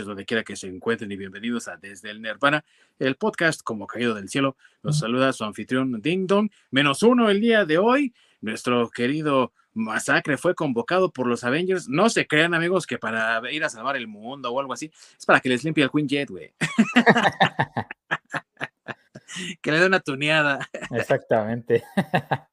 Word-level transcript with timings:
donde 0.00 0.24
quiera 0.24 0.42
que 0.42 0.56
se 0.56 0.68
encuentren 0.68 1.12
y 1.12 1.16
bienvenidos 1.16 1.68
a 1.68 1.76
Desde 1.76 2.08
el 2.08 2.22
Nirvana, 2.22 2.64
el 2.98 3.16
podcast 3.16 3.60
como 3.62 3.86
caído 3.86 4.14
del 4.14 4.30
cielo. 4.30 4.56
Los 4.82 4.98
saluda 4.98 5.34
su 5.34 5.44
anfitrión 5.44 6.00
Ding 6.00 6.26
Dong, 6.26 6.50
menos 6.70 7.02
uno 7.02 7.28
el 7.28 7.42
día 7.42 7.66
de 7.66 7.76
hoy. 7.76 8.14
Nuestro 8.40 8.88
querido 8.88 9.52
Masacre 9.74 10.38
fue 10.38 10.54
convocado 10.54 11.12
por 11.12 11.26
los 11.26 11.44
Avengers. 11.44 11.90
No 11.90 12.08
se 12.08 12.26
crean, 12.26 12.54
amigos, 12.54 12.86
que 12.86 12.96
para 12.96 13.52
ir 13.52 13.64
a 13.64 13.68
salvar 13.68 13.96
el 13.96 14.08
mundo 14.08 14.50
o 14.50 14.58
algo 14.58 14.72
así, 14.72 14.90
es 15.18 15.26
para 15.26 15.40
que 15.40 15.50
les 15.50 15.62
limpie 15.62 15.84
el 15.84 15.90
Queen 15.90 16.08
Jet, 16.08 16.30
güey. 16.30 16.54
que 19.60 19.72
le 19.72 19.78
dé 19.78 19.86
una 19.86 20.00
tuneada. 20.00 20.70
Exactamente. 20.90 21.84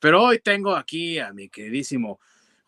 Pero 0.00 0.24
hoy 0.24 0.40
tengo 0.40 0.74
aquí 0.74 1.20
a 1.20 1.32
mi 1.32 1.48
queridísimo 1.48 2.18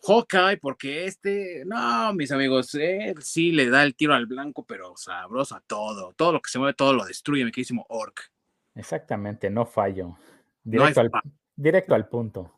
Hawkeye, 0.07 0.59
porque 0.59 1.07
este, 1.07 1.64
no, 1.66 2.12
mis 2.14 2.30
amigos, 2.30 2.75
él 2.75 3.23
sí 3.23 3.52
le 3.52 3.70
da 3.70 3.82
el 3.82 3.95
tiro 3.95 4.14
al 4.14 4.27
blanco, 4.27 4.64
pero 4.64 4.96
sabroso 4.96 5.57
a 5.57 5.61
todo. 5.61 6.12
Todo 6.15 6.33
lo 6.33 6.41
que 6.41 6.51
se 6.51 6.59
mueve, 6.59 6.74
todo 6.74 6.92
lo 6.92 7.05
destruye, 7.05 7.45
mi 7.45 7.51
queridísimo 7.51 7.87
Orc. 7.88 8.30
Exactamente, 8.75 9.51
no 9.51 9.64
fallo. 9.64 10.16
Directo, 10.62 11.01
al, 11.01 11.11
directo 11.56 11.95
al 11.95 12.09
punto. 12.09 12.55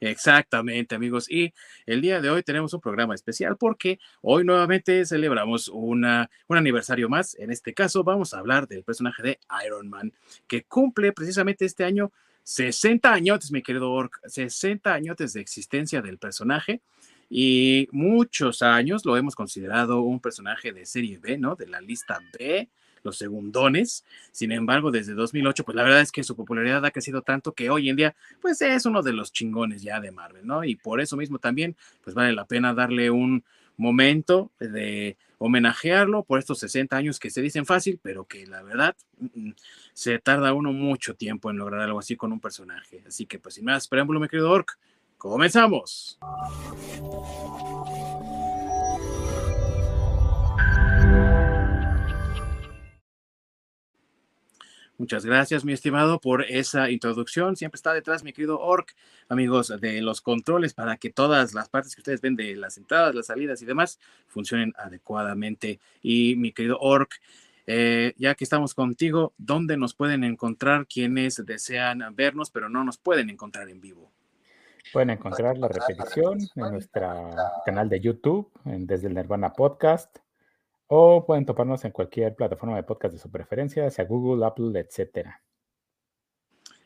Exactamente, 0.00 0.94
amigos. 0.94 1.30
Y 1.30 1.54
el 1.86 2.02
día 2.02 2.20
de 2.20 2.28
hoy 2.28 2.42
tenemos 2.42 2.74
un 2.74 2.80
programa 2.80 3.14
especial 3.14 3.56
porque 3.56 3.98
hoy 4.20 4.44
nuevamente 4.44 5.04
celebramos 5.06 5.68
una, 5.68 6.30
un 6.48 6.58
aniversario 6.58 7.08
más. 7.08 7.34
En 7.36 7.50
este 7.50 7.72
caso 7.72 8.04
vamos 8.04 8.34
a 8.34 8.38
hablar 8.38 8.68
del 8.68 8.84
personaje 8.84 9.22
de 9.22 9.40
Iron 9.64 9.88
Man, 9.88 10.12
que 10.46 10.64
cumple 10.64 11.12
precisamente 11.12 11.64
este 11.64 11.84
año 11.84 12.12
60 12.46 13.12
años, 13.12 13.50
mi 13.50 13.60
querido 13.60 13.90
Orc, 13.90 14.20
60 14.24 14.94
años 14.94 15.16
de 15.16 15.40
existencia 15.40 16.00
del 16.00 16.16
personaje 16.16 16.80
y 17.28 17.88
muchos 17.90 18.62
años 18.62 19.04
lo 19.04 19.16
hemos 19.16 19.34
considerado 19.34 20.02
un 20.02 20.20
personaje 20.20 20.72
de 20.72 20.86
serie 20.86 21.18
B, 21.18 21.38
¿no? 21.38 21.56
De 21.56 21.66
la 21.66 21.80
lista 21.80 22.20
B, 22.38 22.68
los 23.02 23.18
segundones. 23.18 24.04
Sin 24.30 24.52
embargo, 24.52 24.92
desde 24.92 25.14
2008, 25.14 25.64
pues 25.64 25.74
la 25.74 25.82
verdad 25.82 26.00
es 26.02 26.12
que 26.12 26.22
su 26.22 26.36
popularidad 26.36 26.84
ha 26.84 26.92
crecido 26.92 27.22
tanto 27.22 27.50
que 27.52 27.68
hoy 27.68 27.88
en 27.88 27.96
día, 27.96 28.14
pues 28.40 28.62
es 28.62 28.86
uno 28.86 29.02
de 29.02 29.12
los 29.12 29.32
chingones 29.32 29.82
ya 29.82 29.98
de 29.98 30.12
Marvel, 30.12 30.46
¿no? 30.46 30.62
Y 30.62 30.76
por 30.76 31.00
eso 31.00 31.16
mismo 31.16 31.40
también, 31.40 31.74
pues 32.04 32.14
vale 32.14 32.32
la 32.32 32.44
pena 32.44 32.72
darle 32.72 33.10
un 33.10 33.42
momento 33.76 34.52
de 34.60 35.16
homenajearlo 35.38 36.22
por 36.24 36.38
estos 36.38 36.58
60 36.60 36.96
años 36.96 37.18
que 37.18 37.30
se 37.30 37.42
dicen 37.42 37.66
fácil, 37.66 38.00
pero 38.02 38.24
que 38.24 38.46
la 38.46 38.62
verdad 38.62 38.96
mm, 39.18 39.50
se 39.92 40.18
tarda 40.18 40.52
uno 40.52 40.72
mucho 40.72 41.14
tiempo 41.14 41.50
en 41.50 41.58
lograr 41.58 41.80
algo 41.82 41.98
así 41.98 42.16
con 42.16 42.32
un 42.32 42.40
personaje. 42.40 43.02
Así 43.06 43.26
que 43.26 43.38
pues 43.38 43.56
sin 43.56 43.64
más 43.64 43.88
preámbulo, 43.88 44.20
mi 44.20 44.28
querido 44.28 44.50
Orc, 44.50 44.78
comenzamos. 45.18 46.18
Muchas 54.98 55.26
gracias, 55.26 55.62
mi 55.62 55.74
estimado, 55.74 56.20
por 56.20 56.44
esa 56.44 56.90
introducción. 56.90 57.54
Siempre 57.54 57.76
está 57.76 57.92
detrás 57.92 58.24
mi 58.24 58.32
querido 58.32 58.58
Orc, 58.60 58.94
amigos 59.28 59.68
de 59.78 60.00
los 60.00 60.22
controles, 60.22 60.72
para 60.72 60.96
que 60.96 61.10
todas 61.10 61.52
las 61.52 61.68
partes 61.68 61.94
que 61.94 62.00
ustedes 62.00 62.22
ven 62.22 62.34
de 62.34 62.56
las 62.56 62.78
entradas, 62.78 63.14
las 63.14 63.26
salidas 63.26 63.60
y 63.60 63.66
demás 63.66 64.00
funcionen 64.26 64.72
adecuadamente. 64.78 65.80
Y 66.00 66.36
mi 66.36 66.52
querido 66.52 66.78
Orc, 66.80 67.12
eh, 67.66 68.14
ya 68.16 68.34
que 68.34 68.44
estamos 68.44 68.72
contigo, 68.72 69.34
¿dónde 69.36 69.76
nos 69.76 69.94
pueden 69.94 70.24
encontrar 70.24 70.86
quienes 70.86 71.44
desean 71.44 72.02
vernos, 72.14 72.50
pero 72.50 72.70
no 72.70 72.82
nos 72.82 72.96
pueden 72.96 73.28
encontrar 73.28 73.68
en 73.68 73.82
vivo? 73.82 74.10
Pueden 74.94 75.10
encontrar 75.10 75.58
la 75.58 75.68
repetición 75.68 76.38
en 76.54 76.70
nuestro 76.72 77.34
canal 77.66 77.90
de 77.90 78.00
YouTube, 78.00 78.50
en 78.64 78.86
Desde 78.86 79.08
el 79.08 79.14
Nirvana 79.14 79.52
Podcast 79.52 80.20
o 80.88 81.24
pueden 81.26 81.46
toparnos 81.46 81.84
en 81.84 81.92
cualquier 81.92 82.34
plataforma 82.34 82.76
de 82.76 82.82
podcast 82.84 83.14
de 83.14 83.20
su 83.20 83.30
preferencia, 83.30 83.90
sea 83.90 84.04
Google, 84.04 84.44
Apple, 84.46 84.78
etcétera. 84.80 85.42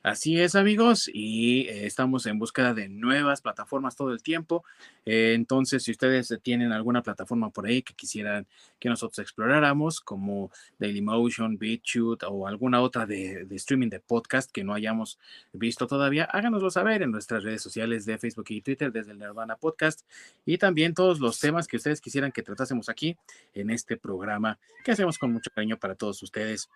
Así 0.02 0.40
es, 0.40 0.54
amigos, 0.54 1.10
y 1.12 1.68
eh, 1.68 1.84
estamos 1.84 2.24
en 2.24 2.38
búsqueda 2.38 2.72
de 2.72 2.88
nuevas 2.88 3.42
plataformas 3.42 3.96
todo 3.96 4.14
el 4.14 4.22
tiempo. 4.22 4.64
Eh, 5.04 5.34
entonces, 5.34 5.82
si 5.82 5.90
ustedes 5.90 6.34
tienen 6.42 6.72
alguna 6.72 7.02
plataforma 7.02 7.50
por 7.50 7.66
ahí 7.66 7.82
que 7.82 7.92
quisieran 7.92 8.46
que 8.78 8.88
nosotros 8.88 9.18
exploráramos, 9.18 10.00
como 10.00 10.50
Dailymotion, 10.78 11.58
BitChute 11.58 12.24
o 12.24 12.46
alguna 12.46 12.80
otra 12.80 13.04
de, 13.04 13.44
de, 13.44 13.56
streaming 13.56 13.90
de 13.90 14.00
podcast 14.00 14.50
que 14.50 14.64
no 14.64 14.72
hayamos 14.72 15.18
visto 15.52 15.86
todavía, 15.86 16.24
háganoslo 16.24 16.70
saber 16.70 17.02
en 17.02 17.10
nuestras 17.10 17.42
redes 17.42 17.60
sociales 17.60 18.06
de 18.06 18.16
Facebook 18.16 18.46
y 18.48 18.62
Twitter 18.62 18.90
desde 18.90 19.12
el 19.12 19.18
Nirvana 19.18 19.56
Podcast 19.56 20.06
y 20.46 20.56
también 20.56 20.94
todos 20.94 21.20
los 21.20 21.38
temas 21.38 21.66
que 21.66 21.76
ustedes 21.76 22.00
quisieran 22.00 22.32
que 22.32 22.42
tratásemos 22.42 22.88
aquí 22.88 23.18
en 23.52 23.68
este 23.68 23.98
programa 23.98 24.58
que 24.82 24.92
hacemos 24.92 25.18
con 25.18 25.30
mucho 25.30 25.50
cariño 25.50 25.76
para 25.76 25.94
todos 25.94 26.22
ustedes. 26.22 26.70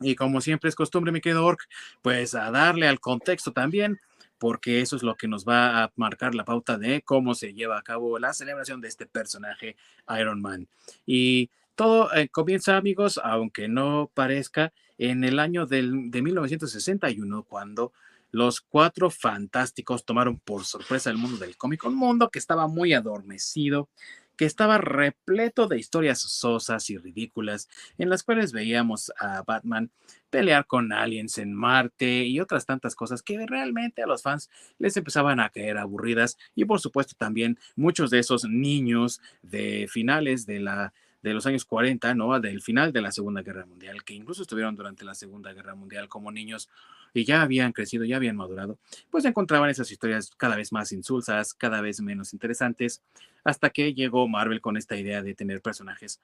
Y 0.00 0.14
como 0.14 0.40
siempre 0.40 0.68
es 0.68 0.74
costumbre, 0.74 1.12
mi 1.12 1.20
querido 1.20 1.44
Orc, 1.44 1.60
pues 2.02 2.34
a 2.34 2.50
darle 2.50 2.88
al 2.88 3.00
contexto 3.00 3.52
también, 3.52 4.00
porque 4.38 4.80
eso 4.80 4.96
es 4.96 5.02
lo 5.02 5.16
que 5.16 5.28
nos 5.28 5.46
va 5.46 5.82
a 5.82 5.92
marcar 5.96 6.34
la 6.34 6.44
pauta 6.44 6.78
de 6.78 7.02
cómo 7.02 7.34
se 7.34 7.54
lleva 7.54 7.78
a 7.78 7.82
cabo 7.82 8.18
la 8.18 8.34
celebración 8.34 8.80
de 8.80 8.88
este 8.88 9.06
personaje 9.06 9.76
Iron 10.18 10.40
Man. 10.40 10.68
Y 11.06 11.50
todo 11.74 12.12
eh, 12.14 12.28
comienza, 12.28 12.76
amigos, 12.76 13.20
aunque 13.22 13.68
no 13.68 14.10
parezca, 14.14 14.72
en 14.98 15.24
el 15.24 15.38
año 15.38 15.66
de 15.66 15.82
1961, 15.82 17.44
cuando 17.44 17.92
los 18.30 18.60
cuatro 18.60 19.10
fantásticos 19.10 20.04
tomaron 20.04 20.38
por 20.38 20.64
sorpresa 20.64 21.10
el 21.10 21.18
mundo 21.18 21.38
del 21.38 21.56
cómic, 21.56 21.84
un 21.84 21.94
mundo 21.94 22.30
que 22.30 22.38
estaba 22.38 22.66
muy 22.66 22.92
adormecido, 22.92 23.88
que 24.36 24.44
estaba 24.44 24.78
repleto 24.78 25.66
de 25.66 25.78
historias 25.78 26.20
sosas 26.20 26.90
y 26.90 26.98
ridículas, 26.98 27.68
en 27.98 28.10
las 28.10 28.22
cuales 28.22 28.52
veíamos 28.52 29.12
a 29.18 29.42
Batman 29.42 29.90
pelear 30.30 30.66
con 30.66 30.92
aliens 30.92 31.38
en 31.38 31.54
Marte 31.54 32.24
y 32.24 32.40
otras 32.40 32.66
tantas 32.66 32.94
cosas 32.94 33.22
que 33.22 33.46
realmente 33.46 34.02
a 34.02 34.06
los 34.06 34.22
fans 34.22 34.50
les 34.78 34.96
empezaban 34.96 35.40
a 35.40 35.50
caer 35.50 35.78
aburridas. 35.78 36.36
Y 36.54 36.64
por 36.64 36.80
supuesto 36.80 37.14
también 37.16 37.58
muchos 37.74 38.10
de 38.10 38.18
esos 38.18 38.44
niños 38.44 39.20
de 39.42 39.86
finales 39.90 40.46
de 40.46 40.60
la 40.60 40.92
de 41.22 41.34
los 41.34 41.46
años 41.46 41.64
40, 41.64 42.14
¿no? 42.14 42.38
Del 42.40 42.62
final 42.62 42.92
de 42.92 43.00
la 43.00 43.10
Segunda 43.10 43.42
Guerra 43.42 43.66
Mundial, 43.66 44.04
que 44.04 44.14
incluso 44.14 44.42
estuvieron 44.42 44.76
durante 44.76 45.04
la 45.04 45.14
Segunda 45.14 45.52
Guerra 45.52 45.74
Mundial 45.74 46.08
como 46.08 46.30
niños 46.30 46.68
y 47.14 47.24
ya 47.24 47.42
habían 47.42 47.72
crecido, 47.72 48.04
ya 48.04 48.16
habían 48.16 48.36
madurado, 48.36 48.78
pues 49.10 49.24
encontraban 49.24 49.70
esas 49.70 49.90
historias 49.90 50.30
cada 50.36 50.56
vez 50.56 50.72
más 50.72 50.92
insulsas, 50.92 51.54
cada 51.54 51.80
vez 51.80 52.00
menos 52.00 52.32
interesantes, 52.32 53.02
hasta 53.44 53.70
que 53.70 53.94
llegó 53.94 54.28
Marvel 54.28 54.60
con 54.60 54.76
esta 54.76 54.96
idea 54.96 55.22
de 55.22 55.34
tener 55.34 55.62
personajes 55.62 56.20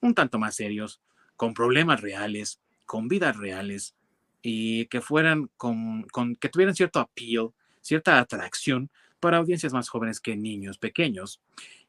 un 0.00 0.14
tanto 0.14 0.38
más 0.38 0.54
serios, 0.54 1.00
con 1.36 1.54
problemas 1.54 2.00
reales, 2.00 2.60
con 2.84 3.08
vidas 3.08 3.36
reales 3.36 3.94
y 4.42 4.86
que 4.86 5.00
fueran 5.00 5.50
con, 5.56 6.04
con 6.04 6.36
que 6.36 6.48
tuvieran 6.48 6.74
cierto 6.74 7.00
appeal, 7.00 7.50
cierta 7.80 8.18
atracción 8.18 8.90
para 9.26 9.38
audiencias 9.38 9.72
más 9.72 9.88
jóvenes 9.88 10.20
que 10.20 10.36
niños 10.36 10.78
pequeños. 10.78 11.40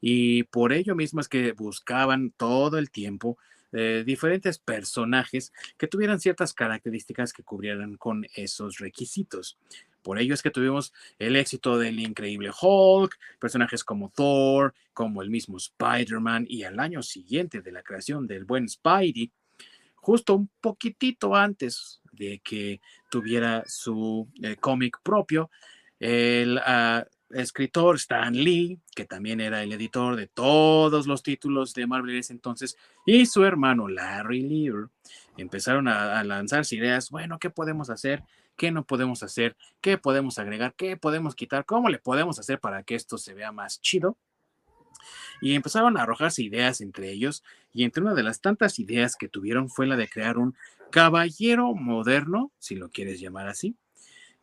Y 0.02 0.42
por 0.46 0.74
ello 0.74 0.96
mismo 0.96 1.22
es 1.22 1.30
que 1.30 1.52
buscaban 1.52 2.32
todo 2.32 2.80
el 2.80 2.90
tiempo 2.90 3.38
eh, 3.74 4.02
diferentes 4.04 4.58
personajes 4.58 5.54
que 5.78 5.86
tuvieran 5.86 6.20
ciertas 6.20 6.56
características 6.56 7.34
que 7.34 7.44
cubrieran 7.44 7.96
con 7.96 8.26
esos 8.34 8.80
requisitos. 8.80 9.60
Por 10.02 10.18
ello 10.18 10.34
es 10.34 10.42
que 10.42 10.50
tuvimos 10.50 10.94
el 11.20 11.36
éxito 11.36 11.78
del 11.78 12.00
increíble 12.00 12.50
Hulk, 12.60 13.16
personajes 13.40 13.84
como 13.84 14.10
Thor, 14.10 14.74
como 14.92 15.22
el 15.22 15.30
mismo 15.30 15.58
Spider-Man 15.58 16.48
y 16.50 16.64
al 16.64 16.80
año 16.80 17.04
siguiente 17.04 17.62
de 17.62 17.72
la 17.72 17.84
creación 17.84 18.26
del 18.26 18.46
buen 18.46 18.68
Spidey, 18.68 19.32
justo 19.94 20.34
un 20.34 20.50
poquitito 20.60 21.36
antes 21.36 22.02
de 22.14 22.42
que 22.44 22.82
tuviera 23.12 23.64
su 23.68 24.28
eh, 24.42 24.56
cómic 24.56 24.98
propio, 25.04 25.52
el 26.00 26.58
uh, 26.58 27.17
escritor 27.32 27.96
Stan 27.98 28.34
Lee, 28.34 28.80
que 28.96 29.06
también 29.06 29.42
era 29.42 29.64
el 29.64 29.72
editor 29.72 30.16
de 30.16 30.28
todos 30.28 31.08
los 31.08 31.24
títulos 31.24 31.74
de 31.74 31.88
Marvel 31.88 32.12
en 32.12 32.20
ese 32.20 32.34
entonces, 32.34 32.78
y 33.06 33.26
su 33.26 33.44
hermano 33.44 33.88
Larry 33.88 34.42
Lear 34.42 34.90
empezaron 35.38 35.88
a, 35.88 36.20
a 36.20 36.24
lanzarse 36.24 36.76
ideas, 36.76 37.10
bueno, 37.10 37.40
¿qué 37.40 37.50
podemos 37.50 37.90
hacer? 37.90 38.24
¿Qué 38.56 38.72
no 38.72 38.86
podemos 38.86 39.22
hacer? 39.24 39.56
¿Qué 39.82 39.98
podemos 39.98 40.40
agregar? 40.40 40.74
¿Qué 40.76 40.98
podemos 40.98 41.36
quitar? 41.36 41.66
¿Cómo 41.66 41.90
le 41.90 42.00
podemos 42.00 42.40
hacer 42.40 42.60
para 42.60 42.84
que 42.84 42.96
esto 42.96 43.18
se 43.18 43.34
vea 43.34 43.52
más 43.52 43.82
chido? 43.82 44.18
Y 45.42 45.54
empezaron 45.54 45.98
a 45.98 46.04
arrojarse 46.04 46.42
ideas 46.42 46.82
entre 46.82 47.12
ellos, 47.12 47.44
y 47.72 47.84
entre 47.84 48.02
una 48.02 48.16
de 48.16 48.24
las 48.24 48.42
tantas 48.42 48.80
ideas 48.80 49.16
que 49.16 49.28
tuvieron 49.28 49.70
fue 49.70 49.86
la 49.86 49.96
de 49.96 50.10
crear 50.10 50.38
un 50.38 50.56
caballero 50.92 51.76
moderno, 51.76 52.52
si 52.58 52.76
lo 52.76 52.90
quieres 52.90 53.20
llamar 53.20 53.48
así, 53.48 53.76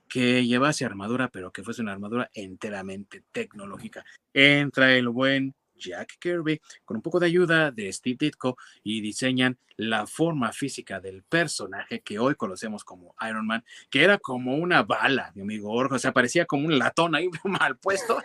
que 0.09 0.47
llevase 0.47 0.85
armadura, 0.85 1.29
pero 1.29 1.53
que 1.53 1.62
fuese 1.62 1.83
una 1.83 1.93
armadura 1.93 2.31
enteramente 2.35 3.23
tecnológica. 3.33 4.05
Entra 4.33 4.93
el 4.95 5.09
buen 5.09 5.55
Jack 5.77 6.19
Kirby 6.19 6.61
con 6.85 6.97
un 6.97 7.03
poco 7.03 7.21
de 7.21 7.27
ayuda 7.27 7.71
de 7.71 7.93
Steve 7.93 8.17
Ditko 8.19 8.56
y 8.83 9.01
diseñan 9.01 9.59
la 9.77 10.06
forma 10.06 10.53
física 10.53 11.01
del 11.01 11.23
personaje 11.25 12.01
que 12.01 12.19
hoy 12.19 12.37
conocemos 12.37 12.85
como 12.85 13.15
Iron 13.29 13.47
Man, 13.47 13.65
que 13.91 14.05
era 14.05 14.19
como 14.19 14.56
una 14.56 14.83
bala, 14.83 15.33
mi 15.35 15.43
amigo 15.43 15.73
Orjo, 15.73 15.97
o 15.97 15.99
sea, 15.99 16.12
parecía 16.12 16.47
como 16.47 16.67
un 16.67 16.79
latón 16.79 17.15
ahí 17.15 17.29
mal 17.45 17.77
puesto. 17.79 18.19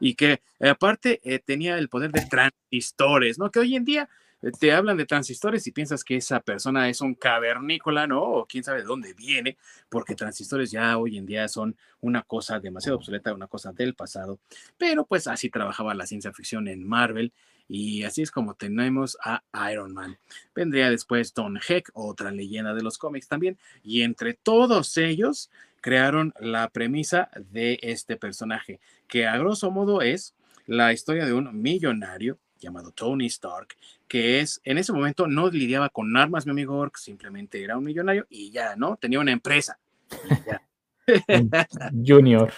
y 0.00 0.14
que 0.14 0.42
aparte 0.60 1.20
eh, 1.24 1.38
tenía 1.38 1.78
el 1.78 1.88
poder 1.88 2.10
de 2.10 2.26
transistores, 2.26 3.38
¿no? 3.38 3.50
Que 3.50 3.60
hoy 3.60 3.76
en 3.76 3.84
día 3.84 4.08
te 4.52 4.72
hablan 4.72 4.96
de 4.96 5.06
transistores 5.06 5.66
y 5.66 5.72
piensas 5.72 6.04
que 6.04 6.16
esa 6.16 6.40
persona 6.40 6.88
es 6.88 7.00
un 7.00 7.14
cavernícola, 7.14 8.06
¿no? 8.06 8.22
O 8.22 8.46
quién 8.46 8.64
sabe 8.64 8.80
de 8.80 8.86
dónde 8.86 9.14
viene, 9.14 9.56
porque 9.88 10.14
transistores 10.14 10.70
ya 10.70 10.98
hoy 10.98 11.16
en 11.16 11.26
día 11.26 11.48
son 11.48 11.76
una 12.00 12.22
cosa 12.22 12.60
demasiado 12.60 12.98
obsoleta, 12.98 13.34
una 13.34 13.46
cosa 13.46 13.72
del 13.72 13.94
pasado. 13.94 14.38
Pero 14.76 15.06
pues 15.06 15.26
así 15.26 15.50
trabajaba 15.50 15.94
la 15.94 16.06
ciencia 16.06 16.32
ficción 16.32 16.68
en 16.68 16.86
Marvel 16.86 17.32
y 17.68 18.02
así 18.02 18.22
es 18.22 18.30
como 18.30 18.54
tenemos 18.54 19.16
a 19.24 19.42
Iron 19.72 19.94
Man. 19.94 20.18
Vendría 20.54 20.90
después 20.90 21.32
Don 21.32 21.58
Heck, 21.66 21.90
otra 21.94 22.30
leyenda 22.30 22.74
de 22.74 22.82
los 22.82 22.98
cómics 22.98 23.28
también, 23.28 23.58
y 23.82 24.02
entre 24.02 24.34
todos 24.34 24.96
ellos 24.98 25.50
crearon 25.80 26.34
la 26.40 26.68
premisa 26.68 27.30
de 27.50 27.78
este 27.82 28.16
personaje, 28.16 28.80
que 29.08 29.26
a 29.26 29.36
grosso 29.38 29.70
modo 29.70 30.02
es 30.02 30.34
la 30.66 30.92
historia 30.92 31.26
de 31.26 31.34
un 31.34 31.60
millonario 31.60 32.38
llamado 32.64 32.90
Tony 32.90 33.26
Stark, 33.26 33.76
que 34.08 34.40
es, 34.40 34.60
en 34.64 34.78
ese 34.78 34.92
momento 34.92 35.26
no 35.26 35.50
lidiaba 35.50 35.88
con 35.88 36.16
armas, 36.16 36.46
mi 36.46 36.52
amigo 36.52 36.76
Ork, 36.76 36.96
simplemente 36.96 37.62
era 37.62 37.78
un 37.78 37.84
millonario 37.84 38.26
y 38.28 38.50
ya, 38.50 38.76
¿no? 38.76 38.96
Tenía 38.96 39.20
una 39.20 39.32
empresa. 39.32 39.78
junior. 42.06 42.52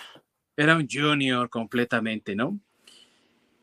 Era 0.56 0.76
un 0.76 0.88
junior 0.90 1.50
completamente, 1.50 2.34
¿no? 2.34 2.58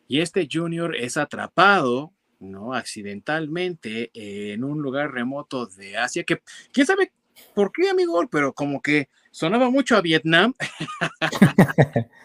Y 0.08 0.20
este 0.20 0.48
junior 0.52 0.96
es 0.96 1.18
atrapado, 1.18 2.14
¿no? 2.40 2.74
Accidentalmente 2.74 4.12
en 4.14 4.64
un 4.64 4.82
lugar 4.82 5.12
remoto 5.12 5.66
de 5.66 5.98
Asia, 5.98 6.24
que 6.24 6.42
quién 6.72 6.86
sabe 6.86 7.12
por 7.56 7.72
qué, 7.72 7.90
amigo, 7.90 8.22
pero 8.30 8.54
como 8.54 8.82
que 8.82 9.10
sonaba 9.32 9.70
mucho 9.70 9.96
a 9.96 10.02
Vietnam. 10.02 10.54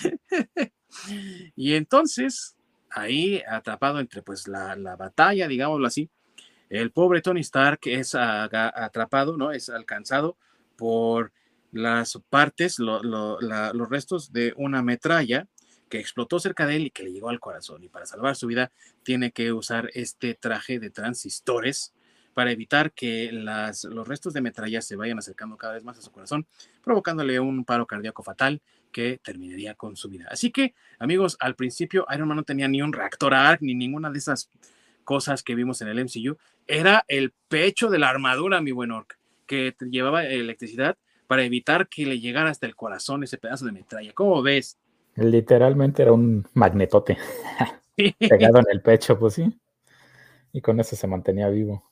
y 1.56 1.74
entonces 1.74 2.56
ahí 2.96 3.42
atrapado 3.46 4.00
entre 4.00 4.22
pues 4.22 4.48
la, 4.48 4.74
batalla, 4.96 5.46
digámoslo 5.46 5.86
así, 5.86 6.10
el 6.70 6.90
pobre 6.90 7.20
Tony 7.20 7.40
Stark 7.40 7.80
es 7.84 8.14
atrapado, 8.14 9.36
¿no? 9.36 9.52
Es 9.52 9.68
alcanzado 9.68 10.36
por 10.76 11.32
las 11.72 12.18
partes, 12.30 12.78
los 12.78 13.90
restos 13.90 14.32
de 14.32 14.54
una 14.56 14.82
metralla 14.82 15.46
que 15.88 16.00
explotó 16.00 16.40
cerca 16.40 16.66
de 16.66 16.76
él 16.76 16.86
y 16.86 16.90
que 16.90 17.04
le 17.04 17.12
llegó 17.12 17.28
al 17.28 17.38
corazón. 17.38 17.84
Y 17.84 17.88
para 17.88 18.06
salvar 18.06 18.34
su 18.34 18.46
vida 18.46 18.72
tiene 19.04 19.30
que 19.30 19.52
usar 19.52 19.90
este 19.94 20.34
traje 20.34 20.80
de 20.80 20.90
transistores 20.90 21.92
para 22.34 22.50
evitar 22.50 22.92
que 22.92 23.30
las, 23.30 23.84
los 23.84 24.08
restos 24.08 24.32
de 24.32 24.40
metralla 24.40 24.82
se 24.82 24.96
vayan 24.96 25.18
acercando 25.18 25.56
cada 25.56 25.74
vez 25.74 25.84
más 25.84 25.98
a 25.98 26.02
su 26.02 26.10
corazón, 26.10 26.46
provocándole 26.82 27.38
un 27.40 27.64
paro 27.64 27.86
cardíaco 27.86 28.22
fatal 28.22 28.60
que 28.96 29.20
terminaría 29.22 29.74
con 29.74 29.94
su 29.94 30.08
vida. 30.08 30.26
Así 30.30 30.50
que, 30.50 30.72
amigos, 30.98 31.36
al 31.40 31.54
principio 31.54 32.06
Iron 32.14 32.28
Man 32.28 32.38
no 32.38 32.44
tenía 32.44 32.66
ni 32.66 32.80
un 32.80 32.94
reactor 32.94 33.34
ARC 33.34 33.60
ni 33.60 33.74
ninguna 33.74 34.10
de 34.10 34.16
esas 34.16 34.48
cosas 35.04 35.42
que 35.42 35.54
vimos 35.54 35.82
en 35.82 35.88
el 35.88 36.02
MCU. 36.02 36.38
Era 36.66 37.04
el 37.06 37.34
pecho 37.46 37.90
de 37.90 37.98
la 37.98 38.08
armadura, 38.08 38.62
mi 38.62 38.72
buen 38.72 38.92
Orc, 38.92 39.18
que 39.44 39.76
llevaba 39.90 40.24
electricidad 40.24 40.96
para 41.26 41.44
evitar 41.44 41.88
que 41.88 42.06
le 42.06 42.20
llegara 42.20 42.48
hasta 42.48 42.64
el 42.64 42.74
corazón 42.74 43.22
ese 43.22 43.36
pedazo 43.36 43.66
de 43.66 43.72
metralla. 43.72 44.14
¿Cómo 44.14 44.40
ves? 44.40 44.78
Literalmente 45.16 46.00
era 46.00 46.14
un 46.14 46.46
magnetote 46.54 47.18
pegado 48.18 48.60
en 48.60 48.66
el 48.72 48.80
pecho, 48.80 49.18
pues 49.18 49.34
sí. 49.34 49.60
Y 50.54 50.62
con 50.62 50.80
eso 50.80 50.96
se 50.96 51.06
mantenía 51.06 51.50
vivo. 51.50 51.84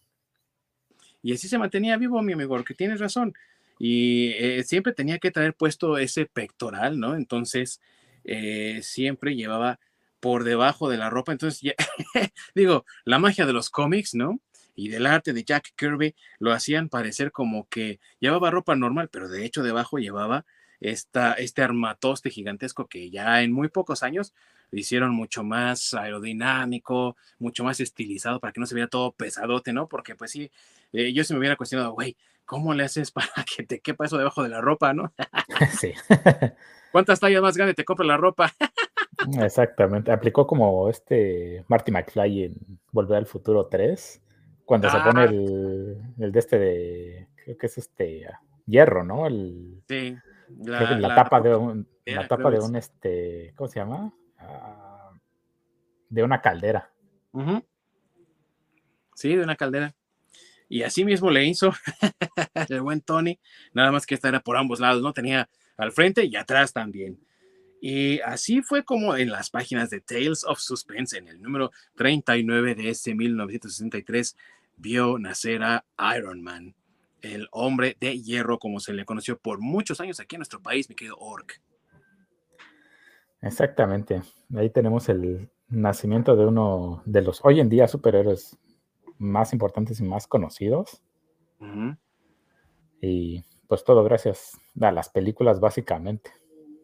Y 1.20 1.34
así 1.34 1.48
se 1.48 1.58
mantenía 1.58 1.98
vivo, 1.98 2.22
mi 2.22 2.32
amigo, 2.32 2.64
que 2.64 2.72
tienes 2.72 2.98
razón 2.98 3.34
y 3.78 4.32
eh, 4.32 4.64
siempre 4.64 4.92
tenía 4.92 5.18
que 5.18 5.30
traer 5.30 5.54
puesto 5.54 5.98
ese 5.98 6.26
pectoral, 6.26 6.98
¿no? 6.98 7.16
Entonces, 7.16 7.80
eh, 8.24 8.80
siempre 8.82 9.36
llevaba 9.36 9.80
por 10.20 10.44
debajo 10.44 10.88
de 10.88 10.96
la 10.96 11.10
ropa. 11.10 11.32
Entonces, 11.32 11.74
digo, 12.54 12.84
la 13.04 13.18
magia 13.18 13.46
de 13.46 13.52
los 13.52 13.70
cómics, 13.70 14.14
¿no? 14.14 14.40
Y 14.76 14.88
del 14.88 15.06
arte 15.06 15.32
de 15.32 15.44
Jack 15.44 15.74
Kirby 15.76 16.14
lo 16.38 16.52
hacían 16.52 16.88
parecer 16.88 17.30
como 17.30 17.68
que 17.68 18.00
llevaba 18.20 18.50
ropa 18.50 18.74
normal, 18.74 19.08
pero 19.10 19.28
de 19.28 19.44
hecho 19.44 19.62
debajo 19.62 19.98
llevaba 19.98 20.46
esta, 20.80 21.34
este 21.34 21.62
armatoste 21.62 22.30
gigantesco 22.30 22.86
que 22.88 23.10
ya 23.10 23.42
en 23.42 23.52
muy 23.52 23.68
pocos 23.68 24.02
años 24.02 24.34
lo 24.70 24.80
hicieron 24.80 25.14
mucho 25.14 25.44
más 25.44 25.94
aerodinámico, 25.94 27.16
mucho 27.38 27.62
más 27.62 27.78
estilizado 27.80 28.40
para 28.40 28.52
que 28.52 28.60
no 28.60 28.66
se 28.66 28.74
viera 28.74 28.88
todo 28.88 29.12
pesadote, 29.12 29.72
¿no? 29.72 29.88
Porque 29.88 30.16
pues 30.16 30.32
sí, 30.32 30.50
eh, 30.92 31.12
yo 31.12 31.22
se 31.22 31.34
me 31.34 31.38
hubiera 31.38 31.56
cuestionado, 31.56 31.92
güey, 31.92 32.16
¿cómo 32.44 32.74
le 32.74 32.84
haces 32.84 33.10
para 33.10 33.26
que 33.56 33.64
te 33.64 33.80
quepa 33.80 34.06
eso 34.06 34.18
debajo 34.18 34.42
de 34.42 34.48
la 34.48 34.60
ropa, 34.60 34.92
no? 34.92 35.12
sí. 35.78 35.92
¿Cuántas 36.92 37.18
tallas 37.18 37.42
más 37.42 37.56
grandes 37.56 37.76
te 37.76 37.84
compra 37.84 38.06
la 38.06 38.16
ropa? 38.16 38.52
Exactamente. 39.40 40.12
Aplicó 40.12 40.46
como 40.46 40.88
este 40.88 41.64
Marty 41.66 41.90
McFly 41.90 42.44
en 42.44 42.54
Volver 42.92 43.18
al 43.18 43.26
Futuro 43.26 43.66
3, 43.66 44.22
cuando 44.64 44.88
se 44.88 45.00
pone 45.00 45.22
ah. 45.22 45.24
el, 45.24 46.14
el, 46.20 46.32
de 46.32 46.38
este 46.38 46.58
de, 46.58 47.28
creo 47.42 47.58
que 47.58 47.66
es 47.66 47.78
este 47.78 48.28
hierro, 48.66 49.02
¿no? 49.02 49.26
El, 49.26 49.82
sí. 49.88 50.16
La, 50.58 51.14
tapa 51.16 51.40
de 51.40 51.56
un, 51.56 51.88
la 52.04 52.28
tapa 52.28 52.50
de 52.50 52.60
un 52.60 52.76
este, 52.76 53.52
¿cómo 53.56 53.66
se 53.66 53.80
llama? 53.80 54.14
Ah, 54.38 55.10
de 56.08 56.22
una 56.22 56.40
caldera. 56.40 56.92
Sí, 59.14 59.34
de 59.34 59.42
una 59.42 59.56
caldera. 59.56 59.94
Y 60.68 60.82
así 60.82 61.04
mismo 61.04 61.30
le 61.30 61.44
hizo 61.44 61.72
el 62.68 62.80
buen 62.80 63.00
Tony, 63.00 63.38
nada 63.72 63.92
más 63.92 64.06
que 64.06 64.14
esta 64.14 64.28
era 64.28 64.40
por 64.40 64.56
ambos 64.56 64.80
lados, 64.80 65.02
¿no? 65.02 65.12
Tenía 65.12 65.48
al 65.76 65.92
frente 65.92 66.24
y 66.24 66.36
atrás 66.36 66.72
también. 66.72 67.18
Y 67.80 68.20
así 68.20 68.62
fue 68.62 68.82
como 68.82 69.14
en 69.16 69.30
las 69.30 69.50
páginas 69.50 69.90
de 69.90 70.00
Tales 70.00 70.44
of 70.44 70.58
Suspense, 70.58 71.18
en 71.18 71.28
el 71.28 71.42
número 71.42 71.70
39 71.96 72.74
de 72.74 72.88
este 72.88 73.14
1963, 73.14 74.36
vio 74.76 75.18
nacer 75.18 75.62
a 75.62 75.84
Iron 76.16 76.42
Man, 76.42 76.74
el 77.20 77.46
hombre 77.52 77.96
de 78.00 78.20
hierro, 78.20 78.58
como 78.58 78.80
se 78.80 78.94
le 78.94 79.04
conoció 79.04 79.38
por 79.38 79.60
muchos 79.60 80.00
años 80.00 80.18
aquí 80.18 80.36
en 80.36 80.40
nuestro 80.40 80.62
país, 80.62 80.88
mi 80.88 80.94
querido 80.94 81.18
Orc. 81.18 81.60
Exactamente. 83.42 84.22
Ahí 84.56 84.70
tenemos 84.70 85.10
el 85.10 85.50
nacimiento 85.68 86.36
de 86.36 86.46
uno 86.46 87.02
de 87.04 87.20
los 87.20 87.44
hoy 87.44 87.60
en 87.60 87.68
día 87.68 87.86
superhéroes 87.86 88.56
más 89.24 89.52
importantes 89.52 90.00
y 90.00 90.04
más 90.04 90.26
conocidos. 90.26 91.02
Y 93.00 93.42
pues 93.66 93.84
todo 93.84 94.04
gracias 94.04 94.60
a 94.80 94.92
las 94.92 95.08
películas 95.08 95.60
básicamente. 95.60 96.30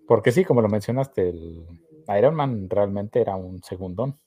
Porque 0.07 0.33
sí, 0.33 0.45
como 0.45 0.63
lo 0.63 0.69
mencionaste, 0.69 1.29
el 1.29 1.67
Iron 2.19 2.35
Man 2.35 2.69
realmente 2.69 3.21
era 3.21 3.37
un 3.37 3.63
segundón. 3.63 4.19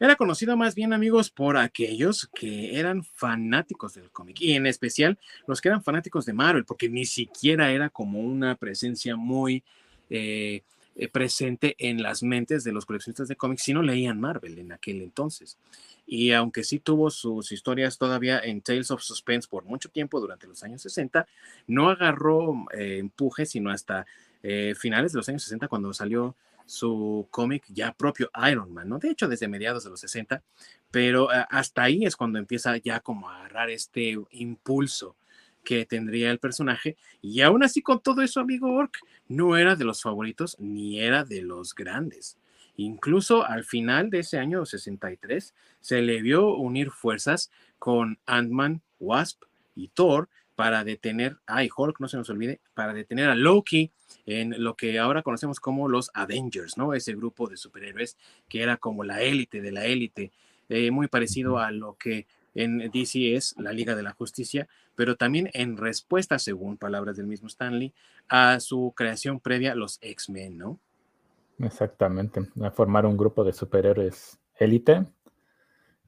Era 0.00 0.14
conocido 0.14 0.56
más 0.56 0.76
bien, 0.76 0.92
amigos, 0.92 1.30
por 1.30 1.56
aquellos 1.56 2.28
que 2.32 2.78
eran 2.78 3.02
fanáticos 3.02 3.94
del 3.94 4.12
cómic 4.12 4.40
y 4.40 4.52
en 4.52 4.66
especial 4.66 5.18
los 5.46 5.60
que 5.60 5.68
eran 5.68 5.82
fanáticos 5.82 6.24
de 6.24 6.32
Marvel, 6.32 6.64
porque 6.64 6.88
ni 6.88 7.04
siquiera 7.04 7.72
era 7.72 7.90
como 7.90 8.20
una 8.20 8.54
presencia 8.54 9.16
muy 9.16 9.64
eh, 10.08 10.62
eh, 11.00 11.06
presente 11.06 11.76
en 11.78 12.02
las 12.02 12.24
mentes 12.24 12.64
de 12.64 12.72
los 12.72 12.84
coleccionistas 12.84 13.28
de 13.28 13.36
cómics 13.36 13.62
si 13.62 13.72
no 13.72 13.82
leían 13.82 14.20
Marvel 14.20 14.58
en 14.58 14.72
aquel 14.72 15.00
entonces. 15.00 15.56
Y 16.08 16.32
aunque 16.32 16.64
sí 16.64 16.80
tuvo 16.80 17.10
sus 17.10 17.52
historias 17.52 17.98
todavía 17.98 18.40
en 18.40 18.62
Tales 18.62 18.90
of 18.90 19.02
Suspense 19.02 19.46
por 19.48 19.64
mucho 19.64 19.90
tiempo 19.90 20.18
durante 20.18 20.48
los 20.48 20.64
años 20.64 20.82
60, 20.82 21.24
no 21.68 21.88
agarró 21.88 22.66
eh, 22.76 22.98
empuje 22.98 23.46
sino 23.46 23.70
hasta 23.70 24.06
eh, 24.42 24.74
finales 24.76 25.12
de 25.12 25.18
los 25.18 25.28
años 25.28 25.44
60 25.44 25.68
cuando 25.68 25.94
salió 25.94 26.34
su 26.66 27.28
cómic 27.30 27.64
ya 27.68 27.92
propio 27.92 28.28
Iron 28.50 28.74
Man, 28.74 28.88
¿no? 28.88 28.98
De 28.98 29.08
hecho, 29.10 29.28
desde 29.28 29.46
mediados 29.46 29.84
de 29.84 29.90
los 29.90 30.00
60, 30.00 30.42
pero 30.90 31.28
hasta 31.30 31.84
ahí 31.84 32.06
es 32.06 32.16
cuando 32.16 32.40
empieza 32.40 32.76
ya 32.76 32.98
como 32.98 33.30
a 33.30 33.38
agarrar 33.38 33.70
este 33.70 34.18
impulso 34.32 35.14
que 35.68 35.84
tendría 35.84 36.30
el 36.30 36.38
personaje. 36.38 36.96
Y 37.20 37.42
aún 37.42 37.62
así, 37.62 37.82
con 37.82 38.00
todo 38.00 38.22
eso, 38.22 38.40
amigo 38.40 38.72
Orc, 38.72 38.96
no 39.28 39.54
era 39.54 39.76
de 39.76 39.84
los 39.84 40.00
favoritos 40.00 40.56
ni 40.58 40.98
era 40.98 41.24
de 41.24 41.42
los 41.42 41.74
grandes. 41.74 42.38
Incluso 42.76 43.44
al 43.44 43.64
final 43.64 44.08
de 44.08 44.20
ese 44.20 44.38
año 44.38 44.64
63 44.64 45.54
se 45.82 46.00
le 46.00 46.22
vio 46.22 46.54
unir 46.54 46.90
fuerzas 46.90 47.50
con 47.78 48.18
Ant-Man, 48.24 48.80
Wasp 48.98 49.42
y 49.76 49.88
Thor 49.88 50.30
para 50.54 50.84
detener, 50.84 51.36
ay, 51.44 51.68
Hulk, 51.76 52.00
no 52.00 52.08
se 52.08 52.16
nos 52.16 52.30
olvide, 52.30 52.62
para 52.72 52.94
detener 52.94 53.28
a 53.28 53.34
Loki 53.34 53.92
en 54.24 54.54
lo 54.64 54.74
que 54.74 54.98
ahora 54.98 55.22
conocemos 55.22 55.60
como 55.60 55.86
los 55.86 56.10
Avengers, 56.14 56.78
¿no? 56.78 56.94
Ese 56.94 57.14
grupo 57.14 57.46
de 57.46 57.58
superhéroes 57.58 58.16
que 58.48 58.62
era 58.62 58.78
como 58.78 59.04
la 59.04 59.20
élite 59.20 59.60
de 59.60 59.72
la 59.72 59.84
élite, 59.84 60.32
eh, 60.70 60.90
muy 60.90 61.08
parecido 61.08 61.58
a 61.58 61.70
lo 61.72 61.98
que 61.98 62.26
en 62.62 62.90
DC 62.90 63.34
es 63.34 63.54
la 63.58 63.72
Liga 63.72 63.94
de 63.94 64.02
la 64.02 64.12
Justicia, 64.12 64.68
pero 64.96 65.16
también 65.16 65.48
en 65.54 65.76
respuesta, 65.76 66.38
según 66.38 66.76
palabras 66.76 67.16
del 67.16 67.26
mismo 67.26 67.46
Stanley, 67.46 67.94
a 68.28 68.58
su 68.60 68.92
creación 68.96 69.38
previa, 69.38 69.74
los 69.74 69.98
X-Men, 70.02 70.58
¿no? 70.58 70.80
Exactamente, 71.60 72.40
a 72.60 72.70
formar 72.70 73.06
un 73.06 73.16
grupo 73.16 73.44
de 73.44 73.52
superhéroes 73.52 74.38
élite 74.56 75.04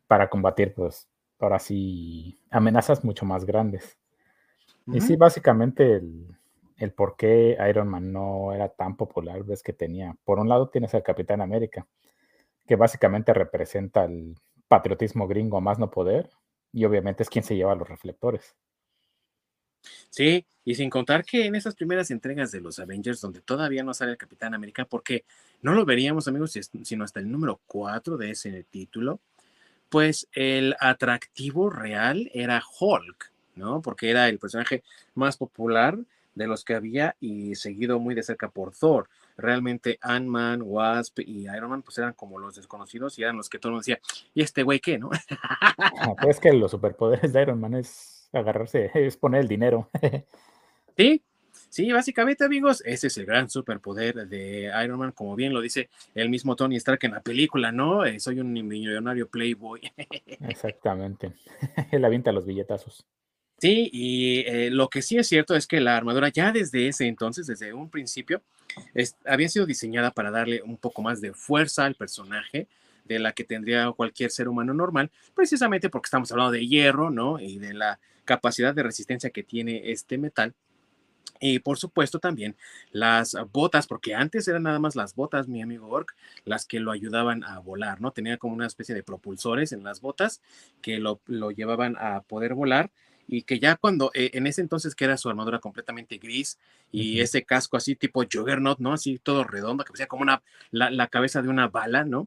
para 0.07 0.29
combatir, 0.29 0.75
pues, 0.75 1.09
ahora 1.39 1.59
sí, 1.59 2.39
amenazas 2.51 3.05
mucho 3.05 3.25
más 3.25 3.45
grandes. 3.45 3.97
Y 4.87 5.01
sí, 5.01 5.15
básicamente 5.15 6.03
el 6.77 6.93
por 6.93 7.17
qué 7.17 7.57
Iron 7.69 7.89
Man 7.89 8.13
no 8.13 8.53
era 8.53 8.69
tan 8.69 8.97
popular, 8.97 9.45
ves 9.45 9.63
que 9.63 9.73
tenía, 9.73 10.17
por 10.25 10.41
un 10.41 10.49
lado 10.49 10.69
tienes 10.69 10.95
al 10.95 11.05
Capitán 11.05 11.41
América, 11.43 11.87
que 12.67 12.75
básicamente 12.75 13.33
representa 13.33 14.05
el 14.05 14.37
patriotismo 14.67 15.29
gringo 15.29 15.59
a 15.59 15.61
más 15.61 15.79
no 15.79 15.91
poder, 15.91 16.31
y 16.73 16.85
obviamente 16.85 17.23
es 17.23 17.31
quien 17.31 17.45
se 17.45 17.57
lleva 17.57 17.75
los 17.75 17.89
reflectores. 17.89 18.55
Sí, 20.11 20.45
y 20.65 20.75
sin 20.75 20.91
contar 20.91 21.25
que 21.25 21.47
en 21.47 21.55
esas 21.55 21.75
primeras 21.75 22.11
entregas 22.11 22.51
de 22.53 22.61
los 22.61 22.79
Avengers, 22.79 23.21
donde 23.21 23.41
todavía 23.41 23.83
no 23.83 23.95
sale 23.95 24.13
el 24.13 24.19
Capitán 24.19 24.55
América, 24.55 24.85
porque 24.85 25.25
no 25.63 25.75
lo 25.75 25.85
veríamos, 25.85 26.29
amigos, 26.29 26.59
sino 26.83 27.05
hasta 27.05 27.21
el 27.21 27.31
número 27.31 27.61
4 27.67 28.17
de 28.17 28.33
ese 28.33 28.65
título, 28.65 29.21
pues 29.89 30.29
el 30.33 30.77
atractivo 30.81 31.71
real 31.71 32.31
era 32.35 32.63
Hulk, 32.79 33.33
¿no? 33.57 33.83
Porque 33.83 34.11
era 34.11 34.29
el 34.29 34.39
personaje 34.39 34.83
más 35.15 35.37
popular 35.37 35.99
de 36.35 36.47
los 36.47 36.65
que 36.65 36.75
había 36.75 37.17
y 37.21 37.55
seguido 37.57 37.99
muy 37.99 38.15
de 38.15 38.23
cerca 38.23 38.49
por 38.49 38.75
Thor. 38.75 39.09
Realmente 39.41 39.99
Ant-Man, 40.01 40.63
Wasp 40.63 41.21
y 41.21 41.49
Iron 41.49 41.71
Man 41.71 41.83
pues 41.83 41.99
eran 41.99 42.13
como 42.15 42.39
los 42.39 42.55
desconocidos 42.55 43.19
y 43.19 43.23
eran 43.23 43.37
los 43.37 43.49
que 43.49 43.59
todo 43.59 43.71
el 43.71 43.73
mundo 43.75 43.83
decía, 43.83 44.01
¿y 44.35 44.43
este 44.43 44.63
güey 44.63 44.81
qué, 44.81 44.99
no? 44.99 45.11
Ah, 45.79 46.15
pues 46.21 46.39
que 46.41 46.53
los 46.53 46.71
superpoderes 46.71 47.33
de 47.33 47.43
Iron 47.43 47.61
Man 47.61 47.75
es 47.75 48.29
agarrarse, 48.33 48.91
es 48.95 49.17
poner 49.17 49.43
el 49.43 49.49
dinero. 49.49 49.89
sí, 50.97 51.23
sí, 51.69 51.93
básicamente 51.93 52.45
amigos, 52.45 52.83
ese 52.85 53.09
es 53.09 53.17
el 53.19 53.27
gran 53.27 53.49
superpoder 53.51 54.29
de 54.29 54.71
Iron 54.85 54.99
Man, 54.99 55.13
como 55.13 55.37
bien 55.37 55.53
lo 55.53 55.61
dice 55.61 55.89
el 56.15 56.29
mismo 56.29 56.57
Tony 56.57 56.77
Stark 56.77 57.01
en 57.03 57.13
la 57.13 57.21
película, 57.21 57.73
¿no? 57.73 58.05
Eh, 58.05 58.21
soy 58.21 58.41
un 58.41 58.53
millonario 58.53 59.29
playboy. 59.29 59.81
Exactamente, 60.49 61.33
él 61.91 62.05
avienta 62.05 62.33
los 62.33 62.47
billetazos. 62.47 63.07
Sí, 63.61 63.91
y 63.93 64.39
eh, 64.47 64.71
lo 64.71 64.89
que 64.89 65.03
sí 65.03 65.19
es 65.19 65.29
cierto 65.29 65.55
es 65.55 65.67
que 65.67 65.81
la 65.81 65.95
armadura 65.95 66.31
ya 66.31 66.51
desde 66.51 66.89
ese 66.89 67.07
entonces, 67.07 67.47
desde 67.47 67.75
un 67.75 67.91
principio, 67.91 68.43
había 69.27 69.51
sido 69.51 69.67
diseñada 69.67 70.13
para 70.13 70.31
darle 70.31 70.63
un 70.63 70.79
poco 70.79 71.03
más 71.03 71.21
de 71.21 71.35
fuerza 71.35 71.85
al 71.85 71.95
personaje 71.95 72.69
de 73.05 73.19
la 73.19 73.33
que 73.33 73.45
tendría 73.45 73.93
cualquier 73.93 74.31
ser 74.31 74.49
humano 74.49 74.73
normal, 74.73 75.11
precisamente 75.35 75.91
porque 75.91 76.07
estamos 76.07 76.33
hablando 76.33 76.53
de 76.53 76.67
hierro, 76.67 77.11
¿no? 77.11 77.39
Y 77.39 77.59
de 77.59 77.75
la 77.75 78.01
capacidad 78.25 78.75
de 78.75 78.83
resistencia 78.83 79.29
que 79.29 79.43
tiene 79.43 79.91
este 79.91 80.17
metal. 80.17 80.55
Y 81.39 81.59
por 81.59 81.79
supuesto 81.79 82.19
también 82.19 82.57
las 82.93 83.37
botas, 83.53 83.87
porque 83.87 84.15
antes 84.15 84.49
eran 84.49 84.63
nada 84.63 84.79
más 84.79 84.97
las 84.97 85.15
botas, 85.15 85.49
mi 85.49 85.61
amigo 85.61 85.89
Ork, 85.89 86.15
las 86.47 86.67
que 86.67 86.81
lo 86.81 86.93
ayudaban 86.93 87.45
a 87.45 87.59
volar, 87.59 88.01
¿no? 88.01 88.13
Tenía 88.13 88.39
como 88.39 88.55
una 88.55 88.67
especie 88.67 88.95
de 88.95 89.03
propulsores 89.03 89.73
en 89.73 89.85
las 89.85 90.01
botas 90.01 90.41
que 90.81 90.99
lo, 90.99 91.21
lo 91.27 91.51
llevaban 91.51 91.97
a 91.99 92.23
poder 92.23 92.55
volar 92.55 92.91
y 93.33 93.43
que 93.43 93.61
ya 93.61 93.77
cuando, 93.77 94.11
eh, 94.13 94.33
en 94.35 94.49
ese 94.49 94.61
entonces 94.61 94.97
que 94.97 95.05
era 95.05 95.17
su 95.17 95.29
armadura 95.29 95.61
completamente 95.61 96.19
gris 96.19 96.59
y 96.91 97.21
ese 97.21 97.45
casco 97.45 97.77
así 97.77 97.95
tipo 97.95 98.25
Juggernaut, 98.25 98.81
¿no? 98.81 98.93
Así 98.93 99.21
todo 99.23 99.45
redondo, 99.45 99.85
que 99.85 99.91
parecía 99.91 100.09
como 100.09 100.23
una, 100.23 100.43
la, 100.73 101.07
cabeza 101.07 101.41
de 101.41 101.49
una 101.49 101.69
bala, 101.69 102.05
¿no? 102.05 102.27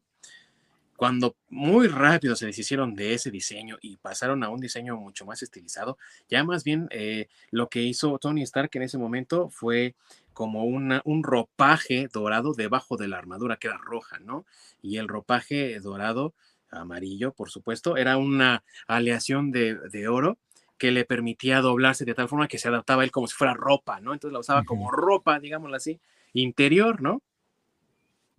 Cuando 0.96 1.36
muy 1.50 1.88
rápido 1.88 2.38
se 2.38 2.46
deshicieron 2.46 2.96
de 2.96 3.16
ese 3.16 3.32
diseño 3.32 3.78
y 3.82 3.98
pasaron 3.98 4.46
a 4.46 4.50
un 4.50 4.62
diseño 4.62 4.96
mucho 4.96 5.26
más 5.26 5.44
estilizado, 5.44 5.98
ya 6.30 6.42
más 6.46 6.64
bien 6.64 6.88
eh, 6.92 7.28
lo 7.52 7.68
que 7.68 7.82
hizo 7.82 8.18
Tony 8.18 8.42
Stark 8.44 8.70
en 8.76 8.84
ese 8.84 8.98
momento 8.98 9.50
fue 9.50 9.96
como 10.32 10.64
una, 10.64 11.02
un 11.04 11.22
ropaje 11.22 12.08
dorado 12.14 12.54
debajo 12.54 12.96
de 12.96 13.10
la 13.10 13.18
armadura 13.18 13.58
que 13.58 13.68
era 13.68 13.78
roja, 13.78 14.20
¿no? 14.20 14.46
Y 14.82 14.96
el 15.00 15.10
ropaje 15.10 15.78
dorado, 15.82 16.34
amarillo, 16.72 17.34
por 17.34 17.50
supuesto, 17.50 17.98
era 17.98 18.16
una 18.16 18.64
aleación 18.88 19.52
de, 19.52 19.76
de 19.90 20.08
oro 20.08 20.38
que 20.78 20.92
le 20.92 21.06
permitía 21.06 21.62
doblarse 21.62 22.06
de 22.06 22.14
tal 22.14 22.28
forma 22.28 22.48
que 22.48 22.58
se 22.58 22.68
adaptaba 22.68 23.04
él 23.04 23.12
como 23.12 23.28
si 23.28 23.36
fuera 23.36 23.54
ropa, 23.54 24.00
¿no? 24.02 24.14
Entonces 24.14 24.34
la 24.34 24.40
usaba 24.40 24.64
como 24.64 24.92
ropa, 24.92 25.40
digámoslo 25.40 25.76
así, 25.76 26.00
interior, 26.34 27.02
¿no? 27.02 27.22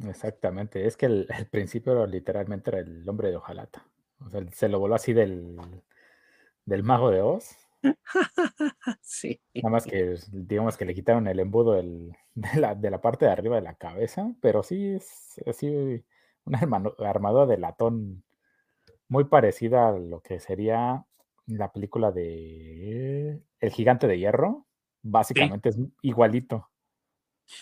Exactamente, 0.08 0.86
es 0.86 0.96
que 0.96 1.06
el, 1.06 1.28
principio 1.50 2.06
literalmente 2.06 2.70
era 2.70 2.80
el 2.80 3.08
hombre 3.08 3.30
de 3.30 3.36
hojalata. 3.36 3.86
O 4.20 4.30
sea, 4.30 4.44
se 4.52 4.68
lo 4.68 4.78
voló 4.78 4.94
así 4.94 5.12
del, 5.12 5.56
del 6.64 6.82
mago 6.82 7.10
de 7.10 7.20
Oz. 7.20 7.56
sí. 9.02 9.40
Nada 9.54 9.70
más 9.70 9.84
que, 9.84 10.16
digamos 10.32 10.76
que 10.76 10.84
le 10.84 10.94
quitaron 10.94 11.28
el 11.28 11.38
embudo 11.40 11.74
de, 12.34 12.90
la, 12.90 13.00
parte 13.00 13.26
de 13.26 13.32
arriba 13.32 13.56
de 13.56 13.62
la 13.62 13.74
cabeza, 13.74 14.32
pero 14.40 14.62
sí 14.62 14.94
es 14.94 15.40
así 15.46 16.04
una 16.44 16.58
armadura 16.58 17.46
de 17.46 17.58
latón 17.58 18.24
muy 19.08 19.24
parecida 19.24 19.88
a 19.88 19.92
lo 19.92 20.20
que 20.20 20.40
sería 20.40 21.04
la 21.46 21.72
película 21.72 22.10
de 22.10 23.42
El 23.60 23.70
Gigante 23.70 24.06
de 24.06 24.18
Hierro, 24.18 24.66
básicamente 25.02 25.68
es 25.70 25.78
igualito. 26.02 26.70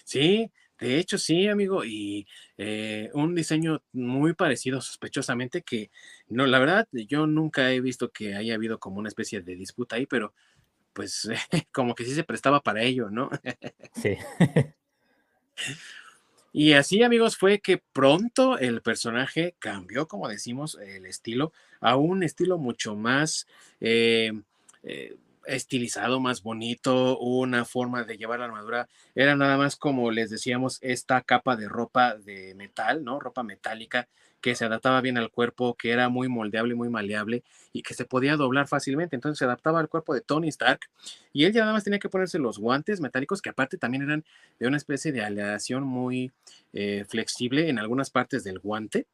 Sí, 0.05 0.51
de 0.79 0.99
hecho 0.99 1.19
sí, 1.19 1.49
amigo, 1.49 1.85
y 1.85 2.27
eh, 2.57 3.11
un 3.15 3.35
diseño 3.35 3.83
muy 3.93 4.35
parecido 4.35 4.81
sospechosamente 4.81 5.63
que, 5.63 5.91
no, 6.29 6.47
la 6.47 6.59
verdad, 6.59 6.89
yo 6.93 7.27
nunca 7.27 7.73
he 7.73 7.81
visto 7.81 8.11
que 8.11 8.35
haya 8.35 8.55
habido 8.55 8.79
como 8.79 8.99
una 8.99 9.09
especie 9.09 9.43
de 9.43 9.57
disputa 9.57 9.97
ahí, 9.97 10.07
pero 10.07 10.35
pues 10.93 11.29
como 11.73 11.95
que 11.95 12.05
sí 12.05 12.15
se 12.15 12.25
prestaba 12.25 12.61
para 12.61 12.83
ello, 12.83 13.11
¿no? 13.11 13.31
sí. 13.95 14.17
Y 16.53 16.75
así, 16.75 17.03
amigos, 17.03 17.37
fue 17.37 17.61
que 17.61 17.79
pronto 17.79 18.59
el 18.59 18.83
personaje 18.83 19.55
cambió, 19.59 20.07
como 20.07 20.29
decimos, 20.29 20.79
el 20.85 21.07
estilo 21.07 21.53
a 21.81 21.97
un 21.97 22.23
estilo 22.23 22.59
mucho 22.59 22.95
más 22.95 23.47
eh, 23.81 24.33
eh, 24.83 25.17
estilizado, 25.47 26.21
más 26.21 26.43
bonito, 26.43 27.19
una 27.19 27.65
forma 27.65 28.05
de 28.05 28.17
llevar 28.17 28.41
la 28.41 28.47
armadura. 28.47 28.89
Era 29.15 29.37
nada 29.37 29.57
más 29.57 29.77
como 29.77 30.11
les 30.11 30.31
decíamos, 30.31 30.79
esta 30.83 31.21
capa 31.23 31.57
de 31.57 31.69
ropa 31.69 32.17
de 32.17 32.55
metal, 32.55 33.05
¿no? 33.05 33.21
Ropa 33.21 33.43
metálica 33.43 34.09
que 34.43 34.57
se 34.57 34.65
adaptaba 34.65 35.01
bien 35.01 35.17
al 35.17 35.31
cuerpo, 35.31 35.75
que 35.77 35.93
era 35.93 36.09
muy 36.09 36.29
moldeable, 36.29 36.75
muy 36.75 36.89
maleable 36.89 37.45
y 37.73 37.83
que 37.83 37.95
se 37.95 38.05
podía 38.05 38.37
doblar 38.37 38.67
fácilmente. 38.67 39.17
Entonces 39.17 39.39
se 39.39 39.45
adaptaba 39.45 39.79
al 39.81 39.89
cuerpo 39.89 40.15
de 40.15 40.21
Tony 40.21 40.49
Stark 40.49 40.81
y 41.33 41.45
él 41.45 41.53
ya 41.53 41.61
nada 41.61 41.73
más 41.73 41.85
tenía 41.85 42.01
que 42.01 42.09
ponerse 42.09 42.39
los 42.39 42.59
guantes 42.59 43.01
metálicos 43.01 43.41
que 43.41 43.51
aparte 43.51 43.79
también 43.79 44.03
eran 44.03 44.25
de 44.59 44.67
una 44.67 44.77
especie 44.77 45.13
de 45.13 45.25
aleación 45.25 45.85
muy 45.85 46.33
eh, 46.73 47.05
flexible 47.09 47.69
en 47.69 47.79
algunas 47.79 48.11
partes 48.11 48.43
del 48.43 48.59
guante 48.59 49.07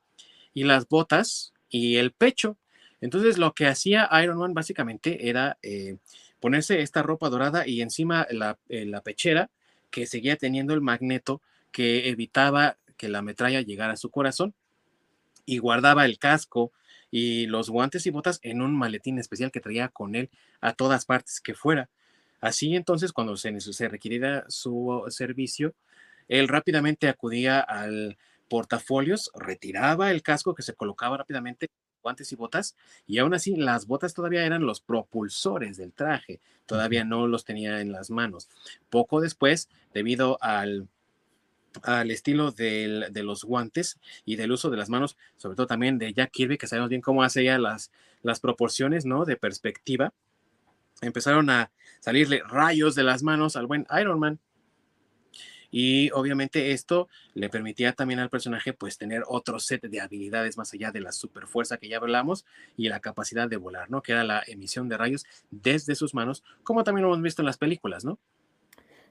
y 0.54 0.64
las 0.64 0.88
botas 0.88 1.52
y 1.68 1.96
el 1.96 2.12
pecho. 2.12 2.56
Entonces 3.00 3.38
lo 3.38 3.54
que 3.54 3.66
hacía 3.66 4.08
Iron 4.22 4.38
Man 4.38 4.54
básicamente 4.54 5.28
era 5.28 5.58
eh, 5.62 5.96
ponerse 6.40 6.82
esta 6.82 7.02
ropa 7.02 7.28
dorada 7.28 7.66
y 7.66 7.80
encima 7.80 8.26
la, 8.30 8.58
eh, 8.68 8.84
la 8.86 9.02
pechera 9.02 9.50
que 9.90 10.06
seguía 10.06 10.36
teniendo 10.36 10.74
el 10.74 10.80
magneto 10.80 11.40
que 11.70 12.08
evitaba 12.08 12.76
que 12.96 13.08
la 13.08 13.22
metralla 13.22 13.60
llegara 13.60 13.94
a 13.94 13.96
su 13.96 14.10
corazón 14.10 14.54
y 15.46 15.58
guardaba 15.58 16.04
el 16.04 16.18
casco 16.18 16.72
y 17.10 17.46
los 17.46 17.70
guantes 17.70 18.06
y 18.06 18.10
botas 18.10 18.38
en 18.42 18.60
un 18.60 18.76
maletín 18.76 19.18
especial 19.18 19.50
que 19.50 19.60
traía 19.60 19.88
con 19.88 20.14
él 20.14 20.30
a 20.60 20.74
todas 20.74 21.06
partes 21.06 21.40
que 21.40 21.54
fuera. 21.54 21.88
Así 22.40 22.76
entonces, 22.76 23.12
cuando 23.12 23.36
se, 23.36 23.58
se 23.60 23.90
su 24.48 25.04
servicio, 25.08 25.74
él 26.28 26.48
rápidamente 26.48 27.08
acudía 27.08 27.60
al 27.60 28.18
portafolios, 28.48 29.30
retiraba 29.34 30.10
el 30.10 30.22
casco 30.22 30.54
que 30.54 30.62
se 30.62 30.74
colocaba 30.74 31.16
rápidamente, 31.16 31.70
guantes 32.08 32.32
y 32.32 32.36
botas, 32.36 32.74
y 33.06 33.18
aún 33.18 33.34
así 33.34 33.54
las 33.54 33.86
botas 33.86 34.14
todavía 34.14 34.46
eran 34.46 34.64
los 34.64 34.80
propulsores 34.80 35.76
del 35.76 35.92
traje, 35.92 36.40
todavía 36.66 37.04
no 37.04 37.26
los 37.26 37.44
tenía 37.44 37.80
en 37.80 37.92
las 37.92 38.10
manos. 38.10 38.48
Poco 38.88 39.20
después, 39.20 39.68
debido 39.92 40.38
al 40.40 40.88
al 41.82 42.10
estilo 42.10 42.50
de 42.50 43.22
los 43.22 43.44
guantes 43.44 43.98
y 44.24 44.36
del 44.36 44.52
uso 44.52 44.70
de 44.70 44.76
las 44.76 44.88
manos, 44.88 45.16
sobre 45.36 45.54
todo 45.54 45.66
también 45.66 45.98
de 45.98 46.12
Jack 46.12 46.30
Kirby, 46.30 46.58
que 46.58 46.66
sabemos 46.66 46.88
bien 46.88 47.02
cómo 47.02 47.22
hace 47.22 47.44
ya 47.44 47.58
las, 47.58 47.92
las 48.22 48.40
proporciones, 48.40 49.04
¿no? 49.04 49.24
De 49.24 49.36
perspectiva. 49.36 50.12
Empezaron 51.00 51.50
a 51.50 51.70
salirle 52.00 52.42
rayos 52.48 52.94
de 52.94 53.04
las 53.04 53.22
manos 53.22 53.54
al 53.54 53.66
buen 53.66 53.86
Iron 54.00 54.18
Man. 54.18 54.40
Y 55.70 56.10
obviamente 56.12 56.72
esto 56.72 57.08
le 57.34 57.50
permitía 57.50 57.92
también 57.92 58.20
al 58.20 58.30
personaje 58.30 58.72
pues 58.72 58.96
tener 58.96 59.22
otro 59.26 59.60
set 59.60 59.82
de 59.82 60.00
habilidades 60.00 60.56
más 60.56 60.72
allá 60.72 60.90
de 60.90 61.00
la 61.00 61.12
super 61.12 61.46
fuerza 61.46 61.76
que 61.76 61.88
ya 61.88 61.98
hablamos 61.98 62.46
y 62.76 62.88
la 62.88 63.00
capacidad 63.00 63.48
de 63.48 63.56
volar, 63.56 63.90
¿no? 63.90 64.02
Que 64.02 64.12
era 64.12 64.24
la 64.24 64.42
emisión 64.46 64.88
de 64.88 64.96
rayos 64.96 65.26
desde 65.50 65.94
sus 65.94 66.14
manos, 66.14 66.42
como 66.62 66.84
también 66.84 67.02
lo 67.02 67.12
hemos 67.12 67.22
visto 67.22 67.42
en 67.42 67.46
las 67.46 67.58
películas, 67.58 68.04
¿no? 68.04 68.18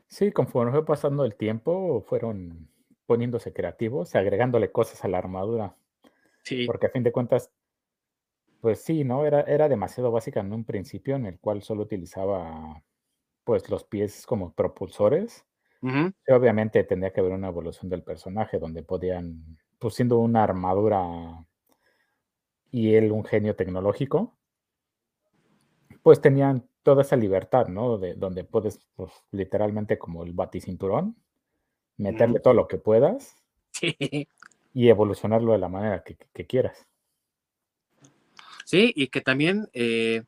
Sí, 0.07 0.31
conforme 0.31 0.71
fue 0.71 0.85
pasando 0.85 1.25
el 1.25 1.35
tiempo, 1.35 2.01
fueron 2.07 2.69
poniéndose 3.05 3.53
creativos, 3.53 4.15
agregándole 4.15 4.71
cosas 4.71 5.03
a 5.03 5.07
la 5.07 5.17
armadura. 5.17 5.75
Sí. 6.43 6.65
Porque 6.65 6.87
a 6.87 6.89
fin 6.89 7.03
de 7.03 7.11
cuentas, 7.11 7.51
pues 8.61 8.81
sí, 8.81 9.03
¿no? 9.03 9.25
Era, 9.25 9.41
era 9.41 9.69
demasiado 9.69 10.11
básica 10.11 10.39
en 10.39 10.53
un 10.53 10.63
principio 10.63 11.15
en 11.15 11.25
el 11.25 11.39
cual 11.39 11.61
solo 11.61 11.83
utilizaba 11.83 12.83
pues 13.43 13.69
los 13.69 13.83
pies 13.83 14.25
como 14.25 14.53
propulsores. 14.53 15.45
Y 15.81 16.31
obviamente 16.31 16.83
tendría 16.83 17.13
que 17.13 17.19
haber 17.19 17.33
una 17.33 17.49
evolución 17.49 17.89
del 17.89 18.03
personaje 18.03 18.57
donde 18.57 18.83
podían, 18.83 19.57
pues 19.79 19.93
siendo 19.93 20.17
una 20.17 20.43
armadura 20.43 21.45
y 22.71 22.95
él 22.95 23.11
un 23.11 23.23
genio 23.23 23.55
tecnológico, 23.55 24.37
pues 26.01 26.21
tenían 26.21 26.67
toda 26.83 27.01
esa 27.01 27.15
libertad, 27.15 27.67
¿no? 27.67 27.97
De 27.97 28.15
donde 28.15 28.43
puedes, 28.43 28.79
pues, 28.95 29.11
literalmente 29.31 29.97
como 29.97 30.23
el 30.23 30.33
baticinturón, 30.33 31.15
meterle 31.97 32.39
todo 32.39 32.53
lo 32.53 32.67
que 32.67 32.77
puedas 32.77 33.35
y 34.73 34.89
evolucionarlo 34.89 35.51
de 35.51 35.57
la 35.57 35.69
manera 35.69 36.03
que, 36.03 36.45
quieras. 36.45 36.87
Sí, 38.65 38.93
y 38.95 39.07
que 39.07 39.21
también 39.21 39.69
eh, 39.73 40.23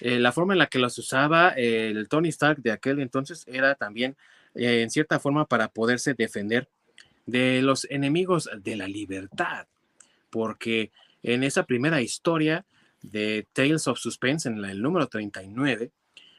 eh, 0.00 0.18
la 0.18 0.32
forma 0.32 0.54
en 0.54 0.58
la 0.58 0.66
que 0.66 0.78
los 0.78 0.98
usaba 0.98 1.50
el 1.50 2.08
Tony 2.08 2.28
Stark 2.30 2.62
de 2.62 2.72
aquel 2.72 3.00
entonces 3.00 3.44
era 3.46 3.74
también 3.74 4.16
eh, 4.56 4.82
en 4.82 4.90
cierta 4.90 5.20
forma 5.20 5.44
para 5.46 5.68
poderse 5.68 6.14
defender 6.14 6.68
de 7.26 7.62
los 7.62 7.86
enemigos 7.90 8.48
de 8.62 8.76
la 8.76 8.88
libertad, 8.88 9.66
porque 10.30 10.92
en 11.22 11.42
esa 11.42 11.64
primera 11.64 12.00
historia 12.00 12.64
de 13.02 13.46
Tales 13.52 13.88
of 13.88 13.98
Suspense, 13.98 14.48
en 14.48 14.64
el 14.64 14.80
número 14.80 15.08
39, 15.08 15.90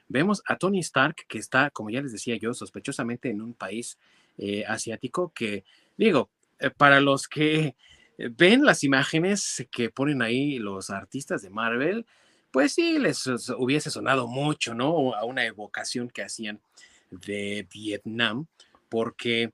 vemos 0.07 0.41
a 0.45 0.57
Tony 0.57 0.79
Stark 0.79 1.15
que 1.27 1.37
está, 1.37 1.69
como 1.69 1.89
ya 1.89 2.01
les 2.01 2.13
decía 2.13 2.37
yo, 2.37 2.53
sospechosamente 2.53 3.29
en 3.29 3.41
un 3.41 3.53
país 3.53 3.97
eh, 4.37 4.63
asiático 4.65 5.31
que, 5.33 5.65
digo, 5.97 6.29
eh, 6.59 6.69
para 6.69 7.01
los 7.01 7.27
que 7.27 7.75
ven 8.17 8.65
las 8.65 8.83
imágenes 8.83 9.67
que 9.69 9.89
ponen 9.89 10.21
ahí 10.21 10.57
los 10.57 10.89
artistas 10.89 11.41
de 11.41 11.49
Marvel, 11.49 12.05
pues 12.51 12.73
sí, 12.73 12.97
les 12.97 13.27
hubiese 13.57 13.91
sonado 13.91 14.27
mucho, 14.27 14.73
¿no? 14.73 15.13
A 15.13 15.25
una 15.25 15.45
evocación 15.45 16.09
que 16.09 16.23
hacían 16.23 16.59
de 17.11 17.67
Vietnam, 17.71 18.47
porque 18.89 19.51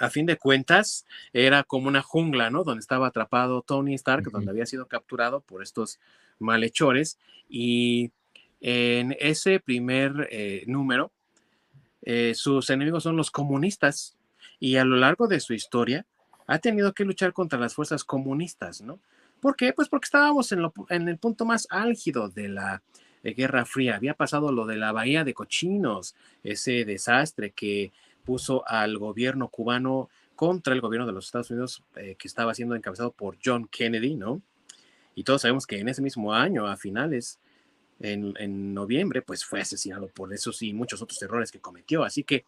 a 0.00 0.08
fin 0.08 0.24
de 0.24 0.38
cuentas, 0.38 1.04
era 1.32 1.62
como 1.62 1.88
una 1.88 2.02
jungla, 2.02 2.48
¿no? 2.50 2.64
Donde 2.64 2.80
estaba 2.80 3.08
atrapado 3.08 3.60
Tony 3.60 3.94
Stark, 3.94 4.30
donde 4.30 4.50
había 4.50 4.64
sido 4.64 4.86
capturado 4.86 5.42
por 5.42 5.62
estos 5.62 6.00
malhechores. 6.38 7.18
Y 7.50 8.10
en 8.62 9.14
ese 9.20 9.60
primer 9.60 10.28
eh, 10.30 10.64
número, 10.66 11.12
eh, 12.02 12.32
sus 12.34 12.70
enemigos 12.70 13.02
son 13.02 13.16
los 13.16 13.30
comunistas. 13.30 14.16
Y 14.58 14.76
a 14.76 14.86
lo 14.86 14.96
largo 14.96 15.28
de 15.28 15.38
su 15.38 15.52
historia, 15.52 16.06
ha 16.46 16.58
tenido 16.58 16.94
que 16.94 17.04
luchar 17.04 17.34
contra 17.34 17.58
las 17.58 17.74
fuerzas 17.74 18.02
comunistas, 18.02 18.80
¿no? 18.80 19.00
¿Por 19.40 19.54
qué? 19.54 19.74
Pues 19.74 19.88
porque 19.88 20.06
estábamos 20.06 20.50
en, 20.52 20.62
en 20.88 21.08
el 21.08 21.18
punto 21.18 21.44
más 21.44 21.66
álgido 21.70 22.30
de 22.30 22.48
la 22.48 22.82
eh, 23.22 23.34
Guerra 23.34 23.64
Fría. 23.64 23.96
Había 23.96 24.14
pasado 24.14 24.52
lo 24.52 24.66
de 24.66 24.76
la 24.76 24.92
Bahía 24.92 25.24
de 25.24 25.34
Cochinos, 25.34 26.14
ese 26.42 26.84
desastre 26.84 27.50
que 27.50 27.92
puso 28.24 28.66
al 28.68 28.98
gobierno 28.98 29.48
cubano 29.48 30.08
contra 30.36 30.72
el 30.72 30.80
gobierno 30.80 31.06
de 31.06 31.12
los 31.12 31.26
Estados 31.26 31.50
Unidos 31.50 31.82
eh, 31.96 32.16
que 32.18 32.28
estaba 32.28 32.54
siendo 32.54 32.74
encabezado 32.74 33.12
por 33.12 33.36
John 33.44 33.68
Kennedy, 33.68 34.14
¿no? 34.14 34.40
Y 35.14 35.24
todos 35.24 35.42
sabemos 35.42 35.66
que 35.66 35.78
en 35.78 35.88
ese 35.88 36.00
mismo 36.00 36.32
año, 36.32 36.66
a 36.66 36.76
finales, 36.76 37.38
en, 38.00 38.72
noviembre, 38.74 39.22
pues 39.22 39.44
fue 39.44 39.60
asesinado 39.60 40.08
por 40.08 40.32
esos 40.32 40.62
y 40.62 40.72
muchos 40.72 41.02
otros 41.02 41.20
errores 41.22 41.50
que 41.52 41.60
cometió. 41.60 42.04
Así 42.04 42.24
que 42.24 42.44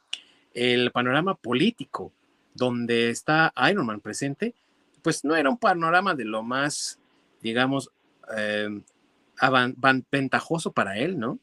el 0.54 0.90
panorama 0.90 1.34
político 1.34 2.12
donde 2.54 3.10
está 3.10 3.52
Iron 3.70 3.86
Man 3.86 4.00
presente, 4.00 4.54
pues 5.02 5.24
no 5.24 5.36
era 5.36 5.50
un 5.50 5.58
panorama 5.58 6.14
de 6.14 6.24
lo 6.24 6.42
más, 6.42 6.98
digamos, 7.42 7.90
eh, 8.36 8.80
ventajoso 10.10 10.72
para 10.72 10.98
él, 10.98 11.18
¿no? 11.18 11.38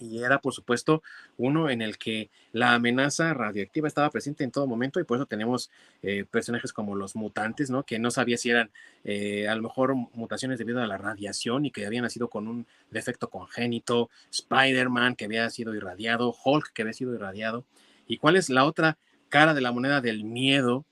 Y 0.00 0.22
era, 0.22 0.40
por 0.40 0.54
supuesto, 0.54 1.02
uno 1.36 1.68
en 1.70 1.82
el 1.82 1.98
que 1.98 2.30
la 2.52 2.74
amenaza 2.74 3.34
radioactiva 3.34 3.88
estaba 3.88 4.10
presente 4.10 4.44
en 4.44 4.52
todo 4.52 4.68
momento 4.68 5.00
y 5.00 5.04
por 5.04 5.16
eso 5.16 5.26
tenemos 5.26 5.70
eh, 6.02 6.24
personajes 6.30 6.72
como 6.72 6.94
los 6.94 7.16
mutantes, 7.16 7.68
¿no? 7.68 7.82
Que 7.82 7.98
no 7.98 8.12
sabía 8.12 8.38
si 8.38 8.50
eran 8.50 8.70
eh, 9.02 9.48
a 9.48 9.56
lo 9.56 9.62
mejor 9.62 9.96
mutaciones 9.96 10.60
debido 10.60 10.80
a 10.80 10.86
la 10.86 10.98
radiación 10.98 11.66
y 11.66 11.72
que 11.72 11.84
habían 11.84 12.04
nacido 12.04 12.28
con 12.30 12.46
un 12.46 12.66
defecto 12.92 13.28
congénito, 13.28 14.08
Spider-Man 14.30 15.16
que 15.16 15.24
había 15.24 15.50
sido 15.50 15.74
irradiado, 15.74 16.32
Hulk 16.44 16.72
que 16.72 16.82
había 16.82 16.94
sido 16.94 17.12
irradiado. 17.14 17.64
¿Y 18.06 18.18
cuál 18.18 18.36
es 18.36 18.50
la 18.50 18.64
otra 18.64 18.98
cara 19.30 19.52
de 19.52 19.62
la 19.62 19.72
moneda 19.72 20.00
del 20.00 20.22
miedo 20.22 20.84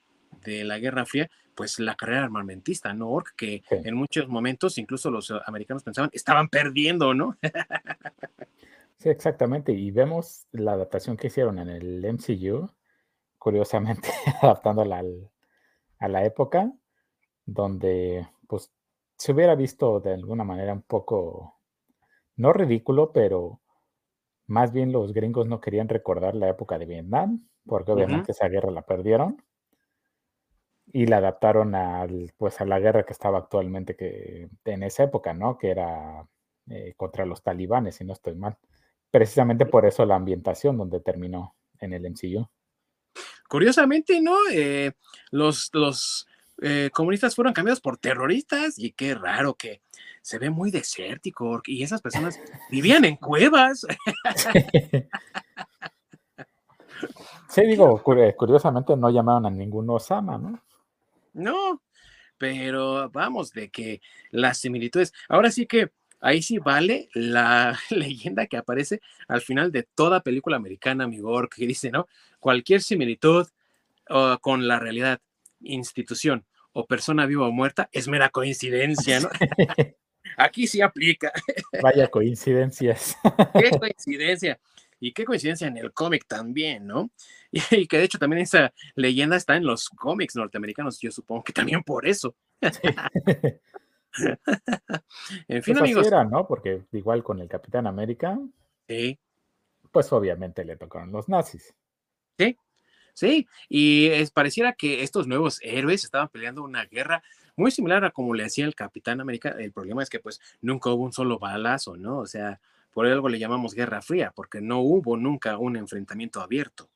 de 0.44 0.64
la 0.64 0.80
Guerra 0.80 1.06
Fría? 1.06 1.30
Pues 1.54 1.78
la 1.78 1.94
carrera 1.94 2.24
armamentista, 2.24 2.92
¿no? 2.94 3.10
Ork, 3.10 3.34
que 3.36 3.62
en 3.70 3.94
muchos 3.94 4.28
momentos 4.28 4.78
incluso 4.78 5.10
los 5.10 5.32
americanos 5.46 5.82
pensaban 5.82 6.10
estaban 6.12 6.48
perdiendo, 6.48 7.14
¿no? 7.14 7.36
Sí, 8.98 9.10
exactamente. 9.10 9.72
Y 9.72 9.90
vemos 9.90 10.46
la 10.52 10.72
adaptación 10.72 11.18
que 11.18 11.26
hicieron 11.26 11.58
en 11.58 11.68
el 11.68 12.02
MCU, 12.04 12.70
curiosamente 13.38 14.08
adaptándola 14.40 15.02
a 15.98 16.08
la 16.08 16.24
época, 16.24 16.72
donde 17.44 18.26
pues 18.48 18.72
se 19.18 19.32
hubiera 19.32 19.54
visto 19.54 20.00
de 20.00 20.14
alguna 20.14 20.44
manera 20.44 20.72
un 20.72 20.80
poco, 20.80 21.60
no 22.36 22.54
ridículo, 22.54 23.12
pero 23.12 23.60
más 24.46 24.72
bien 24.72 24.92
los 24.92 25.12
gringos 25.12 25.46
no 25.46 25.60
querían 25.60 25.88
recordar 25.88 26.34
la 26.34 26.48
época 26.48 26.78
de 26.78 26.86
Vietnam, 26.86 27.46
porque 27.66 27.92
obviamente 27.92 28.32
esa 28.32 28.48
guerra 28.48 28.70
la 28.70 28.82
perdieron. 28.82 29.42
Y 30.94 31.06
la 31.06 31.18
adaptaron 31.18 31.74
al, 31.74 32.32
pues, 32.38 32.58
a 32.62 32.64
la 32.64 32.78
guerra 32.78 33.04
que 33.04 33.12
estaba 33.12 33.38
actualmente 33.38 33.96
que, 33.96 34.48
en 34.64 34.82
esa 34.82 35.02
época, 35.02 35.34
¿no? 35.34 35.58
Que 35.58 35.70
era 35.70 36.26
eh, 36.70 36.94
contra 36.96 37.26
los 37.26 37.42
talibanes, 37.42 37.96
si 37.96 38.04
no 38.04 38.14
estoy 38.14 38.34
mal 38.34 38.56
precisamente 39.14 39.64
por 39.64 39.86
eso 39.86 40.04
la 40.04 40.16
ambientación 40.16 40.76
donde 40.76 40.98
terminó 40.98 41.54
en 41.78 41.92
el 41.92 42.04
MCU. 42.10 42.48
Curiosamente, 43.48 44.20
¿no? 44.20 44.36
Eh, 44.52 44.90
los 45.30 45.70
los 45.72 46.26
eh, 46.60 46.90
comunistas 46.92 47.36
fueron 47.36 47.52
cambiados 47.54 47.80
por 47.80 47.96
terroristas 47.96 48.76
y 48.76 48.90
qué 48.90 49.14
raro 49.14 49.54
que 49.54 49.82
se 50.20 50.40
ve 50.40 50.50
muy 50.50 50.72
desértico 50.72 51.62
y 51.64 51.84
esas 51.84 52.02
personas 52.02 52.40
vivían 52.72 53.04
en 53.04 53.14
cuevas. 53.14 53.86
Sí, 57.48 57.66
digo, 57.66 58.02
curiosamente 58.02 58.96
no 58.96 59.10
llamaron 59.10 59.46
a 59.46 59.50
ningún 59.50 59.88
Osama, 59.90 60.38
¿no? 60.38 60.60
No, 61.34 61.82
pero 62.38 63.10
vamos, 63.10 63.52
de 63.52 63.70
que 63.70 64.00
las 64.30 64.58
similitudes. 64.58 65.12
Ahora 65.28 65.50
sí 65.50 65.66
que 65.66 65.90
ahí 66.20 66.42
sí 66.42 66.58
vale 66.58 67.08
la 67.12 67.78
leyenda 67.90 68.46
que 68.46 68.56
aparece 68.56 69.00
al 69.28 69.42
final 69.42 69.70
de 69.70 69.82
toda 69.82 70.22
película 70.22 70.56
americana, 70.56 71.06
mi 71.06 71.20
que 71.54 71.66
dice, 71.66 71.90
¿no? 71.90 72.08
Cualquier 72.40 72.82
similitud 72.82 73.46
con 74.40 74.68
la 74.68 74.78
realidad, 74.78 75.20
institución 75.60 76.44
o 76.72 76.86
persona 76.86 77.24
viva 77.26 77.46
o 77.46 77.52
muerta 77.52 77.88
es 77.92 78.08
mera 78.08 78.28
coincidencia, 78.28 79.20
¿no? 79.20 79.28
Aquí 80.36 80.66
sí 80.66 80.80
aplica. 80.80 81.32
Vaya 81.82 82.08
coincidencias. 82.08 83.16
Qué 83.54 83.70
coincidencia. 83.78 84.58
Y 85.00 85.12
qué 85.12 85.24
coincidencia 85.24 85.66
en 85.66 85.76
el 85.76 85.92
cómic 85.92 86.26
también, 86.26 86.86
¿no? 86.86 87.10
Y, 87.70 87.86
que 87.86 87.98
de 87.98 88.04
hecho 88.04 88.18
también 88.18 88.42
esa 88.42 88.72
leyenda 88.94 89.36
está 89.36 89.56
en 89.56 89.64
los 89.64 89.88
cómics 89.88 90.36
norteamericanos, 90.36 90.98
yo 91.00 91.10
supongo 91.10 91.44
que 91.44 91.52
también 91.52 91.82
por 91.82 92.06
eso. 92.06 92.34
en 95.48 95.62
fin, 95.62 95.74
pues 95.74 95.78
amigos. 95.78 96.06
Era, 96.06 96.24
¿no? 96.24 96.46
Porque 96.46 96.82
igual 96.92 97.22
con 97.22 97.40
el 97.40 97.48
Capitán 97.48 97.86
América. 97.86 98.38
Sí. 98.88 99.18
Pues 99.90 100.12
obviamente 100.12 100.64
le 100.64 100.76
tocaron 100.76 101.12
los 101.12 101.28
nazis. 101.28 101.74
Sí, 102.38 102.56
sí. 103.12 103.46
Y 103.68 104.06
es, 104.08 104.30
pareciera 104.30 104.72
que 104.72 105.02
estos 105.02 105.26
nuevos 105.26 105.60
héroes 105.62 106.04
estaban 106.04 106.28
peleando 106.28 106.62
una 106.62 106.84
guerra 106.86 107.22
muy 107.56 107.70
similar 107.70 108.04
a 108.04 108.10
como 108.10 108.34
le 108.34 108.44
hacía 108.44 108.64
el 108.64 108.74
Capitán 108.74 109.20
América. 109.20 109.50
El 109.58 109.72
problema 109.72 110.02
es 110.02 110.10
que 110.10 110.20
pues 110.20 110.40
nunca 110.60 110.90
hubo 110.90 111.04
un 111.04 111.12
solo 111.12 111.38
balazo, 111.38 111.96
¿no? 111.96 112.18
O 112.18 112.26
sea, 112.26 112.60
por 112.94 113.06
algo 113.06 113.28
le 113.28 113.38
llamamos 113.38 113.74
Guerra 113.74 114.00
Fría, 114.00 114.32
porque 114.34 114.60
no 114.60 114.80
hubo 114.80 115.16
nunca 115.16 115.58
un 115.58 115.76
enfrentamiento 115.76 116.40
abierto. 116.40 116.88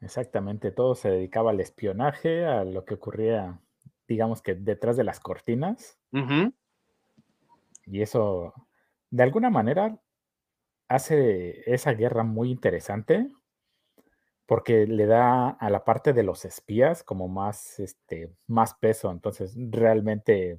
Exactamente, 0.00 0.72
todo 0.72 0.94
se 0.94 1.10
dedicaba 1.10 1.50
al 1.50 1.60
espionaje, 1.60 2.46
a 2.46 2.64
lo 2.64 2.84
que 2.84 2.94
ocurría 2.94 3.60
digamos 4.10 4.42
que 4.42 4.56
detrás 4.56 4.96
de 4.96 5.04
las 5.04 5.20
cortinas. 5.20 5.96
Y 7.86 8.02
eso, 8.02 8.52
de 9.10 9.22
alguna 9.22 9.50
manera, 9.50 10.00
hace 10.88 11.62
esa 11.72 11.92
guerra 11.92 12.24
muy 12.24 12.50
interesante 12.50 13.30
porque 14.46 14.88
le 14.88 15.06
da 15.06 15.48
a 15.50 15.70
la 15.70 15.84
parte 15.84 16.12
de 16.12 16.24
los 16.24 16.44
espías 16.44 17.04
como 17.04 17.28
más, 17.28 17.78
este, 17.78 18.34
más 18.48 18.74
peso. 18.74 19.12
Entonces, 19.12 19.54
realmente 19.56 20.58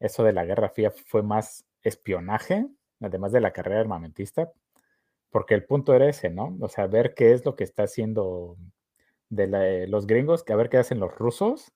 eso 0.00 0.24
de 0.24 0.32
la 0.32 0.44
Guerra 0.44 0.68
Fría 0.68 0.90
fue 0.90 1.22
más 1.22 1.64
espionaje, 1.82 2.66
además 3.02 3.32
de 3.32 3.40
la 3.40 3.52
carrera 3.52 3.80
armamentista, 3.80 4.52
porque 5.30 5.54
el 5.54 5.64
punto 5.64 5.94
era 5.94 6.08
ese, 6.08 6.30
¿no? 6.30 6.56
O 6.60 6.68
sea, 6.68 6.86
ver 6.86 7.14
qué 7.14 7.32
es 7.32 7.44
lo 7.44 7.56
que 7.56 7.64
está 7.64 7.84
haciendo 7.84 8.56
de 9.30 9.86
los 9.88 10.06
gringos, 10.06 10.44
que 10.44 10.52
a 10.52 10.56
ver 10.56 10.68
qué 10.68 10.76
hacen 10.76 11.00
los 11.00 11.14
rusos 11.14 11.72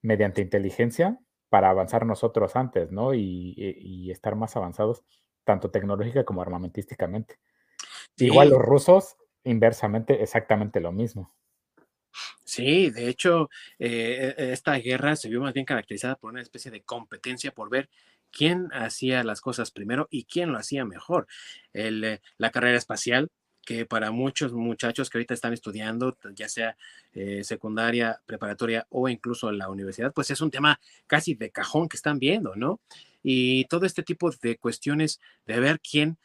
mediante 0.00 0.40
inteligencia 0.40 1.18
para 1.50 1.70
avanzar 1.70 2.06
nosotros 2.06 2.56
antes, 2.56 2.90
¿no? 2.90 3.14
Y, 3.14 4.10
estar 4.10 4.34
más 4.34 4.56
avanzados, 4.56 5.04
tanto 5.44 5.70
tecnológica 5.70 6.24
como 6.24 6.40
armamentísticamente. 6.40 7.38
Igual 8.16 8.50
los 8.50 8.62
rusos, 8.62 9.16
inversamente, 9.44 10.22
exactamente 10.22 10.80
lo 10.80 10.90
mismo. 10.90 11.34
Sí, 12.44 12.90
de 12.90 13.08
hecho, 13.08 13.50
eh, 13.78 14.34
e, 14.36 14.52
esta 14.52 14.74
guerra 14.76 15.16
se 15.16 15.28
vio 15.28 15.40
más 15.40 15.52
bien 15.52 15.66
caracterizada 15.66 16.16
por 16.16 16.30
una 16.32 16.42
especie 16.42 16.70
de 16.70 16.82
competencia 16.82 17.52
por 17.52 17.70
ver 17.70 17.90
quién 18.34 18.68
hacía 18.72 19.22
las 19.24 19.40
cosas 19.40 19.70
primero 19.70 20.08
y 20.10 20.24
quién 20.24 20.52
lo 20.52 20.58
hacía 20.58 20.84
mejor. 20.84 21.26
El, 21.72 22.20
la 22.36 22.50
carrera 22.50 22.76
espacial, 22.76 23.30
que 23.64 23.86
para 23.86 24.10
muchos 24.10 24.52
muchachos 24.52 25.08
que 25.08 25.18
ahorita 25.18 25.32
están 25.32 25.52
estudiando, 25.52 26.16
ya 26.34 26.48
sea 26.48 26.76
eh, 27.12 27.42
secundaria, 27.44 28.20
preparatoria 28.26 28.86
o 28.90 29.08
incluso 29.08 29.50
la 29.52 29.70
universidad, 29.70 30.12
pues 30.12 30.30
es 30.30 30.40
un 30.40 30.50
tema 30.50 30.80
casi 31.06 31.34
de 31.34 31.50
cajón 31.50 31.88
que 31.88 31.96
están 31.96 32.18
viendo, 32.18 32.56
¿no? 32.56 32.80
Y 33.22 33.64
todo 33.66 33.86
este 33.86 34.02
tipo 34.02 34.30
de 34.30 34.58
cuestiones 34.58 35.20
de 35.46 35.60
ver 35.60 35.80
quién 35.80 36.18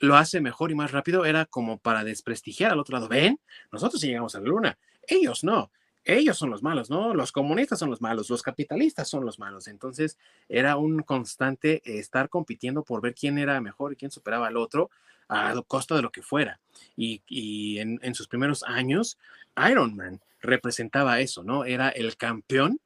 lo 0.00 0.16
hace 0.16 0.40
mejor 0.40 0.72
y 0.72 0.74
más 0.74 0.90
rápido 0.90 1.24
era 1.24 1.46
como 1.46 1.78
para 1.78 2.02
desprestigiar 2.02 2.72
al 2.72 2.80
otro 2.80 2.94
lado. 2.94 3.08
Ven, 3.08 3.38
nosotros 3.70 4.00
sí 4.00 4.08
llegamos 4.08 4.34
a 4.34 4.40
la 4.40 4.48
luna, 4.48 4.78
ellos 5.06 5.44
no 5.44 5.70
ellos 6.04 6.36
son 6.36 6.50
los 6.50 6.62
malos, 6.62 6.90
¿no? 6.90 7.14
Los 7.14 7.32
comunistas 7.32 7.78
son 7.78 7.90
los 7.90 8.02
malos, 8.02 8.28
los 8.28 8.42
capitalistas 8.42 9.08
son 9.08 9.24
los 9.24 9.38
malos. 9.38 9.68
Entonces 9.68 10.18
era 10.48 10.76
un 10.76 11.02
constante 11.02 11.82
estar 11.98 12.28
compitiendo 12.28 12.82
por 12.82 13.00
ver 13.00 13.14
quién 13.14 13.38
era 13.38 13.60
mejor 13.60 13.92
y 13.92 13.96
quién 13.96 14.10
superaba 14.10 14.48
al 14.48 14.56
otro 14.56 14.90
a 15.28 15.54
costa 15.66 15.96
de 15.96 16.02
lo 16.02 16.10
que 16.10 16.22
fuera. 16.22 16.60
Y, 16.96 17.78
en, 17.78 18.14
sus 18.14 18.28
primeros 18.28 18.62
años, 18.64 19.18
Iron 19.70 19.96
Man 19.96 20.20
representaba 20.40 21.20
eso, 21.20 21.42
¿no? 21.42 21.64
Era 21.64 21.88
el 21.88 22.16
campeón 22.16 22.80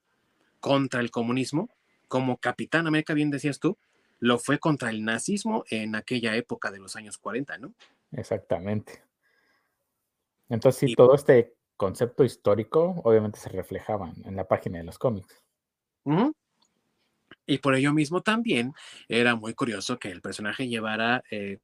contra 0.60 1.00
el 1.00 1.10
comunismo, 1.10 1.68
como 2.06 2.38
Capitán 2.38 2.86
América, 2.86 3.14
bien 3.14 3.30
decías 3.30 3.58
tú, 3.58 3.76
lo 4.20 4.38
fue 4.38 4.58
contra 4.58 4.90
el 4.90 5.04
nazismo 5.04 5.64
en 5.70 5.94
aquella 5.94 6.36
época 6.36 6.70
de 6.70 6.78
los 6.78 6.96
años 6.96 7.18
40, 7.18 7.58
¿no? 7.58 7.74
Exactamente. 8.12 9.02
Entonces, 10.48 10.90
sí, 10.90 10.94
todo 10.94 11.14
este 11.14 11.54
concepto 11.78 12.24
histórico 12.24 13.00
obviamente 13.04 13.38
se 13.38 13.48
reflejaban 13.48 14.12
en 14.26 14.36
la 14.36 14.46
página 14.46 14.78
de 14.78 14.84
los 14.84 14.98
cómics. 14.98 15.42
Y 17.46 17.58
por 17.58 17.74
ello 17.74 17.94
mismo 17.94 18.20
también 18.20 18.74
era 19.08 19.34
muy 19.34 19.54
curioso 19.54 19.98
que 19.98 20.10
el 20.10 20.20
personaje 20.20 20.68
llevara 20.68 21.22
eh, 21.30 21.58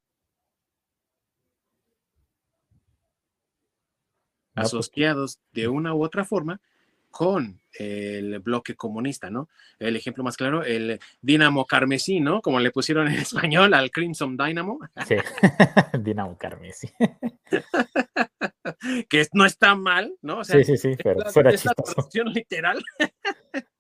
pues 4.55 4.67
asociados 4.67 5.41
de 5.53 5.69
una 5.69 5.95
u 5.95 6.03
otra 6.03 6.25
forma 6.25 6.61
con 7.11 7.61
el 7.73 8.39
bloque 8.41 8.75
comunista, 8.75 9.31
¿no? 9.31 9.49
El 9.79 9.97
ejemplo 9.97 10.25
más 10.25 10.37
claro, 10.37 10.65
el 10.65 11.01
Dinamo 11.23 11.65
Carmesí, 11.67 12.21
¿no? 12.21 12.41
Como 12.41 12.61
le 12.61 12.71
pusieron 12.71 13.09
en 13.09 13.15
español 13.21 13.75
al 13.75 13.91
Crimson 13.91 14.37
Dynamo. 14.37 14.79
Sí, 15.07 15.17
Dinamo 16.01 16.37
Carmesí. 16.39 16.89
que 19.09 19.27
no 19.33 19.45
está 19.45 19.75
mal, 19.75 20.15
¿no? 20.23 20.45
sí, 20.45 20.65
sí, 20.65 20.77
sí, 20.77 20.97
pero 21.03 21.25
fuera 21.31 21.51
es 21.51 21.65
la 21.65 21.75
traducción 21.75 22.29
literal. 22.29 22.83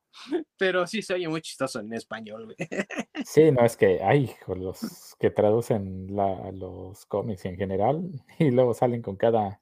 pero 0.56 0.86
sí 0.86 1.02
se 1.02 1.14
oye 1.14 1.28
muy 1.28 1.42
chistoso 1.42 1.80
en 1.80 1.92
español, 1.92 2.46
güey. 2.46 2.56
Sí, 3.26 3.50
no, 3.50 3.64
es 3.64 3.76
que 3.76 4.02
hay 4.02 4.30
los 4.48 5.16
que 5.18 5.30
traducen 5.30 6.08
los 6.08 7.06
cómics 7.06 7.44
en 7.46 7.56
general 7.56 8.10
y 8.38 8.50
luego 8.50 8.74
salen 8.74 9.02
con 9.02 9.16
cada, 9.16 9.60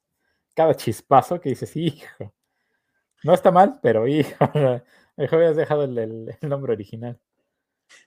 cada 0.55 0.75
chispazo 0.75 1.39
que 1.39 1.49
dices, 1.49 1.75
hijo. 1.75 2.33
No 3.23 3.33
está 3.33 3.51
mal, 3.51 3.79
pero 3.81 4.07
hijo, 4.07 4.35
mejor 5.15 5.39
habías 5.39 5.55
dejado 5.55 5.85
el, 5.85 6.35
nombre 6.41 6.73
original. 6.73 7.19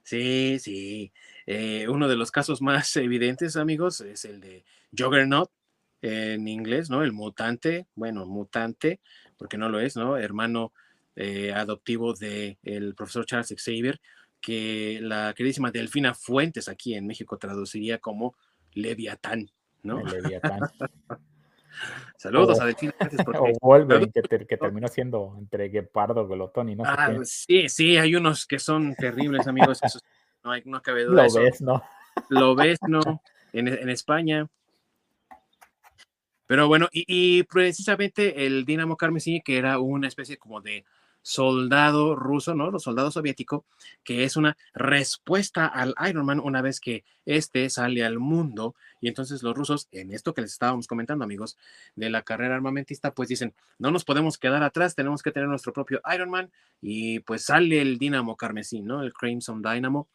Sí, 0.03 0.59
sí. 0.59 1.13
Eh, 1.47 1.87
uno 1.89 2.09
de 2.09 2.17
los 2.17 2.31
casos 2.31 2.61
más 2.61 2.95
evidentes, 2.97 3.57
amigos, 3.57 4.01
es 4.01 4.25
el 4.25 4.41
de 4.41 4.65
Juggernaut 4.97 5.51
en 6.03 6.49
inglés, 6.49 6.91
¿no? 6.91 7.03
El 7.03 7.13
mutante, 7.13 7.87
bueno, 7.95 8.27
mutante, 8.27 9.01
porque 9.37 9.59
no 9.59 9.69
lo 9.69 9.81
es, 9.81 9.97
¿no? 9.97 10.17
Hermano 10.17 10.73
eh, 11.15 11.53
adoptivo 11.53 12.13
del 12.13 12.59
el 12.63 12.95
profesor 12.95 13.25
Charles 13.25 13.55
Xavier, 13.57 14.01
que 14.41 14.99
la 15.03 15.33
queridísima 15.35 15.71
Delfina 15.71 16.15
Fuentes 16.15 16.69
aquí 16.69 16.95
en 16.95 17.07
México 17.07 17.39
traduciría 17.39 17.99
como 17.99 18.37
Leviatán, 18.73 19.51
¿no? 19.83 20.03
Leviatán. 20.05 20.61
Saludos 22.17 22.61
a 22.61 22.67
Delfina 22.67 22.93
Fuentes. 22.99 23.21
o 23.41 23.67
Wolverine, 23.67 24.13
que, 24.13 24.57
terminó 24.57 24.89
siendo 24.89 25.35
entre 25.39 25.69
Guepardo, 25.69 26.27
Glotón 26.29 26.69
y 26.69 26.77
no 26.77 26.85
sé 26.85 26.91
ah, 26.93 27.11
qué. 27.11 27.25
Sí, 27.25 27.69
sí, 27.69 27.97
hay 27.97 28.15
unos 28.15 28.47
que 28.47 28.59
son 28.59 28.95
terribles, 28.95 29.47
amigos. 29.47 29.81
no, 30.45 30.51
hay, 30.53 30.63
no 30.65 30.83
cabe 30.83 31.05
duda. 31.07 31.27
Lo 31.27 31.35
ves, 31.35 31.61
¿no? 31.63 31.83
Lo 32.29 32.55
ves, 32.55 32.79
¿no? 32.87 33.23
En, 33.53 33.69
en 33.69 33.89
España. 33.89 34.49
Pero 36.47 36.69
bueno, 36.69 36.89
y, 36.93 37.43
precisamente 37.45 38.47
el 38.47 38.65
Dinamo 38.65 38.97
Carmesí, 38.97 39.41
que 39.45 39.59
era 39.59 39.79
una 39.79 40.09
especie 40.09 40.37
como 40.37 40.61
de 40.61 40.85
soldado 41.27 42.15
ruso, 42.15 42.55
¿no? 42.55 42.71
Los 42.71 42.85
soldados 42.85 43.15
soviético, 43.15 43.65
que 44.05 44.23
es 44.23 44.37
una 44.37 44.57
respuesta 44.75 45.67
al 45.67 45.93
Iron 46.09 46.25
Man 46.25 46.39
una 46.39 46.63
vez 46.63 46.79
que 46.79 47.05
este 47.25 47.69
sale 47.69 48.05
al 48.05 48.21
mundo. 48.21 48.77
Y 49.01 49.09
entonces 49.09 49.43
los 49.43 49.57
rusos, 49.57 49.89
en 49.91 50.13
esto 50.13 50.35
que 50.35 50.43
les 50.43 50.53
estábamos 50.53 50.87
comentando, 50.87 51.25
amigos, 51.25 51.59
de 51.97 52.11
la 52.11 52.23
carrera 52.23 52.55
armamentista, 52.55 53.13
pues 53.13 53.29
dicen, 53.29 53.55
no 53.81 53.91
nos 53.91 54.05
podemos 54.05 54.39
quedar 54.39 54.63
atrás, 54.63 54.95
tenemos 54.95 55.21
que 55.21 55.33
tener 55.33 55.49
nuestro 55.49 55.73
propio 55.73 56.01
Iron 56.15 56.31
Man. 56.31 56.53
Y 56.81 57.19
pues 57.21 57.47
sale 57.47 57.83
el 57.83 57.99
Dinamo 57.99 58.37
Carmesí, 58.37 58.83
¿no? 58.83 59.03
El 59.03 59.13
Crimson 59.13 59.63
Dynamo, 59.63 60.07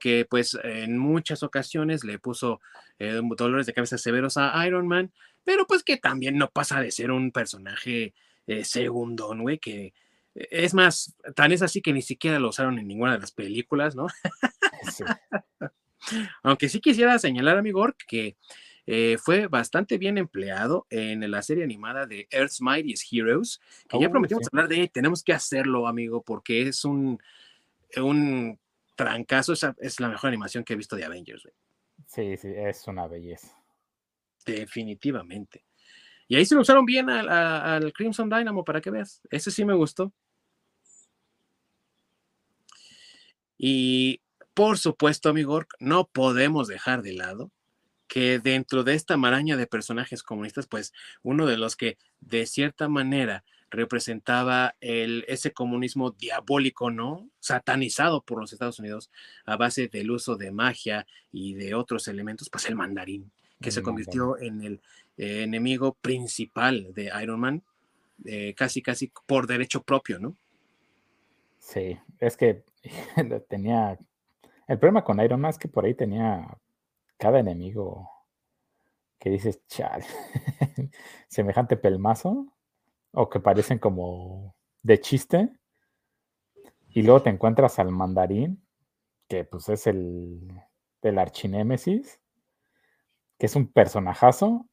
que 0.00 0.26
pues 0.28 0.58
en 0.64 0.98
muchas 0.98 1.44
ocasiones 1.44 2.02
le 2.02 2.18
puso 2.18 2.60
eh, 2.98 3.20
dolores 3.36 3.66
de 3.66 3.72
cabeza 3.72 3.98
severos 3.98 4.36
a 4.36 4.66
Iron 4.66 4.88
Man 4.88 5.12
pero 5.46 5.64
pues 5.64 5.84
que 5.84 5.96
también 5.96 6.36
no 6.36 6.50
pasa 6.50 6.80
de 6.80 6.90
ser 6.90 7.12
un 7.12 7.30
personaje 7.30 8.14
eh, 8.48 8.64
segundón, 8.64 9.42
güey, 9.42 9.58
que 9.58 9.94
eh, 10.34 10.48
es 10.50 10.74
más, 10.74 11.16
tan 11.36 11.52
es 11.52 11.62
así 11.62 11.80
que 11.80 11.92
ni 11.92 12.02
siquiera 12.02 12.40
lo 12.40 12.48
usaron 12.48 12.80
en 12.80 12.88
ninguna 12.88 13.12
de 13.12 13.20
las 13.20 13.30
películas, 13.30 13.94
¿no? 13.94 14.08
Aunque 16.42 16.68
sí 16.68 16.80
quisiera 16.80 17.16
señalar, 17.20 17.58
amigo, 17.58 17.86
que 18.08 18.36
eh, 18.86 19.18
fue 19.22 19.46
bastante 19.46 19.98
bien 19.98 20.18
empleado 20.18 20.88
en 20.90 21.30
la 21.30 21.42
serie 21.42 21.62
animada 21.62 22.06
de 22.06 22.26
Earth's 22.32 22.60
Mightiest 22.60 23.04
Heroes, 23.12 23.60
que 23.88 24.00
ya 24.00 24.08
oh, 24.08 24.10
prometimos 24.10 24.48
hablar 24.52 24.66
de 24.66 24.76
ella, 24.78 24.90
tenemos 24.92 25.22
que 25.22 25.32
hacerlo, 25.32 25.86
amigo, 25.86 26.22
porque 26.22 26.62
es 26.62 26.84
un, 26.84 27.20
un 27.96 28.58
trancazo, 28.96 29.52
es, 29.52 29.64
es 29.78 30.00
la 30.00 30.08
mejor 30.08 30.26
animación 30.26 30.64
que 30.64 30.72
he 30.72 30.76
visto 30.76 30.96
de 30.96 31.04
Avengers, 31.04 31.44
güey. 31.44 31.54
Sí, 32.08 32.36
sí, 32.36 32.52
es 32.52 32.88
una 32.88 33.06
belleza. 33.06 33.56
Definitivamente. 34.46 35.64
Y 36.28 36.36
ahí 36.36 36.46
se 36.46 36.54
lo 36.54 36.60
usaron 36.60 36.86
bien 36.86 37.10
al, 37.10 37.92
Crimson 37.92 38.30
Dynamo 38.30 38.64
para 38.64 38.80
que 38.80 38.90
veas. 38.90 39.20
Ese 39.30 39.50
sí 39.50 39.64
me 39.64 39.74
gustó. 39.74 40.12
Y 43.58 44.20
por 44.54 44.78
supuesto, 44.78 45.28
amigo, 45.28 45.64
no 45.80 46.08
podemos 46.08 46.68
dejar 46.68 47.02
de 47.02 47.12
lado 47.12 47.50
que 48.06 48.38
dentro 48.38 48.84
de 48.84 48.94
esta 48.94 49.16
maraña 49.16 49.56
de 49.56 49.66
personajes 49.66 50.22
comunistas, 50.22 50.66
pues 50.68 50.92
uno 51.22 51.46
de 51.46 51.56
los 51.56 51.74
que 51.74 51.98
de 52.20 52.46
cierta 52.46 52.88
manera 52.88 53.44
representaba 53.70 54.76
el, 54.80 55.24
ese 55.26 55.52
comunismo 55.52 56.12
diabólico, 56.12 56.90
¿no? 56.90 57.28
Satanizado 57.40 58.22
por 58.22 58.40
los 58.40 58.52
Estados 58.52 58.78
Unidos 58.78 59.10
a 59.44 59.56
base 59.56 59.88
del 59.88 60.10
uso 60.12 60.36
de 60.36 60.52
magia 60.52 61.06
y 61.32 61.54
de 61.54 61.74
otros 61.74 62.06
elementos, 62.06 62.48
pues 62.48 62.66
el 62.66 62.76
mandarín 62.76 63.32
que 63.60 63.70
se 63.70 63.82
convirtió 63.82 64.38
en 64.38 64.62
el 64.62 64.82
eh, 65.16 65.42
enemigo 65.42 65.94
principal 65.94 66.92
de 66.94 67.10
Iron 67.22 67.40
Man, 67.40 67.62
eh, 68.24 68.54
casi, 68.54 68.82
casi 68.82 69.12
por 69.26 69.46
derecho 69.46 69.82
propio, 69.82 70.18
¿no? 70.18 70.36
Sí, 71.58 71.98
es 72.20 72.36
que 72.36 72.64
tenía. 73.48 73.98
El 74.68 74.78
problema 74.78 75.04
con 75.04 75.20
Iron 75.20 75.40
Man 75.40 75.50
es 75.50 75.58
que 75.58 75.68
por 75.68 75.84
ahí 75.84 75.94
tenía 75.94 76.58
cada 77.18 77.38
enemigo 77.38 78.10
que 79.18 79.30
dices, 79.30 79.66
chal, 79.66 80.04
semejante 81.28 81.76
pelmazo, 81.76 82.52
o 83.12 83.28
que 83.28 83.40
parecen 83.40 83.78
como 83.78 84.54
de 84.82 85.00
chiste, 85.00 85.50
y 86.90 87.02
luego 87.02 87.22
te 87.22 87.30
encuentras 87.30 87.78
al 87.78 87.90
mandarín, 87.90 88.62
que 89.28 89.44
pues 89.44 89.68
es 89.68 89.86
el 89.86 90.48
del 91.02 91.18
archinémesis, 91.18 92.20
que 93.38 93.46
es 93.46 93.56
un 93.56 93.72
personajazo. 93.72 94.66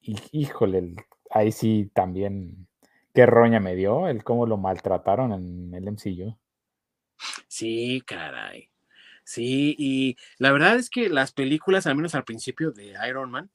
Y 0.00 0.16
híjole, 0.32 0.96
ahí 1.30 1.52
sí 1.52 1.90
también, 1.94 2.68
qué 3.14 3.26
roña 3.26 3.60
me 3.60 3.74
dio 3.74 4.08
el 4.08 4.24
cómo 4.24 4.46
lo 4.46 4.56
maltrataron 4.56 5.32
en 5.32 5.74
el 5.74 5.88
MCU. 5.88 6.36
Sí, 7.48 8.02
caray. 8.06 8.70
Sí, 9.24 9.74
y 9.78 10.16
la 10.38 10.52
verdad 10.52 10.76
es 10.76 10.88
que 10.88 11.08
las 11.10 11.32
películas, 11.32 11.86
al 11.86 11.96
menos 11.96 12.14
al 12.14 12.24
principio 12.24 12.70
de 12.70 12.94
Iron 13.06 13.30
Man, 13.30 13.50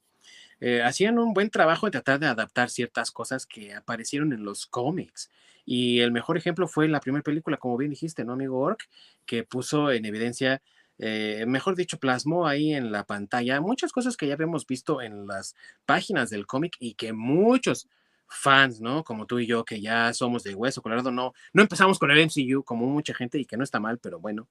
eh, 0.60 0.82
hacían 0.82 1.18
un 1.18 1.34
buen 1.34 1.50
trabajo 1.50 1.86
de 1.86 1.92
tratar 1.92 2.20
de 2.20 2.26
adaptar 2.26 2.70
ciertas 2.70 3.10
cosas 3.10 3.46
que 3.46 3.74
aparecieron 3.74 4.32
en 4.32 4.44
los 4.44 4.66
cómics. 4.66 5.30
Y 5.66 6.00
el 6.00 6.12
mejor 6.12 6.36
ejemplo 6.36 6.68
fue 6.68 6.88
la 6.88 7.00
primera 7.00 7.22
película, 7.22 7.56
como 7.56 7.76
bien 7.76 7.90
dijiste, 7.90 8.24
¿no, 8.24 8.34
amigo 8.34 8.60
Ork? 8.60 8.88
Que 9.26 9.44
puso 9.44 9.90
en 9.90 10.04
evidencia 10.04 10.62
eh, 10.98 11.44
mejor 11.46 11.76
dicho, 11.76 11.98
plasmó 11.98 12.46
ahí 12.46 12.72
en 12.72 12.92
la 12.92 13.04
pantalla 13.04 13.60
muchas 13.60 13.92
cosas 13.92 14.16
que 14.16 14.26
ya 14.26 14.34
habíamos 14.34 14.66
visto 14.66 15.02
en 15.02 15.26
las 15.26 15.54
páginas 15.86 16.30
del 16.30 16.46
cómic 16.46 16.76
y 16.78 16.94
que 16.94 17.12
muchos 17.12 17.88
fans, 18.28 18.80
¿no? 18.80 19.04
Como 19.04 19.26
tú 19.26 19.38
y 19.38 19.46
yo, 19.46 19.64
que 19.64 19.80
ya 19.80 20.12
somos 20.12 20.44
de 20.44 20.54
hueso 20.54 20.82
colorado, 20.82 21.10
no, 21.10 21.32
no 21.52 21.62
empezamos 21.62 21.98
con 21.98 22.10
el 22.10 22.18
MCU 22.18 22.62
como 22.64 22.86
mucha 22.86 23.14
gente 23.14 23.38
y 23.38 23.44
que 23.44 23.56
no 23.56 23.64
está 23.64 23.80
mal, 23.80 23.98
pero 23.98 24.20
bueno, 24.20 24.48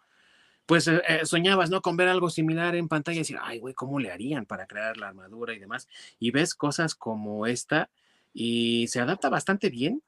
pues 0.66 0.88
eh, 0.88 1.02
eh, 1.08 1.26
soñabas, 1.26 1.70
¿no? 1.70 1.82
Con 1.82 1.98
ver 1.98 2.08
algo 2.08 2.30
similar 2.30 2.76
en 2.76 2.88
pantalla 2.88 3.18
y 3.18 3.20
decir, 3.20 3.38
ay, 3.42 3.60
güey, 3.60 3.74
¿cómo 3.74 4.00
le 4.00 4.12
harían 4.12 4.46
para 4.46 4.68
crear 4.68 4.98
la 4.98 5.10
armadura 5.10 5.54
y 5.54 5.60
demás? 5.60 5.88
Y 6.20 6.32
ves 6.32 6.56
cosas 6.56 6.96
como 6.96 7.46
esta 7.48 7.90
y 8.34 8.88
se 8.88 9.00
adapta 9.00 9.30
bastante 9.30 9.70
bien 9.70 10.02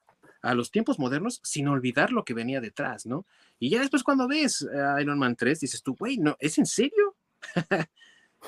a 0.45 0.53
los 0.53 0.71
tiempos 0.71 0.99
modernos 0.99 1.41
sin 1.43 1.67
olvidar 1.67 2.11
lo 2.11 2.23
que 2.23 2.33
venía 2.33 2.61
detrás, 2.61 3.05
¿no? 3.05 3.25
Y 3.59 3.69
ya 3.69 3.79
después 3.79 4.03
cuando 4.03 4.27
ves 4.27 4.65
Iron 5.01 5.19
Man 5.19 5.35
3 5.35 5.59
dices 5.59 5.81
tú, 5.81 5.95
güey, 5.97 6.17
no, 6.17 6.35
¿es 6.39 6.57
en 6.57 6.65
serio? 6.65 7.15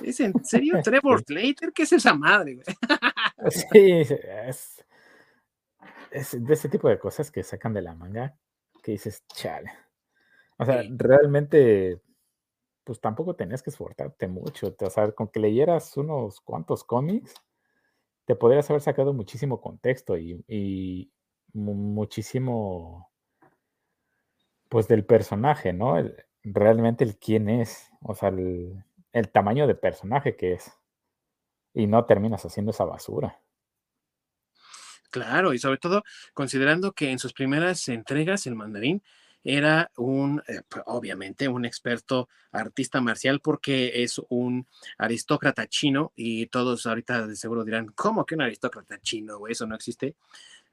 ¿Es 0.02 0.20
en 0.20 0.34
serio 0.46 0.76
Trevor 0.84 1.24
Slater? 1.24 1.74
¿Qué 1.74 1.84
es 1.84 1.94
esa 1.94 2.14
madre? 2.14 2.60
sí, 3.50 3.92
es, 4.02 4.86
es, 6.12 6.46
de 6.46 6.54
ese 6.54 6.70
tipo 6.70 6.90
de 6.90 7.00
cosas 7.00 7.32
que 7.32 7.44
sacan 7.44 7.74
de 7.74 7.82
la 7.82 7.96
manga 7.96 8.38
que 8.84 8.92
dices, 8.92 9.26
chale. 9.28 9.72
O 10.60 10.66
sea, 10.66 10.82
realmente, 10.90 12.02
pues 12.84 13.00
tampoco 13.00 13.36
tenías 13.36 13.62
que 13.62 13.70
esforzarte 13.70 14.28
mucho. 14.28 14.76
O 14.80 14.90
sea, 14.90 15.12
con 15.12 15.28
que 15.28 15.40
leyeras 15.40 15.98
unos 15.98 16.42
cuantos 16.42 16.84
cómics, 16.84 17.34
te 18.26 18.36
podrías 18.36 18.70
haber 18.70 18.82
sacado 18.82 19.14
muchísimo 19.14 19.62
contexto 19.62 20.18
y, 20.18 21.12
muchísimo, 21.54 23.12
pues 24.70 24.88
del 24.88 25.06
personaje, 25.06 25.74
¿no? 25.74 25.96
realmente 26.44 27.04
el 27.04 27.18
quién 27.18 27.50
es, 27.50 27.90
o 28.02 28.16
sea, 28.16 28.30
el, 28.30 28.84
el 29.12 29.30
tamaño 29.30 29.68
de 29.68 29.76
personaje 29.76 30.36
que 30.36 30.54
es. 30.54 30.72
Y 31.74 31.88
no 31.88 32.06
terminas 32.06 32.44
haciendo 32.46 32.72
esa 32.72 32.86
basura. 32.86 33.40
Claro, 35.12 35.54
y 35.54 35.60
sobre 35.60 35.78
todo 35.78 36.04
considerando 36.34 36.92
que 36.92 37.12
en 37.12 37.20
sus 37.20 37.34
primeras 37.34 37.88
entregas 37.88 38.46
el 38.48 38.56
mandarín 38.56 39.04
era 39.44 39.92
un, 39.96 40.44
eh, 40.48 40.62
obviamente, 40.86 41.48
un 41.48 41.64
experto 41.66 42.28
artista 42.52 43.00
marcial 43.00 43.40
porque 43.40 44.04
es 44.04 44.20
un 44.30 44.68
aristócrata 44.98 45.68
chino 45.68 46.12
y 46.16 46.48
todos 46.48 46.86
ahorita 46.86 47.28
de 47.28 47.36
seguro 47.36 47.64
dirán, 47.64 47.88
¿cómo 47.96 48.26
que 48.26 48.36
un 48.36 48.42
aristócrata 48.42 49.00
chino? 49.00 49.48
Eso 49.48 49.66
no 49.66 49.76
existe. 49.76 50.16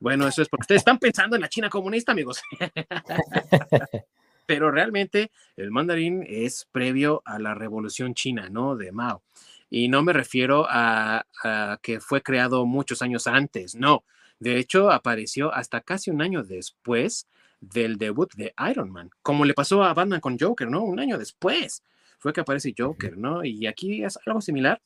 Bueno, 0.05 0.29
eso 0.29 0.43
es 0.43 0.51
porque 0.51 0.65
ustedes 0.65 0.81
están 0.83 0.99
pensando 0.99 1.35
en 1.35 1.41
la 1.41 1.49
China 1.49 1.71
comunista, 1.71 2.13
amigos. 2.13 2.43
Pero 4.47 4.71
realmente 4.71 5.31
el 5.57 5.71
mandarín 5.71 6.27
es 6.29 6.69
previo 6.71 7.23
a 7.25 7.39
la 7.39 7.55
revolución 7.55 8.13
china, 8.13 8.51
¿no? 8.51 8.77
De 8.77 8.93
Mao. 8.93 9.23
Y 9.71 9.89
no 9.89 10.03
me 10.03 10.13
refiero 10.13 10.67
a, 10.69 11.25
a 11.43 11.79
que 11.81 12.01
fue 12.01 12.21
creado 12.21 12.67
muchos 12.67 13.01
años 13.01 13.27
antes, 13.27 13.77
no. 13.77 14.05
De 14.39 14.59
hecho, 14.59 14.91
apareció 14.91 15.55
hasta 15.55 15.81
casi 15.81 16.11
un 16.11 16.21
año 16.21 16.43
después 16.43 17.27
del 17.63 17.97
debut 17.97 18.31
de 18.35 18.53
Iron 18.71 18.91
Man, 18.91 19.09
como 19.23 19.47
le 19.47 19.55
pasó 19.55 19.85
a 19.85 19.95
Batman 19.95 20.21
con 20.21 20.39
Joker, 20.39 20.69
¿no? 20.69 20.83
Un 20.83 21.01
año 21.01 21.17
después 21.17 21.83
fue 22.19 22.35
que 22.35 22.43
aparece 22.43 22.75
Joker, 22.77 23.17
¿no? 23.17 23.43
Y 23.43 23.67
aquí 23.67 24.05
es 24.05 24.19
algo 24.27 24.43
similar. 24.43 24.83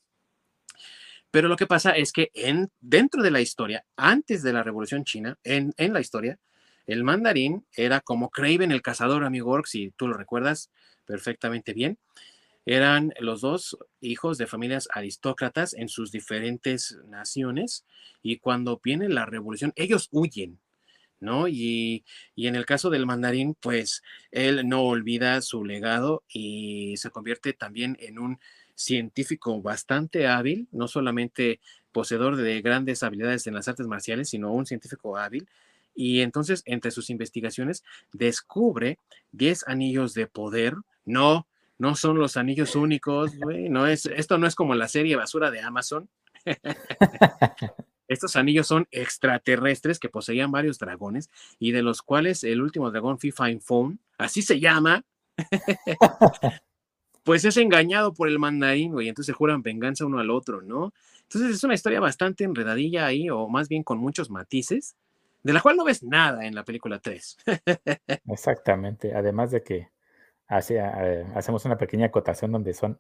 Pero 1.30 1.48
lo 1.48 1.56
que 1.56 1.66
pasa 1.66 1.92
es 1.92 2.12
que 2.12 2.30
en, 2.34 2.70
dentro 2.80 3.22
de 3.22 3.30
la 3.30 3.40
historia, 3.40 3.84
antes 3.96 4.42
de 4.42 4.52
la 4.52 4.62
Revolución 4.62 5.04
China, 5.04 5.38
en, 5.44 5.74
en 5.76 5.92
la 5.92 6.00
historia, 6.00 6.38
el 6.86 7.04
mandarín 7.04 7.66
era 7.76 8.00
como 8.00 8.30
Craven 8.30 8.72
el 8.72 8.82
cazador, 8.82 9.24
amigo 9.24 9.50
Orc, 9.50 9.66
si 9.66 9.90
tú 9.90 10.08
lo 10.08 10.14
recuerdas 10.14 10.70
perfectamente 11.04 11.74
bien. 11.74 11.98
Eran 12.64 13.14
los 13.20 13.40
dos 13.40 13.78
hijos 14.00 14.36
de 14.36 14.46
familias 14.46 14.88
aristócratas 14.92 15.74
en 15.74 15.88
sus 15.88 16.12
diferentes 16.12 16.98
naciones 17.06 17.86
y 18.22 18.38
cuando 18.38 18.80
viene 18.82 19.08
la 19.08 19.24
revolución, 19.24 19.72
ellos 19.74 20.08
huyen, 20.12 20.60
¿no? 21.18 21.48
Y, 21.48 22.04
en 22.36 22.56
el 22.56 22.66
caso 22.66 22.90
del 22.90 23.06
mandarín, 23.06 23.54
pues 23.58 24.02
él 24.30 24.68
no 24.68 24.82
olvida 24.82 25.40
su 25.40 25.64
legado 25.64 26.24
y 26.28 26.96
se 26.98 27.10
convierte 27.10 27.54
también 27.54 27.96
en 28.00 28.18
un 28.18 28.38
científico 28.78 29.60
bastante 29.60 30.28
hábil, 30.28 30.68
no 30.70 30.86
solamente 30.86 31.60
poseedor 31.90 32.36
de 32.36 32.62
grandes 32.62 33.02
habilidades 33.02 33.46
en 33.46 33.54
las 33.54 33.66
artes 33.66 33.88
marciales, 33.88 34.28
sino 34.28 34.52
un 34.52 34.66
científico 34.66 35.16
hábil. 35.16 35.48
Y 35.96 36.20
entonces, 36.20 36.62
entre 36.64 36.92
sus 36.92 37.10
investigaciones, 37.10 37.82
descubre 38.12 39.00
10 39.32 39.66
anillos 39.66 40.14
de 40.14 40.28
poder. 40.28 40.76
No, 41.04 41.48
no 41.76 41.96
son 41.96 42.18
los 42.18 42.36
anillos 42.36 42.76
únicos. 42.76 43.32
No 43.68 43.88
es, 43.88 44.06
esto 44.06 44.38
no 44.38 44.46
es 44.46 44.54
como 44.54 44.76
la 44.76 44.86
serie 44.86 45.16
basura 45.16 45.50
de 45.50 45.60
Amazon. 45.60 46.08
Estos 48.08 48.36
anillos 48.36 48.68
son 48.68 48.86
extraterrestres 48.92 49.98
que 49.98 50.08
poseían 50.08 50.52
varios 50.52 50.78
dragones 50.78 51.30
y 51.58 51.72
de 51.72 51.82
los 51.82 52.00
cuales 52.00 52.44
el 52.44 52.62
último 52.62 52.90
dragón, 52.92 53.18
FIFA 53.18 53.58
Phone, 53.60 53.98
así 54.16 54.40
se 54.40 54.60
llama, 54.60 55.04
pues 57.28 57.44
es 57.44 57.58
engañado 57.58 58.14
por 58.14 58.26
el 58.26 58.38
mandarín, 58.38 58.92
güey, 58.92 59.10
entonces 59.10 59.36
juran 59.36 59.60
venganza 59.60 60.06
uno 60.06 60.18
al 60.18 60.30
otro, 60.30 60.62
¿no? 60.62 60.94
Entonces 61.24 61.56
es 61.56 61.62
una 61.62 61.74
historia 61.74 62.00
bastante 62.00 62.44
enredadilla 62.44 63.04
ahí, 63.04 63.28
o 63.28 63.48
más 63.50 63.68
bien 63.68 63.82
con 63.82 63.98
muchos 63.98 64.30
matices, 64.30 64.96
de 65.42 65.52
la 65.52 65.60
cual 65.60 65.76
no 65.76 65.84
ves 65.84 66.02
nada 66.02 66.46
en 66.46 66.54
la 66.54 66.64
película 66.64 67.00
3. 67.00 67.36
Exactamente, 68.28 69.14
además 69.14 69.50
de 69.50 69.62
que 69.62 69.90
eh, 70.48 71.26
hacemos 71.34 71.66
una 71.66 71.76
pequeña 71.76 72.06
acotación 72.06 72.50
donde 72.50 72.72
son 72.72 72.98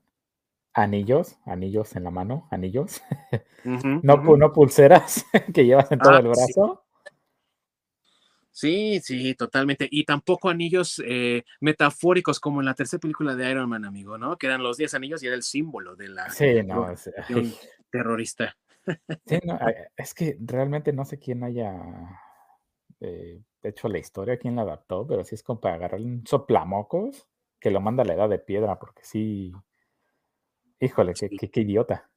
anillos, 0.74 1.38
anillos 1.46 1.96
en 1.96 2.04
la 2.04 2.10
mano, 2.10 2.48
anillos, 2.50 3.00
no, 3.64 4.52
pulseras 4.52 5.24
que 5.54 5.64
llevas 5.64 5.90
en 5.90 6.00
todo 6.00 6.12
ah, 6.12 6.18
el 6.18 6.28
brazo. 6.28 6.82
Sí. 6.84 6.87
Sí. 8.60 9.34
totalmente. 9.34 9.88
Y 9.90 10.04
tampoco 10.04 10.48
anillos 10.48 11.02
eh, 11.06 11.44
metafóricos 11.60 12.40
como 12.40 12.60
en 12.60 12.66
la 12.66 12.74
tercera 12.74 13.00
película 13.00 13.34
de 13.34 13.50
Iron 13.50 13.68
Man, 13.68 13.84
amigo, 13.84 14.18
¿no? 14.18 14.36
Que 14.36 14.46
eran 14.46 14.62
los 14.62 14.76
10 14.76 14.94
anillos 14.94 15.22
y 15.22 15.26
era 15.26 15.36
el 15.36 15.42
símbolo 15.42 15.96
de 15.96 16.08
la 16.08 16.30
sí, 16.30 16.62
no, 16.64 16.86
terrorista. 17.90 18.56
Sí, 19.26 19.38
no, 19.44 19.58
es 19.96 20.14
que 20.14 20.38
realmente 20.40 20.92
no 20.92 21.04
sé 21.04 21.18
quién 21.18 21.44
haya 21.44 21.74
eh, 23.00 23.42
hecho 23.62 23.88
la 23.88 23.98
historia, 23.98 24.38
quién 24.38 24.56
la 24.56 24.62
adaptó, 24.62 25.06
pero 25.06 25.24
sí 25.24 25.34
es 25.34 25.42
como 25.42 25.60
para 25.60 25.74
agarrar 25.74 26.00
un 26.00 26.26
soplamocos 26.26 27.28
que 27.60 27.70
lo 27.70 27.80
manda 27.80 28.02
a 28.02 28.06
la 28.06 28.14
edad 28.14 28.28
de 28.28 28.38
piedra, 28.38 28.78
porque 28.78 29.02
sí, 29.04 29.52
Híjole, 30.80 31.12
qué, 31.14 31.60
idiota. 31.60 32.08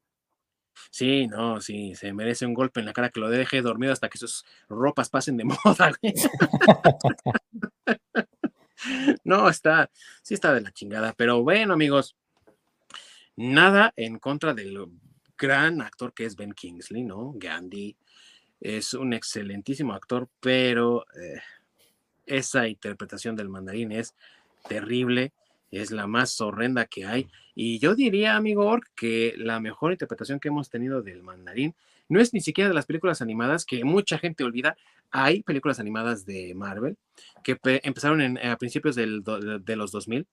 Sí, 0.89 1.27
no, 1.27 1.61
sí, 1.61 1.95
se 1.95 2.13
merece 2.13 2.45
un 2.45 2.53
golpe 2.53 2.79
en 2.79 2.85
la 2.85 2.93
cara 2.93 3.09
que 3.09 3.19
lo 3.19 3.29
deje 3.29 3.61
dormido 3.61 3.93
hasta 3.93 4.09
que 4.09 4.17
sus 4.17 4.45
ropas 4.69 5.09
pasen 5.09 5.37
de 5.37 5.43
moda, 5.65 5.91
no, 9.23 9.49
está, 9.49 9.89
sí 10.21 10.33
está 10.33 10.53
de 10.53 10.61
la 10.61 10.71
chingada, 10.71 11.13
pero 11.13 11.43
bueno, 11.43 11.73
amigos, 11.73 12.15
nada 13.35 13.93
en 13.95 14.19
contra 14.19 14.53
del 14.53 14.87
gran 15.37 15.81
actor 15.81 16.13
que 16.13 16.25
es 16.25 16.35
Ben 16.35 16.53
Kingsley, 16.53 17.03
¿no? 17.03 17.33
Gandhi 17.35 17.95
es 18.59 18.93
un 18.93 19.13
excelentísimo 19.13 19.93
actor, 19.93 20.29
pero 20.39 21.05
eh, 21.15 21.41
esa 22.25 22.67
interpretación 22.67 23.35
del 23.35 23.49
mandarín 23.49 23.91
es 23.91 24.15
terrible 24.67 25.33
es 25.71 25.91
la 25.91 26.05
más 26.05 26.39
horrenda 26.41 26.85
que 26.85 27.05
hay. 27.05 27.27
Y 27.55 27.79
yo 27.79 27.95
diría, 27.95 28.35
amigo 28.35 28.65
Ork, 28.65 28.91
que 28.95 29.33
la 29.37 29.59
mejor 29.59 29.93
interpretación 29.93 30.39
que 30.39 30.49
hemos 30.49 30.69
tenido 30.69 31.01
del 31.01 31.23
mandarín 31.23 31.75
no 32.09 32.19
es 32.19 32.33
ni 32.33 32.41
siquiera 32.41 32.67
de 32.67 32.73
las 32.73 32.85
películas 32.85 33.21
animadas, 33.21 33.65
que 33.65 33.83
mucha 33.85 34.17
gente 34.19 34.43
olvida. 34.43 34.75
Hay 35.11 35.43
películas 35.43 35.79
animadas 35.79 36.25
de 36.25 36.53
Marvel 36.55 36.97
que 37.43 37.57
empezaron 37.83 38.37
a 38.37 38.57
principios 38.57 38.95
del, 38.95 39.23
de 39.23 39.75
los 39.75 39.91
2000. 39.91 40.27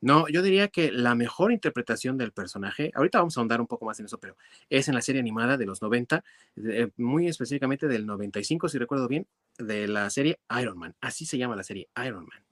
No, 0.00 0.28
yo 0.28 0.42
diría 0.42 0.68
que 0.68 0.92
la 0.92 1.14
mejor 1.14 1.52
interpretación 1.52 2.18
del 2.18 2.32
personaje, 2.32 2.92
ahorita 2.94 3.18
vamos 3.18 3.36
a 3.36 3.40
ahondar 3.40 3.60
un 3.60 3.66
poco 3.66 3.86
más 3.86 3.98
en 3.98 4.06
eso, 4.06 4.18
pero 4.18 4.36
es 4.68 4.88
en 4.88 4.94
la 4.94 5.00
serie 5.00 5.20
animada 5.20 5.56
de 5.56 5.64
los 5.64 5.80
90, 5.80 6.22
muy 6.96 7.28
específicamente 7.28 7.88
del 7.88 8.04
95, 8.04 8.68
si 8.68 8.78
recuerdo 8.78 9.08
bien, 9.08 9.26
de 9.58 9.88
la 9.88 10.10
serie 10.10 10.38
Iron 10.60 10.78
Man. 10.78 10.94
Así 11.00 11.24
se 11.24 11.38
llama 11.38 11.56
la 11.56 11.64
serie 11.64 11.88
Iron 12.04 12.26
Man 12.26 12.45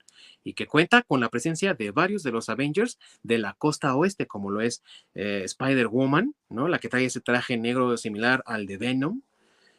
y 0.44 0.52
que 0.52 0.66
cuenta 0.66 1.02
con 1.02 1.20
la 1.20 1.30
presencia 1.30 1.74
de 1.74 1.90
varios 1.90 2.22
de 2.22 2.30
los 2.30 2.48
Avengers 2.48 2.98
de 3.22 3.38
la 3.38 3.54
costa 3.54 3.96
oeste, 3.96 4.26
como 4.26 4.50
lo 4.50 4.61
es 4.61 4.83
eh, 5.14 5.42
Spider-Woman, 5.44 6.35
¿no? 6.50 6.68
La 6.68 6.78
que 6.78 6.88
trae 6.88 7.07
ese 7.07 7.20
traje 7.20 7.57
negro 7.57 7.96
similar 7.96 8.42
al 8.46 8.66
de 8.66 8.76
Venom, 8.76 9.22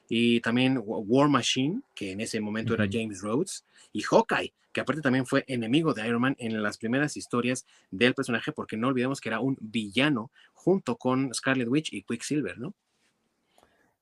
y 0.08 0.40
también 0.42 0.82
War 0.84 1.30
Machine, 1.30 1.82
que 1.94 2.12
en 2.12 2.22
ese 2.22 2.40
momento 2.40 2.74
era 2.74 2.88
James 2.92 3.22
Rhodes, 3.22 3.66
y 3.92 4.02
Hawkeye, 4.02 4.54
que 4.72 4.82
aparte 4.82 5.02
también 5.02 5.26
fue 5.26 5.46
enemigo 5.48 5.94
de 5.94 6.08
Iron 6.08 6.22
Man 6.22 6.36
en 6.38 6.62
las 6.62 6.78
primeras 6.78 7.16
historias 7.18 7.66
del 7.92 8.14
personaje, 8.14 8.52
porque 8.52 8.78
no 8.78 8.90
olvidemos 8.90 9.22
que 9.22 9.30
era 9.30 9.40
un 9.40 9.58
villano 9.60 10.32
junto 10.54 10.98
con 10.98 11.34
Scarlet 11.34 11.68
Witch 11.68 11.94
y 11.94 12.04
Quicksilver, 12.04 12.58
¿no? 12.58 12.74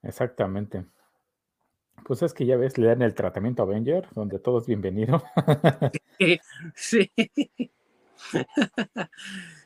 Exactamente. 0.02 0.86
Pues 2.06 2.21
es 2.21 2.34
que 2.34 2.45
ya 2.45 2.58
ves, 2.58 2.77
le 2.77 2.88
dan 2.88 3.01
el 3.01 3.13
tratamiento 3.13 3.63
Avenger, 3.63 4.08
donde 4.13 4.39
todo 4.39 4.60
es 4.60 4.67
bienvenido. 4.67 5.23
sí. 6.75 7.12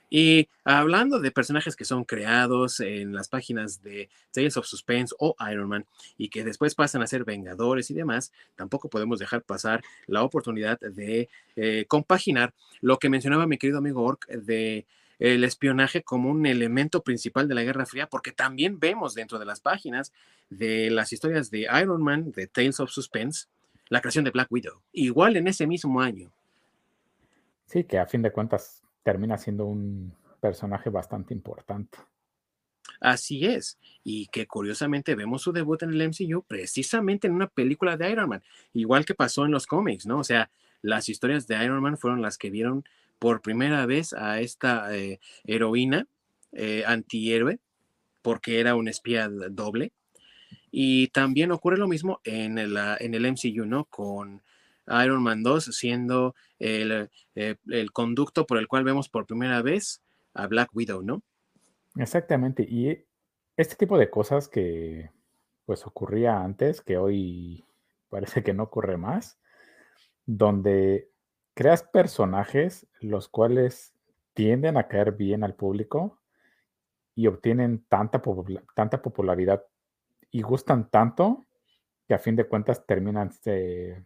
Y 0.09 0.47
hablando 0.63 1.19
de 1.19 1.31
personajes 1.31 1.75
que 1.75 1.83
son 1.83 2.05
creados 2.05 2.79
en 2.79 3.13
las 3.13 3.27
páginas 3.27 3.81
de 3.81 4.09
Tales 4.31 4.55
of 4.55 4.65
Suspense 4.65 5.13
o 5.19 5.35
Iron 5.51 5.67
Man 5.67 5.85
y 6.17 6.29
que 6.29 6.45
después 6.45 6.75
pasan 6.75 7.01
a 7.01 7.07
ser 7.07 7.25
Vengadores 7.25 7.91
y 7.91 7.93
demás, 7.93 8.31
tampoco 8.55 8.89
podemos 8.89 9.19
dejar 9.19 9.43
pasar 9.43 9.83
la 10.05 10.23
oportunidad 10.23 10.79
de 10.79 11.29
eh, 11.57 11.85
compaginar 11.89 12.53
lo 12.79 12.99
que 12.99 13.09
mencionaba 13.09 13.47
mi 13.47 13.57
querido 13.57 13.79
amigo 13.79 14.03
Ork 14.03 14.27
de 14.29 14.85
el 15.19 15.43
espionaje 15.43 16.03
como 16.03 16.29
un 16.29 16.45
elemento 16.45 17.03
principal 17.03 17.47
de 17.47 17.55
la 17.55 17.63
Guerra 17.63 17.85
Fría, 17.85 18.07
porque 18.07 18.31
también 18.31 18.79
vemos 18.79 19.13
dentro 19.13 19.39
de 19.39 19.45
las 19.45 19.61
páginas 19.61 20.13
de 20.49 20.89
las 20.91 21.11
historias 21.11 21.49
de 21.51 21.67
Iron 21.81 22.03
Man, 22.03 22.31
de 22.31 22.47
Tales 22.47 22.79
of 22.79 22.91
Suspense, 22.91 23.47
la 23.89 24.01
creación 24.01 24.25
de 24.25 24.31
Black 24.31 24.51
Widow, 24.51 24.81
igual 24.91 25.37
en 25.37 25.47
ese 25.47 25.65
mismo 25.65 26.01
año. 26.01 26.31
Sí, 27.65 27.83
que 27.83 27.99
a 27.99 28.05
fin 28.05 28.21
de 28.21 28.31
cuentas 28.31 28.83
termina 29.03 29.37
siendo 29.37 29.65
un 29.65 30.13
personaje 30.39 30.89
bastante 30.89 31.33
importante. 31.33 31.97
Así 32.99 33.45
es, 33.45 33.77
y 34.03 34.27
que 34.27 34.47
curiosamente 34.47 35.15
vemos 35.15 35.41
su 35.41 35.51
debut 35.51 35.83
en 35.83 35.91
el 35.91 36.09
MCU 36.09 36.43
precisamente 36.47 37.27
en 37.27 37.33
una 37.33 37.47
película 37.47 37.95
de 37.95 38.09
Iron 38.09 38.29
Man, 38.29 38.43
igual 38.73 39.05
que 39.05 39.13
pasó 39.13 39.45
en 39.45 39.51
los 39.51 39.67
cómics, 39.67 40.05
¿no? 40.05 40.19
O 40.19 40.23
sea, 40.23 40.49
las 40.81 41.09
historias 41.09 41.47
de 41.47 41.63
Iron 41.63 41.81
Man 41.81 41.97
fueron 41.97 42.21
las 42.21 42.37
que 42.37 42.49
vieron 42.49 42.85
por 43.19 43.41
primera 43.41 43.85
vez 43.85 44.13
a 44.13 44.39
esta 44.39 44.95
eh, 44.95 45.19
heroína 45.45 46.07
eh, 46.51 46.83
antihéroe, 46.85 47.59
porque 48.21 48.59
era 48.59 48.75
un 48.75 48.87
espía 48.87 49.29
doble. 49.29 49.91
Y 50.71 51.07
también 51.07 51.51
ocurre 51.51 51.77
lo 51.77 51.87
mismo 51.87 52.19
en 52.23 52.57
el, 52.57 52.77
en 52.99 53.13
el 53.13 53.31
MCU, 53.31 53.65
¿no? 53.65 53.85
Con 53.85 54.41
Iron 55.03 55.21
Man 55.21 55.43
2 55.43 55.65
siendo 55.65 56.35
el, 56.59 57.09
eh, 57.35 57.55
el, 57.67 57.91
conducto 57.91 58.45
por 58.45 58.57
el 58.57 58.67
cual 58.67 58.83
vemos 58.83 59.09
por 59.09 59.25
primera 59.25 59.61
vez 59.61 60.01
a 60.33 60.47
Black 60.47 60.69
Widow, 60.73 61.01
¿no? 61.01 61.23
Exactamente. 61.95 62.63
Y 62.63 63.05
este 63.57 63.75
tipo 63.75 63.97
de 63.97 64.09
cosas 64.09 64.47
que 64.47 65.09
pues 65.65 65.85
ocurría 65.85 66.41
antes, 66.41 66.81
que 66.81 66.97
hoy 66.97 67.65
parece 68.09 68.43
que 68.43 68.53
no 68.53 68.63
ocurre 68.63 68.97
más, 68.97 69.37
donde 70.25 71.09
creas 71.57 71.81
personajes 71.81 72.85
los 73.01 73.27
cuales 73.29 73.95
tienden 74.35 74.77
a 74.77 74.87
caer 74.87 75.13
bien 75.13 75.43
al 75.43 75.55
público 75.55 76.19
y 77.15 77.25
obtienen 77.25 77.83
tanta, 77.89 78.21
tanta 78.75 79.01
popularidad 79.01 79.65
y 80.29 80.43
gustan 80.43 80.87
tanto 80.91 81.47
que 82.07 82.13
a 82.13 82.19
fin 82.19 82.35
de 82.35 82.43
cuentas 82.43 82.85
terminan 82.85 83.31
se 83.31 84.05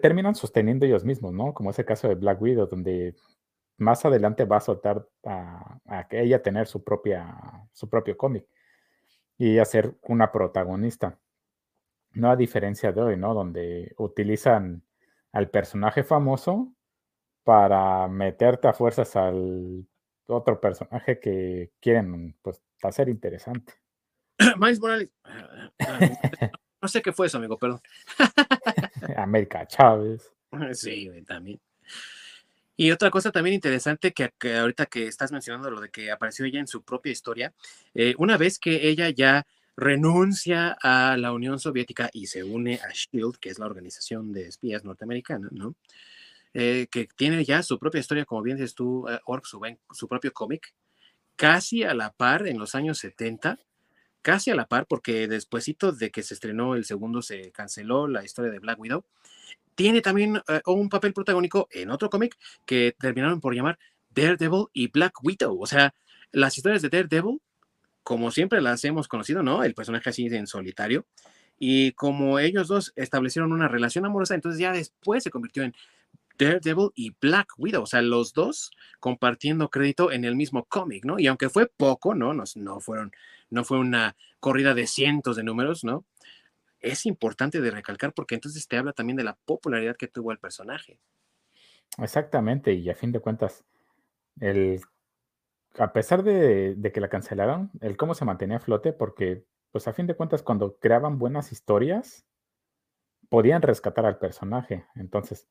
terminan 0.00 0.34
sosteniendo 0.34 0.86
ellos 0.86 1.04
mismos, 1.04 1.34
¿no? 1.34 1.52
Como 1.52 1.68
ese 1.70 1.84
caso 1.84 2.08
de 2.08 2.14
Black 2.14 2.40
Widow, 2.40 2.66
donde 2.66 3.14
más 3.76 4.02
adelante 4.06 4.46
va 4.46 4.56
a 4.56 4.60
soltar 4.60 5.06
a, 5.26 6.06
que 6.08 6.22
ella 6.22 6.42
tener 6.42 6.66
su 6.66 6.82
propia, 6.82 7.68
su 7.72 7.90
propio 7.90 8.16
cómic 8.16 8.46
y 9.36 9.58
a 9.58 9.66
ser 9.66 9.98
una 10.04 10.32
protagonista. 10.32 11.18
No 12.12 12.30
a 12.30 12.36
diferencia 12.36 12.90
de 12.90 13.02
hoy, 13.02 13.16
¿no? 13.18 13.34
Donde 13.34 13.94
utilizan 13.98 14.82
al 15.32 15.50
personaje 15.50 16.04
famoso 16.04 16.72
para 17.44 18.08
meterte 18.08 18.68
a 18.68 18.72
fuerzas 18.72 19.16
al 19.16 19.86
otro 20.26 20.60
personaje 20.60 21.18
que 21.18 21.72
quieren, 21.80 22.36
pues, 22.42 22.62
hacer 22.82 23.08
interesante. 23.08 23.74
Miles 24.58 24.80
Morales. 24.80 25.10
No 26.80 26.88
sé 26.88 27.02
qué 27.02 27.12
fue 27.12 27.26
eso, 27.26 27.38
amigo, 27.38 27.58
perdón. 27.58 27.80
América 29.16 29.66
Chávez. 29.66 30.32
Sí, 30.72 31.08
también. 31.28 31.60
Y 32.76 32.90
otra 32.90 33.10
cosa 33.10 33.30
también 33.30 33.54
interesante 33.54 34.12
que, 34.12 34.32
ahorita 34.56 34.86
que 34.86 35.06
estás 35.06 35.30
mencionando 35.30 35.70
lo 35.70 35.80
de 35.80 35.90
que 35.90 36.10
apareció 36.10 36.44
ella 36.44 36.58
en 36.58 36.66
su 36.66 36.82
propia 36.82 37.12
historia, 37.12 37.52
eh, 37.94 38.14
una 38.18 38.36
vez 38.36 38.58
que 38.58 38.88
ella 38.88 39.10
ya 39.10 39.46
renuncia 39.80 40.76
a 40.80 41.16
la 41.16 41.32
Unión 41.32 41.58
Soviética 41.58 42.10
y 42.12 42.26
se 42.26 42.44
une 42.44 42.74
a 42.74 42.92
SHIELD, 42.92 43.36
que 43.40 43.48
es 43.48 43.58
la 43.58 43.66
organización 43.66 44.32
de 44.32 44.46
espías 44.46 44.84
norteamericana, 44.84 45.48
¿no? 45.50 45.74
Eh, 46.52 46.88
que 46.90 47.08
tiene 47.16 47.44
ya 47.44 47.62
su 47.62 47.78
propia 47.78 48.00
historia, 48.00 48.24
como 48.24 48.42
bien 48.42 48.56
dices 48.56 48.74
tú, 48.74 49.08
uh, 49.08 49.18
Ork, 49.24 49.44
su, 49.46 49.60
su 49.92 50.08
propio 50.08 50.32
cómic, 50.32 50.74
casi 51.36 51.84
a 51.84 51.94
la 51.94 52.12
par 52.12 52.46
en 52.46 52.58
los 52.58 52.74
años 52.74 52.98
70 52.98 53.58
casi 54.22 54.50
a 54.50 54.54
la 54.54 54.66
par, 54.66 54.86
porque 54.86 55.28
despuesito 55.28 55.92
de 55.92 56.10
que 56.10 56.22
se 56.22 56.34
estrenó 56.34 56.74
el 56.74 56.84
segundo 56.84 57.22
se 57.22 57.52
canceló 57.52 58.06
la 58.06 58.24
historia 58.24 58.50
de 58.50 58.58
Black 58.58 58.78
Widow. 58.78 59.04
Tiene 59.74 60.02
también 60.02 60.42
eh, 60.48 60.60
un 60.66 60.88
papel 60.88 61.12
protagónico 61.12 61.68
en 61.70 61.90
otro 61.90 62.10
cómic 62.10 62.36
que 62.66 62.94
terminaron 62.98 63.40
por 63.40 63.54
llamar 63.54 63.78
Daredevil 64.10 64.66
y 64.72 64.88
Black 64.88 65.14
Widow. 65.22 65.60
O 65.60 65.66
sea, 65.66 65.94
las 66.32 66.56
historias 66.56 66.82
de 66.82 66.90
Daredevil, 66.90 67.40
como 68.02 68.30
siempre 68.30 68.60
las 68.60 68.84
hemos 68.84 69.08
conocido, 69.08 69.42
¿no? 69.42 69.64
El 69.64 69.74
personaje 69.74 70.10
así 70.10 70.26
en 70.26 70.46
solitario. 70.46 71.06
Y 71.58 71.92
como 71.92 72.38
ellos 72.38 72.68
dos 72.68 72.92
establecieron 72.96 73.52
una 73.52 73.68
relación 73.68 74.06
amorosa, 74.06 74.34
entonces 74.34 74.58
ya 74.58 74.72
después 74.72 75.22
se 75.22 75.30
convirtió 75.30 75.62
en 75.62 75.74
Daredevil 76.38 76.90
y 76.94 77.14
Black 77.20 77.52
Widow, 77.58 77.82
o 77.82 77.86
sea, 77.86 78.00
los 78.00 78.32
dos 78.32 78.70
compartiendo 78.98 79.68
crédito 79.68 80.10
en 80.10 80.24
el 80.24 80.36
mismo 80.36 80.64
cómic, 80.64 81.04
¿no? 81.04 81.18
Y 81.18 81.26
aunque 81.26 81.50
fue 81.50 81.66
poco, 81.66 82.14
¿no? 82.14 82.32
No, 82.32 82.80
fueron, 82.80 83.12
no 83.50 83.64
fue 83.64 83.78
una 83.78 84.16
corrida 84.40 84.72
de 84.72 84.86
cientos 84.86 85.36
de 85.36 85.42
números, 85.42 85.84
¿no? 85.84 86.06
Es 86.80 87.04
importante 87.04 87.60
de 87.60 87.70
recalcar 87.70 88.14
porque 88.14 88.36
entonces 88.36 88.66
te 88.66 88.78
habla 88.78 88.94
también 88.94 89.18
de 89.18 89.24
la 89.24 89.36
popularidad 89.44 89.96
que 89.96 90.08
tuvo 90.08 90.32
el 90.32 90.38
personaje. 90.38 90.98
Exactamente, 91.98 92.72
y 92.72 92.88
a 92.88 92.94
fin 92.94 93.12
de 93.12 93.20
cuentas, 93.20 93.64
el, 94.40 94.80
a 95.78 95.92
pesar 95.92 96.22
de, 96.22 96.74
de 96.74 96.92
que 96.92 97.00
la 97.00 97.08
cancelaron, 97.08 97.70
el 97.80 97.96
cómo 97.96 98.14
se 98.14 98.24
mantenía 98.24 98.58
a 98.58 98.60
flote, 98.60 98.92
porque, 98.92 99.44
pues 99.72 99.88
a 99.88 99.92
fin 99.92 100.06
de 100.06 100.14
cuentas, 100.14 100.42
cuando 100.42 100.76
creaban 100.78 101.18
buenas 101.18 101.52
historias, 101.52 102.26
podían 103.28 103.62
rescatar 103.62 104.04
al 104.04 104.18
personaje. 104.18 104.84
Entonces, 104.94 105.48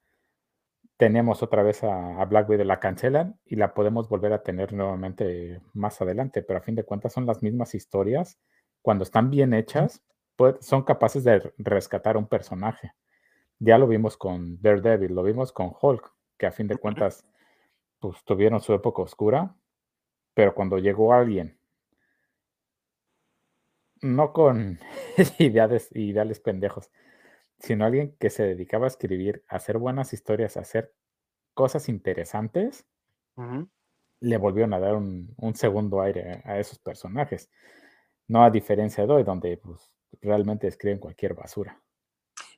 tenemos 1.00 1.42
otra 1.42 1.64
vez 1.64 1.82
a, 1.86 2.24
Black 2.26 2.50
Widow, 2.50 2.66
la 2.66 2.82
cancelan 2.82 3.40
y 3.46 3.56
la 3.56 3.74
podemos 3.74 4.10
volver 4.10 4.34
a 4.34 4.44
tener 4.44 4.74
nuevamente 4.74 5.62
más 5.74 6.02
adelante, 6.02 6.44
pero 6.44 6.60
a 6.60 6.62
fin 6.62 6.76
de 6.76 6.84
cuentas 6.84 7.14
son 7.14 7.26
las 7.26 7.42
mismas 7.42 7.74
historias. 7.74 8.38
Cuando 8.82 9.06
están 9.06 9.30
bien 9.30 9.54
hechas, 9.54 10.04
son 10.60 10.84
capaces 10.84 11.24
de 11.24 11.54
rescatar 11.58 12.18
un 12.18 12.28
personaje. 12.28 12.92
Ya 13.60 13.78
lo 13.78 13.88
vimos 13.88 14.18
con 14.18 14.62
Daredevil, 14.62 15.16
lo 15.16 15.24
vimos 15.24 15.54
con 15.54 15.72
Hulk, 15.82 16.14
que 16.38 16.48
a 16.48 16.52
fin 16.52 16.68
de 16.68 16.76
cuentas 16.76 17.26
pues, 18.00 18.22
tuvieron 18.26 18.60
su 18.60 18.74
época 18.74 19.02
oscura, 19.02 19.56
pero 20.40 20.56
cuando 20.56 20.78
llegó 20.78 21.14
alguien, 21.14 21.60
no 24.02 24.32
con 24.32 24.80
ideales, 25.38 25.90
ideales 25.94 26.40
pendejos, 26.40 26.92
sino 27.58 27.84
alguien 27.84 28.16
que 28.18 28.30
se 28.30 28.44
dedicaba 28.44 28.86
a 28.86 28.88
escribir, 28.88 29.44
a 29.50 29.58
hacer 29.58 29.78
buenas 29.78 30.14
historias, 30.14 30.56
a 30.56 30.62
hacer 30.62 30.94
cosas 31.54 31.90
interesantes, 31.90 32.86
le 34.22 34.38
volvieron 34.38 34.74
a 34.74 34.80
dar 34.80 34.96
un, 34.96 35.36
segundo 35.56 36.00
aire 36.02 36.42
a, 36.46 36.58
esos 36.58 36.80
personajes. 36.80 37.50
No 38.30 38.42
a 38.42 38.50
diferencia 38.50 39.06
de 39.06 39.12
hoy, 39.12 39.24
donde 39.24 39.58
pues, 39.58 39.92
realmente 40.22 40.68
escriben 40.68 41.00
cualquier 41.00 41.34
basura. 41.34 41.82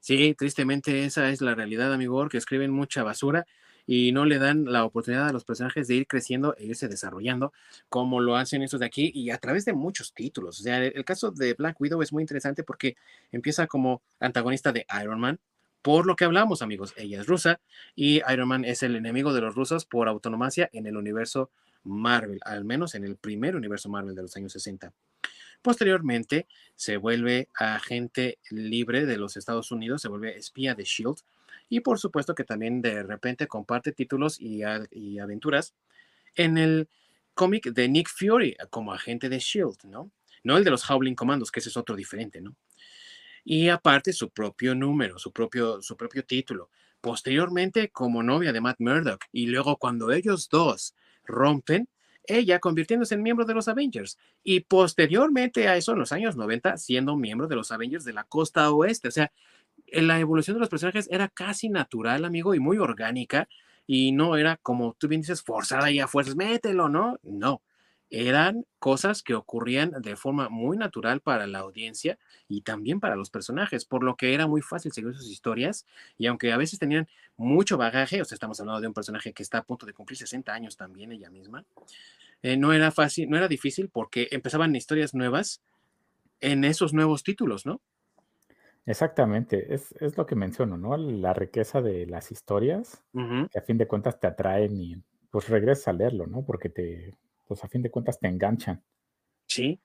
Sí, 0.01 0.35
tristemente 0.35 1.03
esa 1.03 1.31
es 1.31 1.41
la 1.41 1.55
realidad, 1.55 1.91
amigo, 1.91 2.29
que 2.29 2.37
escriben 2.37 2.69
mucha 2.69 3.01
basura 3.01 3.47
y 3.85 4.11
no 4.11 4.25
le 4.25 4.39
dan 4.39 4.65
la 4.65 4.85
oportunidad 4.85 5.27
a 5.27 5.33
los 5.33 5.45
personajes 5.45 5.87
de 5.87 5.95
ir 5.95 6.07
creciendo 6.07 6.55
e 6.57 6.65
irse 6.65 6.87
desarrollando 6.87 7.53
como 7.89 8.19
lo 8.19 8.35
hacen 8.35 8.61
estos 8.61 8.79
de 8.79 8.85
aquí 8.85 9.11
y 9.13 9.31
a 9.31 9.37
través 9.37 9.65
de 9.65 9.73
muchos 9.73 10.13
títulos. 10.13 10.59
O 10.59 10.63
sea, 10.63 10.83
el, 10.83 11.05
caso 11.05 11.31
de 11.31 11.53
Black 11.53 11.79
Widow 11.79 12.01
es 12.01 12.13
muy 12.13 12.23
interesante 12.23 12.63
porque 12.63 12.95
empieza 13.31 13.67
como 13.67 14.01
antagonista 14.19 14.71
de 14.71 14.85
Iron 15.01 15.19
Man, 15.19 15.39
por 15.81 16.05
lo 16.05 16.15
que 16.15 16.25
hablamos, 16.25 16.61
amigos. 16.61 16.93
Ella 16.95 17.21
es 17.21 17.27
rusa 17.27 17.59
y 17.95 18.21
Iron 18.31 18.47
Man 18.47 18.65
es 18.65 18.83
el 18.83 18.95
enemigo 18.95 19.33
de 19.33 19.41
los 19.41 19.55
rusos 19.55 19.85
por 19.85 20.07
autonomacia 20.07 20.69
en 20.73 20.85
el 20.85 20.97
universo 20.97 21.49
Marvel, 21.83 22.39
al 22.45 22.63
menos 22.63 22.95
en 22.95 23.03
el 23.03 23.15
primer 23.15 23.55
universo 23.55 23.89
Marvel 23.89 24.15
de 24.15 24.21
los 24.21 24.35
años 24.37 24.53
60. 24.53 24.93
Posteriormente 25.61 26.47
se 26.75 26.97
vuelve 26.97 27.49
agente 27.53 28.39
libre 28.49 29.05
de 29.05 29.17
los 29.17 29.37
Estados 29.37 29.71
Unidos, 29.71 30.01
se 30.01 30.07
vuelve 30.07 30.37
espía 30.37 30.73
de 30.73 30.83
Shield 30.83 31.17
y 31.71 31.79
por 31.79 31.99
supuesto 31.99 32.35
que 32.35 32.43
también 32.43 32.81
de 32.81 33.01
repente 33.01 33.47
comparte 33.47 33.93
títulos 33.93 34.37
y, 34.41 34.61
aventuras 34.61 35.73
en 36.35 36.57
el 36.57 36.89
cómic 37.33 37.71
de 37.71 37.87
Nick 37.87 38.09
Fury 38.09 38.57
como 38.69 38.93
agente 38.93 39.29
de 39.29 39.39
Shield, 39.39 39.85
¿no? 39.85 40.11
No 40.43 40.57
el 40.57 40.65
de 40.65 40.69
los 40.69 40.87
Howling 40.89 41.15
Commandos, 41.15 41.49
que 41.49 41.61
ese 41.61 41.69
es 41.69 41.77
otro 41.77 41.95
diferente, 41.95 42.41
¿no? 42.41 42.57
Y 43.45 43.69
aparte 43.69 44.11
su 44.11 44.31
propio 44.31 44.75
número, 44.75 45.17
su 45.17 45.31
propio, 45.31 45.81
su 45.81 45.95
propio 45.95 46.25
título. 46.25 46.69
Posteriormente 46.99 47.89
como 47.89 48.21
novia 48.21 48.51
de 48.51 48.59
Matt 48.59 48.81
Murdock 48.81 49.23
y 49.31 49.47
luego 49.47 49.77
cuando 49.77 50.11
ellos 50.11 50.49
dos 50.49 50.93
rompen, 51.23 51.87
ella 52.25 52.59
convirtiéndose 52.59 53.15
en 53.15 53.23
miembro 53.23 53.45
de 53.45 53.53
los 53.53 53.69
Avengers 53.69 54.17
y 54.43 54.59
posteriormente 54.59 55.69
a 55.69 55.77
eso 55.77 55.93
en 55.93 55.99
los 55.99 56.11
años 56.11 56.35
90 56.35 56.75
siendo 56.75 57.15
miembro 57.15 57.47
de 57.47 57.55
los 57.55 57.71
Avengers 57.71 58.03
de 58.03 58.11
la 58.11 58.25
costa 58.25 58.69
oeste. 58.71 59.07
O 59.07 59.11
sea, 59.11 59.31
la 59.91 60.19
evolución 60.19 60.55
de 60.55 60.61
los 60.61 60.69
personajes 60.69 61.07
era 61.11 61.29
casi 61.29 61.69
natural, 61.69 62.25
amigo, 62.25 62.55
y 62.55 62.59
muy 62.59 62.77
orgánica. 62.77 63.47
y 63.87 64.11
no 64.13 64.37
era 64.37 64.57
como 64.57 64.95
tú 64.97 65.07
bien 65.07 65.21
dices, 65.21 65.41
forzada 65.43 65.91
y 65.91 65.99
a 65.99 66.07
fuerzas, 66.07 66.35
mételo, 66.35 66.87
¿no? 66.89 67.19
No, 67.23 67.61
eran 68.11 68.65
cosas 68.77 69.23
que 69.23 69.33
ocurrían 69.33 69.93
de 70.01 70.17
forma 70.17 70.49
muy 70.49 70.77
natural 70.77 71.21
para 71.21 71.47
la 71.47 71.59
audiencia 71.59 72.19
y 72.49 72.61
también 72.61 72.99
para 72.99 73.15
los 73.15 73.29
personajes, 73.29 73.85
por 73.85 74.03
lo 74.03 74.17
que 74.17 74.33
era 74.33 74.47
muy 74.47 74.61
fácil 74.61 74.91
seguir 74.91 75.15
sus 75.15 75.31
historias 75.31 75.85
y 76.17 76.27
aunque 76.27 76.51
a 76.51 76.57
veces 76.57 76.77
tenían 76.77 77.07
mucho 77.37 77.77
bagaje, 77.77 78.21
o 78.21 78.25
sea, 78.25 78.35
estamos 78.35 78.59
hablando 78.59 78.81
de 78.81 78.87
un 78.87 78.93
personaje 78.93 79.31
que 79.31 79.43
está 79.43 79.59
a 79.59 79.63
punto 79.63 79.85
de 79.85 79.93
cumplir 79.93 80.17
60 80.17 80.53
años 80.53 80.75
también 80.75 81.13
ella 81.13 81.29
misma, 81.29 81.63
eh, 82.43 82.57
no 82.57 82.73
era 82.73 82.91
fácil, 82.91 83.29
no 83.29 83.37
era 83.37 83.47
difícil 83.47 83.89
porque 83.89 84.27
empezaban 84.31 84.75
historias 84.75 85.13
nuevas 85.13 85.61
en 86.41 86.65
esos 86.65 86.93
nuevos 86.93 87.23
títulos, 87.23 87.65
¿no? 87.65 87.79
Exactamente, 88.85 89.73
es, 89.73 89.91
es 89.99 90.17
lo 90.17 90.25
que 90.25 90.35
menciono, 90.35 90.75
¿no? 90.77 90.97
La 90.97 91.33
riqueza 91.33 91.81
de 91.81 92.07
las 92.07 92.31
historias, 92.31 93.03
que 93.13 93.59
a 93.59 93.61
fin 93.61 93.77
de 93.77 93.87
cuentas 93.87 94.19
te 94.19 94.27
atraen 94.27 94.75
y 94.75 94.95
pues 95.29 95.49
regresas 95.49 95.89
a 95.89 95.93
leerlo, 95.93 96.25
¿no? 96.25 96.43
Porque 96.43 96.69
te, 96.69 97.15
pues 97.47 97.63
a 97.63 97.67
fin 97.67 97.83
de 97.83 97.91
cuentas 97.91 98.19
te 98.19 98.27
enganchan. 98.27 98.83
Sí, 99.47 99.79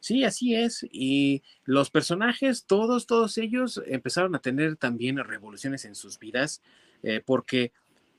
sí, 0.00 0.24
así 0.24 0.54
es. 0.54 0.86
Y 0.90 1.42
los 1.64 1.90
personajes, 1.90 2.64
todos, 2.64 3.06
todos 3.06 3.36
ellos 3.36 3.82
empezaron 3.86 4.34
a 4.34 4.40
tener 4.40 4.76
también 4.76 5.18
revoluciones 5.18 5.84
en 5.84 5.94
sus 5.94 6.18
vidas, 6.18 6.62
eh, 7.02 7.22
porque 7.24 7.72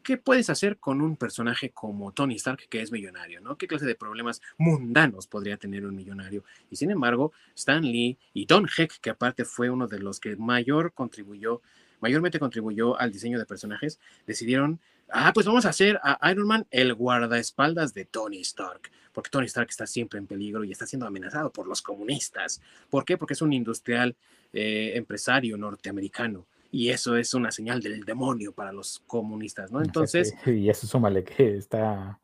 ¿qué 0.04 0.18
puedes 0.18 0.50
hacer 0.50 0.78
con 0.78 1.02
un 1.02 1.16
personaje 1.16 1.72
como 1.72 2.12
Tony 2.12 2.36
Stark 2.36 2.68
que 2.70 2.82
es 2.82 2.91
millonario? 2.91 3.41
¿no? 3.41 3.58
¿Qué 3.58 3.68
clase 3.68 3.86
de 3.86 3.95
problemas 3.95 4.41
mundanos 4.58 5.28
podría 5.28 5.58
tener 5.58 5.86
un 5.86 5.95
millonario? 5.95 6.43
Y 6.70 6.76
sin 6.76 6.91
embargo, 6.91 7.32
Stan 7.56 7.84
Lee 7.84 8.18
y 8.34 8.45
Don 8.45 8.68
Heck, 8.68 9.00
que 9.02 9.10
aparte 9.10 9.45
fue 9.45 9.70
uno 9.70 9.88
de 9.88 10.00
los 10.00 10.20
que 10.20 10.36
mayor 10.36 10.93
contribuyó, 10.93 11.62
mayormente 12.00 12.39
contribuyó 12.39 13.00
al 13.00 13.12
diseño 13.12 13.39
de 13.39 13.45
personajes, 13.45 14.00
decidieron, 14.26 14.80
ah, 15.10 15.32
pues 15.34 15.45
vamos 15.45 15.66
a 15.66 15.70
hacer 15.70 16.00
a 16.04 16.32
Iron 16.32 16.47
Man 16.47 16.68
el 16.72 16.93
guardaespaldas 16.93 17.93
de 17.93 18.06
Tony 18.06 18.41
Stark, 18.41 18.91
porque 19.14 19.30
Tony 19.30 19.47
Stark 19.47 19.70
está 19.70 19.86
siempre 19.86 20.20
en 20.20 20.28
peligro 20.28 20.64
y 20.64 20.72
está 20.72 20.86
siendo 20.86 21.06
amenazado 21.06 21.52
por 21.52 21.68
los 21.68 21.82
comunistas. 21.82 22.62
¿Por 22.89 23.06
qué? 23.06 23.18
Porque 23.18 23.34
es 23.34 23.41
un 23.41 23.54
industrial 23.54 24.16
eh, 24.54 24.93
empresario 24.95 25.58
norteamericano 25.58 26.45
y 26.72 26.89
eso 26.89 27.17
es 27.17 27.34
una 27.34 27.51
señal 27.51 27.82
del 27.82 28.03
demonio 28.03 28.51
para 28.51 28.72
los 28.72 29.01
comunistas, 29.07 29.72
¿no? 29.72 29.82
Entonces... 29.82 30.34
Y 30.45 30.70
eso 30.70 30.88
súmale 30.88 31.24
que 31.24 31.57
está 31.57 32.20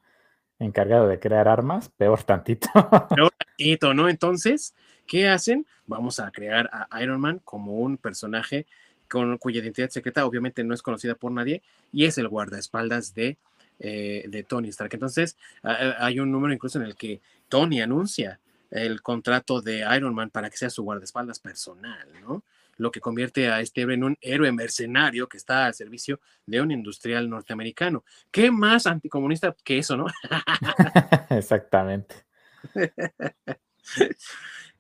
encargado 0.59 1.07
de 1.07 1.19
crear 1.19 1.47
armas, 1.47 1.89
peor 1.89 2.23
tantito. 2.23 2.69
Peor 3.13 3.33
tantito, 3.37 3.93
¿no? 3.93 4.07
Entonces, 4.07 4.73
¿qué 5.07 5.27
hacen? 5.27 5.65
Vamos 5.87 6.19
a 6.19 6.31
crear 6.31 6.69
a 6.71 7.01
Iron 7.01 7.19
Man 7.19 7.41
como 7.43 7.73
un 7.73 7.97
personaje 7.97 8.65
con, 9.09 9.37
cuya 9.37 9.61
identidad 9.61 9.89
secreta 9.89 10.25
obviamente 10.25 10.63
no 10.63 10.73
es 10.73 10.81
conocida 10.81 11.15
por 11.15 11.31
nadie 11.31 11.61
y 11.91 12.05
es 12.05 12.17
el 12.17 12.27
guardaespaldas 12.27 13.13
de, 13.13 13.37
eh, 13.79 14.25
de 14.27 14.43
Tony 14.43 14.69
Stark. 14.69 14.93
Entonces, 14.93 15.37
hay 15.63 16.19
un 16.19 16.31
número 16.31 16.53
incluso 16.53 16.79
en 16.79 16.85
el 16.85 16.95
que 16.95 17.21
Tony 17.49 17.81
anuncia 17.81 18.39
el 18.71 19.01
contrato 19.01 19.61
de 19.61 19.85
Iron 19.95 20.13
Man 20.13 20.29
para 20.29 20.49
que 20.49 20.57
sea 20.57 20.69
su 20.69 20.83
guardaespaldas 20.83 21.39
personal, 21.39 22.07
¿no? 22.21 22.43
Lo 22.77 22.91
que 22.91 22.99
convierte 22.99 23.49
a 23.49 23.61
este 23.61 23.81
héroe 23.81 23.95
en 23.95 24.03
un 24.03 24.17
héroe 24.21 24.51
mercenario 24.51 25.27
que 25.27 25.37
está 25.37 25.65
al 25.65 25.73
servicio 25.73 26.19
de 26.45 26.61
un 26.61 26.71
industrial 26.71 27.29
norteamericano. 27.29 28.03
¿Qué 28.31 28.51
más 28.51 28.87
anticomunista 28.87 29.55
que 29.63 29.79
eso, 29.79 29.97
no? 29.97 30.07
Exactamente. 31.29 32.15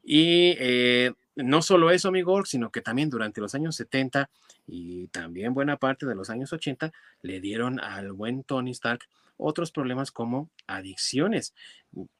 y 0.03 0.55
eh, 0.59 1.13
no 1.35 1.61
solo 1.61 1.91
eso, 1.91 2.07
amigo, 2.07 2.45
sino 2.45 2.71
que 2.71 2.81
también 2.81 3.09
durante 3.09 3.41
los 3.41 3.55
años 3.55 3.75
70 3.75 4.29
y 4.67 5.07
también 5.07 5.53
buena 5.53 5.77
parte 5.77 6.05
de 6.05 6.15
los 6.15 6.29
años 6.29 6.53
80 6.53 6.91
le 7.21 7.39
dieron 7.39 7.79
al 7.79 8.11
buen 8.11 8.43
Tony 8.43 8.71
Stark 8.71 9.07
otros 9.37 9.71
problemas 9.71 10.11
como 10.11 10.49
adicciones. 10.67 11.53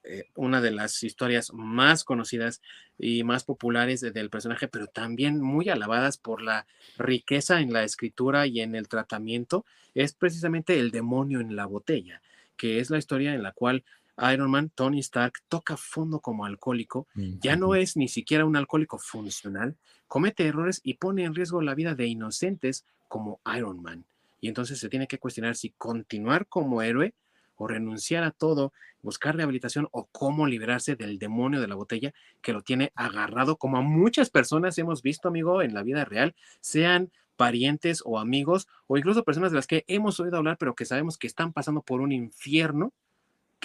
Eh, 0.03 0.25
una 0.35 0.61
de 0.61 0.71
las 0.71 1.03
historias 1.03 1.51
más 1.53 2.03
conocidas 2.03 2.61
y 2.97 3.23
más 3.23 3.43
populares 3.43 4.01
del 4.01 4.29
personaje, 4.29 4.67
pero 4.67 4.87
también 4.87 5.41
muy 5.41 5.69
alabadas 5.69 6.17
por 6.17 6.41
la 6.41 6.65
riqueza 6.97 7.61
en 7.61 7.73
la 7.73 7.83
escritura 7.83 8.47
y 8.47 8.61
en 8.61 8.75
el 8.75 8.87
tratamiento, 8.87 9.65
es 9.93 10.13
precisamente 10.13 10.79
El 10.79 10.91
demonio 10.91 11.39
en 11.39 11.55
la 11.55 11.65
botella, 11.65 12.21
que 12.57 12.79
es 12.79 12.89
la 12.89 12.97
historia 12.97 13.33
en 13.33 13.43
la 13.43 13.51
cual 13.51 13.83
Iron 14.31 14.51
Man, 14.51 14.71
Tony 14.73 14.99
Stark, 14.99 15.33
toca 15.49 15.77
fondo 15.77 16.19
como 16.19 16.45
alcohólico, 16.45 17.07
ya 17.15 17.55
no 17.55 17.75
es 17.75 17.97
ni 17.97 18.07
siquiera 18.07 18.45
un 18.45 18.55
alcohólico 18.55 18.97
funcional, 18.97 19.75
comete 20.07 20.47
errores 20.47 20.79
y 20.83 20.95
pone 20.95 21.23
en 21.23 21.35
riesgo 21.35 21.61
la 21.61 21.75
vida 21.75 21.95
de 21.95 22.07
inocentes 22.07 22.85
como 23.07 23.41
Iron 23.55 23.81
Man. 23.81 24.05
Y 24.39 24.47
entonces 24.47 24.79
se 24.79 24.89
tiene 24.89 25.07
que 25.07 25.19
cuestionar 25.19 25.55
si 25.55 25.71
continuar 25.71 26.47
como 26.47 26.81
héroe 26.81 27.13
o 27.57 27.67
renunciar 27.67 28.23
a 28.23 28.31
todo, 28.31 28.73
buscar 29.01 29.35
rehabilitación 29.35 29.87
o 29.91 30.07
cómo 30.11 30.47
liberarse 30.47 30.95
del 30.95 31.19
demonio 31.19 31.61
de 31.61 31.67
la 31.67 31.75
botella 31.75 32.13
que 32.41 32.53
lo 32.53 32.61
tiene 32.61 32.91
agarrado, 32.95 33.57
como 33.57 33.77
a 33.77 33.81
muchas 33.81 34.29
personas 34.29 34.77
hemos 34.77 35.01
visto, 35.01 35.27
amigo, 35.27 35.61
en 35.61 35.73
la 35.73 35.83
vida 35.83 36.05
real, 36.05 36.35
sean 36.59 37.11
parientes 37.37 38.01
o 38.05 38.19
amigos 38.19 38.67
o 38.87 38.97
incluso 38.97 39.23
personas 39.23 39.51
de 39.51 39.57
las 39.57 39.67
que 39.67 39.83
hemos 39.87 40.19
oído 40.19 40.37
hablar, 40.37 40.57
pero 40.57 40.75
que 40.75 40.85
sabemos 40.85 41.17
que 41.17 41.27
están 41.27 41.53
pasando 41.53 41.81
por 41.81 42.01
un 42.01 42.11
infierno 42.11 42.93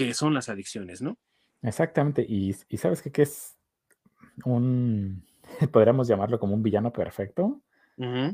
que 0.07 0.15
son 0.15 0.33
las 0.33 0.49
adicciones, 0.49 1.03
¿no? 1.03 1.19
Exactamente, 1.61 2.25
y, 2.27 2.55
sabes 2.79 3.03
qué 3.03 3.23
es 3.23 3.59
un, 4.47 5.27
podríamos 5.73 6.09
llamarlo 6.09 6.41
como 6.41 6.55
un 6.55 6.63
villano 6.63 6.93
perfecto, 6.93 7.61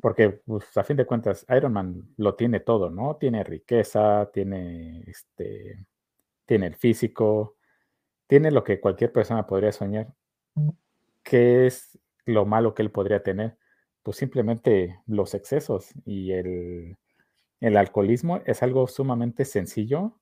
porque, 0.00 0.30
pues, 0.46 0.76
a 0.76 0.84
fin 0.84 0.96
de 0.96 1.06
cuentas, 1.06 1.44
Iron 1.48 1.72
Man 1.72 2.14
lo 2.18 2.36
tiene 2.36 2.60
todo, 2.60 2.88
¿no? 2.88 3.16
Tiene 3.16 3.42
riqueza, 3.42 4.30
tiene, 4.32 5.02
este, 5.08 5.84
tiene 6.44 6.68
el 6.68 6.76
físico, 6.76 7.56
tiene 8.28 8.52
lo 8.52 8.62
que 8.62 8.78
cualquier 8.78 9.10
persona 9.10 9.44
podría 9.44 9.72
soñar. 9.72 10.14
¿Qué 11.24 11.66
es 11.66 11.98
lo 12.26 12.46
malo 12.46 12.74
que 12.74 12.82
él 12.82 12.92
podría 12.92 13.24
tener? 13.24 13.56
Pues 14.04 14.18
simplemente 14.18 15.00
los 15.08 15.34
excesos 15.34 15.92
y 16.04 16.30
el, 16.30 16.96
alcoholismo 17.60 18.42
es 18.46 18.62
algo 18.62 18.86
sumamente 18.86 19.44
sencillo 19.44 20.16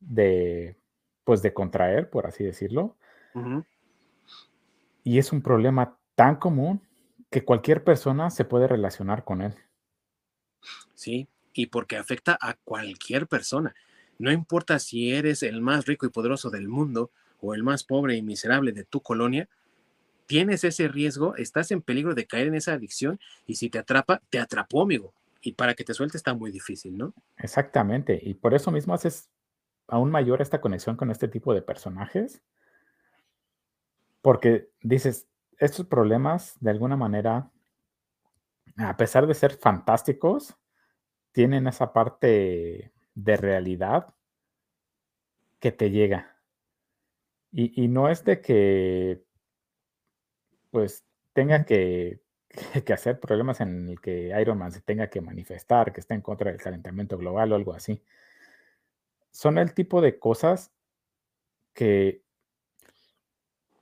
de, 0.00 0.76
pues, 1.24 1.42
de 1.42 1.52
contraer, 1.52 2.10
por 2.10 2.26
así 2.26 2.44
decirlo. 2.44 2.96
Y 5.04 5.18
es 5.18 5.32
un 5.32 5.42
problema 5.42 5.98
tan 6.14 6.36
común 6.36 6.82
que 7.30 7.44
cualquier 7.44 7.84
persona 7.84 8.30
se 8.30 8.44
puede 8.44 8.66
relacionar 8.66 9.24
con 9.24 9.42
él. 9.42 9.54
Sí, 10.94 11.28
y 11.52 11.66
porque 11.66 11.96
afecta 11.96 12.38
a 12.40 12.54
cualquier 12.54 13.26
persona. 13.26 13.74
No 14.18 14.32
importa 14.32 14.78
si 14.78 15.12
eres 15.12 15.42
el 15.42 15.60
más 15.60 15.86
rico 15.86 16.06
y 16.06 16.10
poderoso 16.10 16.50
del 16.50 16.68
mundo 16.68 17.10
o 17.40 17.54
el 17.54 17.62
más 17.62 17.84
pobre 17.84 18.16
y 18.16 18.22
miserable 18.22 18.72
de 18.72 18.84
tu 18.84 19.02
colonia, 19.02 19.48
tienes 20.26 20.64
ese 20.64 20.88
riesgo, 20.88 21.36
estás 21.36 21.70
en 21.70 21.82
peligro 21.82 22.14
de 22.14 22.26
caer 22.26 22.48
en 22.48 22.54
esa 22.54 22.72
adicción 22.72 23.20
y 23.46 23.56
si 23.56 23.70
te 23.70 23.78
atrapa, 23.78 24.22
te 24.30 24.38
atrapó, 24.38 24.82
amigo. 24.82 25.12
Y 25.40 25.52
para 25.52 25.74
que 25.74 25.84
te 25.84 25.94
suelte 25.94 26.16
está 26.16 26.34
muy 26.34 26.50
difícil, 26.50 26.96
¿no? 26.96 27.14
Exactamente. 27.36 28.18
Y 28.20 28.34
por 28.34 28.54
eso 28.54 28.70
mismo 28.72 28.94
haces 28.94 29.28
aún 29.88 30.10
mayor 30.10 30.42
esta 30.42 30.60
conexión 30.60 30.96
con 30.96 31.10
este 31.10 31.28
tipo 31.28 31.54
de 31.54 31.62
personajes. 31.62 32.42
Porque 34.20 34.70
dices, 34.82 35.28
estos 35.58 35.86
problemas, 35.86 36.56
de 36.60 36.70
alguna 36.70 36.96
manera, 36.96 37.50
a 38.76 38.96
pesar 38.96 39.26
de 39.26 39.34
ser 39.34 39.56
fantásticos, 39.56 40.56
tienen 41.32 41.66
esa 41.66 41.92
parte 41.92 42.92
de 43.14 43.36
realidad 43.36 44.14
que 45.60 45.72
te 45.72 45.90
llega. 45.90 46.36
Y, 47.52 47.88
no 47.88 48.10
es 48.10 48.22
de 48.24 48.42
que, 48.42 49.24
pues, 50.70 51.06
tenga 51.32 51.64
que, 51.66 52.20
que, 52.84 52.92
hacer 52.92 53.18
problemas 53.18 53.60
en 53.60 53.88
el 53.88 54.00
que 54.00 54.38
Iron 54.40 54.58
Man 54.58 54.72
se 54.72 54.82
tenga 54.82 55.08
que 55.08 55.22
manifestar, 55.22 55.92
que 55.92 56.00
esté 56.00 56.14
en 56.14 56.20
contra 56.20 56.50
del 56.50 56.60
calentamiento 56.60 57.16
global 57.16 57.52
o 57.52 57.56
algo 57.56 57.72
así. 57.72 58.02
Son 59.36 59.58
el 59.58 59.74
tipo 59.74 60.00
de 60.00 60.18
cosas 60.18 60.72
que 61.74 62.22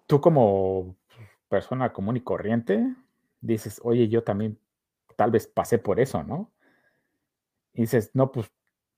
tú 0.08 0.20
como 0.20 0.96
persona 1.46 1.92
común 1.92 2.16
y 2.16 2.22
corriente, 2.22 2.84
dices, 3.40 3.80
oye, 3.84 4.08
yo 4.08 4.24
también 4.24 4.58
tal 5.14 5.30
vez 5.30 5.46
pasé 5.46 5.78
por 5.78 6.00
eso, 6.00 6.24
¿no? 6.24 6.50
Y 7.72 7.82
dices, 7.82 8.10
no, 8.14 8.32
pues 8.32 8.50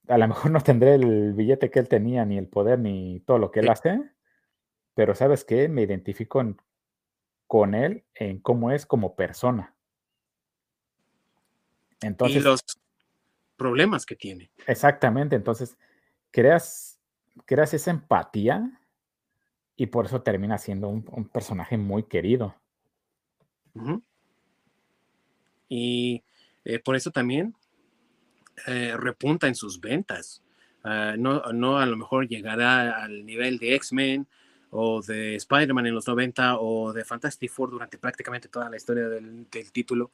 a 0.07 0.17
lo 0.17 0.27
mejor 0.27 0.49
no 0.49 0.59
tendré 0.59 0.95
el 0.95 1.33
billete 1.33 1.69
que 1.69 1.77
él 1.77 1.87
tenía, 1.87 2.25
ni 2.25 2.39
el 2.39 2.47
poder, 2.47 2.79
ni 2.79 3.19
todo 3.19 3.37
lo 3.37 3.51
que 3.51 3.59
él 3.59 3.69
hace, 3.69 4.01
pero 4.95 5.13
¿sabes 5.13 5.45
qué? 5.45 5.69
Me 5.69 5.83
identifico 5.83 6.41
con 7.45 7.75
él 7.75 8.03
en 8.15 8.39
cómo 8.39 8.71
es 8.71 8.87
como 8.87 9.15
persona. 9.15 9.75
Entonces, 12.01 12.37
y 12.37 12.39
los 12.43 12.61
problemas 13.57 14.07
que 14.07 14.15
tiene. 14.15 14.49
Exactamente, 14.65 15.35
entonces 15.35 15.77
creas, 16.31 16.99
creas 17.45 17.73
esa 17.73 17.91
empatía 17.91 18.81
y 19.75 19.87
por 19.87 20.05
eso 20.05 20.21
termina 20.21 20.57
siendo 20.57 20.89
un, 20.89 21.29
personaje 21.29 21.77
muy 21.77 22.03
querido. 22.03 22.55
Y 25.69 26.23
eh, 26.65 26.79
por 26.79 26.95
eso 26.95 27.11
también 27.11 27.53
eh, 28.65 28.95
repunta 28.97 29.47
en 29.47 29.55
sus 29.55 29.79
ventas. 29.79 30.41
Ah, 30.83 31.15
no, 31.17 31.41
no 31.53 31.77
a 31.77 31.85
lo 31.85 31.97
mejor 31.97 32.27
llegará 32.27 33.03
al 33.03 33.25
nivel 33.25 33.57
de 33.57 33.75
X-Men 33.75 34.27
o 34.69 35.01
de 35.01 35.35
Spider-Man 35.35 35.87
en 35.87 35.93
los 35.93 36.07
90 36.07 36.59
o 36.59 36.93
de 36.93 37.05
Fantastic 37.05 37.51
Four 37.51 37.71
durante 37.71 37.97
prácticamente 37.97 38.47
toda 38.47 38.69
la 38.69 38.77
historia 38.77 39.07
del, 39.09 39.47
título, 39.71 40.11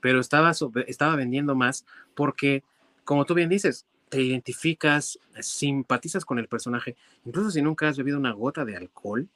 pero 0.00 0.20
estaba, 0.20 0.52
estaba 0.86 1.16
vendiendo 1.16 1.54
más 1.54 1.84
porque, 2.14 2.62
como 3.04 3.24
tú 3.24 3.34
bien 3.34 3.48
dices, 3.48 3.86
te 4.08 4.22
identificas, 4.22 5.18
simpatizas 5.40 6.24
con 6.24 6.38
el 6.38 6.48
personaje, 6.48 6.96
incluso 7.24 7.50
si 7.50 7.62
nunca 7.62 7.88
has 7.88 7.96
bebido 7.96 8.18
una 8.18 8.32
gota 8.32 8.64
de 8.64 8.76
alcohol, 8.76 9.28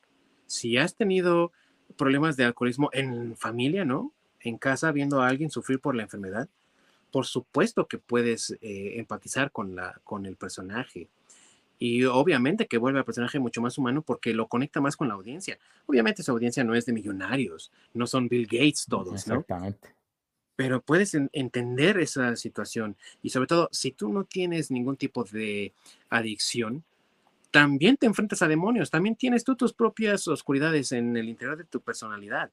si 0.47 0.77
has 0.77 0.95
tenido 0.95 1.53
problemas 1.97 2.37
de 2.37 2.45
alcoholismo 2.45 2.91
en 2.93 3.37
familia, 3.37 3.85
¿no? 3.85 4.13
En 4.41 4.59
casa 4.59 4.93
viendo 4.93 5.23
a 5.23 5.29
alguien 5.29 5.51
sufrir 5.51 5.81
por 5.81 5.95
la 5.95 6.03
enfermedad, 6.03 6.49
por 7.11 7.27
supuesto 7.27 7.87
que 7.87 7.99
puedes 7.99 8.57
eh, 8.61 8.95
empatizar 8.97 9.51
con, 9.51 9.75
la, 9.75 10.01
con 10.05 10.27
el 10.27 10.37
personaje. 10.37 11.09
Y 11.79 12.05
obviamente 12.05 12.67
que 12.67 12.79
vuelve 12.79 12.99
al 12.99 13.05
personaje 13.05 13.39
mucho 13.39 13.63
más 13.63 13.79
humano 13.79 14.03
porque 14.03 14.35
lo 14.35 14.49
conecta 14.49 14.81
más 14.81 14.97
con 14.97 15.09
la 15.09 15.15
audiencia. 15.15 15.59
Obviamente 15.87 16.23
esa 16.23 16.33
audiencia 16.33 16.63
no 16.63 16.75
es 16.75 16.85
de 16.85 16.93
millonarios, 16.93 17.73
no 17.95 18.07
son 18.07 18.29
Bill 18.29 18.47
Gates 18.47 18.87
todos, 18.89 19.27
¿no? 19.27 19.45
Pero 20.61 20.83
puedes 20.83 21.15
entender 21.15 21.99
esa 22.01 22.37
situación 22.37 22.95
y 23.23 23.31
sobre 23.31 23.47
todo 23.47 23.71
si 23.73 23.93
tú 23.93 24.13
no 24.13 24.25
tienes 24.25 24.71
ningún 24.71 24.99
tipo 24.99 25.25
de 25.25 25.73
adicción, 26.11 26.85
también 27.51 27.97
te 27.97 28.05
enfrentas 28.05 28.43
a 28.43 28.47
demonios, 28.47 28.91
también 28.91 29.17
tienes 29.17 29.43
tú 29.43 29.57
tus 29.57 29.73
propias 29.73 30.29
oscuridades 30.29 30.93
en 30.93 31.17
el 31.17 31.31
interior 31.31 31.57
de 31.57 31.65
tu 31.65 31.81
personalidad. 31.81 32.51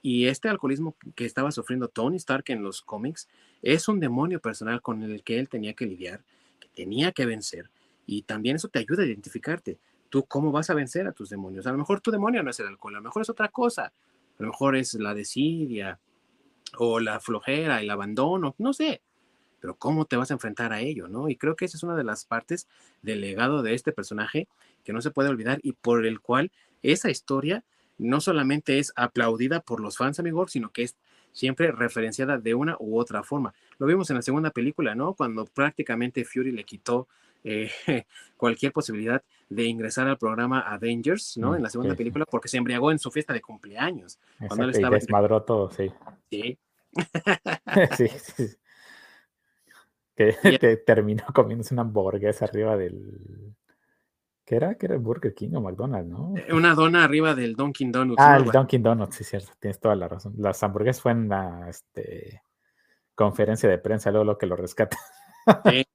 Y 0.00 0.24
este 0.24 0.48
alcoholismo 0.48 0.96
que 1.14 1.26
estaba 1.26 1.52
sufriendo 1.52 1.88
Tony 1.88 2.16
Stark 2.16 2.44
en 2.46 2.62
los 2.62 2.80
cómics 2.80 3.28
es 3.60 3.88
un 3.88 4.00
demonio 4.00 4.40
personal 4.40 4.80
con 4.80 5.02
el 5.02 5.22
que 5.22 5.38
él 5.38 5.50
tenía 5.50 5.74
que 5.74 5.84
lidiar, 5.84 6.22
que 6.60 6.68
tenía 6.68 7.12
que 7.12 7.26
vencer. 7.26 7.68
Y 8.06 8.22
también 8.22 8.56
eso 8.56 8.68
te 8.68 8.78
ayuda 8.78 9.02
a 9.02 9.06
identificarte. 9.06 9.76
Tú 10.08 10.24
cómo 10.24 10.50
vas 10.50 10.70
a 10.70 10.74
vencer 10.74 11.06
a 11.06 11.12
tus 11.12 11.28
demonios. 11.28 11.66
A 11.66 11.72
lo 11.72 11.76
mejor 11.76 12.00
tu 12.00 12.10
demonio 12.10 12.42
no 12.42 12.52
es 12.52 12.60
el 12.60 12.68
alcohol, 12.68 12.94
a 12.94 13.00
lo 13.00 13.04
mejor 13.04 13.20
es 13.20 13.28
otra 13.28 13.48
cosa. 13.48 13.92
A 14.38 14.42
lo 14.42 14.46
mejor 14.46 14.76
es 14.76 14.94
la 14.94 15.12
desidia 15.12 15.98
o 16.78 17.00
la 17.00 17.20
flojera, 17.20 17.80
el 17.80 17.90
abandono, 17.90 18.54
no 18.58 18.72
sé. 18.72 19.02
Pero 19.60 19.76
cómo 19.76 20.06
te 20.06 20.16
vas 20.16 20.30
a 20.30 20.34
enfrentar 20.34 20.72
a 20.72 20.80
ello, 20.80 21.08
¿no? 21.08 21.28
Y 21.28 21.36
creo 21.36 21.56
que 21.56 21.66
esa 21.66 21.76
es 21.76 21.82
una 21.82 21.96
de 21.96 22.04
las 22.04 22.24
partes 22.24 22.66
del 23.02 23.20
legado 23.20 23.62
de 23.62 23.74
este 23.74 23.92
personaje 23.92 24.48
que 24.84 24.92
no 24.92 25.02
se 25.02 25.10
puede 25.10 25.28
olvidar 25.28 25.60
y 25.62 25.72
por 25.72 26.06
el 26.06 26.20
cual 26.20 26.50
esa 26.82 27.10
historia 27.10 27.64
no 27.98 28.20
solamente 28.20 28.78
es 28.78 28.92
aplaudida 28.96 29.60
por 29.60 29.80
los 29.80 29.98
fans, 29.98 30.18
amigos, 30.18 30.52
sino 30.52 30.70
que 30.70 30.84
es 30.84 30.96
siempre 31.32 31.70
referenciada 31.70 32.38
de 32.38 32.54
una 32.54 32.76
u 32.80 32.98
otra 32.98 33.22
forma. 33.22 33.54
Lo 33.78 33.86
vimos 33.86 34.08
en 34.10 34.16
la 34.16 34.22
segunda 34.22 34.50
película, 34.50 34.94
¿no? 34.94 35.14
Cuando 35.14 35.44
prácticamente 35.44 36.24
Fury 36.24 36.52
le 36.52 36.64
quitó 36.64 37.08
eh, 37.44 37.70
cualquier 38.36 38.72
posibilidad 38.72 39.22
de 39.48 39.64
ingresar 39.64 40.06
al 40.06 40.18
programa 40.18 40.60
Avengers, 40.60 41.36
¿no? 41.36 41.52
Mm, 41.52 41.56
en 41.56 41.62
la 41.62 41.70
segunda 41.70 41.94
película, 41.94 42.24
porque 42.24 42.48
se 42.48 42.56
embriagó 42.56 42.92
en 42.92 42.98
su 42.98 43.10
fiesta 43.10 43.32
de 43.32 43.40
cumpleaños. 43.40 44.18
cuando 44.46 44.64
él 44.64 44.70
estaba 44.70 44.96
y 44.96 45.00
desmadró 45.00 45.42
todo, 45.42 45.70
sí. 45.70 45.90
Sí. 46.30 46.58
sí, 47.96 48.08
sí. 48.08 48.46
Que, 50.14 50.36
que 50.60 50.76
terminó 50.78 51.24
comiéndose 51.34 51.74
una 51.74 51.82
hamburguesa 51.82 52.44
arriba 52.44 52.76
del, 52.76 53.54
¿Qué 54.50 54.56
era? 54.56 54.74
¿Qué 54.74 54.86
era 54.86 54.96
Burger 54.96 55.32
King 55.32 55.50
o 55.54 55.60
McDonald's, 55.60 56.10
no? 56.10 56.34
Eh, 56.36 56.52
una 56.52 56.74
dona 56.74 57.04
arriba 57.04 57.36
del 57.36 57.54
Dunkin' 57.54 57.92
Donuts. 57.92 58.20
Ah, 58.20 58.36
el 58.36 58.46
Dunkin' 58.46 58.82
Donuts, 58.82 59.14
sí, 59.14 59.22
cierto, 59.22 59.52
tienes 59.60 59.78
toda 59.78 59.94
la 59.94 60.08
razón. 60.08 60.34
Las 60.38 60.60
hamburguesas 60.64 61.00
fue 61.00 61.12
en 61.12 61.28
la 61.28 61.68
este, 61.68 62.42
conferencia 63.14 63.68
de 63.68 63.78
prensa, 63.78 64.10
luego 64.10 64.24
lo 64.24 64.38
que 64.38 64.46
lo 64.46 64.56
rescata. 64.56 64.98
Sí. 65.70 65.86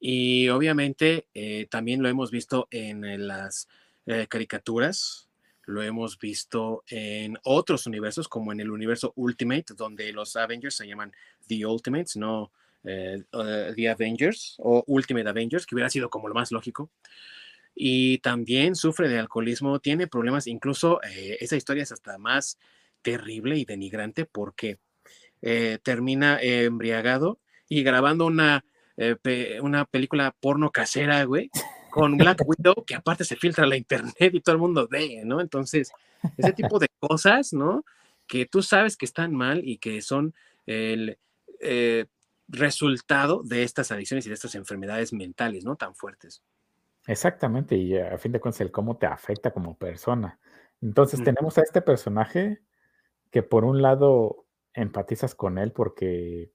Y 0.00 0.48
obviamente 0.48 1.28
eh, 1.34 1.66
también 1.70 2.02
lo 2.02 2.08
hemos 2.08 2.30
visto 2.30 2.66
en, 2.70 3.28
las 3.28 3.68
eh, 4.06 4.26
caricaturas, 4.28 5.28
lo 5.66 5.82
hemos 5.82 6.18
visto 6.18 6.82
en 6.88 7.38
otros 7.44 7.86
universos, 7.86 8.26
como 8.26 8.52
en 8.52 8.60
el 8.60 8.70
universo 8.70 9.12
Ultimate, 9.16 9.74
donde 9.76 10.12
los 10.12 10.34
Avengers 10.36 10.74
se 10.74 10.88
llaman 10.88 11.12
The 11.46 11.66
Ultimates, 11.66 12.16
no 12.16 12.50
The 12.82 13.88
Avengers 13.90 14.56
o 14.58 14.82
Ultimate 14.86 15.28
Avengers, 15.28 15.66
que 15.66 15.74
hubiera 15.74 15.90
sido 15.90 16.08
como 16.08 16.28
lo 16.28 16.34
más 16.34 16.50
lógico. 16.50 16.90
Y 17.74 18.18
también 18.18 18.74
sufre 18.74 19.08
de 19.08 19.18
alcoholismo, 19.18 19.78
tiene 19.78 20.06
problemas, 20.06 20.46
incluso 20.46 21.00
eh, 21.02 21.38
esa 21.40 21.56
historia 21.56 21.82
es 21.82 21.92
hasta 21.92 22.18
más 22.18 22.58
terrible 23.02 23.56
y 23.56 23.64
denigrante 23.64 24.26
porque 24.26 24.78
eh, 25.42 25.78
termina 25.82 26.38
embriagado 26.42 27.38
y 27.68 27.82
grabando 27.82 28.26
una, 28.26 28.64
eh, 29.00 29.60
una 29.62 29.84
película 29.84 30.34
porno 30.40 30.70
casera, 30.70 31.24
güey, 31.24 31.50
con 31.90 32.16
Black 32.16 32.42
Widow, 32.46 32.84
que 32.84 32.94
aparte 32.94 33.24
se 33.24 33.36
filtra 33.36 33.64
a 33.64 33.66
la 33.66 33.76
internet 33.76 34.34
y 34.34 34.40
todo 34.40 34.54
el 34.54 34.60
mundo 34.60 34.88
ve, 34.90 35.22
¿no? 35.24 35.40
Entonces, 35.40 35.92
ese 36.36 36.52
tipo 36.52 36.78
de 36.78 36.88
cosas, 36.98 37.52
¿no? 37.52 37.84
Que 38.26 38.46
tú 38.46 38.62
sabes 38.62 38.96
que 38.96 39.06
están 39.06 39.34
mal 39.34 39.62
y 39.64 39.78
que 39.78 40.02
son 40.02 40.34
el 40.66 41.18
resultado 42.48 43.42
de 43.44 43.62
estas 43.62 43.92
adicciones 43.92 44.26
y 44.26 44.28
de 44.28 44.34
estas 44.34 44.54
enfermedades 44.54 45.12
mentales, 45.12 45.64
¿no? 45.64 45.76
Tan 45.76 45.94
fuertes. 45.94 46.42
Exactamente, 47.06 47.76
y 47.76 47.96
a 47.96 48.18
fin 48.18 48.32
de 48.32 48.40
cuentas 48.40 48.60
el 48.60 48.70
cómo 48.70 48.98
te 48.98 49.06
afecta 49.06 49.50
como 49.52 49.76
persona. 49.76 50.38
Entonces 50.82 51.22
tenemos 51.22 51.58
a 51.58 51.62
este 51.62 51.82
personaje 51.82 52.60
que 53.30 53.42
por 53.42 53.64
un 53.64 53.82
lado 53.82 54.46
empatizas 54.74 55.34
con 55.34 55.58
él 55.58 55.72
porque 55.72 56.52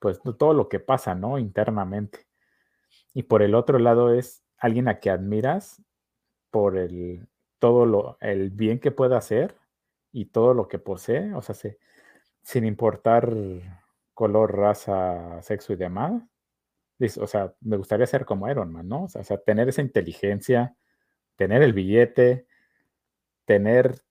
pues 0.00 0.20
todo 0.38 0.54
lo 0.54 0.68
que 0.68 0.80
pasa, 0.80 1.14
¿no? 1.14 1.38
Internamente. 1.38 2.26
Y 3.14 3.24
por 3.24 3.42
el 3.42 3.54
otro 3.54 3.78
lado 3.78 4.12
es 4.12 4.44
alguien 4.58 4.88
a 4.88 5.00
que 5.00 5.10
admiras 5.10 5.82
por 6.50 6.76
el 6.78 7.28
todo 7.60 7.86
lo 7.86 8.18
el 8.20 8.50
bien 8.50 8.80
que 8.80 8.90
puede 8.90 9.16
hacer 9.16 9.56
y 10.12 10.26
todo 10.26 10.54
lo 10.54 10.68
que 10.68 10.78
posee, 10.78 11.34
o 11.34 11.42
sea, 11.42 11.54
sin 12.42 12.64
importar 12.64 13.32
color, 14.14 14.56
raza, 14.56 15.40
sexo 15.42 15.72
y 15.72 15.76
demás, 15.76 16.22
o 17.18 17.26
sea, 17.26 17.54
me 17.60 17.76
gustaría 17.76 18.06
ser 18.06 18.24
como 18.24 18.48
Iron 18.50 18.72
Man, 18.72 18.88
¿no? 18.88 19.04
O 19.04 19.08
sea, 19.08 19.38
tener 19.38 19.68
esa 19.68 19.82
inteligencia, 19.82 20.76
tener 21.36 21.62
el 21.62 21.72
billete, 21.72 22.46
tener 23.46 24.02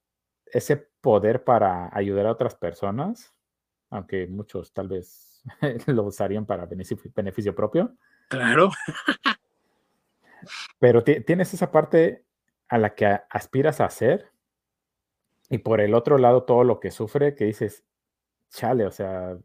ese 0.45 0.77
poder 1.01 1.43
para 1.43 1.95
ayudar 1.95 2.25
a 2.25 2.31
otras 2.31 2.55
personas, 2.55 3.33
aunque 3.89 4.27
muchos 4.27 4.73
tal 4.73 4.87
vez 4.87 5.28
lo 5.87 6.03
usarían 6.03 6.45
para 6.45 6.65
beneficio, 6.65 7.55
propio. 7.55 7.95
Claro. 8.27 8.71
Pero 10.79 11.03
tienes 11.03 11.53
esa 11.53 11.71
parte 11.71 12.23
a 12.67 12.77
la 12.77 12.95
que 12.95 13.19
aspiras 13.29 13.81
a 13.81 13.85
hacer 13.85 14.31
y 15.49 15.57
por 15.57 15.81
el 15.81 15.93
otro 15.93 16.17
lado 16.17 16.43
todo 16.43 16.63
lo 16.63 16.79
que 16.79 16.91
sufre 16.91 17.35
que 17.35 17.45
dices, 17.45 17.83
chale, 18.49 18.85
o 18.85 18.91
sea, 18.91 19.37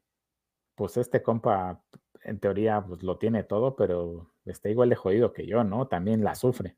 pues 0.74 0.96
este 0.96 1.22
compa 1.22 1.82
en 2.22 2.38
teoría 2.38 2.84
pues 2.86 3.02
lo 3.02 3.16
tiene 3.18 3.42
todo, 3.42 3.74
pero 3.76 4.30
está 4.44 4.68
igual 4.68 4.90
de 4.90 4.96
jodido 4.96 5.32
que 5.32 5.46
yo, 5.46 5.64
¿no? 5.64 5.86
También 5.86 6.22
la 6.22 6.34
sufre. 6.34 6.76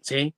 Sí, 0.00 0.34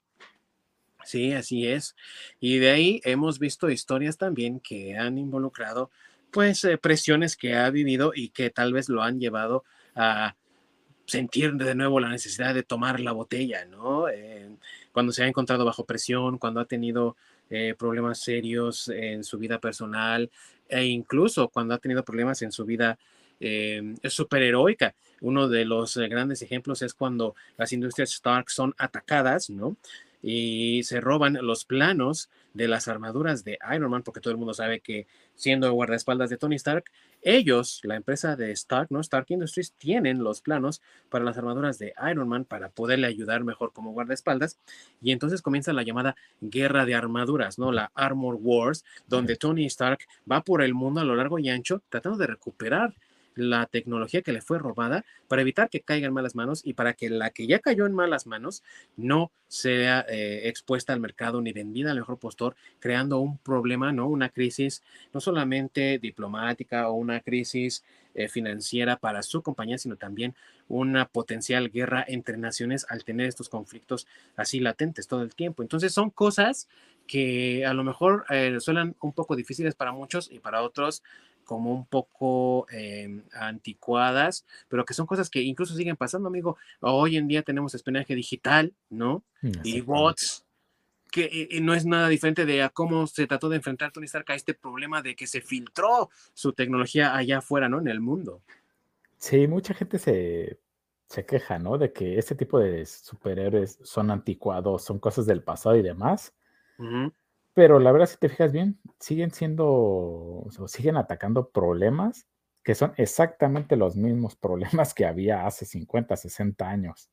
sí, 1.04 1.32
así 1.32 1.66
es. 1.66 1.94
Y 2.40 2.58
de 2.58 2.70
ahí 2.70 3.00
hemos 3.04 3.38
visto 3.38 3.70
historias 3.70 4.16
también 4.16 4.61
que 4.61 4.96
han 4.96 5.18
involucrado 5.18 5.90
pues 6.30 6.64
eh, 6.64 6.78
presiones 6.78 7.36
que 7.36 7.54
ha 7.54 7.70
vivido 7.70 8.12
y 8.14 8.30
que 8.30 8.50
tal 8.50 8.72
vez 8.72 8.88
lo 8.88 9.02
han 9.02 9.20
llevado 9.20 9.64
a 9.94 10.36
sentir 11.06 11.54
de 11.54 11.74
nuevo 11.74 11.98
la 12.00 12.08
necesidad 12.08 12.54
de 12.54 12.62
tomar 12.62 13.00
la 13.00 13.12
botella, 13.12 13.64
¿no? 13.64 14.06
Cuando 14.92 15.12
se 15.12 15.24
ha 15.24 15.26
encontrado 15.26 15.64
bajo 15.64 15.84
presión, 15.84 16.38
cuando 16.38 16.60
ha 16.60 16.66
tenido 16.66 17.16
eh, 17.52 17.74
problemas 17.76 18.20
serios 18.20 18.86
en 18.94 19.24
su 19.24 19.36
vida 19.36 19.58
personal 19.58 20.30
e 20.68 20.84
incluso 20.84 21.48
cuando 21.48 21.74
ha 21.74 21.78
tenido 21.78 22.04
problemas 22.04 22.42
en 22.42 22.52
su 22.52 22.64
vida 22.64 22.96
eh, 23.40 23.96
superheroica. 24.04 24.94
Uno 25.20 25.48
de 25.48 25.64
los 25.64 25.96
eh, 25.96 26.06
grandes 26.06 26.42
ejemplos 26.42 26.80
es 26.82 26.94
cuando 26.94 27.34
las 27.56 27.72
industrias 27.72 28.12
Stark 28.12 28.50
son 28.50 28.72
atacadas, 28.78 29.50
¿no? 29.50 29.76
Y 30.22 30.84
se 30.84 31.00
roban 31.00 31.38
los 31.42 31.64
planos 31.64 32.30
de 32.54 32.68
las 32.68 32.86
armaduras 32.86 33.42
de 33.42 33.58
Iron 33.74 33.90
Man, 33.90 34.04
porque 34.04 34.20
todo 34.20 34.30
el 34.30 34.38
mundo 34.38 34.54
sabe 34.54 34.78
que 34.78 35.08
siendo 35.41 35.72
guardaespaldas 35.72 36.28
de 36.28 36.36
Tony 36.36 36.57
Stark, 36.57 36.84
ellos, 37.22 37.80
la 37.82 37.97
empresa 37.97 38.36
de 38.36 38.53
Stark, 38.53 38.88
¿no? 38.91 39.01
Stark 39.01 39.26
Industries, 39.30 39.72
tienen 39.72 40.22
los 40.22 40.43
planos 40.43 40.82
para 41.09 41.24
las 41.24 41.38
armaduras 41.38 41.78
de 41.78 41.95
Iron 42.11 42.28
Man 42.28 42.45
para 42.45 42.68
poderle 42.68 43.07
ayudar 43.07 43.43
mejor 43.43 43.72
como 43.72 43.93
guardaespaldas. 43.93 44.59
Y 45.01 45.12
entonces 45.12 45.41
comienza 45.41 45.72
la 45.72 45.82
llamada 45.82 46.14
guerra 46.43 46.84
de 46.84 46.95
armaduras, 46.95 47.59
¿no? 47.59 47.72
La 47.72 47.91
Armor 47.95 48.36
Wars, 48.38 48.84
donde 49.09 49.36
Tony 49.36 49.64
Stark 49.64 50.01
va 50.30 50.43
por 50.43 50.62
el 50.62 50.74
mundo 50.74 51.01
a 51.01 51.05
lo 51.05 51.16
largo 51.16 51.38
y 51.38 51.49
ancho 51.49 51.82
tratando 51.88 52.18
de 52.18 52.26
recuperar 52.26 52.95
la 53.34 53.66
tecnología 53.66 54.22
que 54.22 54.32
le 54.32 54.40
fue 54.40 54.58
robada 54.58 55.04
para 55.28 55.42
evitar 55.42 55.70
que 55.70 55.80
caiga 55.80 56.06
en 56.06 56.12
malas 56.12 56.34
manos 56.34 56.62
y 56.64 56.74
para 56.74 56.94
que 56.94 57.10
la 57.10 57.30
que 57.30 57.46
ya 57.46 57.60
cayó 57.60 57.86
en 57.86 57.94
malas 57.94 58.26
manos 58.26 58.62
no 58.96 59.30
sea 59.48 60.04
eh, 60.08 60.48
expuesta 60.48 60.92
al 60.92 61.00
mercado 61.00 61.40
ni 61.40 61.52
vendida 61.52 61.90
al 61.90 61.98
mejor 61.98 62.18
postor, 62.18 62.56
creando 62.78 63.18
un 63.18 63.38
problema, 63.38 63.92
¿no? 63.92 64.08
Una 64.08 64.28
crisis 64.28 64.82
no 65.12 65.20
solamente 65.20 65.98
diplomática 65.98 66.88
o 66.88 66.94
una 66.94 67.20
crisis 67.20 67.82
eh, 68.14 68.28
financiera 68.28 68.96
para 68.96 69.22
su 69.22 69.42
compañía, 69.42 69.78
sino 69.78 69.96
también 69.96 70.34
una 70.68 71.06
potencial 71.06 71.70
guerra 71.70 72.04
entre 72.06 72.36
naciones 72.36 72.84
al 72.88 73.04
tener 73.04 73.26
estos 73.26 73.48
conflictos 73.48 74.08
así 74.36 74.58
latentes 74.58 75.06
todo 75.06 75.22
el 75.22 75.34
tiempo. 75.34 75.62
Entonces 75.62 75.92
son 75.92 76.10
cosas 76.10 76.68
que 77.06 77.64
a 77.66 77.74
lo 77.74 77.82
mejor 77.84 78.24
eh, 78.30 78.56
suenan 78.60 78.94
un 79.00 79.12
poco 79.12 79.36
difíciles 79.36 79.74
para 79.74 79.92
muchos 79.92 80.30
y 80.30 80.38
para 80.38 80.62
otros 80.62 81.02
como 81.51 81.72
un 81.74 81.84
poco 81.84 82.68
em, 82.70 83.24
anticuadas, 83.32 84.46
pero 84.68 84.84
que 84.84 84.94
son 84.94 85.05
cosas 85.05 85.28
que 85.28 85.42
incluso 85.42 85.74
siguen 85.74 85.96
pasando, 85.96 86.28
amigo. 86.28 86.57
Hoy 86.78 87.16
en 87.16 87.26
día 87.26 87.42
tenemos 87.42 87.74
espionaje 87.74 88.14
digital, 88.14 88.72
¿no? 88.88 89.24
Mm, 89.42 89.51
Y 89.64 89.80
bots, 89.80 90.46
que 91.11 91.24
eh, 91.24 91.48
eh, 91.51 91.61
no 91.61 91.74
es 91.74 91.84
nada 91.84 92.07
diferente 92.07 92.46
de 92.46 92.62
a 92.62 92.68
cómo 92.68 93.09
se 93.09 93.26
trató 93.26 93.48
de 93.48 93.57
enfrentar 93.57 93.90
Tony 93.90 94.07
Stark 94.07 94.30
a 94.30 94.36
este 94.36 94.55
problema 94.55 95.03
de 95.03 95.16
que 95.16 95.26
se 95.26 95.40
filtró 95.40 96.11
su 96.34 96.53
tecnología 96.53 97.16
allá 97.16 97.38
afuera, 97.38 97.68
¿no? 97.68 97.80
En 97.80 97.88
el 97.88 97.98
mundo. 97.98 98.42
Sí, 99.18 99.48
mucha 99.48 99.74
gente 99.74 99.98
se, 99.98 100.61
se 101.09 101.26
queja, 101.26 101.59
¿no? 101.59 101.78
De 101.78 101.92
que 101.92 102.16
este 102.16 102.36
tipo 102.36 102.61
de 102.61 102.86
superhéroes 102.86 103.80
son 103.82 104.12
anticuados, 104.12 104.84
son 104.84 105.01
cosas 105.01 105.26
del 105.26 105.42
pasado 105.42 105.74
y 105.74 105.82
demás. 105.82 106.32
Ujú. 106.78 107.12
Pero 107.61 107.78
la 107.78 107.92
verdad, 107.92 108.06
si 108.06 108.16
te 108.16 108.30
fijas 108.30 108.52
bien, 108.52 108.80
siguen 108.98 109.32
siendo, 109.32 109.66
o 109.68 110.48
siguen 110.66 110.96
atacando 110.96 111.50
problemas 111.50 112.26
que 112.64 112.74
son 112.74 112.94
exactamente 112.96 113.76
los 113.76 113.96
mismos 113.96 114.34
problemas 114.34 114.94
que 114.94 115.04
había 115.04 115.44
hace 115.44 115.66
50, 115.66 116.16
60 116.16 116.66
años. 116.70 117.11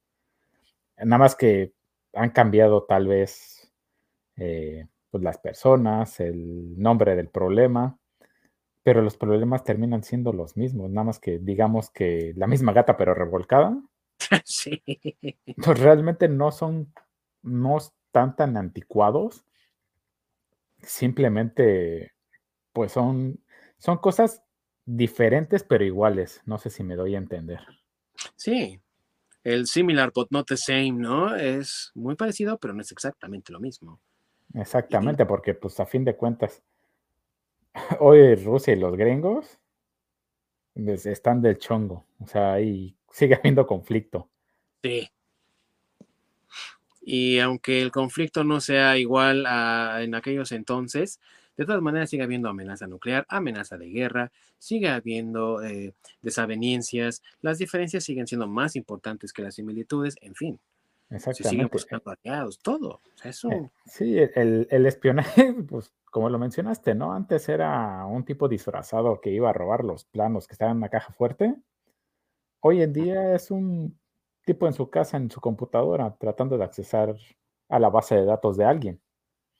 Nada 0.95 1.17
más 1.17 1.35
que 1.35 1.73
han 2.13 2.29
cambiado 2.29 2.85
tal 2.85 3.07
vez 3.07 3.73
eh, 4.37 4.87
pues 5.11 5.21
las 5.21 5.37
personas, 5.37 6.21
el 6.21 6.79
nombre 6.81 7.17
del 7.17 7.27
problema, 7.27 7.99
pero 8.83 9.01
los 9.01 9.17
problemas 9.17 9.65
terminan 9.65 10.03
siendo 10.03 10.31
los 10.31 10.55
mismos, 10.55 10.89
nada 10.89 11.03
más 11.07 11.19
que 11.19 11.39
digamos 11.39 11.89
que 11.89 12.31
la 12.37 12.47
misma 12.47 12.71
gata 12.71 12.95
pero 12.95 13.13
revolcada, 13.13 13.77
Sí. 14.45 14.81
pues 15.61 15.77
realmente 15.81 16.29
no 16.29 16.51
son, 16.51 16.93
no 17.43 17.79
están 17.79 18.37
tan 18.37 18.55
anticuados, 18.55 19.46
simplemente 20.87 22.13
pues 22.73 22.91
son, 22.91 23.43
son 23.77 23.97
cosas 23.97 24.43
diferentes 24.85 25.63
pero 25.63 25.83
iguales, 25.83 26.41
no 26.45 26.57
sé 26.57 26.69
si 26.69 26.83
me 26.83 26.95
doy 26.95 27.15
a 27.15 27.19
entender. 27.19 27.59
Sí. 28.35 28.79
El 29.43 29.67
similar 29.67 30.11
but 30.13 30.27
not 30.31 30.47
the 30.47 30.57
same, 30.57 30.93
¿no? 30.93 31.35
Es 31.35 31.91
muy 31.95 32.15
parecido, 32.15 32.57
pero 32.57 32.73
no 32.73 32.81
es 32.81 32.91
exactamente 32.91 33.51
lo 33.53 33.59
mismo. 33.59 33.99
Exactamente, 34.53 35.25
porque 35.25 35.53
pues 35.53 35.79
a 35.79 35.85
fin 35.85 36.03
de 36.03 36.15
cuentas, 36.15 36.63
hoy 37.99 38.35
Rusia 38.35 38.73
y 38.73 38.79
los 38.79 38.95
gringos 38.97 39.59
pues, 40.73 41.05
están 41.05 41.41
del 41.41 41.57
chongo, 41.57 42.05
o 42.19 42.27
sea, 42.27 42.53
ahí 42.53 42.95
sigue 43.11 43.35
habiendo 43.35 43.65
conflicto. 43.65 44.29
Sí. 44.83 45.09
Y 47.09 47.39
aunque 47.39 47.81
el 47.81 47.89
conflicto 47.89 48.43
no 48.43 48.59
sea 48.59 48.97
igual 48.97 49.45
a, 49.47 50.03
en 50.03 50.13
aquellos 50.13 50.51
entonces, 50.51 51.21
de 51.55 51.65
todas 51.65 51.81
maneras 51.81 52.09
sigue 52.09 52.23
habiendo 52.23 52.49
amenaza 52.49 52.85
nuclear, 52.85 53.25
amenaza 53.29 53.77
de 53.77 53.87
guerra, 53.87 54.33
sigue 54.57 54.89
habiendo 54.89 55.63
eh, 55.63 55.93
desavenencias, 56.21 57.23
las 57.39 57.59
diferencias 57.59 58.03
siguen 58.03 58.27
siendo 58.27 58.45
más 58.45 58.75
importantes 58.75 59.31
que 59.31 59.41
las 59.41 59.55
similitudes, 59.55 60.17
en 60.19 60.35
fin, 60.35 60.59
se 61.07 61.17
siguen 61.19 61.19
Exactamente. 61.29 61.69
buscando 61.71 62.11
aliados, 62.11 62.59
todo. 62.59 62.89
O 62.89 63.31
sea, 63.31 63.31
Eh, 63.53 63.69
Sí, 63.85 64.17
el, 64.17 64.67
el 64.69 64.85
espionaje, 64.85 65.53
pues 65.69 65.93
como 66.11 66.29
lo 66.29 66.37
mencionaste, 66.37 66.93
¿no? 66.93 67.13
Antes 67.13 67.47
era 67.47 68.05
un 68.05 68.25
tipo 68.25 68.49
disfrazado 68.49 69.21
que 69.21 69.29
iba 69.29 69.49
a 69.49 69.53
robar 69.53 69.85
los 69.85 70.03
planos 70.03 70.45
que 70.45 70.55
estaban 70.55 70.73
en 70.73 70.77
una 70.79 70.89
caja 70.89 71.13
fuerte. 71.13 71.55
Hoy 72.59 72.81
en 72.81 72.91
día 72.91 73.33
es 73.33 73.49
un 73.49 73.97
tipo 74.47 74.65
en 74.65 74.73
su 74.73 74.89
casa, 74.89 75.17
en 75.17 75.29
su 75.29 75.41
computadora, 75.41 76.15
tratando 76.17 76.57
de 76.57 76.63
accesar 76.63 77.15
a 77.67 77.79
la 77.79 77.89
base 77.89 78.15
de 78.15 78.23
datos 78.23 78.55
de 78.55 78.63
alguien. 78.63 79.01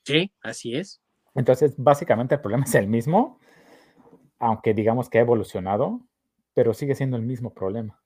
sí, 0.04 0.32
así 0.42 0.76
es. 0.76 1.02
Entonces, 1.36 1.76
básicamente 1.78 2.36
el 2.36 2.42
problema 2.42 2.64
es 2.66 2.74
el 2.74 2.88
mismo, 2.88 3.38
aunque 4.40 4.74
digamos 4.74 5.10
que 5.10 5.18
ha 5.18 5.22
evolucionado, 5.22 6.00
pero 6.54 6.74
sigue 6.74 6.96
siendo 6.96 7.18
el 7.18 7.24
mismo 7.24 7.54
problema. 7.54 8.02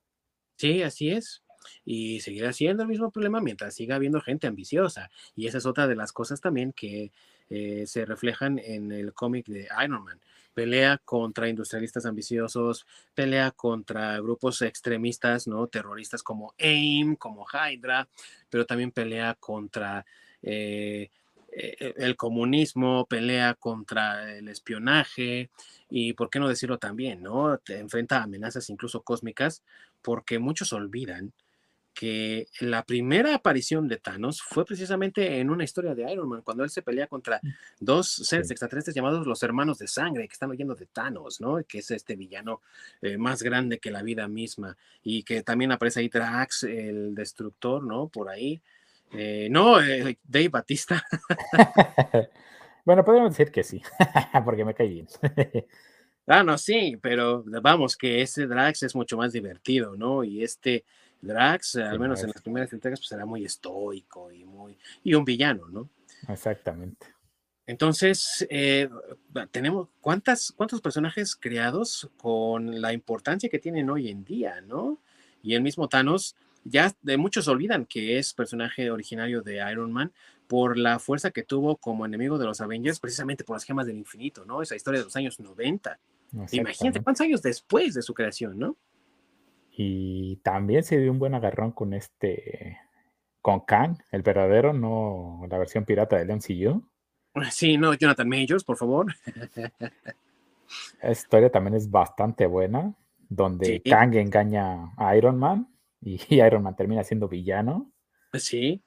Sí, 0.58 0.82
así 0.82 1.12
es. 1.12 1.44
Y 1.86 2.22
seguirá 2.22 2.52
siendo 2.52 2.82
el 2.82 2.90
mismo 2.90 3.12
problema 3.12 3.40
mientras 3.42 3.76
siga 3.76 3.96
habiendo 3.96 4.20
gente 4.20 4.48
ambiciosa. 4.48 5.12
Y 5.36 5.46
esa 5.46 5.60
es 5.60 5.68
otra 5.68 5.88
de 5.88 5.96
las 5.96 6.12
cosas 6.12 6.42
también 6.42 6.74
que 6.74 7.12
eh, 7.54 7.84
se 7.86 8.06
reflejan 8.06 8.60
en 8.60 8.94
el 8.94 9.14
cómic 9.14 9.46
de 9.48 9.68
Iron 9.84 10.06
Man. 10.06 10.22
Pelea 10.54 11.02
contra 11.04 11.50
industrialistas 11.50 12.06
ambiciosos, 12.06 12.86
pelea 13.14 13.52
contra 13.52 14.18
grupos 14.22 14.62
extremistas, 14.62 15.48
¿no? 15.48 15.68
Terroristas 15.68 16.24
como 16.24 16.54
AIM, 16.58 17.18
como 17.18 17.46
Hydra, 17.46 18.08
pero 18.50 18.66
también 18.66 18.92
pelea 18.92 19.36
contra 19.38 20.06
eh, 20.42 21.10
eh, 21.52 21.94
el 21.98 22.16
comunismo, 22.16 23.06
pelea 23.06 23.54
contra 23.56 24.34
el 24.38 24.48
espionaje 24.48 25.50
y, 25.90 26.14
¿por 26.14 26.30
qué 26.30 26.40
no 26.40 26.48
decirlo 26.48 26.78
también, 26.78 27.22
¿no? 27.22 27.60
Enfrenta 27.68 28.24
amenazas 28.24 28.70
incluso 28.70 29.02
cósmicas 29.02 29.62
porque 30.02 30.40
muchos 30.40 30.72
olvidan 30.72 31.34
que 31.94 32.48
la 32.62 32.84
primera 32.84 33.36
aparición 33.36 33.88
de 33.88 33.98
Thanos 33.98 34.42
fue 34.42 34.66
precisamente 34.66 35.40
en 35.40 35.50
una 35.50 35.64
historia 35.64 35.94
de 35.94 36.12
Iron 36.12 36.30
Man, 36.30 36.42
cuando 36.42 36.64
él 36.64 36.70
se 36.70 36.82
pelea 36.82 37.08
contra 37.08 37.42
dos 37.80 38.10
seres 38.10 38.48
Sí. 38.48 38.54
extraterrestres 38.54 38.96
llamados 38.96 39.28
los 39.28 39.44
hermanos 39.44 39.78
de 39.78 39.88
sangre, 39.88 40.28
que 40.28 40.34
están 40.34 40.50
huyendo 40.52 40.76
de 40.76 40.86
Thanos, 40.86 41.42
¿no? 41.42 41.62
Que 41.68 41.80
es 41.80 41.92
este 41.92 42.16
villano 42.16 42.62
eh, 43.02 43.18
más 43.18 43.44
grande 43.44 43.80
que 43.80 43.92
la 43.92 44.04
vida 44.04 44.28
misma, 44.28 44.78
y 45.04 45.24
que 45.24 45.44
también 45.44 45.72
aparece 45.72 46.00
ahí 46.00 46.10
Drax, 46.10 46.64
el 46.64 47.14
destructor, 47.14 47.84
¿no? 47.84 48.08
Por 48.08 48.30
ahí. 48.30 48.62
Eh, 49.14 49.50
no, 49.52 49.82
eh, 49.82 50.18
Dave 50.24 50.50
Batista. 50.50 51.06
Bueno, 52.84 53.06
podríamos 53.06 53.38
decir 53.38 53.52
que 53.52 53.64
sí, 53.64 53.80
porque 54.44 54.66
me 54.66 54.74
cae 54.74 54.88
bien. 54.88 55.08
Ah, 56.26 56.44
no, 56.44 56.58
sí, 56.58 56.98
pero 57.02 57.44
vamos, 57.46 57.96
que 57.98 58.22
ese 58.22 58.48
Drax 58.48 58.84
es 58.84 58.96
mucho 58.96 59.18
más 59.18 59.34
divertido, 59.34 59.96
¿no? 59.96 60.24
Y 60.24 60.44
este 60.44 60.84
Drax, 61.22 61.76
al 61.78 61.94
Sí, 61.94 62.00
menos 62.00 62.22
en 62.24 62.32
las 62.32 62.42
primeras 62.42 62.74
entregas, 62.74 63.00
pues 63.00 63.12
era 63.12 63.26
muy 63.26 63.46
estoico 63.46 64.32
y 64.32 64.44
muy, 64.46 64.78
y 65.04 65.14
un 65.14 65.26
villano, 65.26 65.68
¿no? 65.68 65.90
Exactamente. 66.28 67.08
Entonces, 67.68 68.46
eh, 68.50 68.90
tenemos 69.52 69.88
cuántas, 70.02 70.52
cuántos 70.52 70.82
personajes 70.82 71.36
creados 71.36 72.10
con 72.18 72.82
la 72.82 72.92
importancia 72.92 73.50
que 73.50 73.60
tienen 73.60 73.90
hoy 73.90 74.10
en 74.10 74.24
día, 74.24 74.62
¿no? 74.62 75.00
Y 75.44 75.56
el 75.56 75.62
mismo 75.62 75.88
Thanos, 75.88 76.36
ya 76.64 76.94
de 77.02 77.18
muchos 77.18 77.48
olvidan 77.48 77.86
que 77.86 78.18
es 78.18 78.34
personaje 78.34 78.92
originario 78.92 79.42
de 79.42 79.64
Iron 79.72 79.92
Man 79.92 80.12
por 80.48 80.78
la 80.78 81.00
fuerza 81.00 81.32
que 81.32 81.44
tuvo 81.44 81.78
como 81.78 82.06
enemigo 82.06 82.38
de 82.38 82.46
los 82.46 82.60
Avengers, 82.62 83.00
precisamente 83.00 83.44
por 83.44 83.56
las 83.56 83.64
gemas 83.64 83.86
del 83.86 83.98
infinito, 83.98 84.44
¿no? 84.44 84.62
Esa 84.62 84.76
historia 84.76 85.00
de 85.00 85.06
los 85.06 85.16
años 85.16 85.40
90. 85.40 85.98
Imagínate 86.52 87.02
cuántos 87.02 87.22
años 87.22 87.42
después 87.42 87.94
de 87.94 88.02
su 88.02 88.14
creación, 88.14 88.60
¿no? 88.60 88.76
Y 89.72 90.38
también 90.38 90.84
se 90.84 91.00
dio 91.00 91.12
un 91.12 91.20
buen 91.20 91.34
agarrón 91.34 91.72
con 91.72 91.94
este, 91.94 92.78
con 93.42 93.62
Kang, 93.62 93.98
el 94.12 94.22
verdadero, 94.22 94.74
no 94.74 95.46
la 95.50 95.58
versión 95.58 95.86
pirata 95.86 96.18
del 96.18 96.30
MCU. 96.30 96.84
Sí, 97.50 97.78
no, 97.78 97.94
Jonathan 97.94 98.28
Majors, 98.28 98.64
por 98.64 98.78
favor. 98.78 99.08
Esa 101.02 101.12
historia 101.12 101.50
también 101.50 101.76
es 101.76 101.90
bastante 101.90 102.46
buena, 102.46 102.94
donde 103.30 103.66
Sí. 103.66 103.90
Kang 103.90 104.14
engaña 104.16 104.94
a 104.98 105.16
Iron 105.16 105.40
Man 105.40 105.68
y 106.02 106.20
Iron 106.36 106.64
Man 106.64 106.76
termina 106.76 107.04
siendo 107.04 107.28
villano. 107.28 107.92
Sí. 108.34 108.84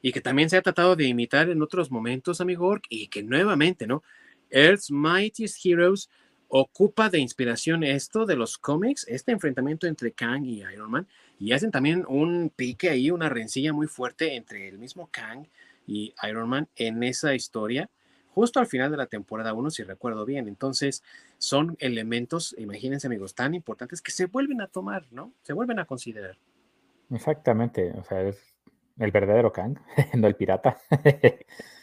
Y 0.00 0.12
que 0.12 0.20
también 0.20 0.50
se 0.50 0.56
ha 0.56 0.62
tratado 0.62 0.96
de 0.96 1.04
imitar 1.04 1.48
en 1.48 1.62
otros 1.62 1.90
momentos, 1.90 2.40
amigo 2.40 2.66
Orc, 2.66 2.84
y 2.88 3.06
que 3.08 3.22
nuevamente, 3.22 3.86
¿no? 3.86 4.02
Earth's 4.50 4.90
Mightiest 4.90 5.64
Heroes 5.64 6.10
ocupa 6.54 7.08
de 7.08 7.18
inspiración 7.18 7.82
esto 7.82 8.26
de 8.26 8.36
los 8.36 8.58
cómics, 8.58 9.06
este 9.08 9.32
enfrentamiento 9.32 9.86
entre 9.86 10.12
Kang 10.12 10.44
y 10.44 10.60
Iron 10.60 10.90
Man, 10.90 11.06
y 11.38 11.52
hacen 11.52 11.70
también 11.70 12.04
un 12.06 12.52
pique 12.54 12.90
ahí, 12.90 13.10
una 13.10 13.30
rencilla 13.30 13.72
muy 13.72 13.86
fuerte 13.86 14.36
entre 14.36 14.68
el 14.68 14.76
mismo 14.78 15.08
Kang 15.10 15.46
y 15.86 16.14
Iron 16.28 16.50
Man 16.50 16.68
en 16.76 17.02
esa 17.04 17.34
historia, 17.34 17.88
justo 18.28 18.60
al 18.60 18.66
final 18.66 18.90
de 18.90 18.98
la 18.98 19.06
temporada 19.06 19.54
1, 19.54 19.70
si 19.70 19.82
recuerdo 19.82 20.26
bien. 20.26 20.46
Entonces, 20.46 21.02
son 21.38 21.74
elementos, 21.80 22.54
imagínense 22.58 23.06
amigos, 23.06 23.34
tan 23.34 23.54
importantes 23.54 24.02
que 24.02 24.10
se 24.12 24.26
vuelven 24.26 24.60
a 24.60 24.66
tomar, 24.66 25.06
¿no? 25.10 25.32
Se 25.44 25.54
vuelven 25.54 25.78
a 25.78 25.86
considerar. 25.86 26.36
Exactamente, 27.10 27.94
o 27.98 28.04
sea, 28.04 28.20
es 28.28 28.58
el 28.98 29.10
verdadero 29.10 29.54
Kang, 29.54 29.78
no 30.12 30.26
el 30.26 30.36
pirata. 30.36 30.76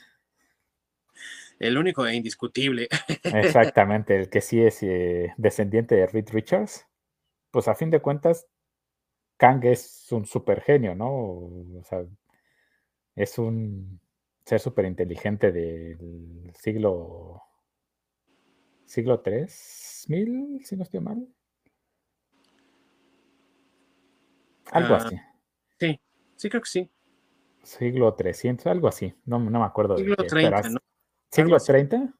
El 1.60 1.78
único 1.78 2.07
e 2.07 2.16
indiscutible. 2.16 2.88
Exactamente, 3.36 4.16
el 4.16 4.30
que 4.30 4.41
sí 4.41 4.62
es 4.62 4.82
eh, 4.84 5.34
descendiente 5.38 5.95
de 5.95 6.07
Reed 6.07 6.30
Richards. 6.32 6.88
Pues 7.51 7.68
a 7.68 7.76
fin 7.76 7.89
de 7.91 8.01
cuentas, 8.01 8.47
Kang 9.38 9.64
es 9.66 10.07
un 10.12 10.26
super 10.26 10.62
genio, 10.62 10.95
¿no? 10.95 11.10
O 11.10 11.84
sea, 11.84 12.03
es 13.16 13.38
un 13.38 13.99
ser 14.45 14.60
súper 14.60 14.86
inteligente 14.86 15.51
del 15.51 16.51
siglo 16.60 17.41
siglo 18.86 19.20
3000, 19.22 20.66
si 20.66 20.76
no 20.76 20.84
estoy 20.84 20.99
mal. 20.99 21.28
Algo 24.72 24.95
Ah, 24.95 24.97
así. 24.97 25.16
sí, 25.80 25.99
sí 26.36 26.49
creo 26.49 26.62
que 26.62 26.70
sí. 26.70 26.89
Siglo 27.64 28.14
300, 28.16 28.68
algo 28.68 28.88
así. 28.88 29.14
No, 29.26 29.39
no 29.39 29.60
me 29.60 29.66
acuerdo 29.66 29.95
Siglo 29.95 30.16
de 30.18 30.24
qué. 30.24 30.30
30, 30.30 30.41
pero 30.41 30.57
as- 30.57 30.74
¿no? 30.74 30.79
¿Siglo 31.32 31.56
así. 31.56 31.68
30? 31.68 32.14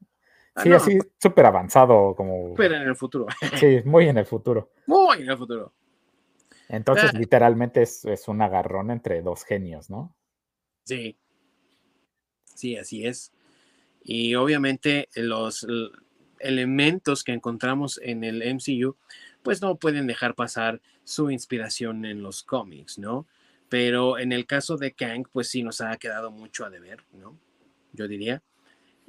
Ah, 0.56 0.64
Sí, 0.64 0.70
no, 0.70 0.76
así 0.78 1.00
súper 1.22 1.46
avanzado, 1.46 2.16
como... 2.16 2.54
pero 2.56 2.76
en 2.76 2.82
el 2.84 2.96
futuro. 2.96 3.28
Sí, 3.60 3.82
muy 3.86 4.08
en 4.10 4.18
el 4.18 4.26
futuro. 4.26 4.72
Muy 4.88 5.22
en 5.22 5.30
el 5.30 5.38
futuro. 5.38 5.74
Entonces, 6.68 7.12
Ah. 7.14 7.18
literalmente 7.18 7.82
es, 7.82 8.06
es 8.06 8.28
un 8.28 8.42
agarrón 8.42 8.92
entre 8.92 9.22
dos 9.22 9.44
genios, 9.44 9.90
¿no? 9.90 10.16
Sí. 10.86 11.18
Sí, 12.56 12.78
así 12.78 13.06
es. 13.06 13.32
Y 14.04 14.36
obviamente 14.36 15.08
los 15.16 15.66
elementos 16.40 17.24
que 17.24 17.32
encontramos 17.34 18.00
en 18.04 18.24
el 18.24 18.42
MCU, 18.44 18.96
pues 19.44 19.62
no 19.62 19.76
pueden 19.78 20.08
dejar 20.08 20.36
pasar 20.36 20.82
su 21.04 21.32
inspiración 21.32 22.06
en 22.06 22.22
los 22.22 22.44
cómics, 22.44 22.98
¿no? 23.00 23.28
Pero 23.70 24.18
en 24.18 24.32
el 24.32 24.46
caso 24.46 24.78
de 24.78 24.94
Kang, 24.94 25.26
pues 25.32 25.50
sí 25.50 25.64
nos 25.64 25.80
ha 25.82 25.96
quedado 25.98 26.32
mucho 26.32 26.66
a 26.66 26.70
deber, 26.70 27.04
¿no? 27.14 27.38
Yo 27.94 28.08
diría. 28.08 28.42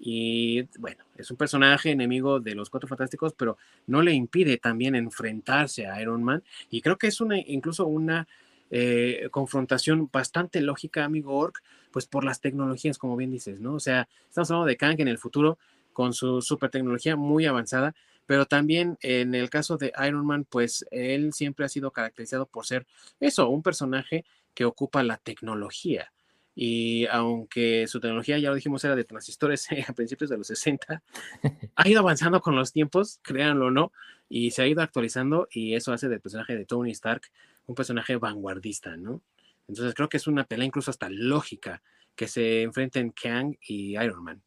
Y 0.03 0.63
bueno, 0.79 1.05
es 1.17 1.31
un 1.31 1.37
personaje 1.37 1.91
enemigo 1.91 2.41
de 2.41 2.55
los 2.55 2.71
Cuatro 2.71 2.89
Fantásticos, 2.89 3.35
pero 3.35 3.59
no 3.87 4.01
le 4.01 4.15
impide 4.15 4.57
también 4.57 4.95
enfrentarse 4.95 5.87
a 5.87 6.01
Iron 6.01 6.23
Man. 6.23 6.43
Y 6.71 6.81
creo 6.81 6.97
que 6.97 7.09
es 7.09 7.21
una, 7.21 7.39
incluso 7.39 7.87
una 7.87 8.27
eh, 8.71 9.29
confrontación 9.31 10.09
bastante 10.11 10.63
lógica, 10.63 11.05
amigo 11.05 11.37
Orc, 11.37 11.63
pues 11.91 12.07
por 12.07 12.25
las 12.25 12.41
tecnologías, 12.41 12.97
como 12.97 13.17
bien 13.17 13.31
dices, 13.31 13.61
¿no? 13.61 13.75
O 13.75 13.81
sea, 13.81 14.09
estamos 14.27 14.51
hablando 14.51 14.69
de 14.69 14.77
Kang 14.79 15.01
en 15.01 15.09
el 15.09 15.19
futuro 15.19 15.59
con 15.93 16.15
su 16.15 16.41
super 16.41 16.71
tecnología 16.71 17.15
muy 17.17 17.45
avanzada, 17.45 17.95
pero 18.25 18.47
también 18.47 18.97
en 19.03 19.35
el 19.35 19.51
caso 19.51 19.77
de 19.77 19.93
Iron 20.07 20.25
Man, 20.25 20.47
pues 20.49 20.87
él 20.93 21.35
siempre 21.35 21.67
ha 21.67 21.69
sido 21.69 21.91
caracterizado 21.91 22.47
por 22.47 22.65
ser 22.65 22.87
eso, 23.19 23.51
un 23.51 23.63
personaje 23.63 24.25
que 24.55 24.65
ocupa 24.65 25.03
la 25.03 25.19
tecnología. 25.19 26.11
Y 26.55 27.07
aunque 27.07 27.87
su 27.87 28.01
tecnología, 28.01 28.39
ya 28.39 28.51
lo 28.51 28.57
dijimos, 28.57 28.85
era 28.85 28.97
de 28.97 29.05
transistores 29.05 29.69
a 29.89 29.93
principios 29.93 30.31
de 30.31 30.39
los 30.39 30.47
60, 30.47 31.03
ha 31.75 31.89
ido 31.89 32.01
avanzando 32.01 32.41
con 32.41 32.57
los 32.57 32.73
tiempos, 32.73 33.21
créanlo 33.23 33.67
o 33.67 33.71
no, 33.71 33.93
y 34.29 34.51
se 34.51 34.63
ha 34.63 34.67
ido 34.67 34.83
actualizando 34.83 35.49
y 35.51 35.75
eso 35.75 35.93
hace 35.93 36.09
del 36.09 36.21
personaje 36.21 36.57
de 36.57 36.65
Tony 36.65 36.91
Stark 36.93 37.23
un 37.67 37.75
personaje 37.75 38.17
vanguardista, 38.17 38.97
¿no? 38.97 39.23
Entonces 39.69 39.95
creo 39.95 40.09
que 40.09 40.17
es 40.17 40.27
una 40.27 40.45
pelea 40.45 40.67
incluso 40.67 40.91
hasta 40.91 41.09
lógica 41.09 41.83
que 42.15 42.27
se 42.27 42.63
enfrenten 42.63 43.11
Kang 43.11 43.57
y 43.61 43.93
Iron 43.93 44.25
Man. 44.25 44.43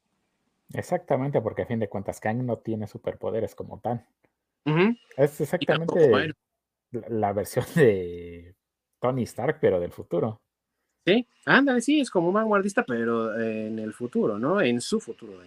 Exactamente, 0.73 1.41
porque 1.41 1.63
a 1.63 1.65
fin 1.65 1.79
de 1.79 1.89
cuentas 1.89 2.19
Kang 2.19 2.43
no 2.43 2.57
tiene 2.57 2.87
superpoderes 2.87 3.55
como 3.55 3.79
tal. 3.79 4.05
Es 5.17 5.41
exactamente 5.41 6.09
la, 6.09 6.33
la 7.09 7.33
versión 7.33 7.65
de 7.75 8.55
Tony 8.99 9.23
Stark, 9.23 9.57
pero 9.59 9.79
del 9.79 9.91
futuro. 9.91 10.42
Sí, 11.05 11.25
ándale, 11.45 11.81
sí, 11.81 11.99
es 12.01 12.09
como 12.09 12.27
un 12.27 12.33
vanguardista, 12.33 12.83
pero 12.85 13.39
eh, 13.39 13.67
en 13.67 13.79
el 13.79 13.93
futuro, 13.93 14.37
¿no? 14.39 14.59
En 14.61 14.81
su 14.81 14.99
futuro. 14.99 15.41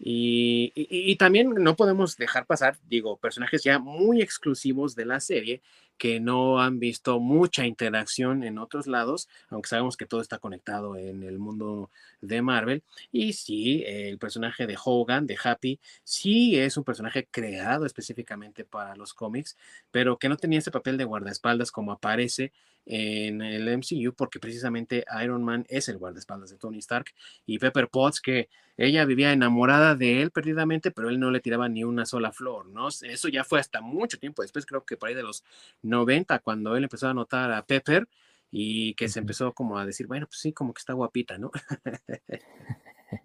Y, 0.00 0.72
y- 0.74 1.12
y 1.12 1.16
también 1.16 1.50
no 1.54 1.76
podemos 1.76 2.16
dejar 2.16 2.46
pasar, 2.46 2.76
digo, 2.88 3.16
personajes 3.16 3.62
ya 3.62 3.78
muy 3.78 4.20
exclusivos 4.20 4.94
de 4.96 5.06
la 5.06 5.20
serie 5.20 5.62
que 5.96 6.18
no 6.18 6.60
han 6.60 6.80
visto 6.80 7.20
mucha 7.20 7.64
interacción 7.66 8.42
en 8.42 8.58
otros 8.58 8.88
lados, 8.88 9.28
aunque 9.48 9.68
sabemos 9.68 9.96
que 9.96 10.04
todo 10.06 10.20
está 10.20 10.38
conectado 10.38 10.96
en 10.96 11.22
el 11.22 11.38
mundo 11.38 11.90
de 12.20 12.42
Marvel. 12.42 12.82
Y 13.12 13.32
sí, 13.34 13.84
el 13.86 14.18
personaje 14.18 14.66
de 14.66 14.76
Hogan, 14.84 15.26
de 15.26 15.38
Happy, 15.42 15.78
sí 16.02 16.58
es 16.58 16.76
un 16.76 16.82
personaje 16.84 17.26
creado 17.30 17.86
específicamente 17.86 18.64
para 18.64 18.96
los 18.96 19.14
cómics, 19.14 19.56
pero 19.92 20.18
que 20.18 20.28
no 20.28 20.36
tenía 20.36 20.58
ese 20.58 20.72
papel 20.72 20.98
de 20.98 21.04
guardaespaldas 21.04 21.70
como 21.70 21.92
aparece 21.92 22.52
en 22.86 23.40
el 23.42 23.68
MCU, 23.68 24.14
porque 24.14 24.40
precisamente 24.40 25.04
Iron 25.22 25.42
Man 25.42 25.64
es 25.68 25.88
el 25.88 25.98
guardaespaldas 25.98 26.50
de 26.50 26.58
Tony 26.58 26.78
Stark 26.78 27.06
y 27.46 27.58
Pepper 27.58 27.88
Potts, 27.88 28.20
que 28.20 28.48
ella 28.76 29.04
vivía 29.04 29.32
enamorada 29.32 29.94
de 29.94 30.20
él 30.20 30.30
perdidamente, 30.30 30.90
pero 30.90 31.08
él 31.08 31.20
no 31.20 31.30
le 31.30 31.40
tiraba 31.40 31.68
ni 31.68 31.84
una 31.84 32.06
sola 32.06 32.32
flor, 32.32 32.66
¿no? 32.66 32.88
Eso 32.88 33.28
ya 33.28 33.44
fue 33.44 33.60
hasta 33.60 33.80
mucho 33.80 34.18
tiempo 34.18 34.42
después, 34.42 34.66
creo 34.66 34.84
que 34.84 34.96
por 34.96 35.08
ahí 35.08 35.14
de 35.14 35.22
los 35.22 35.44
90, 35.82 36.40
cuando 36.40 36.76
él 36.76 36.84
empezó 36.84 37.08
a 37.08 37.14
notar 37.14 37.52
a 37.52 37.64
Pepper 37.64 38.08
y 38.50 38.94
que 38.94 39.08
se 39.08 39.20
empezó 39.20 39.52
como 39.52 39.78
a 39.78 39.86
decir, 39.86 40.06
bueno, 40.06 40.26
pues 40.26 40.40
sí, 40.40 40.52
como 40.52 40.74
que 40.74 40.80
está 40.80 40.92
guapita, 40.92 41.38
¿no? 41.38 41.50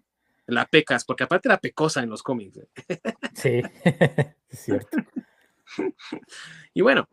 La 0.46 0.66
pecas, 0.66 1.04
porque 1.04 1.22
aparte 1.22 1.46
era 1.46 1.60
pecosa 1.60 2.02
en 2.02 2.10
los 2.10 2.24
cómics. 2.24 2.56
¿eh? 2.56 2.68
Sí, 3.34 3.62
es 4.48 4.58
cierto. 4.58 4.96
Y 6.74 6.80
bueno, 6.80 7.08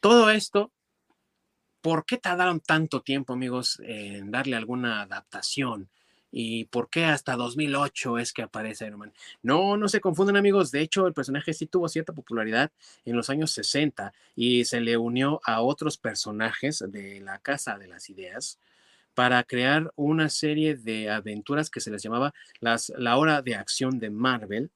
todo 0.00 0.28
esto, 0.28 0.70
¿por 1.82 2.06
qué 2.06 2.16
tardaron 2.16 2.60
tanto 2.60 3.02
tiempo, 3.02 3.34
amigos, 3.34 3.80
en 3.84 4.30
darle 4.30 4.56
alguna 4.56 5.02
adaptación? 5.02 5.88
¿Y 6.34 6.64
por 6.64 6.88
qué 6.88 7.04
hasta 7.04 7.36
2008 7.36 8.18
es 8.18 8.32
que 8.32 8.40
aparece 8.40 8.86
Iron 8.86 9.00
Man? 9.00 9.12
No, 9.42 9.76
no 9.76 9.86
se 9.88 10.00
confunden, 10.00 10.36
amigos. 10.36 10.70
De 10.70 10.80
hecho, 10.80 11.06
el 11.06 11.12
personaje 11.12 11.52
sí 11.52 11.66
tuvo 11.66 11.88
cierta 11.88 12.14
popularidad 12.14 12.70
en 13.04 13.16
los 13.16 13.28
años 13.28 13.50
60 13.50 14.14
y 14.34 14.64
se 14.64 14.80
le 14.80 14.96
unió 14.96 15.42
a 15.44 15.60
otros 15.60 15.98
personajes 15.98 16.82
de 16.88 17.20
la 17.20 17.38
Casa 17.40 17.76
de 17.76 17.88
las 17.88 18.08
Ideas 18.08 18.58
para 19.14 19.42
crear 19.44 19.92
una 19.94 20.30
serie 20.30 20.74
de 20.74 21.10
aventuras 21.10 21.68
que 21.68 21.80
se 21.80 21.90
les 21.90 22.02
llamaba 22.02 22.32
la 22.60 23.16
hora 23.18 23.42
de 23.42 23.56
acción 23.56 23.98
de 23.98 24.08
Marvel, 24.08 24.70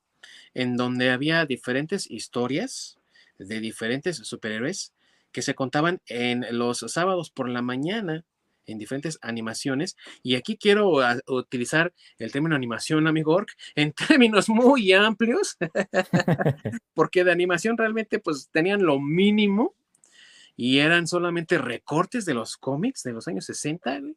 en 0.53 0.77
donde 0.77 1.11
había 1.11 1.47
diferentes 1.47 2.11
historias 2.11 2.99
de 3.39 3.61
diferentes 3.61 4.17
superhéroes 4.19 4.93
que 5.37 5.43
se 5.43 5.55
contaban 5.55 6.01
en 6.07 6.47
los 6.51 6.79
sábados 6.79 7.29
por 7.29 7.51
la 7.51 7.61
mañana 7.61 8.25
en 8.65 8.79
diferentes 8.79 9.19
animaciones. 9.21 9.95
Y 10.23 10.35
aquí 10.35 10.57
quiero 10.57 11.03
a, 11.03 11.19
utilizar 11.27 11.93
el 12.17 12.33
término 12.33 12.57
animación, 12.57 13.07
amigo 13.07 13.35
Orc, 13.35 13.51
en 13.75 13.93
términos 14.33 14.49
muy 14.49 14.95
amplios, 14.95 15.59
porque 16.95 17.23
de 17.23 17.33
animación 17.33 17.77
realmente 17.77 18.19
pues 18.19 18.49
tenían 18.51 18.83
lo 18.83 18.99
mínimo 18.99 19.75
y 20.57 20.79
eran 20.79 21.07
solamente 21.07 21.59
recortes 21.59 22.25
de 22.25 22.33
los 22.33 22.57
cómics 22.57 23.03
de 23.03 23.13
los 23.13 23.29
años 23.29 23.45
60 23.45 24.01
güey, 24.01 24.17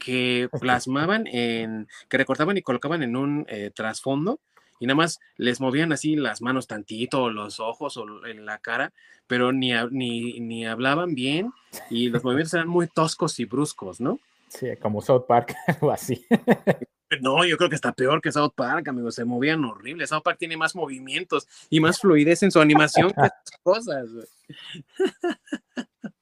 que 0.00 0.48
plasmaban 0.60 1.28
en, 1.28 1.86
que 2.08 2.18
recortaban 2.18 2.56
y 2.56 2.62
colocaban 2.62 3.04
en 3.04 3.14
un 3.14 3.46
eh, 3.48 3.70
trasfondo 3.72 4.40
y 4.80 4.86
nada 4.86 4.96
más 4.96 5.20
les 5.36 5.60
movían 5.60 5.92
así 5.92 6.16
las 6.16 6.42
manos 6.42 6.66
tantito, 6.66 7.24
o 7.24 7.30
los 7.30 7.60
ojos 7.60 7.96
o 7.96 8.26
en 8.26 8.46
la 8.46 8.58
cara, 8.58 8.92
pero 9.26 9.52
ni, 9.52 9.72
ni, 9.90 10.40
ni 10.40 10.66
hablaban 10.66 11.14
bien 11.14 11.52
y 11.90 12.08
los 12.08 12.24
movimientos 12.24 12.54
eran 12.54 12.68
muy 12.68 12.88
toscos 12.88 13.38
y 13.40 13.44
bruscos, 13.44 14.00
¿no? 14.00 14.18
Sí, 14.48 14.68
como 14.80 15.02
South 15.02 15.24
Park 15.26 15.54
o 15.80 15.90
así. 15.90 16.24
No, 17.20 17.44
yo 17.44 17.56
creo 17.56 17.70
que 17.70 17.76
está 17.76 17.92
peor 17.92 18.20
que 18.20 18.32
South 18.32 18.52
Park, 18.54 18.88
amigos, 18.88 19.14
se 19.14 19.24
movían 19.24 19.64
horrible. 19.64 20.06
South 20.06 20.22
Park 20.22 20.38
tiene 20.38 20.56
más 20.56 20.74
movimientos 20.74 21.46
y 21.70 21.80
más 21.80 22.00
fluidez 22.00 22.42
en 22.42 22.50
su 22.50 22.60
animación 22.60 23.10
que 23.12 23.20
esas 23.26 23.60
cosas. 23.62 24.08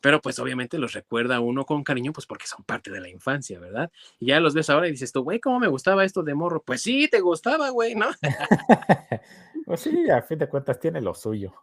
Pero 0.00 0.20
pues 0.20 0.38
obviamente 0.38 0.78
los 0.78 0.92
recuerda 0.92 1.40
uno 1.40 1.64
con 1.64 1.84
cariño, 1.84 2.12
pues 2.12 2.26
porque 2.26 2.46
son 2.46 2.64
parte 2.64 2.90
de 2.90 3.00
la 3.00 3.08
infancia, 3.08 3.58
¿verdad? 3.58 3.90
Y 4.18 4.26
ya 4.26 4.40
los 4.40 4.54
ves 4.54 4.70
ahora 4.70 4.88
y 4.88 4.92
dices 4.92 5.12
tú, 5.12 5.22
güey, 5.22 5.40
¿cómo 5.40 5.58
me 5.58 5.68
gustaba 5.68 6.04
esto 6.04 6.22
de 6.22 6.34
morro? 6.34 6.62
Pues 6.62 6.82
sí, 6.82 7.08
te 7.08 7.20
gustaba, 7.20 7.70
güey, 7.70 7.94
¿no? 7.94 8.08
pues 9.66 9.80
sí, 9.80 10.10
a 10.10 10.22
fin 10.22 10.38
de 10.38 10.48
cuentas 10.48 10.78
tiene 10.80 11.00
lo 11.00 11.14
suyo. 11.14 11.54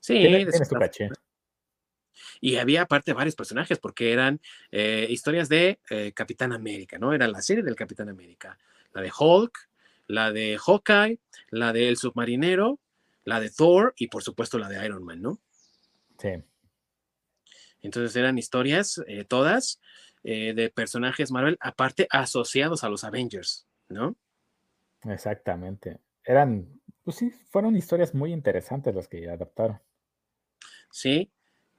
Sí, 0.00 0.14
Tiene, 0.14 0.52
su 0.52 0.74
caché. 0.74 1.10
Y 2.40 2.56
había 2.56 2.82
aparte 2.82 3.12
varios 3.12 3.34
personajes, 3.34 3.78
porque 3.78 4.12
eran 4.12 4.40
eh, 4.70 5.06
historias 5.10 5.48
de 5.48 5.80
eh, 5.90 6.12
Capitán 6.14 6.52
América, 6.52 6.98
¿no? 6.98 7.12
Era 7.12 7.26
la 7.28 7.42
serie 7.42 7.62
del 7.62 7.76
Capitán 7.76 8.08
América. 8.08 8.58
La 8.92 9.02
de 9.02 9.10
Hulk, 9.16 9.68
la 10.06 10.32
de 10.32 10.58
Hawkeye, 10.58 11.18
la 11.50 11.72
del 11.72 11.96
submarinero, 11.96 12.78
la 13.24 13.40
de 13.40 13.50
Thor 13.50 13.94
y 13.96 14.08
por 14.08 14.22
supuesto 14.22 14.58
la 14.58 14.68
de 14.68 14.84
Iron 14.84 15.04
Man, 15.04 15.20
¿no? 15.20 15.40
Sí. 16.18 16.42
Entonces 17.86 18.16
eran 18.16 18.36
historias 18.36 19.00
eh, 19.06 19.24
todas 19.24 19.80
eh, 20.24 20.52
de 20.54 20.70
personajes 20.70 21.30
Marvel, 21.30 21.56
aparte 21.60 22.08
asociados 22.10 22.82
a 22.82 22.88
los 22.88 23.04
Avengers, 23.04 23.66
¿no? 23.88 24.16
Exactamente. 25.04 26.00
Eran, 26.24 26.80
pues 27.04 27.16
sí, 27.16 27.30
fueron 27.30 27.76
historias 27.76 28.12
muy 28.12 28.32
interesantes 28.32 28.94
las 28.94 29.06
que 29.06 29.28
adaptaron. 29.30 29.80
Sí, 30.90 31.30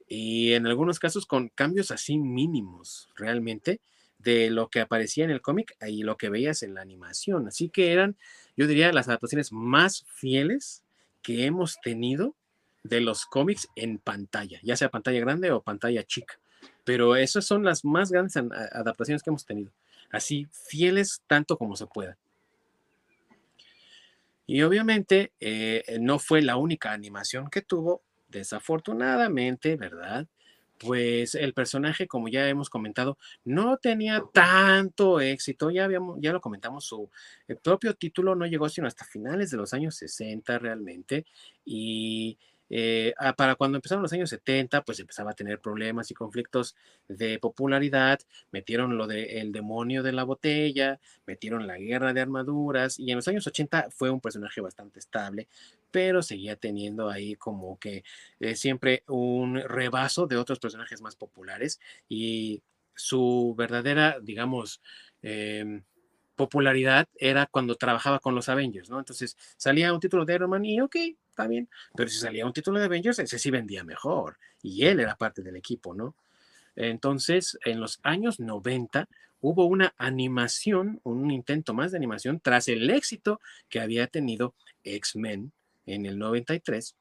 y 0.06 0.54
en 0.54 0.66
algunos 0.66 0.98
casos 0.98 1.26
con 1.26 1.50
cambios 1.50 1.90
así 1.90 2.16
mínimos, 2.16 3.10
realmente, 3.14 3.80
de 4.16 4.48
lo 4.48 4.70
que 4.70 4.80
aparecía 4.80 5.24
en 5.24 5.30
el 5.30 5.42
cómic 5.42 5.76
y 5.86 6.02
lo 6.02 6.16
que 6.16 6.30
veías 6.30 6.62
en 6.62 6.72
la 6.72 6.80
animación. 6.80 7.46
Así 7.46 7.68
que 7.68 7.92
eran, 7.92 8.16
yo 8.56 8.66
diría, 8.66 8.92
las 8.92 9.08
adaptaciones 9.08 9.52
más 9.52 10.06
fieles 10.08 10.84
que 11.20 11.44
hemos 11.44 11.78
tenido 11.82 12.34
de 12.82 13.00
los 13.00 13.26
cómics 13.26 13.68
en 13.76 13.98
pantalla, 13.98 14.60
ya 14.62 14.76
sea 14.76 14.88
pantalla 14.88 15.20
grande 15.20 15.50
o 15.50 15.62
pantalla 15.62 16.02
chica. 16.04 16.38
Pero 16.84 17.16
esas 17.16 17.44
son 17.44 17.64
las 17.64 17.84
más 17.84 18.10
grandes 18.10 18.36
adaptaciones 18.36 19.22
que 19.22 19.30
hemos 19.30 19.44
tenido. 19.44 19.70
Así, 20.10 20.48
fieles 20.50 21.22
tanto 21.26 21.56
como 21.58 21.76
se 21.76 21.86
pueda. 21.86 22.16
Y 24.46 24.62
obviamente 24.62 25.32
eh, 25.40 25.98
no 26.00 26.18
fue 26.18 26.40
la 26.40 26.56
única 26.56 26.92
animación 26.92 27.50
que 27.50 27.60
tuvo, 27.60 28.02
desafortunadamente, 28.28 29.76
¿verdad? 29.76 30.26
Pues 30.78 31.34
el 31.34 31.52
personaje, 31.52 32.06
como 32.06 32.28
ya 32.28 32.48
hemos 32.48 32.70
comentado, 32.70 33.18
no 33.44 33.76
tenía 33.76 34.22
tanto 34.32 35.20
éxito. 35.20 35.70
Ya, 35.70 35.84
habíamos, 35.84 36.18
ya 36.20 36.32
lo 36.32 36.40
comentamos, 36.40 36.84
su 36.84 37.10
propio 37.62 37.94
título 37.94 38.34
no 38.34 38.46
llegó 38.46 38.68
sino 38.68 38.86
hasta 38.86 39.04
finales 39.04 39.50
de 39.50 39.56
los 39.58 39.74
años 39.74 39.96
60 39.96 40.58
realmente. 40.58 41.26
Y 41.64 42.38
eh, 42.70 43.14
ah, 43.18 43.34
para 43.34 43.54
cuando 43.54 43.76
empezaron 43.78 44.02
los 44.02 44.12
años 44.12 44.30
70, 44.30 44.82
pues 44.82 45.00
empezaba 45.00 45.30
a 45.30 45.34
tener 45.34 45.60
problemas 45.60 46.10
y 46.10 46.14
conflictos 46.14 46.76
de 47.08 47.38
popularidad, 47.38 48.20
metieron 48.50 48.96
lo 48.96 49.06
de 49.06 49.40
el 49.40 49.52
demonio 49.52 50.02
de 50.02 50.12
la 50.12 50.24
botella, 50.24 51.00
metieron 51.26 51.66
la 51.66 51.78
guerra 51.78 52.12
de 52.12 52.20
armaduras 52.20 52.98
y 52.98 53.10
en 53.10 53.16
los 53.16 53.28
años 53.28 53.46
80 53.46 53.88
fue 53.90 54.10
un 54.10 54.20
personaje 54.20 54.60
bastante 54.60 54.98
estable, 54.98 55.48
pero 55.90 56.22
seguía 56.22 56.56
teniendo 56.56 57.08
ahí 57.10 57.34
como 57.36 57.78
que 57.78 58.04
eh, 58.40 58.54
siempre 58.56 59.02
un 59.06 59.56
rebaso 59.56 60.26
de 60.26 60.36
otros 60.36 60.58
personajes 60.58 61.00
más 61.00 61.16
populares 61.16 61.80
y 62.08 62.62
su 62.94 63.54
verdadera, 63.56 64.18
digamos, 64.20 64.82
em, 65.22 65.82
popularidad 66.36 67.08
era 67.16 67.46
cuando 67.46 67.76
trabajaba 67.76 68.20
con 68.20 68.34
los 68.34 68.48
Avengers, 68.48 68.90
¿no? 68.90 68.98
Entonces 68.98 69.36
salía 69.56 69.92
un 69.92 70.00
título 70.00 70.24
de 70.24 70.34
Iron 70.34 70.50
Man 70.50 70.64
y 70.64 70.80
ok, 70.80 70.96
está 71.38 71.46
bien, 71.46 71.68
pero 71.94 72.08
si 72.08 72.18
salía 72.18 72.44
un 72.44 72.52
título 72.52 72.80
de 72.80 72.86
Avengers, 72.86 73.20
ese 73.20 73.38
sí 73.38 73.50
vendía 73.50 73.84
mejor 73.84 74.38
y 74.60 74.86
él 74.86 74.98
era 74.98 75.14
parte 75.14 75.42
del 75.42 75.54
equipo, 75.54 75.94
¿no? 75.94 76.16
Entonces, 76.74 77.56
en 77.64 77.80
los 77.80 78.00
años 78.02 78.40
90 78.40 79.08
hubo 79.40 79.66
una 79.66 79.94
animación, 79.98 81.00
un 81.04 81.30
intento 81.30 81.74
más 81.74 81.92
de 81.92 81.96
animación 81.96 82.40
tras 82.40 82.66
el 82.66 82.90
éxito 82.90 83.40
que 83.68 83.80
había 83.80 84.08
tenido 84.08 84.54
X-Men 84.82 85.52
en 85.86 86.06
el 86.06 86.18
93. 86.18 86.96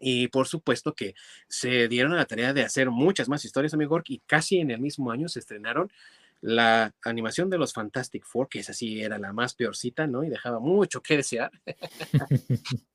Y 0.00 0.28
por 0.28 0.46
supuesto 0.46 0.94
que 0.94 1.14
se 1.48 1.88
dieron 1.88 2.14
a 2.14 2.16
la 2.16 2.24
tarea 2.24 2.54
de 2.54 2.62
hacer 2.62 2.90
muchas 2.90 3.28
más 3.28 3.44
historias, 3.44 3.74
amigo, 3.74 4.00
y 4.06 4.20
casi 4.20 4.58
en 4.58 4.70
el 4.70 4.80
mismo 4.80 5.10
año 5.10 5.28
se 5.28 5.40
estrenaron 5.40 5.92
la 6.40 6.94
animación 7.04 7.50
de 7.50 7.58
los 7.58 7.74
Fantastic 7.74 8.24
Four, 8.24 8.48
que 8.48 8.60
esa 8.60 8.72
sí 8.72 9.02
era 9.02 9.18
la 9.18 9.34
más 9.34 9.54
peorcita, 9.54 10.06
¿no? 10.06 10.24
Y 10.24 10.30
dejaba 10.30 10.60
mucho 10.60 11.02
que 11.02 11.18
desear. 11.18 11.50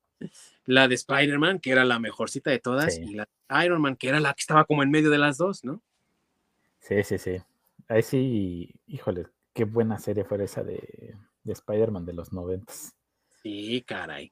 la 0.66 0.88
de 0.88 0.96
Spider-Man, 0.96 1.60
que 1.60 1.72
era 1.72 1.86
la 1.86 2.00
mejorcita 2.00 2.52
de 2.52 2.60
todas, 2.60 2.98
y 2.98 3.14
la 3.14 3.28
de 3.50 3.66
Iron 3.66 3.82
Man, 3.82 3.96
que 3.96 4.10
era 4.10 4.20
la 4.20 4.34
que 4.34 4.42
estaba 4.42 4.66
como 4.66 4.84
en 4.84 4.92
medio 4.92 5.10
de 5.10 5.18
las 5.18 5.38
dos, 5.38 5.64
¿no? 5.64 5.82
Sí, 6.80 7.04
sí, 7.04 7.18
sí. 7.18 7.38
Ahí 7.88 8.04
sí, 8.04 8.74
híjole, 8.88 9.28
qué 9.54 9.64
buena 9.64 10.00
serie 10.00 10.24
fue 10.24 10.44
esa 10.44 10.64
de, 10.64 11.16
de 11.44 11.54
Spider-Man 11.54 12.06
de 12.06 12.14
los 12.14 12.34
noventas. 12.34 12.96
Sí, 13.42 13.84
caray. 13.86 14.32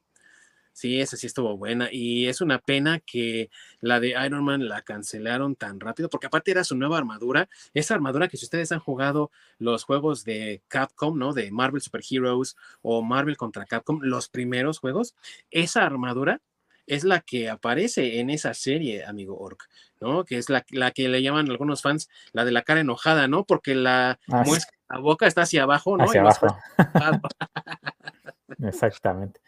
Sí, 0.73 0.99
esa 0.99 1.17
sí 1.17 1.27
estuvo 1.27 1.55
buena. 1.55 1.89
Y 1.91 2.25
es 2.27 2.41
una 2.41 2.57
pena 2.59 2.99
que 2.99 3.49
la 3.79 3.99
de 3.99 4.15
Iron 4.25 4.43
Man 4.43 4.67
la 4.67 4.81
cancelaron 4.81 5.55
tan 5.55 5.79
rápido, 5.79 6.09
porque 6.09 6.25
aparte 6.27 6.49
era 6.51 6.63
su 6.63 6.75
nueva 6.75 6.97
armadura. 6.97 7.47
Esa 7.75 7.93
armadura 7.93 8.27
que 8.27 8.37
si 8.37 8.45
ustedes 8.45 8.71
han 8.71 8.79
jugado 8.79 9.29
los 9.59 9.83
juegos 9.83 10.23
de 10.23 10.63
Capcom, 10.67 11.17
¿no? 11.17 11.33
De 11.33 11.51
Marvel 11.51 11.79
Super 11.81 12.01
Heroes 12.09 12.55
o 12.81 13.03
Marvel 13.03 13.37
contra 13.37 13.65
Capcom, 13.65 13.99
los 14.01 14.29
primeros 14.29 14.79
juegos, 14.79 15.15
esa 15.51 15.85
armadura 15.85 16.41
es 16.87 17.03
la 17.05 17.21
que 17.21 17.49
aparece 17.49 18.19
en 18.19 18.29
esa 18.29 18.53
serie, 18.53 19.05
amigo 19.05 19.37
Orc, 19.39 19.69
¿no? 20.01 20.25
Que 20.25 20.37
es 20.37 20.49
la, 20.49 20.65
la 20.71 20.91
que 20.91 21.07
le 21.07 21.21
llaman 21.21 21.49
algunos 21.49 21.81
fans 21.81 22.09
la 22.33 22.43
de 22.45 22.51
la 22.51 22.63
cara 22.63 22.81
enojada, 22.81 23.27
¿no? 23.27 23.45
Porque 23.45 23.73
la, 23.75 24.19
Ah, 24.29 24.43
sí. 24.43 24.59
la 24.89 24.97
boca 24.97 25.27
está 25.27 25.43
hacia 25.43 25.63
abajo, 25.63 25.95
¿no? 25.95 26.03
Hacia 26.05 26.17
Y 26.23 26.25
abajo. 26.25 26.47
Exactamente. 28.59 29.39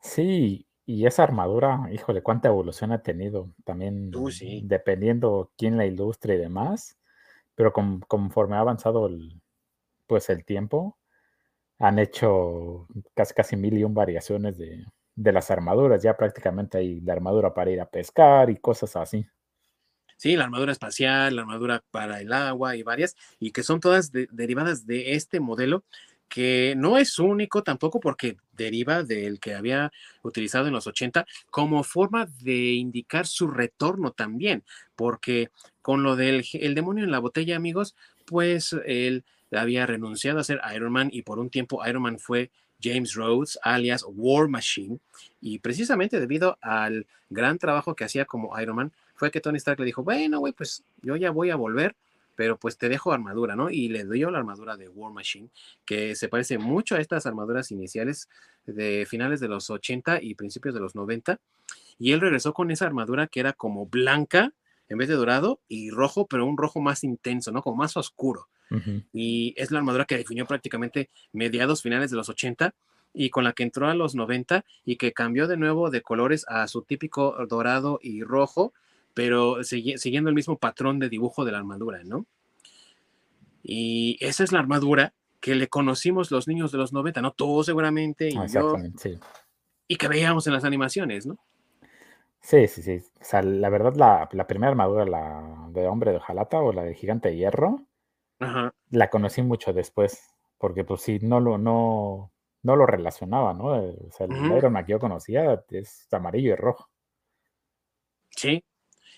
Sí, 0.00 0.66
y 0.86 1.06
esa 1.06 1.22
armadura, 1.22 1.88
híjole, 1.92 2.22
cuánta 2.22 2.48
evolución 2.48 2.92
ha 2.92 3.02
tenido. 3.02 3.50
También 3.64 4.10
sí. 4.30 4.62
dependiendo 4.64 5.52
quién 5.56 5.76
la 5.76 5.86
ilustre 5.86 6.34
y 6.34 6.38
demás. 6.38 6.98
Pero 7.54 7.72
con- 7.72 8.00
conforme 8.00 8.56
ha 8.56 8.60
avanzado 8.60 9.06
el, 9.06 9.40
pues 10.06 10.30
el 10.30 10.44
tiempo, 10.44 10.98
han 11.78 11.98
hecho 11.98 12.88
casi, 13.14 13.34
casi 13.34 13.56
mil 13.56 13.78
y 13.78 13.84
un 13.84 13.94
variaciones 13.94 14.58
de, 14.58 14.84
de 15.14 15.32
las 15.32 15.50
armaduras. 15.50 16.02
Ya 16.02 16.16
prácticamente 16.16 16.78
hay 16.78 17.00
la 17.00 17.14
armadura 17.14 17.54
para 17.54 17.70
ir 17.70 17.80
a 17.80 17.88
pescar 17.90 18.50
y 18.50 18.56
cosas 18.58 18.96
así. 18.96 19.26
Sí, 20.16 20.36
la 20.36 20.44
armadura 20.44 20.72
espacial, 20.72 21.36
la 21.36 21.42
armadura 21.42 21.84
para 21.90 22.20
el 22.20 22.32
agua 22.32 22.76
y 22.76 22.82
varias, 22.82 23.16
y 23.38 23.50
que 23.50 23.62
son 23.62 23.80
todas 23.80 24.12
de- 24.12 24.28
derivadas 24.30 24.86
de 24.86 25.14
este 25.14 25.40
modelo, 25.40 25.84
que 26.28 26.74
no 26.76 26.98
es 26.98 27.18
único 27.18 27.62
tampoco 27.62 28.00
porque 28.00 28.36
deriva 28.52 29.02
del 29.02 29.40
que 29.40 29.54
había 29.54 29.92
utilizado 30.22 30.66
en 30.66 30.72
los 30.72 30.86
80 30.86 31.26
como 31.50 31.82
forma 31.84 32.26
de 32.42 32.72
indicar 32.72 33.26
su 33.26 33.48
retorno 33.48 34.12
también, 34.12 34.64
porque 34.96 35.50
con 35.82 36.02
lo 36.02 36.16
del 36.16 36.44
el 36.54 36.74
demonio 36.74 37.04
en 37.04 37.10
la 37.10 37.18
botella, 37.18 37.56
amigos, 37.56 37.94
pues 38.24 38.74
él 38.86 39.24
había 39.52 39.86
renunciado 39.86 40.40
a 40.40 40.44
ser 40.44 40.60
Iron 40.74 40.92
Man 40.92 41.10
y 41.12 41.22
por 41.22 41.38
un 41.38 41.50
tiempo 41.50 41.86
Iron 41.86 42.02
Man 42.02 42.18
fue 42.18 42.50
James 42.82 43.14
Rhodes, 43.14 43.58
alias 43.62 44.04
War 44.06 44.48
Machine, 44.48 44.98
y 45.40 45.58
precisamente 45.58 46.20
debido 46.20 46.58
al 46.60 47.06
gran 47.30 47.58
trabajo 47.58 47.94
que 47.94 48.04
hacía 48.04 48.24
como 48.24 48.58
Iron 48.60 48.76
Man, 48.76 48.92
fue 49.14 49.30
que 49.30 49.40
Tony 49.40 49.56
Stark 49.56 49.78
le 49.78 49.86
dijo, 49.86 50.02
bueno, 50.02 50.40
güey, 50.40 50.52
pues 50.52 50.84
yo 51.02 51.16
ya 51.16 51.30
voy 51.30 51.50
a 51.50 51.56
volver, 51.56 51.94
pero 52.34 52.58
pues 52.58 52.78
te 52.78 52.88
dejo 52.88 53.12
armadura, 53.12 53.56
¿no? 53.56 53.70
Y 53.70 53.88
le 53.88 54.04
dio 54.04 54.30
la 54.30 54.38
armadura 54.38 54.76
de 54.76 54.88
War 54.88 55.12
Machine, 55.12 55.50
que 55.84 56.14
se 56.16 56.28
parece 56.28 56.58
mucho 56.58 56.96
a 56.96 57.00
estas 57.00 57.26
armaduras 57.26 57.70
iniciales 57.70 58.28
de 58.66 59.06
finales 59.08 59.40
de 59.40 59.48
los 59.48 59.70
80 59.70 60.22
y 60.22 60.34
principios 60.34 60.74
de 60.74 60.80
los 60.80 60.94
90. 60.94 61.40
Y 61.98 62.12
él 62.12 62.20
regresó 62.20 62.52
con 62.52 62.70
esa 62.70 62.86
armadura 62.86 63.26
que 63.26 63.40
era 63.40 63.52
como 63.52 63.86
blanca 63.86 64.52
en 64.88 64.98
vez 64.98 65.08
de 65.08 65.14
dorado 65.14 65.60
y 65.68 65.90
rojo, 65.90 66.26
pero 66.26 66.46
un 66.46 66.56
rojo 66.56 66.80
más 66.80 67.04
intenso, 67.04 67.52
¿no? 67.52 67.62
Como 67.62 67.76
más 67.76 67.96
oscuro. 67.96 68.48
Y 69.12 69.54
es 69.56 69.70
la 69.70 69.78
armadura 69.78 70.04
que 70.04 70.16
definió 70.16 70.46
prácticamente 70.46 71.08
mediados 71.32 71.82
finales 71.82 72.10
de 72.10 72.16
los 72.16 72.28
80 72.28 72.74
y 73.12 73.30
con 73.30 73.44
la 73.44 73.52
que 73.52 73.62
entró 73.62 73.88
a 73.88 73.94
los 73.94 74.16
90 74.16 74.64
y 74.84 74.96
que 74.96 75.12
cambió 75.12 75.46
de 75.46 75.56
nuevo 75.56 75.90
de 75.90 76.02
colores 76.02 76.44
a 76.48 76.66
su 76.66 76.82
típico 76.82 77.36
dorado 77.48 78.00
y 78.02 78.24
rojo, 78.24 78.72
pero 79.14 79.62
siguiendo 79.64 80.28
el 80.28 80.34
mismo 80.34 80.58
patrón 80.58 80.98
de 80.98 81.08
dibujo 81.08 81.44
de 81.44 81.52
la 81.52 81.58
armadura, 81.58 82.02
¿no? 82.04 82.26
Y 83.62 84.18
esa 84.20 84.44
es 84.44 84.52
la 84.52 84.58
armadura 84.58 85.14
que 85.40 85.54
le 85.54 85.68
conocimos 85.68 86.30
los 86.30 86.48
niños 86.48 86.72
de 86.72 86.78
los 86.78 86.92
90, 86.92 87.22
¿no? 87.22 87.32
Todos 87.32 87.66
seguramente 87.66 88.28
y 88.28 88.34
yo, 88.34 88.42
Exactamente, 88.42 88.98
sí. 88.98 89.18
y 89.88 89.96
que 89.96 90.08
veíamos 90.08 90.46
en 90.46 90.52
las 90.52 90.64
animaciones, 90.64 91.26
¿no? 91.26 91.38
Sí, 92.40 92.66
sí, 92.68 92.82
sí. 92.82 93.00
O 93.20 93.24
sea, 93.24 93.42
la 93.42 93.70
verdad, 93.70 93.94
la, 93.96 94.28
la 94.32 94.46
primera 94.46 94.70
armadura, 94.70 95.06
la 95.06 95.68
de 95.70 95.86
hombre 95.86 96.12
de 96.12 96.20
Jalata 96.20 96.60
o 96.60 96.72
la 96.72 96.82
de 96.82 96.94
gigante 96.94 97.30
de 97.30 97.36
hierro, 97.36 97.86
Ajá. 98.38 98.74
la 98.90 99.08
conocí 99.08 99.40
mucho 99.40 99.72
después, 99.72 100.34
porque 100.58 100.84
pues 100.84 101.00
sí, 101.00 101.20
no 101.22 101.40
lo, 101.40 101.56
no, 101.56 102.32
no 102.62 102.76
lo 102.76 102.84
relacionaba, 102.84 103.54
¿no? 103.54 103.66
O 103.68 104.10
sea, 104.10 104.26
el. 104.26 104.56
Iron 104.56 104.74
Man 104.74 104.84
que 104.84 104.92
yo 104.92 104.98
conocía 104.98 105.64
es 105.70 106.06
amarillo 106.12 106.52
y 106.52 106.56
rojo. 106.56 106.90
Sí, 108.30 108.62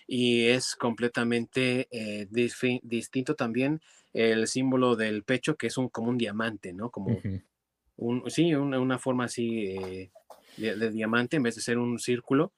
y 0.07 0.45
es 0.45 0.75
completamente 0.75 1.87
eh, 1.91 2.27
distinto 2.31 3.35
también 3.35 3.81
el 4.13 4.47
símbolo 4.47 4.95
del 4.95 5.23
pecho, 5.23 5.57
que 5.57 5.67
es 5.67 5.77
un, 5.77 5.89
como 5.89 6.09
un 6.09 6.17
diamante, 6.17 6.73
¿no? 6.73 6.89
Como 6.89 7.19
un, 7.97 8.23
sí, 8.31 8.55
una, 8.55 8.79
una 8.79 8.97
forma 8.97 9.25
así 9.25 9.67
eh, 9.67 10.09
de, 10.55 10.75
de 10.75 10.91
diamante 10.91 11.37
en 11.37 11.43
vez 11.43 11.55
de 11.55 11.61
ser 11.61 11.77
un 11.77 11.99
círculo. 11.99 12.51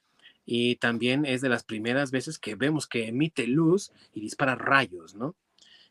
Y 0.45 0.77
también 0.77 1.25
es 1.25 1.41
de 1.41 1.49
las 1.49 1.63
primeras 1.63 2.11
veces 2.11 2.39
que 2.39 2.55
vemos 2.55 2.87
que 2.87 3.07
emite 3.07 3.45
luz 3.45 3.91
y 4.13 4.21
dispara 4.21 4.55
rayos, 4.55 5.15
¿no? 5.15 5.35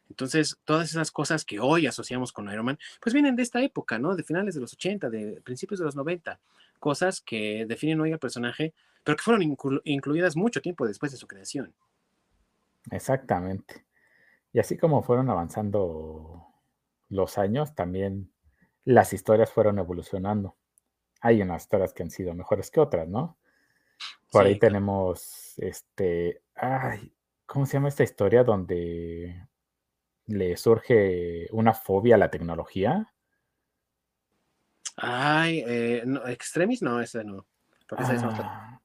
Entonces, 0.08 0.56
todas 0.64 0.90
esas 0.90 1.10
cosas 1.10 1.44
que 1.44 1.60
hoy 1.60 1.86
asociamos 1.86 2.32
con 2.32 2.50
Iron 2.50 2.64
Man, 2.64 2.78
pues 3.00 3.12
vienen 3.12 3.36
de 3.36 3.42
esta 3.42 3.62
época, 3.62 3.98
¿no? 3.98 4.16
De 4.16 4.22
finales 4.22 4.54
de 4.54 4.60
los 4.60 4.72
80, 4.72 5.10
de 5.10 5.40
principios 5.42 5.80
de 5.80 5.84
los 5.86 5.96
90. 5.96 6.40
Cosas 6.78 7.20
que 7.20 7.66
definen 7.66 8.00
hoy 8.00 8.12
al 8.12 8.18
personaje, 8.18 8.72
pero 9.08 9.16
que 9.16 9.22
fueron 9.22 9.40
inclu- 9.40 9.80
incluidas 9.84 10.36
mucho 10.36 10.60
tiempo 10.60 10.86
después 10.86 11.10
de 11.10 11.16
su 11.16 11.26
creación. 11.26 11.74
Exactamente. 12.90 13.86
Y 14.52 14.58
así 14.58 14.76
como 14.76 15.02
fueron 15.02 15.30
avanzando 15.30 16.46
los 17.08 17.38
años, 17.38 17.74
también 17.74 18.30
las 18.84 19.14
historias 19.14 19.50
fueron 19.50 19.78
evolucionando. 19.78 20.58
Hay 21.22 21.40
unas 21.40 21.62
historias 21.62 21.94
que 21.94 22.02
han 22.02 22.10
sido 22.10 22.34
mejores 22.34 22.70
que 22.70 22.80
otras, 22.80 23.08
¿no? 23.08 23.38
Por 24.30 24.44
ahí 24.44 24.58
claro. 24.58 24.72
tenemos, 24.74 25.54
este, 25.56 26.42
ay, 26.54 27.10
¿cómo 27.46 27.64
se 27.64 27.78
llama 27.78 27.88
esta 27.88 28.02
historia 28.02 28.44
donde 28.44 29.48
le 30.26 30.54
surge 30.58 31.48
una 31.52 31.72
fobia 31.72 32.16
a 32.16 32.18
la 32.18 32.30
tecnología? 32.30 33.10
Ay, 34.98 35.64
eh, 35.66 36.02
no, 36.04 36.28
Extremis 36.28 36.82
no, 36.82 37.00
ese 37.00 37.24
no. 37.24 37.46
Porque 37.88 38.04
esa 38.04 38.12
es 38.12 38.22
otra. 38.22 38.77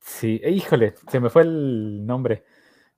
Sí, 0.00 0.40
eh, 0.42 0.50
híjole, 0.50 0.94
se 1.10 1.20
me 1.20 1.30
fue 1.30 1.42
el 1.42 2.06
nombre. 2.06 2.44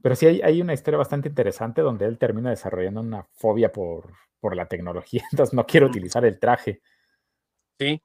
Pero 0.02 0.14
sí 0.14 0.26
hay, 0.26 0.40
hay 0.42 0.60
una 0.62 0.72
historia 0.72 0.98
bastante 0.98 1.28
interesante 1.28 1.82
donde 1.82 2.06
él 2.06 2.18
termina 2.18 2.50
desarrollando 2.50 3.00
una 3.00 3.26
fobia 3.34 3.70
por, 3.70 4.12
por 4.40 4.56
la 4.56 4.66
tecnología. 4.66 5.22
Entonces 5.32 5.54
no 5.54 5.66
quiere 5.66 5.86
utilizar 5.86 6.24
el 6.24 6.38
traje. 6.38 6.80
Sí. 7.78 8.02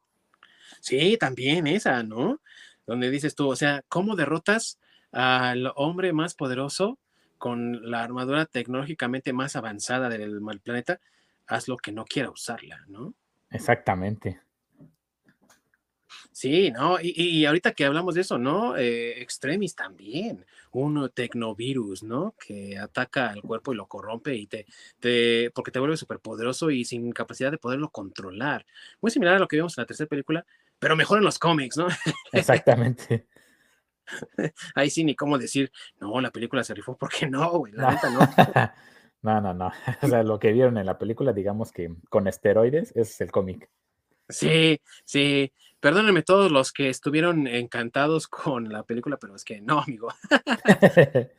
Sí, 0.82 1.18
también 1.18 1.68
esa, 1.68 2.04
¿no? 2.04 2.42
Donde 2.86 3.10
dices 3.10 3.36
tú, 3.36 3.50
o 3.50 3.56
sea, 3.56 3.84
¿cómo 3.88 4.16
derrotas 4.16 4.80
al 5.12 5.72
hombre 5.76 6.14
más 6.14 6.36
poderoso 6.36 7.00
con 7.38 7.90
la 7.90 8.04
armadura 8.04 8.46
tecnológicamente 8.46 9.34
más 9.34 9.56
avanzada 9.56 10.10
del 10.10 10.40
planeta? 10.64 11.00
Haz 11.48 11.68
lo 11.68 11.78
que 11.78 11.92
no 11.92 12.06
quiera 12.06 12.30
usarla, 12.30 12.84
¿no? 12.88 13.14
Exactamente. 13.50 14.42
Sí, 16.36 16.70
no, 16.70 16.98
y, 17.02 17.46
ahorita 17.46 17.72
que 17.72 17.86
hablamos 17.86 18.14
de 18.14 18.20
eso, 18.20 18.38
¿no? 18.38 18.76
Eh, 18.76 19.22
Extremis 19.22 19.74
también, 19.74 20.46
un 20.72 21.10
tecnovirus, 21.14 22.04
¿no? 22.04 22.36
Que 22.38 22.78
ataca 22.78 23.30
al 23.30 23.42
cuerpo 23.42 23.72
y 23.72 23.78
lo 23.78 23.88
corrompe 23.88 24.36
y 24.36 24.46
te, 24.46 24.66
te 25.00 25.50
porque 25.56 25.72
te 25.72 25.80
vuelve 25.80 25.96
súper 25.96 26.20
poderoso 26.20 26.72
y 26.72 26.84
sin 26.84 27.14
capacidad 27.14 27.52
de 27.52 27.58
poderlo 27.58 27.90
controlar. 27.90 28.66
Muy 29.00 29.12
similar 29.12 29.36
a 29.36 29.40
lo 29.40 29.48
que 29.48 29.56
vimos 29.56 29.78
en 29.78 29.84
la 29.84 29.86
tercera 29.86 30.10
película, 30.10 30.46
pero 30.78 30.98
mejor 30.98 31.20
en 31.20 31.24
los 31.24 31.40
cómics, 31.40 31.78
¿no? 31.78 31.88
Exactamente. 32.34 33.28
Ahí 34.76 34.90
sí, 34.90 35.06
ni 35.06 35.16
cómo 35.16 35.38
decir, 35.38 35.72
no, 36.02 36.20
la 36.20 36.32
película 36.32 36.66
se 36.66 36.74
rifó, 36.74 36.98
porque 36.98 37.28
no, 37.28 37.60
güey, 37.60 37.72
la 37.72 37.92
neta 37.92 38.10
no. 39.22 39.40
no, 39.40 39.42
no, 39.42 39.54
no. 39.54 39.72
O 40.02 40.08
sea, 40.10 40.22
lo 40.22 40.38
que 40.38 40.52
vieron 40.52 40.78
en 40.78 40.86
la 40.86 40.98
película, 40.98 41.32
digamos 41.32 41.72
que 41.72 41.96
con 42.10 42.28
esteroides, 42.28 42.92
es 42.94 43.22
el 43.22 43.32
cómic. 43.32 43.70
Sí, 44.28 44.82
sí. 45.06 45.54
Perdónenme 45.86 46.24
todos 46.24 46.52
los 46.52 46.72
que 46.72 46.90
estuvieron 46.90 47.46
encantados 47.46 48.28
con 48.28 48.74
la 48.74 48.82
película, 48.82 49.18
pero 49.18 49.36
es 49.36 49.46
que 49.46 49.62
no, 49.62 49.82
amigo. 49.82 50.08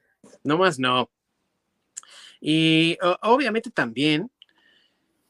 no 0.42 0.58
más 0.58 0.80
no. 0.80 1.12
Y 2.40 2.98
obviamente 3.22 3.70
también 3.70 4.32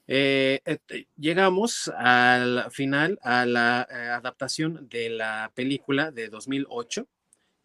eh, 0.07 0.63
eh, 0.65 0.79
llegamos 1.15 1.93
al 1.95 2.71
final 2.71 3.19
a 3.21 3.45
la 3.45 3.87
eh, 3.91 3.95
adaptación 3.97 4.89
de 4.89 5.11
la 5.11 5.53
película 5.55 6.11
de 6.11 6.31
2008, 6.31 7.07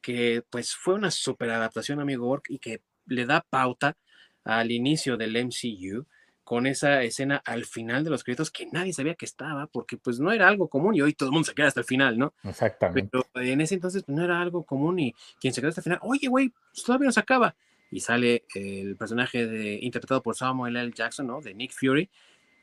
que 0.01 0.43
pues 0.49 0.75
fue 0.75 0.95
una 0.95 1.11
super 1.11 1.49
adaptación, 1.49 2.01
amigo, 2.01 2.41
y 2.49 2.59
que 2.59 2.81
le 3.05 3.25
da 3.25 3.39
pauta 3.49 3.95
al 4.43 4.69
inicio 4.69 5.15
del 5.15 5.37
MCU 5.45 6.05
con 6.49 6.65
esa 6.65 7.03
escena 7.03 7.43
al 7.45 7.63
final 7.63 8.03
de 8.03 8.09
los 8.09 8.23
créditos 8.23 8.49
que 8.49 8.65
nadie 8.71 8.91
sabía 8.91 9.13
que 9.13 9.25
estaba, 9.25 9.67
porque 9.67 9.97
pues 9.97 10.19
no 10.19 10.31
era 10.31 10.47
algo 10.47 10.67
común 10.67 10.95
y 10.95 11.01
hoy 11.03 11.13
todo 11.13 11.29
el 11.29 11.33
mundo 11.33 11.45
se 11.45 11.53
queda 11.53 11.67
hasta 11.67 11.81
el 11.81 11.85
final, 11.85 12.17
¿no? 12.17 12.33
Exactamente. 12.43 13.07
Pero 13.11 13.45
en 13.45 13.61
ese 13.61 13.75
entonces 13.75 14.01
pues, 14.01 14.17
no 14.17 14.23
era 14.23 14.41
algo 14.41 14.63
común 14.63 14.97
y 14.97 15.13
quien 15.39 15.53
se 15.53 15.61
quedó 15.61 15.69
hasta 15.69 15.81
el 15.81 15.83
final, 15.83 15.99
oye, 16.01 16.27
güey, 16.27 16.49
pues, 16.49 16.83
todavía 16.83 17.05
no 17.05 17.11
se 17.11 17.19
acaba. 17.19 17.55
Y 17.91 17.99
sale 17.99 18.45
el 18.55 18.95
personaje 18.95 19.45
de, 19.45 19.77
interpretado 19.79 20.23
por 20.23 20.35
Samuel 20.35 20.75
L. 20.75 20.91
Jackson, 20.91 21.27
¿no? 21.27 21.39
De 21.39 21.53
Nick 21.53 21.71
Fury, 21.71 22.09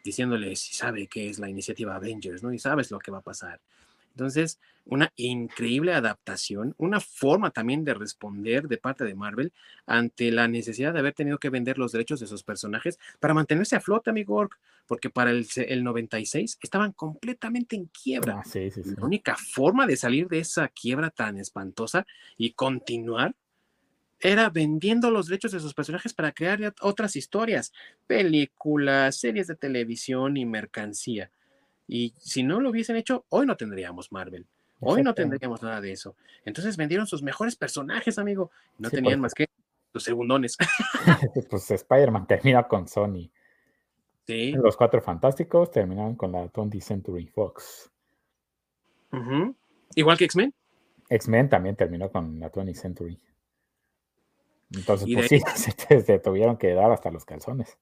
diciéndole 0.03 0.57
si 0.57 0.75
sabe 0.75 1.07
qué 1.07 1.29
es 1.29 1.39
la 1.39 1.49
iniciativa 1.49 1.95
Avengers, 1.95 2.43
¿no? 2.43 2.53
Y 2.53 2.59
sabes 2.59 2.91
lo 2.91 2.99
que 2.99 3.13
va 3.13 3.19
a 3.19 3.23
pasar. 3.23 3.61
Entonces, 4.17 4.59
una 4.87 5.13
increíble 5.17 5.93
adaptación, 5.93 6.75
una 6.79 7.01
forma 7.01 7.51
también 7.51 7.85
de 7.85 7.93
responder 7.93 8.67
de 8.67 8.79
parte 8.79 9.05
de 9.05 9.15
Marvel 9.15 9.53
ante 9.85 10.31
la 10.31 10.49
necesidad 10.49 10.95
de 10.95 11.01
haber 11.01 11.13
tenido 11.13 11.37
que 11.37 11.51
vender 11.51 11.77
los 11.77 11.93
derechos 11.93 12.21
de 12.21 12.27
sus 12.27 12.43
personajes 12.43 12.99
para 13.21 13.35
mantenerse 13.35 13.77
a 13.77 13.81
flote, 13.81 14.09
amigo 14.09 14.49
porque 14.87 15.11
para 15.11 15.33
el, 15.33 15.85
96 15.85 16.59
estaban 16.63 16.93
completamente 16.93 17.77
en 17.77 17.87
quiebra. 17.87 18.43
Ah, 18.43 18.59
la 18.85 19.05
única 19.05 19.37
forma 19.37 19.87
de 19.87 19.97
salir 19.97 20.29
de 20.29 20.39
esa 20.39 20.69
quiebra 20.69 21.11
tan 21.11 21.37
espantosa 21.37 22.07
y 22.39 22.53
continuar 22.53 23.35
era 24.19 24.49
vendiendo 24.49 25.11
los 25.11 25.27
derechos 25.27 25.53
de 25.53 25.61
sus 25.61 25.75
personajes 25.75 26.15
para 26.15 26.33
crear 26.33 26.75
otras 26.81 27.17
historias, 27.17 27.73
películas, 28.07 29.17
series 29.17 29.47
de 29.47 29.57
televisión 29.57 30.39
y 30.39 30.47
mercancía. 30.47 31.31
Y 31.89 32.15
si 32.19 32.43
no 32.43 32.61
lo 32.61 32.71
hubiesen 32.71 32.97
hecho, 32.97 33.25
hoy 33.29 33.47
no 33.47 33.57
tendríamos 33.57 34.13
Marvel. 34.13 34.47
Hoy 34.81 35.03
no 35.03 35.15
tendríamos 35.15 35.63
nada 35.63 35.81
de 35.81 35.93
eso. 35.93 36.17
Entonces 36.45 36.77
vendieron 36.77 37.07
sus 37.07 37.23
mejores 37.23 37.57
personajes, 37.57 38.19
amigo. 38.19 38.51
No 38.79 38.91
tenían 38.91 39.21
más 39.21 39.33
que 39.33 39.49
sus 39.93 40.03
segundones. 40.03 40.57
pues 41.51 41.71
Spider-Man 41.71 42.27
termina 42.27 42.65
con 42.65 42.87
Sony. 42.87 43.31
Sí. 44.27 44.53
Los 44.53 44.77
cuatro 44.77 45.01
fantásticos 45.01 45.71
terminaron 45.71 46.17
con 46.17 46.33
la 46.33 46.51
20th 46.53 46.83
Century 46.83 47.27
Fox. 47.29 47.91
Igual 49.95 50.19
que 50.19 50.25
X-Men. 50.25 50.53
X-Men 51.09 51.49
también 51.49 51.77
terminó 51.77 52.11
con 52.11 52.39
la 52.39 52.51
20th 52.51 52.75
Century. 52.75 53.19
Entonces, 54.75 55.09
pues 55.13 55.29
sí, 55.29 55.41
se, 56.05 56.19
tuvieron 56.19 56.57
que 56.57 56.75
dar 56.75 56.91
hasta 56.91 57.11
los 57.11 57.25
calzones. 57.25 57.79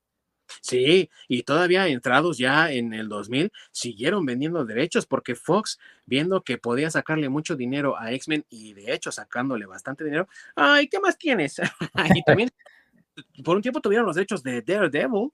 Sí, 0.64 1.10
y 1.28 1.42
todavía 1.42 1.88
entrados 1.88 2.38
ya 2.38 2.72
en 2.72 2.94
el 2.94 3.06
2000, 3.10 3.52
siguieron 3.70 4.24
vendiendo 4.24 4.64
derechos 4.64 5.04
porque 5.04 5.34
Fox, 5.34 5.78
viendo 6.06 6.42
que 6.42 6.56
podía 6.56 6.90
sacarle 6.90 7.28
mucho 7.28 7.54
dinero 7.54 7.98
a 7.98 8.12
X-Men 8.12 8.46
y 8.48 8.72
de 8.72 8.94
hecho 8.94 9.12
sacándole 9.12 9.66
bastante 9.66 10.04
dinero, 10.04 10.26
ay, 10.56 10.88
¿qué 10.88 11.00
más 11.00 11.18
tienes? 11.18 11.60
y 12.14 12.22
también 12.22 12.48
por 13.44 13.56
un 13.56 13.62
tiempo 13.62 13.82
tuvieron 13.82 14.06
los 14.06 14.16
derechos 14.16 14.42
de 14.42 14.62
Daredevil. 14.62 15.32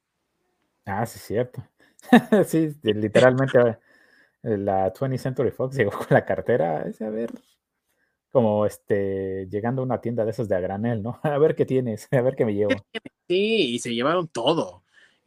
Ah, 0.84 1.06
sí, 1.06 1.18
es 1.18 1.24
cierto. 1.24 1.64
sí, 2.44 2.74
literalmente 2.82 3.78
eh, 4.42 4.58
la 4.58 4.92
20th 4.92 5.16
Century 5.16 5.52
Fox 5.52 5.76
llegó 5.76 5.92
con 5.96 6.08
la 6.10 6.24
cartera, 6.24 6.86
a 7.00 7.08
ver, 7.08 7.30
como 8.32 8.66
este, 8.66 9.46
llegando 9.48 9.82
a 9.82 9.84
una 9.84 10.00
tienda 10.00 10.24
de 10.24 10.32
esos 10.32 10.48
de 10.48 10.56
a 10.56 10.60
granel, 10.60 11.04
¿no? 11.04 11.20
A 11.22 11.38
ver 11.38 11.54
qué 11.54 11.66
tienes, 11.66 12.08
a 12.10 12.20
ver 12.20 12.34
qué 12.34 12.44
me 12.44 12.54
llevo. 12.54 12.74
Sí, 13.28 13.74
y 13.74 13.78
se 13.78 13.94
llevaron 13.94 14.26
todo 14.26 14.82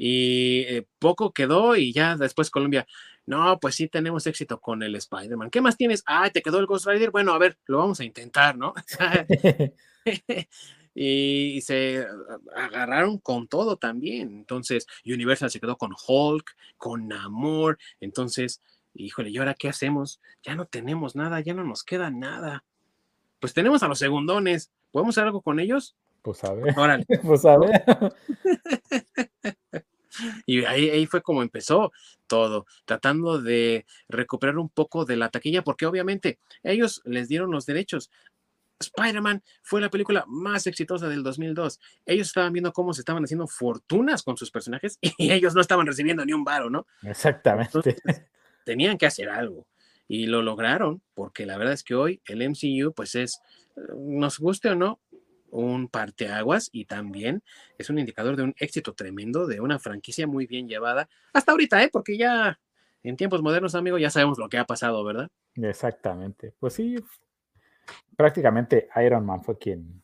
y 0.05 0.65
eh, 0.67 0.85
poco 0.99 1.31
quedó 1.31 1.77
y 1.77 1.93
ya 1.93 2.17
después 2.17 2.49
Colombia, 2.49 2.85
no, 3.25 3.57
pues 3.61 3.75
sí 3.75 3.87
tenemos 3.87 4.27
éxito 4.27 4.59
con 4.59 4.83
el 4.83 4.97
Spider-Man. 4.97 5.49
¿Qué 5.49 5.61
más 5.61 5.77
tienes? 5.77 6.03
Ah, 6.05 6.29
te 6.29 6.41
quedó 6.41 6.59
el 6.59 6.65
Ghost 6.65 6.87
Rider. 6.87 7.09
Bueno, 7.09 7.31
a 7.31 7.37
ver, 7.37 7.57
lo 7.67 7.77
vamos 7.77 8.01
a 8.01 8.03
intentar, 8.03 8.57
¿no? 8.57 8.73
y 10.93 11.61
se 11.61 12.05
agarraron 12.53 13.17
con 13.17 13.47
todo 13.47 13.77
también. 13.77 14.35
Entonces, 14.39 14.87
Universal 15.05 15.49
se 15.49 15.61
quedó 15.61 15.77
con 15.77 15.93
Hulk, 16.05 16.53
con 16.77 17.07
Namor. 17.07 17.77
Entonces, 18.01 18.61
híjole, 18.93 19.29
¿y 19.29 19.37
ahora 19.37 19.53
qué 19.53 19.69
hacemos? 19.69 20.19
Ya 20.43 20.53
no 20.55 20.65
tenemos 20.65 21.15
nada, 21.15 21.39
ya 21.39 21.53
no 21.53 21.63
nos 21.63 21.85
queda 21.85 22.11
nada. 22.11 22.65
Pues 23.39 23.53
tenemos 23.53 23.83
a 23.83 23.87
los 23.87 23.99
segundones. 23.99 24.69
¿Podemos 24.91 25.17
hacer 25.17 25.27
algo 25.27 25.41
con 25.41 25.61
ellos? 25.61 25.95
Pues 26.23 26.43
a 26.43 26.51
ver. 26.51 26.77
Órale. 26.77 27.05
Pues 27.23 27.45
a 27.45 27.57
ver. 27.57 29.23
Y 30.45 30.65
ahí, 30.65 30.89
ahí, 30.89 31.05
fue 31.05 31.21
como 31.21 31.41
empezó 31.41 31.91
todo, 32.27 32.65
tratando 32.85 33.41
de 33.41 33.85
recuperar 34.07 34.57
un 34.57 34.69
poco 34.69 35.05
de 35.05 35.17
la 35.17 35.29
taquilla, 35.29 35.63
porque 35.63 35.85
obviamente 35.85 36.39
ellos 36.63 37.01
les 37.05 37.27
dieron 37.27 37.51
los 37.51 37.65
derechos. 37.65 38.11
Spider-Man 38.79 39.43
fue 39.61 39.81
la 39.81 39.89
película 39.89 40.25
más 40.27 40.67
exitosa 40.67 41.07
del 41.07 41.23
2002. 41.23 41.79
Ellos 42.05 42.27
estaban 42.27 42.53
viendo 42.53 42.73
cómo 42.73 42.93
se 42.93 43.01
estaban 43.01 43.23
haciendo 43.23 43.47
fortunas 43.47 44.23
con 44.23 44.37
sus 44.37 44.51
personajes 44.51 44.97
y 45.17 45.31
ellos 45.31 45.55
no 45.55 45.61
estaban 45.61 45.87
recibiendo 45.87 46.25
ni 46.25 46.33
un 46.33 46.43
varo, 46.43 46.69
¿no? 46.69 46.85
Exactamente. 47.03 47.95
tenían 48.65 48.97
que 48.97 49.05
hacer 49.05 49.29
algo 49.29 49.67
y 50.07 50.25
lo 50.27 50.41
lograron, 50.41 51.01
porque 51.13 51.45
la 51.45 51.57
verdad 51.57 51.73
es 51.73 51.83
que 51.83 51.95
hoy 51.95 52.21
el 52.25 52.47
MCU, 52.47 52.93
pues 52.93 53.15
es, 53.15 53.39
nos 53.97 54.37
guste 54.39 54.69
o 54.69 54.75
no, 54.75 54.99
un 55.53 55.87
parteaguas 55.87 56.69
y 56.71 56.85
también 56.85 57.43
es 57.77 57.89
un 57.89 57.99
indicador 57.99 58.35
de 58.35 58.43
un 58.43 58.55
éxito 58.57 58.93
tremendo 58.93 59.47
de 59.47 59.61
una 59.61 59.79
franquicia 59.79 60.27
muy 60.27 60.47
bien 60.47 60.67
llevada 60.67 61.07
hasta 61.31 61.51
ahorita, 61.51 61.83
¿eh? 61.83 61.89
Porque 61.91 62.17
ya 62.17 62.59
en 63.03 63.17
tiempos 63.17 63.41
modernos, 63.41 63.75
amigo, 63.75 63.97
ya 63.97 64.09
sabemos 64.09 64.37
lo 64.37 64.49
que 64.49 64.57
ha 64.57 64.65
pasado, 64.65 65.03
¿verdad? 65.03 65.29
Exactamente. 65.55 66.53
Pues 66.59 66.73
sí, 66.73 66.95
prácticamente 68.15 68.89
Iron 69.05 69.25
Man 69.25 69.43
fue 69.43 69.57
quien, 69.57 70.01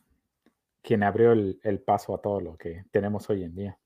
quien 0.82 1.04
abrió 1.04 1.32
el, 1.32 1.80
paso 1.86 2.14
a 2.14 2.22
todo 2.22 2.42
lo 2.42 2.58
que 2.58 2.84
tenemos 2.92 3.30
hoy 3.30 3.44
en 3.44 3.56
día. 3.56 3.80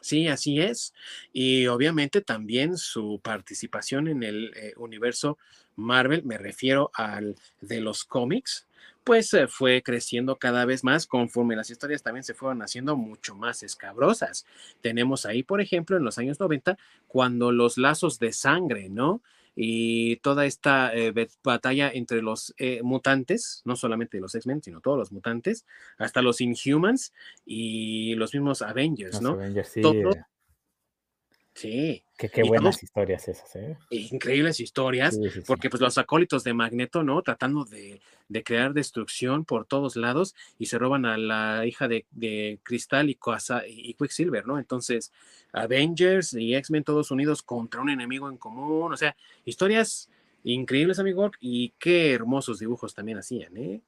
Sí, 0.00 0.26
así 0.26 0.60
es. 0.60 0.94
Y 1.32 1.66
obviamente 1.66 2.22
también 2.22 2.76
su 2.76 3.20
participación 3.22 4.08
en 4.08 4.22
el 4.22 4.52
eh, 4.56 4.72
universo 4.76 5.38
Marvel, 5.76 6.24
me 6.24 6.38
refiero 6.38 6.90
al 6.94 7.36
de 7.60 7.80
los 7.80 8.04
cómics, 8.04 8.66
pues 9.04 9.32
eh, 9.34 9.48
fue 9.48 9.82
creciendo 9.82 10.36
cada 10.36 10.64
vez 10.64 10.84
más 10.84 11.06
conforme 11.06 11.56
las 11.56 11.70
historias 11.70 12.02
también 12.02 12.24
se 12.24 12.34
fueron 12.34 12.62
haciendo 12.62 12.96
mucho 12.96 13.34
más 13.34 13.62
escabrosas. 13.62 14.46
Tenemos 14.80 15.26
ahí, 15.26 15.42
por 15.42 15.60
ejemplo, 15.60 15.96
en 15.96 16.04
los 16.04 16.18
años 16.18 16.38
90, 16.40 16.78
cuando 17.08 17.52
los 17.52 17.78
lazos 17.78 18.18
de 18.18 18.32
sangre, 18.32 18.88
¿no? 18.88 19.22
Y 19.54 20.16
toda 20.16 20.46
esta 20.46 20.94
eh, 20.94 21.12
batalla 21.44 21.90
entre 21.92 22.22
los 22.22 22.54
eh, 22.56 22.80
mutantes, 22.82 23.60
no 23.66 23.76
solamente 23.76 24.18
los 24.18 24.34
X-Men, 24.34 24.62
sino 24.62 24.80
todos 24.80 24.96
los 24.96 25.12
mutantes, 25.12 25.66
hasta 25.98 26.22
los 26.22 26.40
Inhumans 26.40 27.12
y 27.44 28.14
los 28.14 28.32
mismos 28.32 28.62
Avengers, 28.62 29.20
¿no? 29.20 29.32
Avengers, 29.32 29.68
sí. 29.68 29.82
Sí. 31.54 32.02
Qué 32.28 32.42
buenas 32.42 32.82
historias 32.82 33.28
esas, 33.28 33.56
¿eh? 33.56 33.76
Increíbles 33.90 34.60
historias, 34.60 35.18
porque 35.46 35.70
pues 35.70 35.80
los 35.80 35.98
acólitos 35.98 36.44
de 36.44 36.54
Magneto, 36.54 37.02
¿no? 37.02 37.22
Tratando 37.22 37.64
de, 37.64 38.00
crear 38.44 38.72
destrucción 38.72 39.44
por 39.44 39.66
todos 39.66 39.96
lados 39.96 40.34
y 40.58 40.66
se 40.66 40.78
roban 40.78 41.04
a 41.04 41.16
la 41.16 41.66
hija 41.66 41.88
de, 41.88 42.06
de 42.10 42.58
Cristal 42.62 43.10
y, 43.10 43.18
y 43.68 43.94
Quicksilver, 43.94 44.46
¿no? 44.46 44.58
Entonces, 44.58 45.12
Avengers 45.52 46.34
y 46.34 46.54
X-Men 46.54 46.84
todos 46.84 47.10
unidos 47.10 47.42
contra 47.42 47.80
un 47.80 47.90
enemigo 47.90 48.28
en 48.28 48.36
común, 48.36 48.92
o 48.92 48.96
sea, 48.96 49.16
historias 49.44 50.08
increíbles, 50.44 50.98
amigo, 50.98 51.30
y 51.40 51.70
qué 51.78 52.12
hermosos 52.12 52.58
dibujos 52.58 52.94
también 52.94 53.18
hacían, 53.18 53.56
¿eh? 53.56 53.82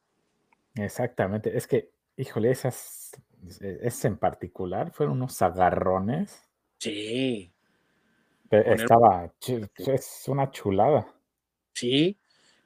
Exactamente, 0.75 1.57
es 1.57 1.67
que, 1.67 1.91
híjole, 2.17 2.51
esas, 2.51 3.13
es 3.61 4.05
en 4.05 4.17
particular 4.17 4.93
fueron 4.93 5.17
unos 5.17 5.41
agarrones. 5.43 6.43
Sí. 6.79 7.54
Estaba, 8.51 9.33
es 9.87 10.25
una 10.27 10.51
chulada. 10.51 11.07
Sí, 11.75 12.17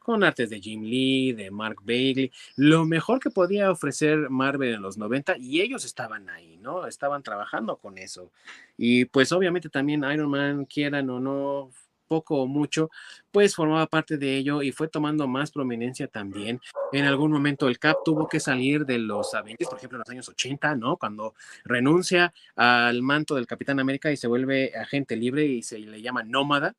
con 0.08 0.24
artes 0.24 0.48
de 0.48 0.58
Jim 0.58 0.82
Lee, 0.82 1.34
de 1.34 1.50
Mark 1.50 1.80
Bailey, 1.82 2.32
lo 2.56 2.86
mejor 2.86 3.20
que 3.20 3.28
podía 3.28 3.70
ofrecer 3.70 4.30
Marvel 4.30 4.74
en 4.74 4.80
los 4.80 4.96
90 4.96 5.36
y 5.38 5.60
ellos 5.60 5.84
estaban 5.84 6.30
ahí, 6.30 6.56
¿no? 6.56 6.86
Estaban 6.86 7.22
trabajando 7.22 7.76
con 7.76 7.98
eso. 7.98 8.32
Y 8.78 9.04
pues 9.04 9.32
obviamente 9.32 9.68
también 9.68 10.04
Iron 10.10 10.30
Man, 10.30 10.64
quieran 10.64 11.10
o 11.10 11.20
no, 11.20 11.70
poco 12.08 12.42
o 12.42 12.46
mucho, 12.46 12.90
pues 13.30 13.54
formaba 13.54 13.86
parte 13.86 14.16
de 14.16 14.36
ello 14.36 14.62
y 14.62 14.72
fue 14.72 14.88
tomando 14.88 15.28
más 15.28 15.52
prominencia 15.52 16.08
también. 16.08 16.60
En 16.92 17.04
algún 17.04 17.30
momento 17.30 17.68
el 17.68 17.78
Cap 17.78 17.98
tuvo 18.04 18.26
que 18.26 18.40
salir 18.40 18.86
de 18.86 18.98
los 18.98 19.34
Avengers, 19.34 19.68
por 19.68 19.78
ejemplo, 19.78 19.96
en 19.96 20.00
los 20.00 20.10
años 20.10 20.28
80, 20.28 20.74
¿no? 20.76 20.96
Cuando 20.96 21.34
renuncia 21.64 22.32
al 22.56 23.02
manto 23.02 23.34
del 23.34 23.46
Capitán 23.46 23.78
América 23.78 24.10
y 24.10 24.16
se 24.16 24.26
vuelve 24.26 24.72
agente 24.76 25.14
libre 25.16 25.44
y 25.44 25.62
se 25.62 25.78
le 25.78 26.02
llama 26.02 26.24
nómada. 26.24 26.74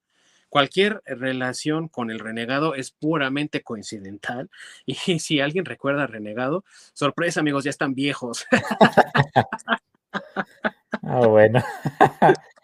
Cualquier 0.50 1.04
relación 1.06 1.88
con 1.88 2.10
el 2.10 2.18
renegado 2.18 2.74
es 2.74 2.90
puramente 2.92 3.62
coincidental. 3.62 4.50
Y 4.86 5.20
si 5.20 5.40
alguien 5.40 5.66
recuerda 5.66 6.04
al 6.04 6.10
renegado, 6.10 6.66
sorpresa, 6.94 7.40
amigos, 7.40 7.64
ya 7.64 7.70
están 7.70 7.94
viejos. 7.94 8.46
Ah, 11.04 11.26
bueno. 11.28 11.64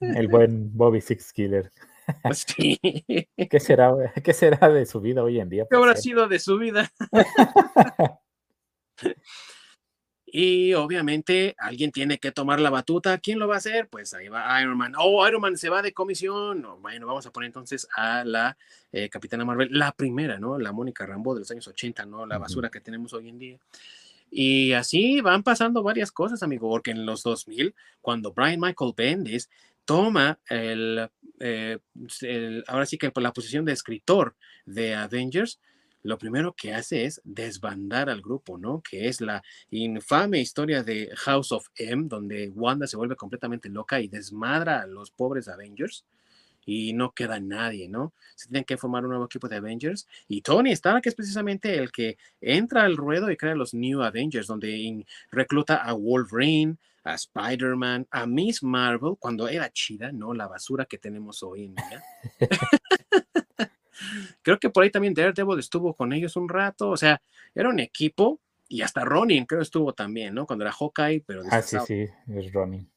El 0.00 0.28
buen 0.28 0.76
Bobby 0.76 1.00
Six 1.00 1.32
Killer. 1.32 1.70
Sí. 2.34 2.78
¿Qué 3.50 3.60
será, 3.60 3.92
¿Qué 4.24 4.32
será 4.32 4.68
de 4.68 4.86
su 4.86 5.00
vida 5.00 5.22
hoy 5.22 5.40
en 5.40 5.48
día? 5.48 5.66
¿Qué 5.68 5.76
habrá 5.76 5.96
sido 5.96 6.28
de 6.28 6.38
su 6.38 6.56
vida? 6.58 6.90
y 10.26 10.72
obviamente 10.74 11.54
alguien 11.58 11.90
tiene 11.90 12.18
que 12.18 12.32
tomar 12.32 12.60
la 12.60 12.70
batuta. 12.70 13.18
¿Quién 13.18 13.38
lo 13.38 13.48
va 13.48 13.54
a 13.54 13.58
hacer? 13.58 13.88
Pues 13.88 14.14
ahí 14.14 14.28
va 14.28 14.60
Iron 14.62 14.76
Man. 14.76 14.94
Oh, 14.98 15.26
Iron 15.26 15.40
Man 15.40 15.56
se 15.56 15.68
va 15.68 15.82
de 15.82 15.92
comisión. 15.92 16.64
Bueno, 16.80 17.06
vamos 17.06 17.26
a 17.26 17.32
poner 17.32 17.48
entonces 17.48 17.88
a 17.96 18.24
la 18.24 18.56
eh, 18.92 19.08
Capitana 19.08 19.44
Marvel, 19.44 19.68
la 19.72 19.92
primera, 19.92 20.38
¿no? 20.38 20.58
La 20.58 20.72
Mónica 20.72 21.06
Rambo 21.06 21.34
de 21.34 21.40
los 21.40 21.50
años 21.50 21.66
80, 21.66 22.06
¿no? 22.06 22.26
La 22.26 22.38
basura 22.38 22.70
que 22.70 22.80
tenemos 22.80 23.12
hoy 23.12 23.28
en 23.28 23.38
día. 23.38 23.58
Y 24.30 24.72
así 24.72 25.20
van 25.20 25.42
pasando 25.42 25.82
varias 25.82 26.12
cosas, 26.12 26.42
amigo, 26.42 26.68
porque 26.68 26.90
en 26.90 27.06
los 27.06 27.22
2000, 27.22 27.74
cuando 28.00 28.32
Brian 28.32 28.60
Michael 28.60 28.92
Bendis 28.96 29.48
toma 29.84 30.40
el, 30.48 31.08
eh, 31.38 31.78
ahora 32.66 32.86
sí 32.86 32.98
que 32.98 33.12
la 33.16 33.32
posición 33.32 33.64
de 33.64 33.72
escritor 33.72 34.36
de 34.64 34.94
Avengers, 34.94 35.60
lo 36.02 36.18
primero 36.18 36.54
que 36.54 36.72
hace 36.72 37.04
es 37.04 37.20
desbandar 37.24 38.10
al 38.10 38.20
grupo, 38.20 38.58
¿no? 38.58 38.82
Que 38.82 39.08
es 39.08 39.20
la 39.20 39.42
infame 39.70 40.40
historia 40.40 40.82
de 40.82 41.10
House 41.16 41.52
of 41.52 41.68
M, 41.76 42.04
donde 42.06 42.50
Wanda 42.50 42.86
se 42.86 42.96
vuelve 42.96 43.16
completamente 43.16 43.68
loca 43.68 44.00
y 44.00 44.08
desmadra 44.08 44.82
a 44.82 44.86
los 44.86 45.10
pobres 45.10 45.48
Avengers 45.48 46.04
y 46.66 46.92
no 46.92 47.12
queda 47.12 47.40
nadie, 47.40 47.88
¿no? 47.88 48.12
Se 48.34 48.48
tienen 48.48 48.64
que 48.64 48.76
formar 48.76 49.04
un 49.04 49.10
nuevo 49.10 49.24
equipo 49.24 49.48
de 49.48 49.56
Avengers 49.56 50.06
y 50.28 50.42
Tony 50.42 50.72
Stark 50.72 51.02
es 51.04 51.14
precisamente 51.14 51.78
el 51.78 51.90
que 51.90 52.18
entra 52.40 52.82
al 52.82 52.96
ruedo 52.96 53.30
y 53.30 53.36
crea 53.36 53.54
los 53.54 53.72
New 53.72 54.02
Avengers, 54.02 54.48
donde 54.48 55.06
recluta 55.30 55.76
a 55.76 55.92
Wolverine, 55.94 56.76
a 57.04 57.14
Spider-Man, 57.14 58.08
a 58.10 58.26
Miss 58.26 58.62
Marvel, 58.62 59.14
cuando 59.18 59.48
era 59.48 59.70
chida, 59.72 60.10
¿no? 60.12 60.34
La 60.34 60.48
basura 60.48 60.84
que 60.84 60.98
tenemos 60.98 61.42
hoy 61.44 61.66
en 61.66 61.74
día. 61.76 62.02
creo 64.42 64.58
que 64.58 64.70
por 64.70 64.82
ahí 64.82 64.90
también 64.90 65.14
Daredevil 65.14 65.58
estuvo 65.58 65.94
con 65.94 66.12
ellos 66.12 66.36
un 66.36 66.48
rato, 66.48 66.90
o 66.90 66.96
sea, 66.96 67.22
era 67.54 67.68
un 67.68 67.78
equipo 67.78 68.40
y 68.68 68.82
hasta 68.82 69.04
Ronin 69.04 69.46
creo 69.46 69.62
estuvo 69.62 69.94
también, 69.94 70.34
¿no? 70.34 70.46
Cuando 70.46 70.64
era 70.64 70.72
Hawkeye, 70.72 71.22
pero... 71.24 71.42
Ah, 71.50 71.62
sí, 71.62 71.78
sí, 71.86 72.06
es 72.28 72.52
Ronin. 72.52 72.90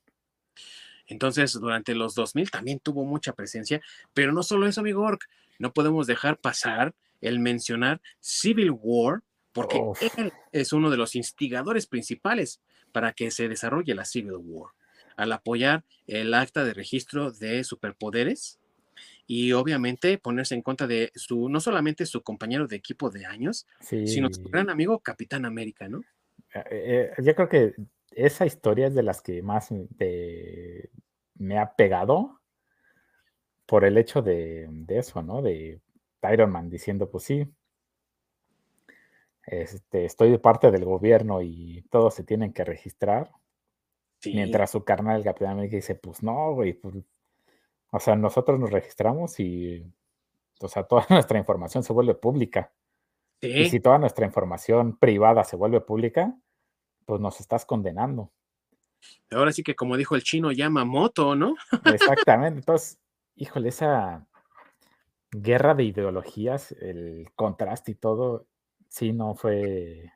Entonces, 1.10 1.54
durante 1.54 1.96
los 1.96 2.16
2000 2.16 2.52
también 2.52 2.80
tuvo 2.80 3.04
mucha 3.04 3.34
presencia, 3.34 3.82
pero 4.14 4.32
no 4.32 4.44
solo 4.44 4.68
eso, 4.68 4.82
amigo 4.82 5.02
Ork, 5.02 5.28
no 5.58 5.74
podemos 5.74 6.08
dejar 6.08 6.38
pasar 6.38 6.94
el 7.20 7.40
mencionar 7.40 8.00
Civil 8.20 8.72
War, 8.72 9.22
porque 9.52 9.82
él 10.18 10.32
es 10.52 10.72
uno 10.72 10.90
de 10.90 10.98
los 10.98 11.16
instigadores 11.16 11.88
principales 11.88 12.62
para 12.92 13.14
que 13.14 13.32
se 13.32 13.50
desarrolle 13.50 13.96
la 13.96 14.06
Civil 14.06 14.38
War, 14.38 14.72
al 15.18 15.32
apoyar 15.32 15.84
el 16.08 16.34
acta 16.34 16.64
de 16.64 16.74
registro 16.74 17.32
de 17.32 17.64
superpoderes 17.64 18.60
y 19.26 19.52
obviamente 19.54 20.18
ponerse 20.18 20.56
en 20.56 20.62
contra 20.62 20.88
de 20.88 21.12
su, 21.16 21.50
no 21.50 21.60
solamente 21.60 22.06
su 22.06 22.22
compañero 22.22 22.68
de 22.68 22.76
equipo 22.76 23.10
de 23.10 23.26
años, 23.26 23.68
sino 23.80 24.32
su 24.32 24.44
gran 24.44 24.70
amigo 24.70 25.00
Capitán 25.00 25.46
América, 25.46 25.90
¿no? 25.90 26.02
Eh, 26.54 26.64
eh, 26.72 27.12
yo 27.22 27.36
creo 27.36 27.50
que 27.50 27.74
esa 28.26 28.46
historia 28.46 28.88
es 28.88 28.96
de 28.96 29.04
las 29.04 29.22
que 29.22 29.42
más 29.42 29.70
me 31.36 31.58
ha 31.58 31.76
pegado 31.76 32.40
por 33.66 33.86
el 33.86 33.98
hecho 33.98 34.22
de, 34.22 34.68
eso, 34.90 35.22
¿no? 35.22 35.42
De 35.42 35.80
Iron 36.32 36.52
Man 36.52 36.70
diciendo, 36.70 37.10
pues 37.10 37.24
sí, 37.24 37.48
este, 39.44 40.06
estoy 40.06 40.32
de 40.32 40.40
parte 40.40 40.72
del 40.72 40.86
gobierno 40.86 41.42
y 41.42 41.86
todos 41.90 42.14
se 42.14 42.24
tienen 42.24 42.52
que 42.52 42.66
registrar. 42.66 43.32
Mientras 44.26 44.72
su 44.72 44.84
carnal, 44.84 45.18
el 45.18 45.24
Capitán 45.24 45.54
América, 45.54 45.78
dice, 45.78 45.96
pues 45.96 46.22
no, 46.22 46.54
güey, 46.54 46.74
pues, 46.74 46.96
o 47.92 48.00
sea, 48.00 48.16
nosotros 48.16 48.60
nos 48.60 48.70
registramos 48.70 49.40
y, 49.40 49.86
o 50.60 50.68
sea, 50.68 50.84
toda 50.84 51.06
nuestra 51.10 51.40
información 51.40 51.84
se 51.84 51.94
vuelve 51.94 52.16
pública. 52.16 52.74
Y 53.42 53.70
si 53.70 53.80
toda 53.80 53.98
nuestra 53.98 54.26
información 54.26 54.98
privada 54.98 55.46
se 55.46 55.56
vuelve 55.56 55.80
pública, 55.80 56.36
pues 57.10 57.20
nos 57.20 57.40
estás 57.40 57.66
condenando. 57.66 58.32
Ahora 59.32 59.52
sí 59.52 59.64
que 59.64 59.76
como 59.76 59.98
dijo 59.98 60.16
el 60.16 60.22
chino, 60.22 60.52
llama 60.52 60.86
moto, 60.86 61.36
¿no? 61.36 61.56
Exactamente. 61.86 62.60
Entonces, 62.60 63.00
híjole, 63.36 63.70
esa 63.70 64.28
guerra 65.32 65.74
de 65.74 65.86
ideologías, 65.86 66.72
el 66.74 67.32
contraste 67.34 67.94
y 67.94 67.96
todo, 67.96 68.46
sí, 68.90 69.12
no 69.12 69.34
fue. 69.34 70.14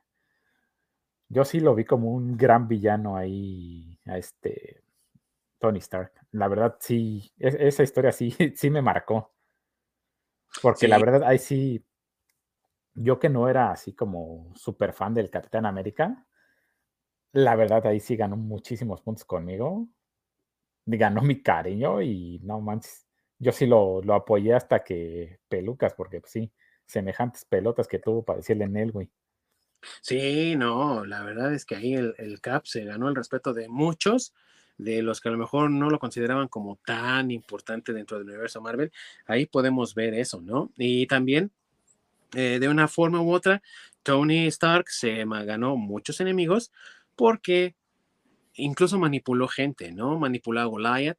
Yo 1.28 1.44
sí 1.44 1.58
lo 1.58 1.74
vi 1.74 1.84
como 1.84 2.12
un 2.12 2.36
gran 2.36 2.68
villano 2.68 3.16
ahí, 3.16 3.98
a 4.06 4.16
este 4.16 4.84
Tony 5.58 5.80
Stark. 5.80 6.12
La 6.30 6.46
verdad, 6.46 6.76
sí, 6.78 7.28
esa 7.40 7.82
historia 7.82 8.12
sí, 8.12 8.30
sí 8.54 8.70
me 8.70 8.82
marcó. 8.82 9.34
Porque 10.62 10.86
la 10.86 11.00
verdad, 11.00 11.24
ahí 11.24 11.38
sí, 11.38 11.84
yo 12.94 13.18
que 13.18 13.30
no 13.30 13.48
era 13.48 13.72
así 13.72 13.94
como 13.94 14.52
súper 14.54 14.92
fan 14.92 15.12
del 15.12 15.28
Capitán 15.28 15.66
América, 15.66 16.24
la 17.34 17.56
verdad, 17.56 17.84
ahí 17.86 17.98
sí 17.98 18.14
ganó 18.16 18.36
muchísimos 18.36 19.00
puntos 19.00 19.24
conmigo. 19.24 19.88
Ganó 20.86 21.20
mi 21.20 21.42
cariño 21.42 22.00
y 22.00 22.38
no 22.44 22.60
manches. 22.60 23.06
Yo 23.40 23.50
sí 23.50 23.66
lo, 23.66 24.00
apoyé 24.14 24.54
hasta 24.54 24.84
que 24.84 25.40
pelucas, 25.48 25.94
porque 25.94 26.20
pues, 26.20 26.30
sí, 26.32 26.52
semejantes 26.86 27.44
pelotas 27.44 27.88
que 27.88 27.98
tuvo 27.98 28.24
para 28.24 28.38
decirle 28.38 28.64
en 28.64 28.76
él, 28.76 28.92
güey. 28.92 29.10
Sí, 30.00 30.54
no, 30.56 31.04
la 31.04 31.24
verdad 31.24 31.52
es 31.52 31.66
que 31.66 31.74
ahí 31.74 31.94
el, 31.94 32.14
el, 32.18 32.40
Cap 32.40 32.66
se 32.66 32.84
ganó 32.84 33.08
el 33.08 33.16
respeto 33.16 33.52
de 33.52 33.68
muchos, 33.68 34.32
de 34.78 35.02
los 35.02 35.20
que 35.20 35.28
a 35.28 35.32
lo 35.32 35.38
mejor 35.38 35.70
no 35.70 35.90
lo 35.90 35.98
consideraban 35.98 36.46
como 36.46 36.78
tan 36.86 37.32
importante 37.32 37.92
dentro 37.92 38.16
del 38.16 38.28
universo 38.28 38.60
Marvel. 38.60 38.92
Ahí 39.26 39.46
podemos 39.46 39.94
ver 39.94 40.14
eso, 40.14 40.40
¿no? 40.40 40.70
Y 40.76 41.08
también, 41.08 41.50
eh, 42.34 42.58
de 42.60 42.68
una 42.68 42.86
forma 42.86 43.20
u 43.20 43.32
otra, 43.32 43.60
Tony 44.04 44.46
Stark 44.46 44.88
se 44.88 45.24
ganó 45.24 45.76
muchos 45.76 46.20
enemigos 46.20 46.70
porque 47.16 47.74
incluso 48.54 48.98
manipuló 48.98 49.48
gente, 49.48 49.92
¿no? 49.92 50.18
Manipuló 50.18 50.60
a 50.60 50.64
Goliath 50.64 51.18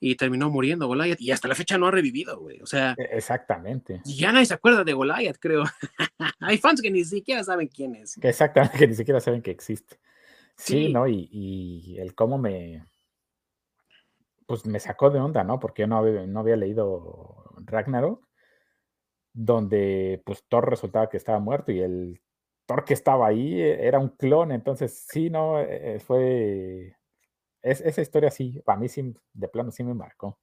y 0.00 0.16
terminó 0.16 0.50
muriendo 0.50 0.88
Goliath 0.88 1.20
y 1.20 1.30
hasta 1.30 1.46
la 1.46 1.54
fecha 1.54 1.78
no 1.78 1.86
ha 1.86 1.90
revivido, 1.92 2.40
güey. 2.40 2.60
O 2.60 2.66
sea, 2.66 2.94
e-, 2.98 3.16
exactamente. 3.16 4.00
Ya 4.04 4.32
nadie 4.32 4.46
se 4.46 4.54
acuerda 4.54 4.82
de 4.82 4.92
Goliath, 4.92 5.38
creo. 5.38 5.62
Hay 6.40 6.58
fans 6.58 6.82
que 6.82 6.90
ni 6.90 7.04
siquiera 7.04 7.44
saben 7.44 7.68
quién 7.68 7.94
es. 7.94 8.18
Exactamente, 8.20 8.78
que 8.78 8.88
ni 8.88 8.94
siquiera 8.94 9.20
saben 9.20 9.42
que 9.42 9.52
existe. 9.52 10.00
Sí, 10.56 10.92
¿no? 10.92 11.06
Y, 11.08 11.96
el 11.98 12.14
cómo 12.14 12.36
me, 12.38 12.84
pues 14.46 14.66
me 14.66 14.80
sacó 14.80 15.10
de 15.10 15.20
onda, 15.20 15.44
¿no? 15.44 15.58
Porque 15.60 15.82
yo 15.82 15.86
no 15.86 15.98
había, 15.98 16.26
no 16.26 16.40
había 16.40 16.56
leído 16.56 17.44
Ragnarok, 17.64 18.26
donde 19.32 20.20
pues 20.26 20.44
Thor 20.48 20.68
resultaba 20.68 21.08
que 21.08 21.16
estaba 21.16 21.38
muerto 21.38 21.72
y 21.72 21.80
el 21.80 22.20
que 22.86 22.94
estaba 22.94 23.26
ahí 23.26 23.60
eh, 23.60 23.86
era 23.86 23.98
un 23.98 24.08
clon, 24.08 24.52
entonces 24.52 25.04
sí, 25.08 25.30
no, 25.30 25.60
eh, 25.60 26.00
fue 26.00 26.96
esa 27.62 28.00
historia 28.00 28.30
sí, 28.30 28.60
para 28.64 28.78
mí 28.78 28.88
sí, 28.88 29.14
de 29.32 29.48
plano 29.48 29.70
sí 29.70 29.84
me 29.84 29.94
marcó. 29.94 30.38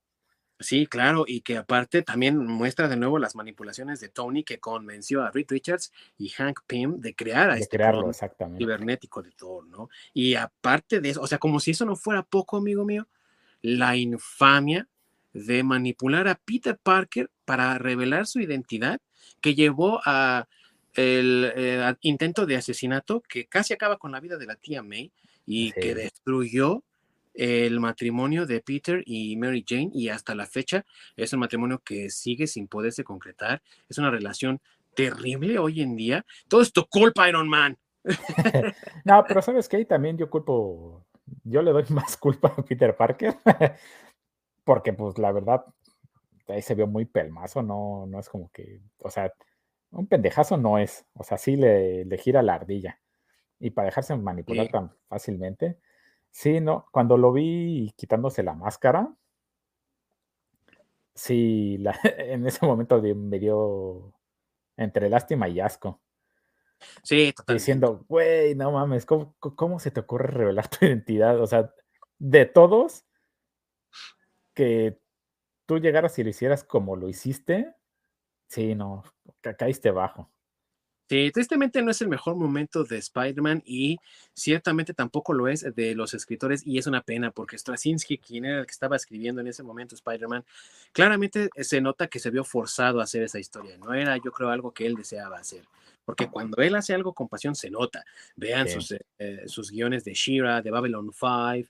Sí, 0.62 0.88
claro, 0.88 1.24
y 1.26 1.40
que 1.41 1.58
aparte 1.58 2.02
también 2.02 2.38
muestra 2.38 2.90
de 2.90 2.98
nuevo 2.98 3.18
las 3.18 3.34
manipulaciones 3.34 4.02
de 4.02 4.10
Tony 4.10 4.44
que 4.44 4.60
convenció 4.60 5.24
a 5.24 5.32
Reed 5.32 5.46
Richards 5.50 5.94
y 6.18 6.30
Hank 6.30 6.60
Pym 6.68 7.00
de 7.00 7.16
crear 7.16 7.50
a 7.50 7.56
de 7.56 7.62
este 7.62 7.78
crearlo, 7.78 8.10
exactamente. 8.10 8.64
cibernético 8.64 9.22
de 9.22 9.32
Thor, 9.32 9.66
¿no? 9.68 9.90
Y 10.14 10.36
aparte 10.36 11.00
de 11.00 11.12
eso, 11.12 11.22
o 11.22 11.28
sea, 11.28 11.38
como 11.38 11.62
si 11.62 11.72
eso 11.72 11.86
no 11.86 11.96
fuera 11.96 12.24
poco, 12.24 12.58
amigo 12.58 12.84
mío, 12.84 13.08
la 13.62 13.96
infamia 13.96 14.90
de 15.32 15.64
manipular 15.64 16.28
a 16.28 16.36
Peter 16.36 16.78
Parker 16.78 17.32
para 17.46 17.78
revelar 17.78 18.28
su 18.28 18.41
identidad 18.41 19.00
que 19.40 19.56
llevó 19.56 20.02
a 20.06 20.48
el 20.95 21.52
eh, 21.56 21.95
intento 22.02 22.45
de 22.45 22.56
asesinato 22.56 23.22
que 23.22 23.48
casi 23.48 23.74
acaba 23.74 23.98
con 23.98 24.11
la 24.11 24.20
vida 24.20 24.38
de 24.38 24.45
la 24.45 24.56
tía 24.56 24.82
May 24.82 25.11
y 25.45 25.72
que 25.72 25.95
destruyó 25.95 26.84
el 27.34 27.80
matrimonio 27.80 28.45
de 28.45 28.61
Peter 28.61 29.02
y 29.06 29.38
Mary 29.38 29.64
Jane 29.68 29.91
y 29.94 30.10
hasta 30.10 30.36
la 30.36 30.45
fecha 30.45 30.86
es 31.16 31.32
un 31.32 31.40
matrimonio 31.40 31.80
que 31.80 32.10
sigue 32.10 32.48
sin 32.48 32.68
poderse 32.68 33.03
concretar. 33.03 33.61
Es 33.88 33.98
una 33.98 34.11
relación 34.11 34.60
terrible 34.94 35.57
hoy 35.57 35.82
en 35.82 35.95
día. 35.95 36.26
Todo 36.48 36.61
esto 36.61 36.88
culpa 36.90 37.30
Iron 37.30 37.48
Man. 37.48 37.78
no, 39.06 39.24
pero 39.28 39.41
sabes 39.41 39.70
que 39.70 39.86
también 39.86 40.18
yo 40.18 40.30
culpo, 40.30 41.06
yo 41.44 41.61
le 41.61 41.72
doy 41.72 41.86
más 41.90 42.18
culpa 42.18 42.53
a 42.56 42.64
Peter 42.64 42.95
Parker, 42.95 43.38
porque 44.64 44.94
pues 44.94 45.18
la 45.18 45.32
verdad, 45.32 45.64
ahí 46.48 46.61
se 46.61 46.76
vio 46.76 46.88
muy 46.88 47.06
pelmazo, 47.06 47.61
no, 47.61 48.06
no 48.07 48.20
es 48.20 48.30
como 48.30 48.52
que, 48.52 48.82
o 48.99 49.10
sea, 49.10 49.32
un 49.91 50.07
pendejazo 50.07 50.57
no 50.57 50.78
es, 50.78 51.06
o 51.14 51.24
sea, 51.24 51.38
sí 51.38 51.56
le, 51.56 52.06
le 52.06 52.18
gira 52.18 52.41
la 52.41 52.56
ardilla. 52.56 52.99
Y 53.60 53.72
para 53.72 53.88
dejarse 53.88 54.16
manipular 54.16 54.70
tan 54.70 54.91
fácilmente, 55.10 55.80
Sí, 56.32 56.61
no, 56.61 56.86
cuando 56.91 57.18
lo 57.18 57.32
vi 57.34 57.94
quitándose 57.98 58.44
la 58.44 58.53
máscara, 58.53 59.14
sí, 61.14 61.78
la, 61.80 61.94
en 62.18 62.45
ese 62.48 62.66
momento 62.66 63.02
me 63.02 63.40
dio 63.40 64.14
entre 64.78 65.10
lástima 65.10 65.49
y 65.49 65.60
asco. 65.60 66.02
Sí, 67.03 67.34
totalmente. 67.36 67.61
Diciendo, 67.61 68.06
güey, 68.07 68.56
no 68.56 68.72
mames, 68.72 69.06
¿cómo, 69.06 69.36
¿cómo, 69.40 69.80
se 69.80 69.91
te 69.91 69.99
ocurre 69.99 70.28
revelar 70.28 70.70
tu 70.70 70.86
identidad? 70.86 71.41
O 71.41 71.48
sea, 71.48 71.74
de 72.20 72.45
todos, 72.45 73.06
que 74.53 74.99
tú 75.66 75.80
llegaras 75.80 76.18
y 76.20 76.24
lo 76.24 76.30
hicieras 76.30 76.64
como 76.64 76.95
lo 76.95 77.10
hiciste, 77.10 77.76
sí, 78.48 78.76
no, 78.76 79.03
caíste 79.58 79.92
bajo. 79.92 80.30
Sí, 81.10 81.32
tristemente 81.32 81.82
no 81.82 81.90
es 81.90 82.00
el 82.04 82.08
mejor 82.08 82.36
momento 82.36 82.84
de 82.84 82.98
Spider-Man 83.00 83.64
y 83.66 83.98
ciertamente 84.36 84.94
tampoco 84.94 85.34
lo 85.34 85.48
es 85.48 85.66
de 85.74 85.96
los 85.96 86.14
escritores 86.14 86.62
y 86.68 86.78
es 86.78 86.86
una 86.86 87.02
pena 87.02 87.32
porque 87.32 87.58
Straczynski, 87.58 88.20
quien 88.20 88.46
era 88.46 88.60
el 88.60 88.68
que 88.68 88.72
estaba 88.72 88.96
escribiendo 88.96 89.42
en 89.42 89.48
ese 89.48 89.64
momento 89.64 89.96
Spider-Man, 89.96 90.46
claramente 90.92 91.50
se 91.62 91.82
nota 91.82 92.06
que 92.06 92.20
se 92.20 92.30
vio 92.30 92.44
forzado 92.44 93.00
a 93.00 93.06
hacer 93.06 93.24
esa 93.24 93.40
historia. 93.40 93.76
No 93.80 93.92
era, 93.96 94.18
yo 94.18 94.32
creo, 94.32 94.50
algo 94.50 94.72
que 94.72 94.86
él 94.86 94.94
deseaba 94.94 95.40
hacer. 95.40 95.64
Porque 96.06 96.28
cuando 96.28 96.62
él 96.62 96.76
hace 96.76 96.94
algo 96.94 97.14
con 97.14 97.28
pasión 97.28 97.56
se 97.56 97.72
nota. 97.72 98.06
Vean 98.36 98.70
sus, 98.70 98.94
eh, 99.18 99.44
sus 99.48 99.72
guiones 99.72 100.04
de 100.04 100.14
Shira, 100.14 100.62
de 100.62 100.70
Babylon 100.70 101.12
5, 101.12 101.70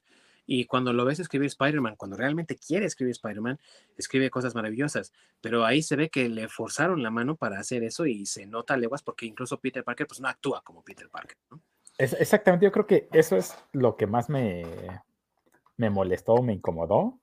y 0.51 0.65
cuando 0.65 0.93
lo 0.93 1.05
ves 1.05 1.19
escribir 1.19 1.45
Spider-Man, 1.45 1.95
cuando 1.95 2.17
realmente 2.17 2.55
quiere 2.55 2.87
escribir 2.87 3.11
Spider-Man, 3.11 3.59
escribe 3.95 4.31
cosas 4.31 4.55
maravillosas. 4.55 5.13
Pero 5.41 5.63
ahí 5.63 5.83
se 5.83 5.95
ve 5.95 6.09
que 6.09 6.27
le 6.27 6.47
forzaron 6.47 7.03
la 7.03 7.11
mano 7.11 7.35
para 7.35 7.59
hacer 7.59 7.83
eso 7.83 8.07
y 8.07 8.25
se 8.25 8.47
nota 8.47 8.75
leguas 8.75 9.03
porque 9.03 9.27
incluso 9.27 9.59
Peter 9.59 9.83
Parker 9.83 10.07
pues 10.07 10.19
no 10.19 10.27
actúa 10.27 10.63
como 10.63 10.83
Peter 10.83 11.07
Parker. 11.07 11.37
Es, 11.99 12.13
exactamente, 12.13 12.65
yo 12.65 12.71
creo 12.71 12.87
que 12.87 13.07
eso 13.11 13.37
es 13.37 13.55
lo 13.73 13.95
que 13.95 14.07
más 14.07 14.27
me, 14.27 14.63
me 15.77 15.91
molestó, 15.91 16.41
me 16.41 16.53
incomodó, 16.53 17.19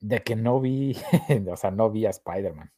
de 0.00 0.22
que 0.22 0.34
no 0.34 0.60
vi, 0.62 0.96
o 1.46 1.56
sea, 1.58 1.70
no 1.70 1.90
vi 1.90 2.06
a 2.06 2.10
Spider-Man. 2.10 2.72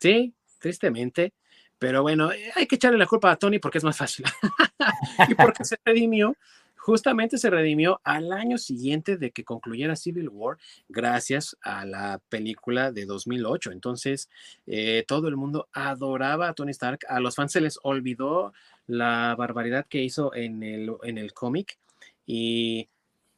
Sí, 0.00 0.34
tristemente. 0.58 1.32
Pero 1.78 2.02
bueno, 2.02 2.28
hay 2.56 2.66
que 2.66 2.74
echarle 2.74 2.98
la 2.98 3.06
culpa 3.06 3.30
a 3.30 3.36
Tony 3.36 3.58
porque 3.58 3.78
es 3.78 3.84
más 3.84 3.96
fácil. 3.96 4.26
y 5.30 5.34
porque 5.34 5.64
se 5.64 5.78
redimió 5.82 6.36
justamente 6.80 7.36
se 7.36 7.50
redimió 7.50 8.00
al 8.04 8.32
año 8.32 8.56
siguiente 8.56 9.18
de 9.18 9.32
que 9.32 9.44
concluyera 9.44 9.96
Civil 9.96 10.30
War 10.30 10.56
gracias 10.88 11.56
a 11.60 11.84
la 11.84 12.22
película 12.30 12.90
de 12.90 13.04
2008. 13.04 13.70
Entonces, 13.72 14.30
eh, 14.66 15.04
todo 15.06 15.28
el 15.28 15.36
mundo 15.36 15.68
adoraba 15.72 16.48
a 16.48 16.54
Tony 16.54 16.70
Stark. 16.70 17.00
A 17.08 17.20
los 17.20 17.36
fans 17.36 17.52
se 17.52 17.60
les 17.60 17.78
olvidó 17.82 18.54
la 18.86 19.34
barbaridad 19.36 19.86
que 19.86 20.02
hizo 20.02 20.34
en 20.34 20.62
el, 20.62 20.90
en 21.02 21.18
el 21.18 21.34
cómic 21.34 21.78
y 22.24 22.88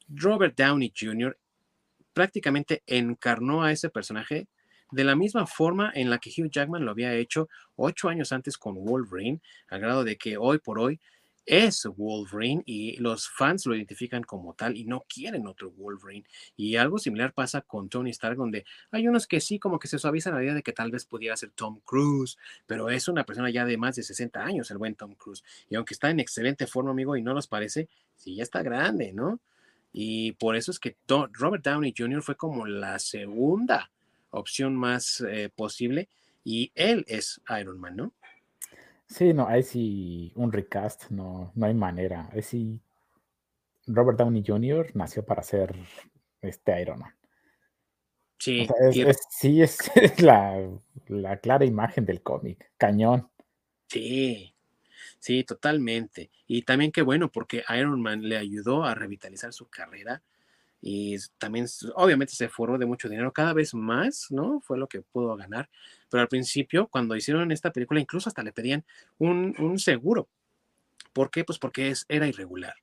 Robert 0.08 0.56
Downey 0.56 0.92
Jr. 0.96 1.36
prácticamente 2.12 2.84
encarnó 2.86 3.64
a 3.64 3.72
ese 3.72 3.90
personaje 3.90 4.46
de 4.92 5.04
la 5.04 5.16
misma 5.16 5.46
forma 5.46 5.90
en 5.94 6.10
la 6.10 6.18
que 6.18 6.30
Hugh 6.30 6.50
Jackman 6.50 6.84
lo 6.84 6.92
había 6.92 7.14
hecho 7.14 7.48
ocho 7.74 8.08
años 8.08 8.30
antes 8.30 8.56
con 8.56 8.74
Wolverine, 8.76 9.40
al 9.68 9.80
grado 9.80 10.04
de 10.04 10.16
que 10.16 10.36
hoy 10.36 10.58
por 10.58 10.78
hoy 10.78 11.00
es 11.46 11.86
Wolverine 11.96 12.62
y 12.66 12.96
los 12.98 13.28
fans 13.28 13.66
lo 13.66 13.74
identifican 13.74 14.22
como 14.22 14.54
tal 14.54 14.76
y 14.76 14.84
no 14.84 15.04
quieren 15.08 15.46
otro 15.46 15.70
Wolverine. 15.70 16.24
Y 16.56 16.76
algo 16.76 16.98
similar 16.98 17.32
pasa 17.32 17.62
con 17.62 17.88
Tony 17.88 18.10
Stark, 18.10 18.36
donde 18.36 18.64
hay 18.90 19.08
unos 19.08 19.26
que 19.26 19.40
sí 19.40 19.58
como 19.58 19.78
que 19.78 19.88
se 19.88 19.98
suavizan 19.98 20.34
la 20.34 20.42
idea 20.42 20.54
de 20.54 20.62
que 20.62 20.72
tal 20.72 20.90
vez 20.90 21.04
pudiera 21.04 21.36
ser 21.36 21.50
Tom 21.50 21.80
Cruise, 21.84 22.38
pero 22.66 22.90
es 22.90 23.08
una 23.08 23.24
persona 23.24 23.50
ya 23.50 23.64
de 23.64 23.76
más 23.76 23.96
de 23.96 24.02
60 24.02 24.42
años, 24.42 24.70
el 24.70 24.78
buen 24.78 24.94
Tom 24.94 25.14
Cruise. 25.14 25.42
Y 25.68 25.74
aunque 25.74 25.94
está 25.94 26.10
en 26.10 26.20
excelente 26.20 26.66
forma, 26.66 26.90
amigo, 26.90 27.16
y 27.16 27.22
no 27.22 27.34
nos 27.34 27.46
parece, 27.46 27.88
sí 28.16 28.36
ya 28.36 28.42
está 28.42 28.62
grande, 28.62 29.12
¿no? 29.12 29.40
Y 29.92 30.32
por 30.32 30.56
eso 30.56 30.70
es 30.70 30.78
que 30.78 30.96
Robert 31.06 31.64
Downey 31.64 31.94
Jr. 31.96 32.22
fue 32.22 32.36
como 32.36 32.66
la 32.66 32.98
segunda 32.98 33.90
opción 34.30 34.74
más 34.74 35.20
eh, 35.20 35.50
posible 35.54 36.08
y 36.44 36.72
él 36.74 37.04
es 37.08 37.40
Iron 37.60 37.78
Man, 37.78 37.96
¿no? 37.96 38.12
Sí, 39.12 39.34
no, 39.34 39.46
ahí 39.46 39.62
sí 39.62 40.32
un 40.36 40.50
recast, 40.52 41.10
no, 41.10 41.52
no 41.54 41.66
hay 41.66 41.74
manera. 41.74 42.30
Ahí 42.32 42.40
sí 42.40 42.80
Robert 43.86 44.18
Downey 44.18 44.42
Jr. 44.46 44.90
nació 44.94 45.22
para 45.22 45.42
ser 45.42 45.74
este 46.40 46.80
Iron 46.80 47.00
Man. 47.00 47.14
Sí, 48.38 48.66
es, 48.80 49.18
sí, 49.28 49.60
es, 49.62 49.78
la, 50.22 50.66
la, 51.08 51.36
clara 51.36 51.66
imagen 51.66 52.06
del 52.06 52.22
cómic, 52.22 52.72
cañón. 52.78 53.30
Sí, 53.86 54.54
sí, 55.18 55.44
totalmente. 55.44 56.30
Y 56.46 56.62
también 56.62 56.90
qué 56.90 57.02
bueno, 57.02 57.30
porque 57.30 57.64
Iron 57.78 58.00
Man 58.00 58.26
le 58.26 58.38
ayudó 58.38 58.84
a 58.84 58.94
revitalizar 58.94 59.52
su 59.52 59.68
carrera 59.68 60.22
y 60.84 61.16
también 61.38 61.66
obviamente 61.94 62.34
se 62.34 62.48
forró 62.48 62.76
de 62.76 62.86
mucho 62.86 63.08
dinero 63.08 63.32
cada 63.32 63.52
vez 63.52 63.72
más, 63.72 64.26
¿no? 64.30 64.60
Fue 64.60 64.76
lo 64.76 64.88
que 64.88 65.00
pudo 65.00 65.36
ganar, 65.36 65.70
pero 66.10 66.22
al 66.22 66.28
principio 66.28 66.88
cuando 66.88 67.14
hicieron 67.14 67.52
esta 67.52 67.72
película 67.72 68.00
incluso 68.00 68.28
hasta 68.28 68.42
le 68.42 68.52
pedían 68.52 68.84
un, 69.18 69.54
un 69.58 69.78
seguro. 69.78 70.28
¿Por 71.12 71.30
qué? 71.30 71.44
Pues 71.44 71.58
porque 71.58 71.88
es, 71.90 72.04
era 72.08 72.26
irregular. 72.26 72.74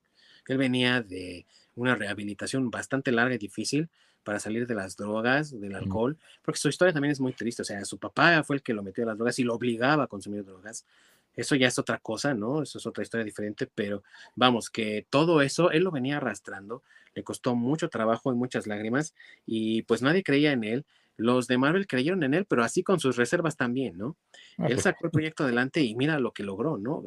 Él 0.47 0.57
venía 0.57 1.01
de 1.01 1.45
una 1.75 1.95
rehabilitación 1.95 2.71
bastante 2.71 3.11
larga 3.11 3.35
y 3.35 3.37
difícil 3.37 3.89
para 4.23 4.39
salir 4.39 4.67
de 4.67 4.75
las 4.75 4.95
drogas, 4.95 5.59
del 5.59 5.75
alcohol, 5.75 6.17
porque 6.41 6.59
su 6.59 6.69
historia 6.69 6.93
también 6.93 7.11
es 7.11 7.19
muy 7.19 7.33
triste, 7.33 7.61
o 7.61 7.65
sea, 7.65 7.83
su 7.85 7.97
papá 7.97 8.43
fue 8.43 8.57
el 8.57 8.61
que 8.61 8.73
lo 8.73 8.83
metió 8.83 9.03
a 9.03 9.07
las 9.07 9.17
drogas 9.17 9.39
y 9.39 9.43
lo 9.43 9.55
obligaba 9.55 10.03
a 10.03 10.07
consumir 10.07 10.45
drogas. 10.45 10.85
Eso 11.35 11.55
ya 11.55 11.67
es 11.67 11.79
otra 11.79 11.99
cosa, 11.99 12.33
¿no? 12.33 12.61
Eso 12.63 12.77
es 12.77 12.85
otra 12.85 13.03
historia 13.03 13.23
diferente, 13.23 13.67
pero 13.73 14.03
vamos, 14.35 14.69
que 14.69 15.05
todo 15.09 15.41
eso 15.41 15.71
él 15.71 15.83
lo 15.83 15.91
venía 15.91 16.17
arrastrando, 16.17 16.83
le 17.13 17.23
costó 17.23 17.55
mucho 17.55 17.89
trabajo 17.89 18.31
y 18.31 18.35
muchas 18.35 18.67
lágrimas 18.67 19.13
y 19.45 19.83
pues 19.83 20.01
nadie 20.01 20.23
creía 20.23 20.51
en 20.51 20.63
él. 20.63 20.85
Los 21.15 21.47
de 21.47 21.57
Marvel 21.57 21.87
creyeron 21.87 22.23
en 22.23 22.33
él, 22.33 22.45
pero 22.45 22.63
así 22.63 22.81
con 22.81 22.99
sus 22.99 23.17
reservas 23.17 23.57
también, 23.57 23.97
¿no? 23.97 24.15
Ah, 24.57 24.67
él 24.67 24.75
pues 24.75 24.83
sacó 24.83 25.05
el 25.05 25.11
proyecto 25.11 25.43
adelante 25.43 25.81
y 25.81 25.95
mira 25.95 26.17
lo 26.19 26.31
que 26.31 26.43
logró, 26.43 26.77
¿no? 26.77 27.03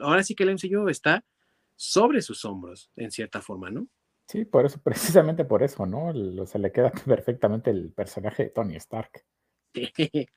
ahora 0.00 0.22
sí 0.22 0.34
que 0.34 0.44
el 0.44 0.50
MCU 0.50 0.88
está 0.88 1.24
sobre 1.74 2.22
sus 2.22 2.44
hombros, 2.44 2.90
en 2.96 3.10
cierta 3.10 3.42
forma, 3.42 3.70
¿no? 3.70 3.88
Sí, 4.28 4.44
por 4.44 4.66
eso, 4.66 4.80
precisamente 4.84 5.44
por 5.44 5.62
eso, 5.62 5.86
¿no? 5.86 6.12
se 6.46 6.58
le 6.58 6.72
queda 6.72 6.90
perfectamente 6.90 7.70
el 7.70 7.92
personaje 7.92 8.44
de 8.44 8.50
Tony 8.50 8.76
Stark. 8.76 9.24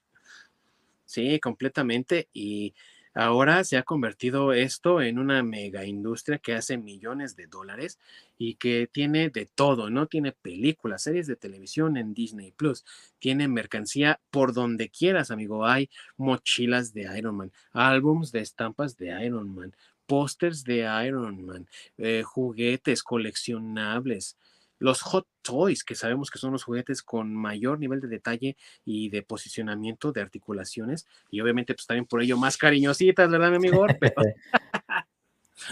Sí, 1.09 1.39
completamente. 1.39 2.29
Y 2.33 2.75
Ahora 3.13 3.63
se 3.63 3.77
ha 3.77 3.83
convertido 3.83 4.53
esto 4.53 5.01
en 5.01 5.17
una 5.19 5.41
mega 5.43 5.85
industria 5.85 6.37
que 6.37 6.53
hace 6.53 6.77
millones 6.77 7.35
de 7.35 7.47
dólares 7.47 7.99
y 8.37 8.55
que 8.55 8.87
tiene 8.91 9.29
de 9.29 9.45
todo, 9.45 9.89
¿no? 9.89 10.07
Tiene 10.07 10.31
películas, 10.31 11.03
series 11.03 11.27
de 11.27 11.35
televisión 11.35 11.97
en 11.97 12.13
Disney 12.13 12.51
Plus, 12.51 12.85
tiene 13.19 13.47
mercancía 13.47 14.19
por 14.31 14.53
donde 14.53 14.89
quieras, 14.89 15.31
amigo. 15.31 15.65
Hay 15.65 15.89
mochilas 16.17 16.93
de 16.93 17.09
Iron 17.17 17.37
Man, 17.37 17.51
álbums 17.73 18.31
de 18.31 18.41
estampas 18.41 18.95
de 18.97 19.25
Iron 19.25 19.53
Man, 19.55 19.75
pósters 20.05 20.63
de 20.63 20.87
Iron 21.05 21.45
Man, 21.45 21.67
eh, 21.97 22.23
juguetes 22.23 23.03
coleccionables, 23.03 24.37
los 24.79 25.01
Hot 25.01 25.27
Toys, 25.41 25.83
que 25.83 25.95
sabemos 25.95 26.31
que 26.31 26.39
son 26.39 26.51
los 26.51 26.63
juguetes 26.63 27.03
con 27.03 27.33
mayor 27.33 27.79
nivel 27.79 27.99
de 27.99 28.07
detalle 28.07 28.57
y 28.85 29.09
de 29.09 29.21
posicionamiento 29.21 30.11
de 30.11 30.21
articulaciones, 30.21 31.05
y 31.29 31.41
obviamente 31.41 31.73
pues 31.73 31.85
también 31.85 32.05
por 32.05 32.21
ello 32.21 32.37
más 32.37 32.57
cariñositas, 32.57 33.29
¿verdad, 33.29 33.51
mi 33.51 33.57
amigo? 33.57 33.85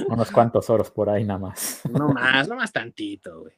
Unos 0.10 0.32
cuantos 0.32 0.70
oros 0.70 0.92
por 0.92 1.10
ahí 1.10 1.24
nada 1.24 1.40
más. 1.40 1.82
no 1.90 2.10
más, 2.10 2.48
no 2.48 2.56
más 2.56 2.72
tantito, 2.72 3.42
güey. 3.42 3.56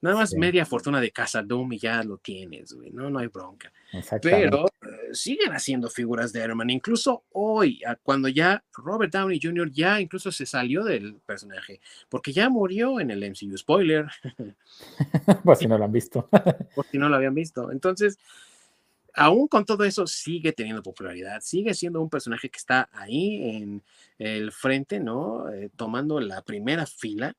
Nada 0.00 0.16
más 0.16 0.34
media 0.34 0.66
fortuna 0.66 1.00
de 1.00 1.10
Casa 1.10 1.42
Doom 1.42 1.74
y 1.74 1.78
ya 1.78 2.02
lo 2.02 2.18
tienes, 2.18 2.72
güey, 2.72 2.90
no, 2.90 3.10
no 3.10 3.18
hay 3.18 3.28
bronca. 3.28 3.72
Pero 4.20 4.66
eh, 4.66 5.14
siguen 5.14 5.52
haciendo 5.52 5.88
figuras 5.88 6.32
de 6.32 6.42
Iron 6.42 6.58
Man, 6.58 6.70
incluso 6.70 7.24
hoy, 7.32 7.80
cuando 8.02 8.28
ya 8.28 8.62
Robert 8.72 9.12
Downey 9.12 9.40
Jr. 9.42 9.70
ya 9.70 10.00
incluso 10.00 10.32
se 10.32 10.46
salió 10.46 10.84
del 10.84 11.14
personaje, 11.26 11.80
porque 12.08 12.32
ya 12.32 12.48
murió 12.48 13.00
en 13.00 13.10
el 13.10 13.22
MCU, 13.22 13.56
spoiler. 13.56 14.06
pues 15.44 15.58
si 15.58 15.66
no 15.66 15.78
lo 15.78 15.84
han 15.84 15.92
visto. 15.92 16.28
Por 16.74 16.86
si 16.86 16.98
no 16.98 17.08
lo 17.08 17.16
habían 17.16 17.34
visto. 17.34 17.70
Entonces, 17.70 18.18
aún 19.14 19.48
con 19.48 19.64
todo 19.64 19.84
eso, 19.84 20.06
sigue 20.06 20.52
teniendo 20.52 20.82
popularidad, 20.82 21.40
sigue 21.40 21.74
siendo 21.74 22.00
un 22.00 22.10
personaje 22.10 22.48
que 22.48 22.58
está 22.58 22.88
ahí 22.92 23.56
en 23.56 23.82
el 24.18 24.52
frente, 24.52 25.00
¿no? 25.00 25.48
Eh, 25.50 25.70
tomando 25.76 26.20
la 26.20 26.42
primera 26.42 26.86
fila. 26.86 27.34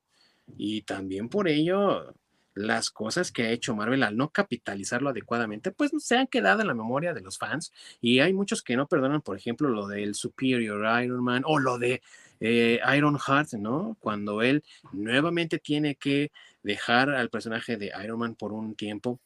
Y 0.58 0.82
también 0.82 1.30
por 1.30 1.48
ello, 1.48 2.14
las 2.56 2.92
cosas 2.92 3.32
que 3.32 3.44
ha 3.44 3.52
hecho 3.52 3.76
Marvel 3.76 4.04
al 4.04 4.18
no 4.18 4.30
capitalizarlo 4.30 5.10
adecuadamente, 5.10 5.72
pues 5.72 5.92
se 6.00 6.18
han 6.18 6.28
quedado 6.28 6.62
en 6.62 6.68
la 6.68 6.74
memoria 6.74 7.14
de 7.14 7.22
los 7.22 7.38
fans. 7.38 7.72
Y 8.02 8.20
hay 8.20 8.34
muchos 8.34 8.62
que 8.62 8.76
no 8.76 8.88
perdonan, 8.88 9.22
por 9.22 9.38
ejemplo, 9.38 9.70
lo 9.70 9.88
del 9.88 10.16
Superior 10.16 11.04
Iron 11.04 11.24
Man 11.24 11.44
o 11.46 11.60
lo 11.60 11.78
de 11.78 12.02
eh, 12.40 12.80
Iron 12.96 13.18
Heart, 13.18 13.54
¿no? 13.54 13.98
Cuando 14.00 14.42
él 14.42 14.64
nuevamente 14.92 15.60
tiene 15.60 15.96
que 15.96 16.32
dejar 16.62 17.10
al 17.10 17.30
personaje 17.30 17.78
de 17.78 17.92
Iron 18.04 18.20
Man 18.20 18.36
por 18.36 18.52
un 18.52 18.76
tiempo. 18.76 19.20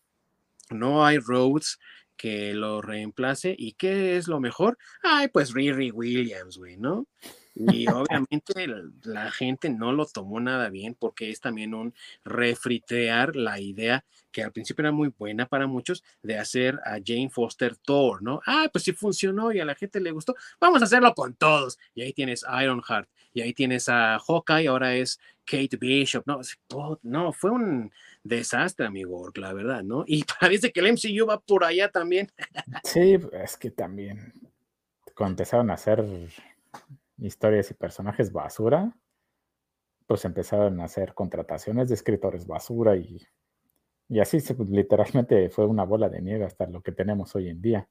No 0.69 1.05
hay 1.05 1.17
Rhodes 1.19 1.79
que 2.17 2.53
lo 2.53 2.81
reemplace. 2.81 3.55
¿Y 3.57 3.73
qué 3.73 4.17
es 4.17 4.27
lo 4.27 4.39
mejor? 4.39 4.77
Ay, 5.03 5.29
pues 5.29 5.53
Riri 5.53 5.91
Williams, 5.91 6.57
güey, 6.57 6.77
¿no? 6.77 7.07
Y 7.59 7.88
obviamente 7.89 8.67
la 9.03 9.31
gente 9.31 9.69
no 9.69 9.91
lo 9.91 10.05
tomó 10.05 10.39
nada 10.39 10.69
bien 10.69 10.95
porque 10.97 11.31
es 11.31 11.41
también 11.41 11.73
un 11.73 11.93
refritear 12.23 13.35
la 13.35 13.59
idea 13.59 14.05
que 14.31 14.43
al 14.43 14.51
principio 14.51 14.84
era 14.84 14.91
muy 14.91 15.11
buena 15.17 15.47
para 15.47 15.65
muchos 15.65 16.03
de 16.21 16.38
hacer 16.38 16.79
a 16.85 16.99
Jane 17.03 17.29
Foster 17.31 17.75
Thor, 17.75 18.21
¿no? 18.21 18.41
Ah, 18.45 18.69
pues 18.71 18.84
si 18.84 18.91
funcionó 18.91 19.51
y 19.51 19.59
a 19.59 19.65
la 19.65 19.73
gente 19.73 19.99
le 19.99 20.11
gustó, 20.11 20.35
vamos 20.59 20.81
a 20.81 20.85
hacerlo 20.85 21.13
con 21.15 21.34
todos. 21.34 21.79
Y 21.95 22.03
ahí 22.03 22.13
tienes 22.13 22.45
Ironheart, 22.61 23.09
y 23.34 23.41
ahí 23.41 23.53
tienes 23.53 23.89
a 23.89 24.19
Hawkeye, 24.19 24.67
ahora 24.67 24.95
es 24.95 25.19
Kate 25.45 25.77
Bishop, 25.77 26.23
no, 26.27 26.41
no, 27.01 27.34
fue 27.34 27.51
un 27.51 27.91
desastre, 28.23 28.85
amigo, 28.85 29.31
la 29.35 29.53
verdad, 29.53 29.84
¿no? 29.84 30.03
Y 30.05 30.23
parece 30.39 30.71
que 30.71 30.81
el 30.81 30.93
MCU 30.93 31.25
va 31.25 31.39
por 31.39 31.63
allá 31.63 31.89
también. 31.89 32.31
Sí, 32.84 33.17
es 33.31 33.57
que 33.57 33.71
también 33.71 34.34
cuando 35.15 35.34
empezaron 35.34 35.71
a 35.71 35.73
hacer 35.73 36.05
historias 37.18 37.72
y 37.72 37.73
personajes 37.73 38.31
basura, 38.31 38.95
pues 40.06 40.23
empezaron 40.26 40.80
a 40.80 40.85
hacer 40.85 41.14
contrataciones 41.14 41.89
de 41.89 41.95
escritores 41.95 42.48
basura 42.48 42.95
y, 42.95 43.22
y 44.10 44.19
así 44.19 44.39
se, 44.39 44.56
pues, 44.56 44.69
literalmente 44.69 45.49
fue 45.49 45.65
una 45.65 45.84
bola 45.84 46.10
de 46.10 46.22
nieve 46.22 46.45
hasta 46.45 46.68
lo 46.68 46.81
que 46.81 46.91
tenemos 46.91 47.35
hoy 47.35 47.49
en 47.49 47.61
día. 47.61 47.89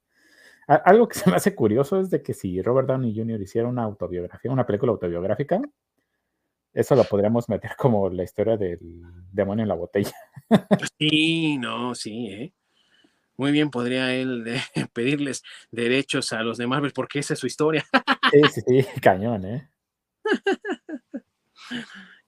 algo 0.67 1.09
que 1.09 1.19
se 1.19 1.31
me 1.31 1.37
hace 1.37 1.55
curioso 1.55 2.01
es 2.01 2.11
de 2.11 2.23
que 2.23 2.35
si 2.35 2.63
Robert 2.63 2.89
Downey 2.89 3.15
Jr. 3.17 3.41
hiciera 3.41 3.69
una 3.69 3.85
autobiografía, 3.85 4.51
una 4.51 4.67
película 4.67 4.93
autobiográfica, 4.93 5.61
eso 6.73 6.95
lo 6.95 7.05
podríamos 7.05 7.49
meter 7.49 7.71
como 7.79 8.09
la 8.11 8.23
historia 8.23 8.57
del 8.57 8.79
demonio 9.33 9.63
en 9.63 9.69
la 9.69 9.75
botella. 9.75 10.13
Sí, 10.99 11.59
no, 11.59 11.95
sí, 11.95 12.29
¿eh? 12.29 12.53
Muy 13.37 13.53
bien 13.53 13.71
podría 13.71 14.15
él 14.15 14.45
pedirles 14.93 15.43
derechos 15.71 16.33
a 16.33 16.43
los 16.43 16.59
de 16.59 16.67
Marvel 16.67 16.93
porque 16.93 17.19
esa 17.19 17.35
es 17.35 17.41
su 17.41 17.47
historia. 17.47 17.85
Sí, 18.31 18.41
sí, 18.55 18.61
sí, 18.67 19.01
cañón, 19.01 19.45
¿eh? 19.45 19.71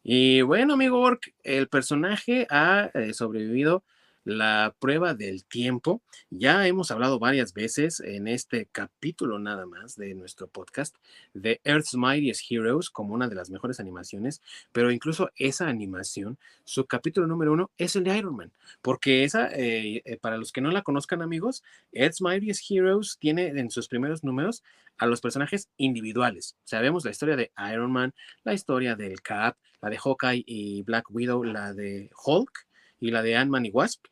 Y 0.03 0.41
bueno, 0.43 0.75
amigo 0.75 1.01
Ork, 1.01 1.35
el 1.43 1.69
personaje 1.69 2.47
ha 2.51 2.91
eh, 2.95 3.13
sobrevivido 3.13 3.85
la 4.29 4.75
prueba 4.79 5.15
del 5.15 5.43
tiempo. 5.45 6.03
Ya 6.29 6.67
hemos 6.67 6.91
hablado 6.91 7.19
varias 7.19 7.55
veces 7.55 7.99
en 8.01 8.29
este 8.29 8.67
capítulo 8.71 9.39
nada 9.39 9.65
más 9.65 9.97
de 9.97 10.15
nuestro 10.15 10.49
podcast 10.49 10.95
de 11.33 11.63
Earth's 11.65 11.95
Mightiest 11.95 12.43
Heroes 12.51 12.91
como 12.91 13.15
una 13.15 13.29
de 13.29 13.35
las 13.35 13.49
mejores 13.49 13.81
animaciones, 13.81 14.43
pero 14.71 14.91
incluso 14.91 15.31
esa 15.37 15.69
animación, 15.69 16.37
su 16.65 16.85
capítulo 16.85 17.27
número 17.27 17.55
uno 17.55 17.71
es 17.79 17.97
el 17.97 18.05
de 18.05 18.19
Iron 18.19 18.37
Man, 18.37 18.53
porque 18.83 19.25
esa, 19.25 19.49
eh, 19.51 20.03
eh, 20.05 20.19
para 20.19 20.37
los 20.37 20.53
que 20.53 20.61
no 20.61 20.71
la 20.73 20.83
conozcan 20.83 21.23
amigos, 21.23 21.65
Earth's 21.93 22.21
Mightiest 22.21 22.71
Heroes 22.71 23.17
tiene 23.19 23.47
en 23.47 23.71
sus 23.71 23.89
primeros 23.89 24.25
números 24.25 24.63
a 24.99 25.07
los 25.07 25.23
personajes 25.23 25.71
individuales. 25.79 26.55
Sabemos 26.65 27.03
la 27.07 27.13
historia 27.13 27.37
de 27.37 27.51
Iron 27.73 27.93
Man, 27.93 28.13
la 28.45 28.53
historia 28.53 28.95
del 28.95 29.23
Cap, 29.23 29.57
la 29.81 29.89
de 29.89 29.97
Hawkeye 29.97 30.45
y 30.47 30.83
Black 30.83 31.07
Widow, 31.11 31.45
la 31.45 31.73
de 31.73 32.11
Hulk 32.27 32.67
y 33.01 33.11
la 33.11 33.23
de 33.23 33.37
Ant-Man 33.37 33.65
y 33.65 33.71
Wasp. 33.71 34.05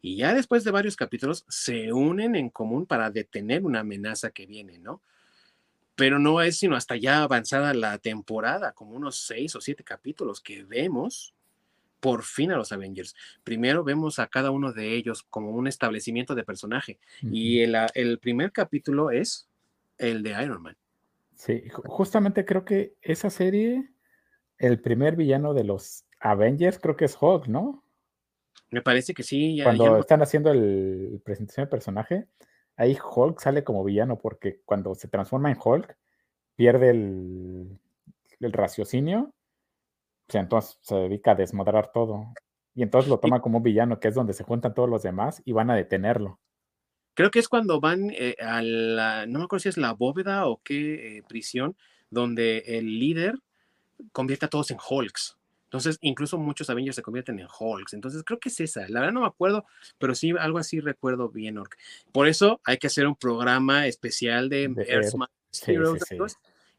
Y 0.00 0.16
ya 0.16 0.34
después 0.34 0.64
de 0.64 0.70
varios 0.70 0.96
capítulos 0.96 1.44
se 1.48 1.92
unen 1.92 2.36
en 2.36 2.50
común 2.50 2.86
para 2.86 3.10
detener 3.10 3.64
una 3.64 3.80
amenaza 3.80 4.30
que 4.30 4.46
viene, 4.46 4.78
¿no? 4.78 5.02
Pero 5.94 6.18
no 6.18 6.40
es 6.40 6.56
sino 6.56 6.76
hasta 6.76 6.96
ya 6.96 7.22
avanzada 7.22 7.74
la 7.74 7.98
temporada, 7.98 8.72
como 8.72 8.92
unos 8.92 9.18
seis 9.18 9.54
o 9.54 9.60
siete 9.60 9.84
capítulos, 9.84 10.40
que 10.40 10.64
vemos 10.64 11.34
por 12.00 12.22
fin 12.24 12.50
a 12.50 12.56
los 12.56 12.72
Avengers. 12.72 13.14
Primero 13.44 13.84
vemos 13.84 14.18
a 14.18 14.26
cada 14.26 14.50
uno 14.50 14.72
de 14.72 14.94
ellos 14.94 15.22
como 15.22 15.50
un 15.50 15.66
establecimiento 15.66 16.34
de 16.34 16.44
personaje. 16.44 16.98
Y 17.22 17.60
el, 17.60 17.76
el, 17.94 18.18
primer 18.18 18.52
capítulo 18.52 19.10
es 19.10 19.48
el 19.98 20.22
de 20.22 20.30
Iron 20.42 20.62
Man. 20.62 20.76
Sí, 21.34 21.62
justamente 21.84 22.44
creo 22.44 22.64
que 22.64 22.94
esa 23.02 23.30
serie, 23.30 23.90
el 24.58 24.80
primer 24.80 25.16
villano 25.16 25.54
de 25.54 25.64
los 25.64 26.04
Avengers, 26.20 26.78
creo 26.78 26.96
que 26.96 27.06
es 27.06 27.16
Hulk, 27.18 27.46
¿no? 27.46 27.84
Me 28.70 28.82
parece 28.82 29.14
que 29.14 29.22
sí. 29.22 29.60
cuando 29.62 29.98
están 29.98 30.22
haciendo 30.22 30.50
el 30.52 31.20
presentación 31.24 31.64
del 31.64 31.70
personaje, 31.70 32.26
ahí 32.76 32.96
Hulk 32.96 33.40
sale 33.40 33.64
como 33.64 33.84
villano 33.84 34.18
porque 34.18 34.62
cuando 34.64 34.94
se 34.94 35.08
transforma 35.08 35.50
en 35.50 35.58
Hulk, 35.62 35.96
pierde 36.56 36.90
el, 36.90 37.78
raciocinio, 38.40 39.34
o 40.28 40.32
sea, 40.32 40.40
entonces 40.40 40.78
se 40.82 40.94
dedica 40.94 41.32
a 41.32 41.34
desmadrar 41.34 41.90
todo. 41.92 42.32
Y 42.74 42.82
entonces 42.82 43.10
lo 43.10 43.18
toma 43.18 43.40
como 43.40 43.58
un 43.58 43.64
villano, 43.64 43.98
que 43.98 44.08
es 44.08 44.14
donde 44.14 44.32
se 44.32 44.44
juntan 44.44 44.74
todos 44.74 44.88
los 44.88 45.02
demás 45.02 45.42
y 45.44 45.52
van 45.52 45.70
a 45.70 45.74
detenerlo. 45.74 46.38
Creo 47.14 47.30
que 47.30 47.40
es 47.40 47.48
cuando 47.48 47.80
van 47.80 48.10
eh, 48.10 48.36
a 48.40 48.62
la, 48.62 49.26
no 49.26 49.40
me 49.40 49.44
acuerdo 49.46 49.62
si 49.64 49.68
es 49.68 49.76
la 49.76 49.92
bóveda 49.92 50.46
o 50.46 50.60
qué 50.62 51.18
eh, 51.18 51.22
prisión, 51.28 51.76
donde 52.08 52.58
el 52.66 52.98
líder 52.98 53.34
convierte 54.12 54.46
a 54.46 54.48
todos 54.48 54.70
en 54.70 54.78
Hulks. 54.78 55.39
Entonces, 55.70 55.98
incluso 56.00 56.36
muchos 56.36 56.68
Avengers 56.68 56.96
se 56.96 57.02
convierten 57.02 57.38
en 57.38 57.46
Hulks. 57.46 57.92
Entonces, 57.92 58.24
creo 58.24 58.40
que 58.40 58.48
es 58.48 58.58
esa. 58.58 58.88
La 58.88 58.98
verdad 58.98 59.12
no 59.12 59.20
me 59.20 59.28
acuerdo, 59.28 59.64
pero 59.98 60.16
sí, 60.16 60.34
algo 60.36 60.58
así 60.58 60.80
recuerdo 60.80 61.28
bien, 61.28 61.58
Orc. 61.58 61.76
Por 62.10 62.26
eso 62.26 62.60
hay 62.64 62.78
que 62.78 62.88
hacer 62.88 63.06
un 63.06 63.14
programa 63.14 63.86
especial 63.86 64.48
de, 64.48 64.64
Earthman 64.64 65.28
Heroes. 65.64 66.02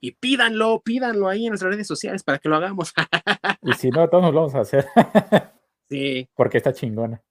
Y 0.01 0.11
pídanlo, 0.11 0.81
pídanlo 0.81 1.29
ahí 1.29 1.45
en 1.45 1.51
nuestras 1.51 1.71
redes 1.71 1.87
sociales 1.87 2.21
para 2.21 2.39
que 2.39 2.49
lo 2.49 2.57
hagamos. 2.57 2.91
y 3.61 3.73
si 3.73 3.91
no, 3.91 4.09
todos 4.09 4.33
lo 4.33 4.41
vamos 4.41 4.55
a 4.55 4.59
hacer. 4.59 4.85
sí. 5.89 6.27
Porque 6.35 6.57
está 6.57 6.73
chingona. 6.73 7.23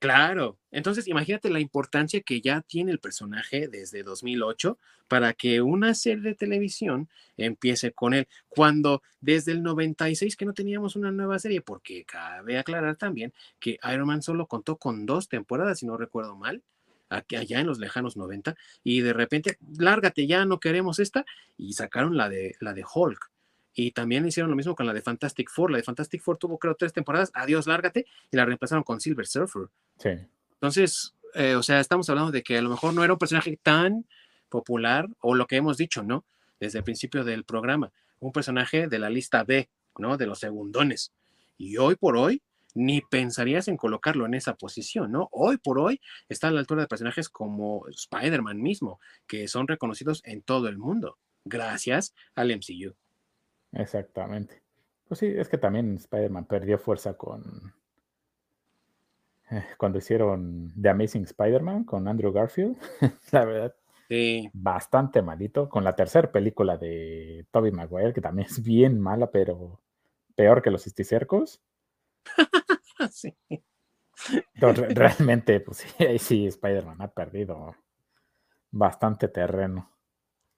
Claro, 0.00 0.58
entonces 0.70 1.06
imagínate 1.08 1.50
la 1.50 1.60
importancia 1.60 2.22
que 2.22 2.40
ya 2.40 2.62
tiene 2.62 2.90
el 2.90 3.00
personaje 3.00 3.68
desde 3.68 4.02
2008 4.02 4.78
para 5.08 5.34
que 5.34 5.60
una 5.60 5.92
serie 5.92 6.22
de 6.22 6.34
televisión 6.34 7.10
empiece 7.36 7.92
con 7.92 8.14
él, 8.14 8.26
cuando 8.48 9.02
desde 9.20 9.52
el 9.52 9.62
96 9.62 10.36
que 10.36 10.46
no 10.46 10.54
teníamos 10.54 10.96
una 10.96 11.12
nueva 11.12 11.38
serie, 11.38 11.60
porque 11.60 12.06
cabe 12.06 12.56
aclarar 12.58 12.96
también 12.96 13.34
que 13.58 13.78
Iron 13.92 14.06
Man 14.06 14.22
solo 14.22 14.46
contó 14.46 14.76
con 14.76 15.04
dos 15.04 15.28
temporadas, 15.28 15.80
si 15.80 15.86
no 15.86 15.98
recuerdo 15.98 16.34
mal, 16.34 16.62
aquí, 17.10 17.36
allá 17.36 17.60
en 17.60 17.66
los 17.66 17.78
lejanos 17.78 18.16
90, 18.16 18.56
y 18.82 19.02
de 19.02 19.12
repente, 19.12 19.58
lárgate, 19.76 20.26
ya 20.26 20.46
no 20.46 20.60
queremos 20.60 20.98
esta, 20.98 21.26
y 21.58 21.74
sacaron 21.74 22.16
la 22.16 22.30
de, 22.30 22.56
la 22.60 22.72
de 22.72 22.84
Hulk. 22.90 23.30
Y 23.74 23.92
también 23.92 24.26
hicieron 24.26 24.50
lo 24.50 24.56
mismo 24.56 24.74
con 24.74 24.86
la 24.86 24.92
de 24.92 25.02
Fantastic 25.02 25.50
Four. 25.50 25.70
La 25.70 25.78
de 25.78 25.82
Fantastic 25.82 26.22
Four 26.22 26.38
tuvo, 26.38 26.58
creo, 26.58 26.74
tres 26.74 26.92
temporadas. 26.92 27.30
Adiós, 27.34 27.66
lárgate. 27.66 28.06
Y 28.30 28.36
la 28.36 28.44
reemplazaron 28.44 28.82
con 28.82 29.00
Silver 29.00 29.26
Surfer. 29.26 29.68
Sí. 29.98 30.10
Entonces, 30.54 31.14
eh, 31.34 31.54
o 31.54 31.62
sea, 31.62 31.80
estamos 31.80 32.08
hablando 32.10 32.32
de 32.32 32.42
que 32.42 32.58
a 32.58 32.62
lo 32.62 32.70
mejor 32.70 32.94
no 32.94 33.04
era 33.04 33.12
un 33.12 33.18
personaje 33.18 33.58
tan 33.62 34.06
popular, 34.48 35.08
o 35.20 35.34
lo 35.34 35.46
que 35.46 35.56
hemos 35.56 35.76
dicho, 35.76 36.02
¿no? 36.02 36.24
Desde 36.58 36.78
el 36.78 36.84
principio 36.84 37.24
del 37.24 37.44
programa. 37.44 37.92
Un 38.18 38.32
personaje 38.32 38.88
de 38.88 38.98
la 38.98 39.08
lista 39.08 39.44
B, 39.44 39.70
¿no? 39.98 40.16
De 40.16 40.26
los 40.26 40.40
segundones. 40.40 41.12
Y 41.56 41.76
hoy 41.76 41.94
por 41.94 42.16
hoy, 42.16 42.42
ni 42.74 43.00
pensarías 43.00 43.68
en 43.68 43.76
colocarlo 43.76 44.26
en 44.26 44.34
esa 44.34 44.54
posición, 44.56 45.12
¿no? 45.12 45.28
Hoy 45.32 45.56
por 45.56 45.78
hoy 45.78 46.00
está 46.28 46.48
a 46.48 46.50
la 46.50 46.60
altura 46.60 46.82
de 46.82 46.88
personajes 46.88 47.28
como 47.28 47.86
Spider-Man 47.88 48.60
mismo, 48.60 49.00
que 49.26 49.48
son 49.48 49.66
reconocidos 49.68 50.20
en 50.24 50.42
todo 50.42 50.68
el 50.68 50.78
mundo, 50.78 51.18
gracias 51.44 52.14
al 52.34 52.50
MCU. 52.50 52.94
Exactamente. 53.72 54.62
Pues 55.06 55.20
sí, 55.20 55.26
es 55.26 55.48
que 55.48 55.58
también 55.58 55.96
Spider-Man 55.96 56.46
perdió 56.46 56.78
fuerza 56.78 57.14
con. 57.14 57.74
Eh, 59.50 59.64
cuando 59.76 59.98
hicieron 59.98 60.72
The 60.80 60.90
Amazing 60.90 61.24
Spider-Man 61.24 61.84
con 61.84 62.06
Andrew 62.06 62.32
Garfield. 62.32 62.76
la 63.32 63.44
verdad. 63.44 63.74
Sí. 64.08 64.50
Bastante 64.52 65.22
malito. 65.22 65.68
Con 65.68 65.84
la 65.84 65.94
tercera 65.96 66.30
película 66.30 66.76
de 66.76 67.46
Tobey 67.50 67.72
Maguire, 67.72 68.12
que 68.12 68.20
también 68.20 68.46
es 68.50 68.62
bien 68.62 69.00
mala, 69.00 69.30
pero 69.30 69.80
peor 70.36 70.62
que 70.62 70.70
los 70.70 70.82
cisticercos. 70.84 71.60
sí. 73.10 73.34
realmente, 74.54 75.60
pues 75.60 75.78
sí, 75.78 76.04
ahí 76.04 76.18
sí, 76.18 76.46
Spider-Man 76.46 77.00
ha 77.02 77.08
perdido 77.08 77.74
bastante 78.70 79.28
terreno. 79.28 79.90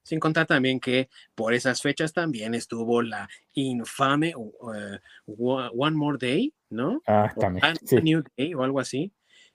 Sin 0.03 0.19
contar 0.19 0.47
también 0.47 0.81
que 0.81 1.09
por 1.35 1.55
esas 1.55 1.81
fechas 1.81 2.13
también 2.13 2.55
estuvo 2.55 3.03
la 3.03 3.29
infame 3.55 4.31
eh, 4.31 4.99
One 5.27 5.97
More 5.97 6.19
Day, 6.21 6.53
¿no? 6.71 7.03
Ah, 7.07 7.33
también. 7.39 7.65
New 8.03 8.23
Day 8.37 8.55
o 8.55 8.63
algo 8.63 8.81
así, 8.81 9.13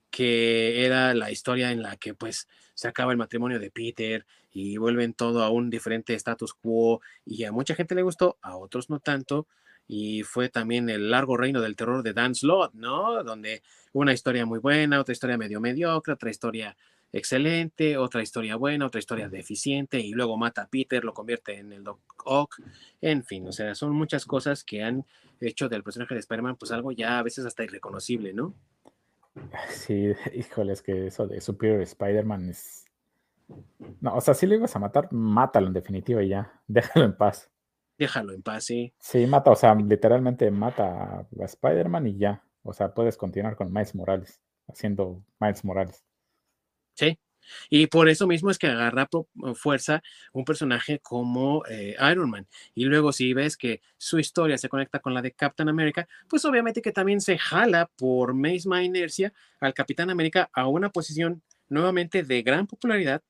que 0.09 0.85
era 0.85 1.13
la 1.13 1.31
historia 1.31 1.71
en 1.71 1.81
la 1.81 1.97
que 1.97 2.13
pues 2.13 2.47
se 2.73 2.87
acaba 2.87 3.11
el 3.11 3.17
matrimonio 3.17 3.59
de 3.59 3.71
Peter 3.71 4.25
y 4.51 4.77
vuelven 4.77 5.13
todo 5.13 5.43
a 5.43 5.49
un 5.49 5.69
diferente 5.69 6.13
status 6.13 6.53
quo 6.53 7.01
y 7.25 7.43
a 7.43 7.51
mucha 7.51 7.75
gente 7.75 7.95
le 7.95 8.03
gustó, 8.03 8.37
a 8.41 8.55
otros 8.55 8.89
no 8.89 8.99
tanto. 8.99 9.47
Y 9.89 10.23
fue 10.23 10.49
también 10.49 10.89
el 10.89 11.11
largo 11.11 11.37
reino 11.37 11.61
del 11.61 11.75
terror 11.77 12.03
de 12.03 12.13
Dan 12.13 12.35
Slott, 12.35 12.73
¿no? 12.73 13.23
Donde 13.23 13.63
una 13.93 14.13
historia 14.13 14.45
muy 14.45 14.59
buena, 14.59 14.99
otra 14.99 15.13
historia 15.13 15.37
medio 15.37 15.61
mediocre, 15.61 16.13
otra 16.13 16.29
historia 16.29 16.75
excelente, 17.11 17.97
otra 17.97 18.21
historia 18.21 18.55
buena, 18.55 18.87
otra 18.87 18.99
historia 18.99 19.29
deficiente, 19.29 19.99
y 19.99 20.11
luego 20.11 20.37
mata 20.37 20.63
a 20.63 20.67
Peter, 20.67 21.03
lo 21.03 21.13
convierte 21.13 21.57
en 21.57 21.73
el 21.73 21.83
Doc 21.83 21.99
Ock, 22.25 22.61
en 23.01 23.23
fin, 23.23 23.47
o 23.47 23.51
sea, 23.51 23.75
son 23.75 23.93
muchas 23.93 24.25
cosas 24.25 24.63
que 24.63 24.83
han 24.83 25.05
hecho 25.39 25.69
del 25.69 25.83
personaje 25.83 26.13
de 26.13 26.19
Spider-Man, 26.19 26.57
pues 26.57 26.71
algo 26.71 26.91
ya 26.91 27.19
a 27.19 27.23
veces 27.23 27.45
hasta 27.45 27.63
irreconocible, 27.63 28.33
¿no? 28.33 28.55
Sí, 29.69 30.13
híjole, 30.33 30.73
es 30.73 30.81
que 30.81 31.07
eso 31.07 31.27
de 31.27 31.41
Superior 31.41 31.81
Spider-Man 31.81 32.49
es... 32.49 32.85
No, 34.01 34.15
o 34.15 34.21
sea, 34.21 34.33
si 34.33 34.45
lo 34.45 34.55
ibas 34.55 34.75
a 34.75 34.79
matar, 34.79 35.11
mátalo 35.11 35.67
en 35.67 35.73
definitiva 35.73 36.21
y 36.23 36.29
ya, 36.29 36.61
déjalo 36.67 37.05
en 37.05 37.15
paz. 37.15 37.49
Déjalo 37.97 38.33
en 38.33 38.43
paz, 38.43 38.65
sí. 38.65 38.93
Sí, 38.99 39.25
mata, 39.25 39.51
o 39.51 39.55
sea, 39.55 39.73
literalmente 39.73 40.51
mata 40.51 41.19
a 41.19 41.45
Spider-Man 41.45 42.07
y 42.07 42.17
ya. 42.17 42.43
O 42.63 42.73
sea, 42.73 42.93
puedes 42.93 43.17
continuar 43.17 43.55
con 43.55 43.71
Miles 43.71 43.95
Morales, 43.95 44.41
haciendo 44.67 45.23
Miles 45.39 45.63
Morales. 45.63 46.06
Sí. 46.97 47.19
Y 47.69 47.87
por 47.87 48.09
eso 48.09 48.27
mismo 48.27 48.51
es 48.51 48.57
que 48.57 48.67
agarra 48.67 49.03
eh, 49.13 49.53
fuerza 49.55 50.01
un 50.33 50.43
personaje 50.43 50.99
como 50.99 51.63
eh, 51.69 51.95
Iron 52.11 52.29
Man. 52.29 52.47
Y 52.75 52.85
luego 52.85 53.13
si 53.13 53.33
ves 53.33 53.55
que 53.55 53.81
su 53.97 54.19
historia 54.19 54.57
se 54.57 54.67
conecta 54.67 54.99
con 54.99 55.13
la 55.13 55.21
de 55.21 55.31
Captain 55.31 55.69
America, 55.69 56.07
pues 56.27 56.43
obviamente 56.45 56.81
que 56.81 56.91
también 56.91 57.21
se 57.21 57.37
jala 57.37 57.89
por 57.95 58.33
misma 58.33 58.83
inercia 58.83 59.31
al 59.59 59.73
Capitán 59.73 60.09
América 60.09 60.49
a 60.53 60.67
una 60.67 60.89
posición 60.89 61.41
nuevamente 61.69 62.23
de 62.23 62.41
gran 62.41 62.67
popularidad, 62.67 63.21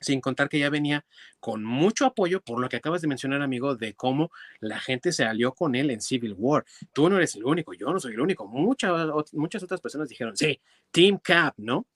sin 0.00 0.20
contar 0.20 0.48
que 0.48 0.58
ya 0.58 0.70
venía 0.70 1.04
con 1.40 1.64
mucho 1.64 2.04
apoyo 2.06 2.42
por 2.42 2.60
lo 2.60 2.68
que 2.68 2.76
acabas 2.76 3.00
de 3.00 3.08
mencionar, 3.08 3.42
amigo, 3.42 3.76
de 3.76 3.94
cómo 3.94 4.30
la 4.60 4.78
gente 4.78 5.12
se 5.12 5.24
alió 5.24 5.52
con 5.52 5.74
él 5.74 5.90
en 5.90 6.00
Civil 6.00 6.34
War. 6.36 6.64
Tú 6.92 7.08
no 7.08 7.16
eres 7.16 7.34
el 7.36 7.44
único, 7.44 7.72
yo 7.74 7.92
no 7.92 8.00
soy 8.00 8.14
el 8.14 8.20
único. 8.20 8.46
Muchas, 8.46 8.92
muchas 9.32 9.62
otras 9.62 9.80
personas 9.80 10.08
dijeron, 10.08 10.36
sí, 10.36 10.60
Team 10.90 11.18
Cap, 11.18 11.54
¿no? 11.56 11.86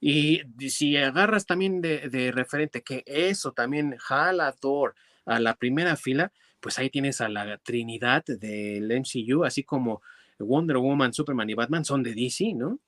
Y 0.00 0.42
si 0.68 0.96
agarras 0.96 1.46
también 1.46 1.80
de, 1.80 2.30
referente 2.32 2.82
que 2.82 3.02
eso 3.06 3.52
también 3.52 3.96
jala 3.98 4.48
a 4.48 4.52
Thor 4.52 4.94
a 5.26 5.40
la 5.40 5.56
primera 5.56 5.96
fila, 5.96 6.32
pues 6.60 6.78
ahí 6.78 6.88
tienes 6.88 7.20
a 7.20 7.28
la 7.28 7.58
trinidad 7.58 8.24
del 8.24 8.90
MCU, 8.92 9.44
así 9.44 9.64
como 9.64 10.02
Wonder 10.38 10.78
Woman, 10.78 11.12
Superman 11.12 11.50
y 11.50 11.54
Batman 11.54 11.84
son 11.84 12.02
de 12.02 12.14
DC, 12.14 12.54
¿no? 12.54 12.78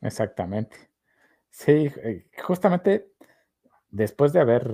Exactamente. 0.00 0.76
Sí, 1.50 1.90
eh, 2.02 2.26
justamente 2.42 3.08
después 3.90 4.32
de 4.32 4.40
haber, 4.40 4.72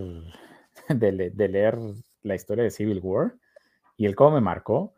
de, 0.88 1.48
leer 1.48 1.78
la 2.22 2.34
historia 2.34 2.64
de 2.64 2.70
Civil 2.70 3.00
War 3.02 3.34
y 3.96 4.04
el 4.04 4.14
cómo 4.14 4.32
me 4.32 4.40
marcó, 4.42 4.94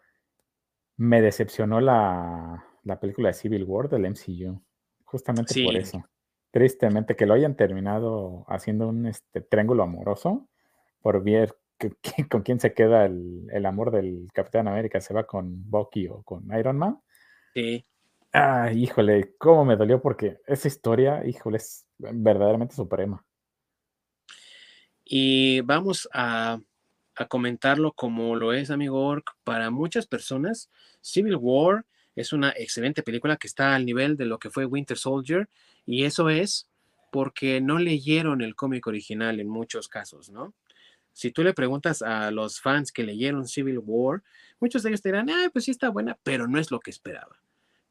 me 0.96 1.22
decepcionó 1.22 1.80
la, 1.80 2.64
película 3.00 3.28
de 3.28 3.34
Civil 3.34 3.64
War 3.64 3.88
del 3.88 4.10
MCU, 4.10 4.60
justamente 5.04 5.62
por 5.62 5.76
eso 5.76 6.04
tristemente 6.58 7.14
que 7.14 7.24
lo 7.24 7.34
hayan 7.34 7.54
terminado 7.54 8.44
haciendo 8.48 8.88
un 8.88 9.06
este, 9.06 9.40
triángulo 9.40 9.84
amoroso 9.84 10.48
por 11.00 11.22
ver 11.22 11.56
con 12.28 12.42
quién 12.42 12.58
se 12.58 12.74
queda 12.74 13.06
el, 13.06 13.64
amor 13.64 13.92
del 13.92 14.26
Capitán 14.34 14.66
América, 14.66 15.00
se 15.00 15.14
va 15.14 15.24
con 15.24 15.70
Bucky 15.70 16.08
o 16.08 16.24
con 16.24 16.52
Iron 16.58 16.76
Man. 16.76 17.00
Sí. 17.54 17.86
Ah, 18.32 18.72
híjole, 18.72 19.36
cómo 19.38 19.64
me 19.64 19.76
dolió 19.76 20.02
porque 20.02 20.40
esa 20.48 20.66
historia, 20.66 21.24
híjole, 21.24 21.58
es 21.58 21.86
verdaderamente 21.96 22.74
suprema. 22.74 23.24
Y 25.04 25.60
vamos 25.60 26.08
a, 26.12 26.58
a 27.14 27.26
comentarlo 27.26 27.92
como 27.92 28.34
lo 28.34 28.52
es, 28.52 28.72
amigo 28.72 29.06
Orc, 29.06 29.30
para 29.44 29.70
muchas 29.70 30.08
personas, 30.08 30.72
Civil 31.02 31.36
War 31.36 31.86
es 32.20 32.32
una 32.32 32.50
excelente 32.50 33.02
película 33.02 33.36
que 33.36 33.46
está 33.46 33.74
al 33.74 33.86
nivel 33.86 34.16
de 34.16 34.26
lo 34.26 34.38
que 34.38 34.50
fue 34.50 34.64
Winter 34.64 34.98
Soldier 34.98 35.48
y 35.86 36.04
eso 36.04 36.28
es 36.30 36.68
porque 37.12 37.60
no 37.60 37.78
leyeron 37.78 38.42
el 38.42 38.56
cómic 38.56 38.86
original 38.86 39.40
en 39.40 39.48
muchos 39.48 39.88
casos, 39.88 40.28
¿no? 40.28 40.52
Si 41.12 41.30
tú 41.30 41.42
le 41.42 41.54
preguntas 41.54 42.02
a 42.02 42.30
los 42.30 42.60
fans 42.60 42.92
que 42.92 43.02
leyeron 43.02 43.46
Civil 43.46 43.80
War, 43.84 44.22
muchos 44.60 44.82
de 44.82 44.90
ellos 44.90 45.02
te 45.02 45.08
dirán, 45.08 45.30
ah, 45.30 45.48
pues 45.52 45.64
sí 45.64 45.70
está 45.70 45.90
buena, 45.90 46.18
pero 46.22 46.46
no 46.46 46.58
es 46.58 46.70
lo 46.70 46.80
que 46.80 46.90
esperaba. 46.90 47.40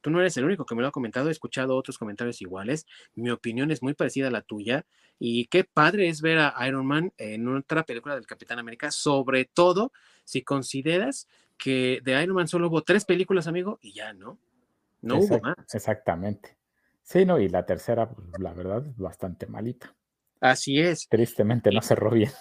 Tú 0.01 0.11
no 0.11 0.19
eres 0.19 0.37
el 0.37 0.45
único 0.45 0.65
que 0.65 0.75
me 0.75 0.81
lo 0.81 0.89
ha 0.89 0.91
comentado, 0.91 1.29
he 1.29 1.31
escuchado 1.31 1.75
otros 1.75 1.97
comentarios 1.97 2.41
iguales. 2.41 2.85
Mi 3.15 3.29
opinión 3.29 3.71
es 3.71 3.81
muy 3.81 3.93
parecida 3.93 4.27
a 4.27 4.31
la 4.31 4.41
tuya. 4.41 4.85
Y 5.19 5.47
qué 5.47 5.63
padre 5.63 6.07
es 6.07 6.21
ver 6.21 6.37
a 6.37 6.55
Iron 6.67 6.85
Man 6.85 7.11
en 7.17 7.47
otra 7.47 7.83
película 7.83 8.15
del 8.15 8.27
Capitán 8.27 8.59
América, 8.59 8.91
sobre 8.91 9.45
todo 9.45 9.91
si 10.23 10.43
consideras 10.43 11.27
que 11.57 11.99
de 12.03 12.23
Iron 12.23 12.35
Man 12.35 12.47
solo 12.47 12.67
hubo 12.67 12.83
tres 12.83 13.05
películas, 13.05 13.47
amigo, 13.47 13.79
y 13.81 13.93
ya, 13.93 14.13
¿no? 14.13 14.37
No 15.01 15.19
hubo 15.19 15.39
más. 15.39 15.55
Exactamente. 15.73 16.57
Sí, 17.03 17.25
no, 17.25 17.39
y 17.39 17.49
la 17.49 17.65
tercera, 17.65 18.09
pues, 18.09 18.27
la 18.39 18.53
verdad, 18.53 18.85
es 18.85 18.97
bastante 18.97 19.47
malita. 19.47 19.95
Así 20.39 20.79
es. 20.79 21.07
Tristemente 21.07 21.71
no 21.71 21.81
cerró 21.81 22.11
bien. 22.11 22.31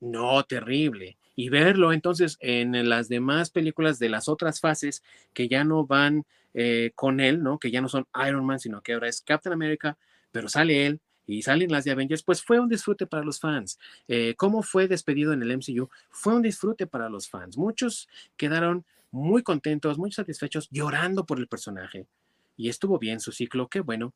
No, 0.00 0.42
terrible. 0.44 1.18
Y 1.36 1.50
verlo 1.50 1.92
entonces 1.92 2.38
en 2.40 2.88
las 2.88 3.08
demás 3.08 3.50
películas 3.50 3.98
de 3.98 4.08
las 4.08 4.28
otras 4.28 4.58
fases 4.58 5.02
que 5.34 5.46
ya 5.46 5.62
no 5.62 5.86
van 5.86 6.24
eh, 6.54 6.92
con 6.94 7.20
él, 7.20 7.42
¿no? 7.42 7.58
Que 7.58 7.70
ya 7.70 7.82
no 7.82 7.88
son 7.88 8.06
Iron 8.26 8.46
Man, 8.46 8.58
sino 8.58 8.80
que 8.80 8.94
ahora 8.94 9.08
es 9.08 9.20
Captain 9.20 9.52
America, 9.52 9.98
pero 10.32 10.48
sale 10.48 10.86
él 10.86 11.00
y 11.30 11.42
salen 11.42 11.70
las 11.70 11.84
de 11.84 11.92
Avengers, 11.92 12.22
pues 12.22 12.42
fue 12.42 12.60
un 12.60 12.68
disfrute 12.68 13.06
para 13.06 13.24
los 13.24 13.40
fans. 13.40 13.78
Eh, 14.08 14.34
¿Cómo 14.36 14.62
fue 14.62 14.88
despedido 14.88 15.32
en 15.32 15.42
el 15.42 15.52
MCU? 15.52 15.88
Fue 16.10 16.34
un 16.34 16.42
disfrute 16.42 16.86
para 16.86 17.08
los 17.08 17.28
fans. 17.28 17.56
Muchos 17.56 18.08
quedaron 18.36 18.84
muy 19.10 19.42
contentos, 19.42 19.98
muy 19.98 20.12
satisfechos, 20.12 20.68
llorando 20.70 21.26
por 21.26 21.38
el 21.38 21.48
personaje 21.48 22.06
y 22.56 22.68
estuvo 22.68 22.98
bien 22.98 23.20
su 23.20 23.32
ciclo, 23.32 23.68
qué 23.68 23.80
bueno, 23.80 24.12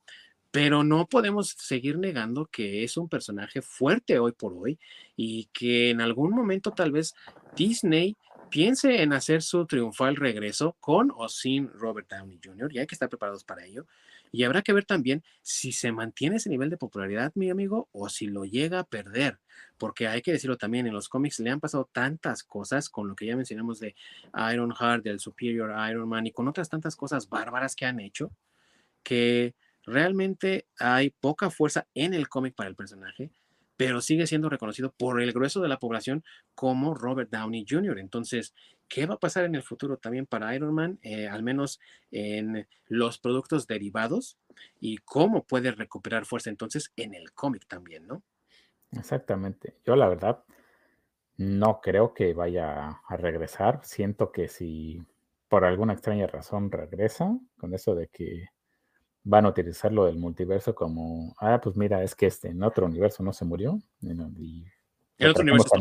pero 0.51 0.85
no 0.85 1.07
podemos 1.07 1.57
seguir 1.59 1.99
negando 1.99 2.47
que 2.47 2.85
es 2.85 2.97
un 2.97 3.09
personaje 3.09 3.63
fuerte 3.63 4.19
hoy 4.19 4.33
por 4.33 4.53
hoy 4.53 4.79
y 5.17 5.47
que 5.47 5.91
en 5.91 6.01
algún 6.01 6.31
momento 6.31 6.71
tal 6.71 6.93
vez 6.93 7.15
Disney 7.57 8.17
piense 8.51 9.03
en 9.03 9.13
hacer 9.13 9.43
su 9.43 9.67
triunfal 9.67 10.15
regreso 10.15 10.77
con 10.79 11.11
o 11.17 11.29
sin 11.29 11.69
Robert 11.71 12.09
Downey 12.09 12.39
Jr. 12.45 12.73
y 12.73 12.79
hay 12.79 12.87
que 12.87 12.95
estar 12.95 13.09
preparados 13.09 13.43
para 13.43 13.65
ello. 13.65 13.87
Y 14.35 14.43
habrá 14.43 14.63
que 14.63 14.73
ver 14.73 14.85
también 14.85 15.23
si 15.43 15.71
se 15.71 15.93
mantiene 15.93 16.37
ese 16.37 16.51
nivel 16.51 16.69
de 16.69 16.77
popularidad, 16.77 17.31
mi 17.37 17.51
amigo, 17.51 17.89
o 17.93 18.09
si 18.09 18.27
lo 18.27 18.45
llega 18.45 18.81
a 18.81 18.85
perder. 18.85 19.39
Porque 19.79 20.09
hay 20.09 20.23
que 20.23 20.33
decirlo 20.33 20.57
también, 20.57 20.89
en 20.89 20.93
los 20.93 21.09
cómics 21.09 21.39
le 21.39 21.51
han 21.51 21.61
pasado 21.61 21.89
tantas 21.93 22.43
cosas 22.43 22.89
con 22.89 23.07
lo 23.07 23.15
que 23.15 23.27
ya 23.27 23.37
mencionamos 23.37 23.79
de 23.79 23.95
Ironheart, 24.53 25.05
del 25.05 25.21
Superior 25.21 25.73
Iron 25.89 26.09
Man 26.09 26.27
y 26.27 26.33
con 26.33 26.49
otras 26.49 26.69
tantas 26.69 26.97
cosas 26.97 27.29
bárbaras 27.29 27.77
que 27.77 27.87
han 27.87 28.01
hecho, 28.01 28.33
que 29.05 29.55
realmente 29.85 30.67
hay 30.81 31.11
poca 31.11 31.49
fuerza 31.49 31.87
en 31.95 32.13
el 32.13 32.29
cómic 32.29 32.57
para 32.57 32.69
el 32.69 32.75
personaje 32.75 33.31
pero 33.77 34.01
sigue 34.01 34.27
siendo 34.27 34.49
reconocido 34.49 34.93
por 34.93 35.21
el 35.21 35.33
grueso 35.33 35.61
de 35.61 35.69
la 35.69 35.79
población 35.79 36.25
como 36.55 36.95
Robert 36.95 37.31
Downey 37.31 37.67
Jr. 37.69 37.99
Entonces, 37.99 38.55
¿qué 38.89 39.07
va 39.07 39.15
a 39.15 39.21
pasar 39.21 39.45
en 39.45 39.55
el 39.55 39.63
futuro 39.63 39.97
también 39.97 40.27
para 40.27 40.55
Iron 40.55 40.75
Man, 40.75 40.99
eh, 41.03 41.29
al 41.29 41.43
menos 41.43 41.81
en 42.11 42.67
los 42.87 43.19
productos 43.19 43.67
derivados? 43.67 44.39
Y 44.81 44.99
cómo 44.99 45.45
puede 45.45 45.73
recuperar 45.73 46.27
fuerza 46.27 46.51
entonces 46.51 46.93
en 46.97 47.15
el 47.15 47.33
cómic 47.33 47.67
también, 47.67 48.07
¿no? 48.07 48.23
Exactamente. 48.93 49.77
Yo 49.85 49.97
la 49.97 50.09
verdad 50.09 50.45
no 51.37 51.81
creo 51.81 52.15
que 52.15 52.33
vaya 52.35 53.01
a 53.07 53.17
regresar. 53.17 53.81
Siento 53.85 54.31
que 54.31 54.49
si 54.49 55.03
por 55.49 55.65
alguna 55.65 55.93
extraña 55.93 56.27
razón 56.27 56.71
regresa, 56.71 57.39
con 57.59 57.75
eso 57.75 57.95
de 57.95 58.09
que 58.09 58.49
van 59.25 59.47
a 59.47 59.49
utilizar 59.49 59.91
lo 59.93 60.05
del 60.05 60.19
multiverso 60.19 60.75
como, 60.75 61.35
ah, 61.41 61.61
pues 61.63 61.77
mira, 61.77 62.03
es 62.03 62.15
que 62.15 62.27
este 62.27 62.49
en 62.49 62.63
otro 62.63 62.87
universo 62.87 63.23
no 63.23 63.33
se 63.33 63.45
murió. 63.45 63.81
Y, 64.01 64.65
el 65.19 65.31
otro 65.31 65.43
universo. 65.43 65.75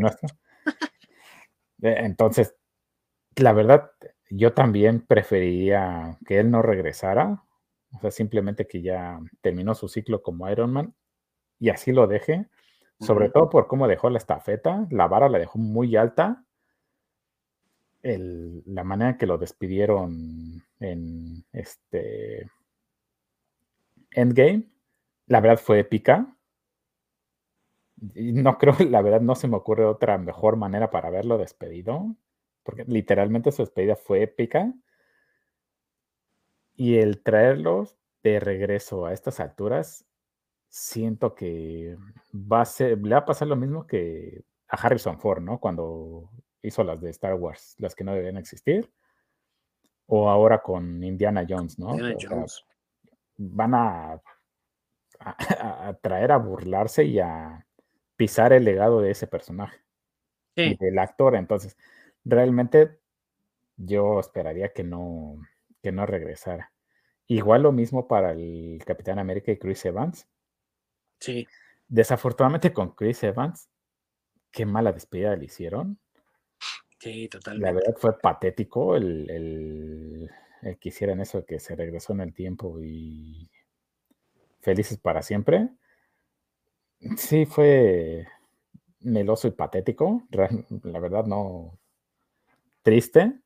Entonces, 1.81 2.55
la 3.37 3.53
verdad, 3.53 3.91
yo 4.29 4.53
también 4.53 5.01
preferiría 5.01 6.17
que 6.25 6.39
él 6.39 6.51
no 6.51 6.61
regresara, 6.61 7.43
o 7.95 7.99
sea, 7.99 8.11
simplemente 8.11 8.67
que 8.67 8.81
ya 8.81 9.19
terminó 9.41 9.75
su 9.75 9.87
ciclo 9.87 10.21
como 10.23 10.49
Iron 10.49 10.71
Man 10.73 10.95
y 11.59 11.69
así 11.69 11.91
lo 11.91 12.07
deje, 12.07 12.47
sobre 12.99 13.29
todo 13.29 13.49
por 13.49 13.67
cómo 13.67 13.87
dejó 13.87 14.09
la 14.09 14.17
estafeta, 14.17 14.87
la 14.89 15.07
vara 15.07 15.29
la 15.29 15.39
dejó 15.39 15.59
muy 15.59 15.95
alta, 15.95 16.43
la 18.01 18.83
manera 18.83 19.17
que 19.17 19.25
lo 19.25 19.37
despidieron 19.37 20.61
en 20.79 21.45
este 21.53 22.49
Endgame, 24.11 24.67
la 25.27 25.39
verdad 25.41 25.59
fue 25.61 25.79
épica. 25.79 26.35
No 27.95 28.57
creo, 28.57 28.75
la 28.89 29.01
verdad, 29.01 29.21
no 29.21 29.35
se 29.35 29.47
me 29.47 29.55
ocurre 29.57 29.85
otra 29.85 30.17
mejor 30.17 30.57
manera 30.57 30.91
para 30.91 31.09
verlo 31.09 31.37
despedido, 31.37 32.15
porque 32.63 32.85
literalmente 32.85 33.51
su 33.51 33.61
despedida 33.61 33.95
fue 33.95 34.23
épica. 34.23 34.73
Y 36.75 36.97
el 36.97 37.21
traerlos 37.21 37.97
de 38.23 38.39
regreso 38.39 39.05
a 39.05 39.13
estas 39.13 39.39
alturas, 39.39 40.05
siento 40.69 41.35
que 41.35 41.97
va 42.33 42.61
a 42.61 42.65
ser, 42.65 42.97
le 42.97 43.13
va 43.13 43.19
a 43.19 43.25
pasar 43.25 43.47
lo 43.47 43.55
mismo 43.55 43.85
que 43.85 44.43
a 44.67 44.75
Harrison 44.77 45.19
Ford, 45.19 45.41
¿no? 45.41 45.59
Cuando 45.59 46.31
hizo 46.63 46.83
las 46.83 46.99
de 46.99 47.11
Star 47.11 47.35
Wars, 47.35 47.75
las 47.77 47.93
que 47.93 48.03
no 48.03 48.13
debían 48.13 48.37
existir. 48.37 48.91
O 50.07 50.29
ahora 50.29 50.61
con 50.61 51.03
Indiana 51.03 51.45
Jones, 51.47 51.77
¿no? 51.77 51.95
van 53.37 53.73
a, 53.73 54.21
a, 55.19 55.97
traer 56.01 56.31
a 56.31 56.37
burlarse 56.37 57.03
y 57.03 57.19
a 57.19 57.65
pisar 58.15 58.53
el 58.53 58.65
legado 58.65 59.01
de 59.01 59.11
ese 59.11 59.27
personaje. 59.27 59.79
del 60.55 60.99
actor. 60.99 61.35
Entonces, 61.35 61.77
realmente 62.25 62.99
yo 63.77 64.19
esperaría 64.19 64.73
que 64.73 64.83
no, 64.83 65.41
que 65.81 65.91
no 65.91 66.05
regresara. 66.05 66.71
Igual 67.27 67.63
lo 67.63 67.71
mismo 67.71 68.07
para 68.07 68.31
el 68.31 68.81
Capitán 68.85 69.19
América 69.19 69.51
y 69.51 69.57
Chris 69.57 69.85
Evans. 69.85 70.27
Sí. 71.19 71.47
Desafortunadamente 71.87 72.73
con 72.73 72.91
Chris 72.95 73.23
Evans, 73.23 73.69
qué 74.51 74.65
mala 74.65 74.91
despedida 74.91 75.35
le 75.35 75.45
hicieron. 75.45 75.99
Sí, 76.99 77.27
totalmente. 77.27 77.65
La 77.65 77.73
verdad 77.73 77.95
fue 77.97 78.17
patético 78.17 78.95
el, 78.95 79.29
el, 79.29 80.77
que 80.79 80.89
hicieran 80.89 81.19
eso, 81.19 81.45
que 81.45 81.59
se 81.59 81.75
regresó 81.75 82.13
en 82.13 82.21
el 82.21 82.33
tiempo 82.33 82.81
y 82.81 83.49
felices 84.61 84.97
para 84.97 85.21
siempre. 85.21 85.69
Sí, 87.17 87.45
fue 87.45 88.25
meloso 89.01 89.47
y 89.47 89.51
patético. 89.51 90.23
La 90.83 90.99
verdad, 90.99 91.25
no 91.25 91.77
triste, 92.83 93.39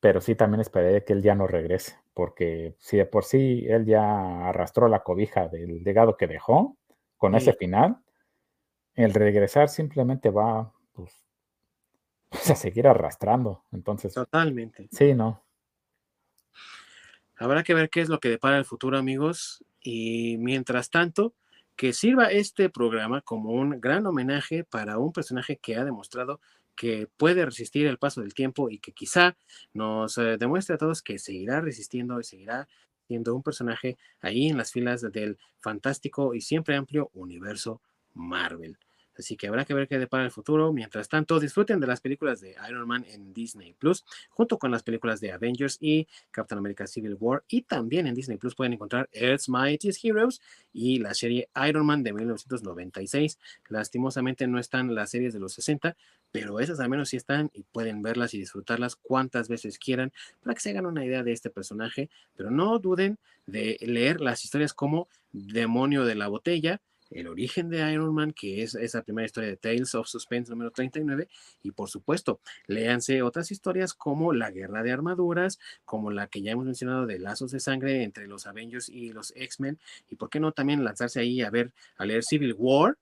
pero 0.00 0.20
sí 0.20 0.34
también 0.34 0.60
esperé 0.60 1.04
que 1.04 1.12
él 1.12 1.22
ya 1.22 1.34
no 1.34 1.46
regrese, 1.46 1.98
porque 2.14 2.76
si 2.78 2.96
de 2.96 3.06
por 3.06 3.24
sí 3.24 3.66
él 3.68 3.84
ya 3.84 4.48
arrastró 4.48 4.88
la 4.88 5.02
cobija 5.02 5.48
del 5.48 5.82
legado 5.84 6.16
que 6.16 6.26
dejó 6.26 6.76
con 7.16 7.34
ese 7.34 7.52
final, 7.52 7.98
el 8.94 9.12
regresar 9.12 9.68
simplemente 9.68 10.30
va 10.30 10.72
pues, 10.92 11.26
pues, 12.28 12.50
a 12.50 12.54
seguir 12.54 12.86
arrastrando. 12.86 13.64
Entonces, 13.72 14.14
totalmente. 14.14 14.88
Sí, 14.90 15.14
no. 15.14 15.42
Habrá 17.38 17.62
que 17.62 17.74
ver 17.74 17.90
qué 17.90 18.00
es 18.00 18.08
lo 18.08 18.18
que 18.18 18.30
depara 18.30 18.56
el 18.56 18.64
futuro, 18.64 18.96
amigos. 18.96 19.64
Y 19.80 20.38
mientras 20.38 20.90
tanto, 20.90 21.34
que 21.76 21.92
sirva 21.92 22.30
este 22.32 22.70
programa 22.70 23.20
como 23.20 23.50
un 23.50 23.80
gran 23.80 24.06
homenaje 24.06 24.64
para 24.64 24.98
un 24.98 25.12
personaje 25.12 25.58
que 25.58 25.76
ha 25.76 25.84
demostrado 25.84 26.40
que 26.76 27.08
puede 27.16 27.44
resistir 27.44 27.86
el 27.86 27.98
paso 27.98 28.20
del 28.20 28.34
tiempo 28.34 28.70
y 28.70 28.78
que 28.78 28.92
quizá 28.92 29.36
nos 29.72 30.18
eh, 30.18 30.36
demuestre 30.38 30.74
a 30.74 30.78
todos 30.78 31.02
que 31.02 31.18
seguirá 31.18 31.60
resistiendo 31.60 32.20
y 32.20 32.24
seguirá 32.24 32.68
siendo 33.08 33.34
un 33.34 33.42
personaje 33.42 33.96
ahí 34.20 34.48
en 34.48 34.58
las 34.58 34.72
filas 34.72 35.00
del 35.00 35.38
fantástico 35.60 36.34
y 36.34 36.40
siempre 36.40 36.76
amplio 36.76 37.10
universo 37.14 37.80
Marvel. 38.14 38.78
Así 39.18 39.36
que 39.36 39.48
habrá 39.48 39.64
que 39.64 39.74
ver 39.74 39.88
qué 39.88 39.98
depara 39.98 40.24
el 40.24 40.30
futuro. 40.30 40.72
Mientras 40.72 41.08
tanto, 41.08 41.40
disfruten 41.40 41.80
de 41.80 41.86
las 41.86 42.00
películas 42.00 42.40
de 42.40 42.54
Iron 42.68 42.86
Man 42.86 43.04
en 43.08 43.32
Disney 43.32 43.72
Plus, 43.72 44.04
junto 44.30 44.58
con 44.58 44.70
las 44.70 44.82
películas 44.82 45.20
de 45.20 45.32
Avengers 45.32 45.78
y 45.80 46.06
Captain 46.30 46.58
America 46.58 46.86
Civil 46.86 47.16
War. 47.18 47.44
Y 47.48 47.62
también 47.62 48.06
en 48.06 48.14
Disney 48.14 48.36
Plus 48.38 48.54
pueden 48.54 48.74
encontrar 48.74 49.08
Earth's 49.12 49.48
Mightiest 49.48 50.04
Heroes 50.04 50.40
y 50.72 50.98
la 50.98 51.14
serie 51.14 51.48
Iron 51.68 51.86
Man 51.86 52.02
de 52.02 52.12
1996. 52.12 53.38
Lastimosamente 53.68 54.46
no 54.46 54.58
están 54.58 54.94
las 54.94 55.10
series 55.10 55.32
de 55.32 55.40
los 55.40 55.52
60, 55.54 55.96
pero 56.32 56.60
esas 56.60 56.80
al 56.80 56.90
menos 56.90 57.08
sí 57.08 57.16
están 57.16 57.50
y 57.54 57.62
pueden 57.62 58.02
verlas 58.02 58.34
y 58.34 58.38
disfrutarlas 58.38 58.96
cuantas 58.96 59.48
veces 59.48 59.78
quieran 59.78 60.12
para 60.42 60.54
que 60.54 60.60
se 60.60 60.70
hagan 60.70 60.86
una 60.86 61.04
idea 61.04 61.22
de 61.22 61.32
este 61.32 61.50
personaje. 61.50 62.10
Pero 62.36 62.50
no 62.50 62.78
duden 62.78 63.18
de 63.46 63.78
leer 63.80 64.20
las 64.20 64.44
historias 64.44 64.74
como 64.74 65.08
Demonio 65.32 66.04
de 66.04 66.14
la 66.14 66.28
Botella 66.28 66.80
el 67.10 67.28
origen 67.28 67.68
de 67.68 67.92
Iron 67.92 68.14
Man, 68.14 68.32
que 68.32 68.62
es 68.62 68.74
esa 68.74 69.02
primera 69.02 69.26
historia 69.26 69.50
de 69.50 69.56
Tales 69.56 69.94
of 69.94 70.08
Suspense 70.08 70.50
número 70.50 70.70
39, 70.70 71.28
y 71.62 71.70
por 71.70 71.88
supuesto, 71.88 72.40
léanse 72.66 73.22
otras 73.22 73.50
historias 73.50 73.94
como 73.94 74.32
La 74.32 74.50
Guerra 74.50 74.82
de 74.82 74.92
Armaduras, 74.92 75.58
como 75.84 76.10
la 76.10 76.26
que 76.26 76.42
ya 76.42 76.52
hemos 76.52 76.64
mencionado 76.64 77.06
de 77.06 77.18
Lazos 77.18 77.52
de 77.52 77.60
Sangre 77.60 78.02
entre 78.02 78.26
los 78.26 78.46
Avengers 78.46 78.88
y 78.88 79.12
los 79.12 79.32
X-Men, 79.36 79.78
y 80.08 80.16
por 80.16 80.30
qué 80.30 80.40
no 80.40 80.52
también 80.52 80.84
lanzarse 80.84 81.20
ahí 81.20 81.42
a 81.42 81.50
ver, 81.50 81.72
a 81.96 82.04
leer 82.04 82.24
Civil 82.24 82.54
War, 82.56 82.96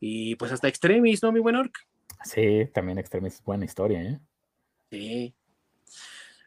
y 0.00 0.36
pues 0.36 0.52
hasta 0.52 0.68
Extremis, 0.68 1.22
¿no, 1.22 1.32
mi 1.32 1.40
buen 1.40 1.56
Orc? 1.56 1.86
Sí, 2.24 2.68
también 2.72 2.98
Extremis 2.98 3.34
es 3.34 3.44
buena 3.44 3.64
historia, 3.64 4.02
¿eh? 4.02 4.20
Sí. 4.90 5.34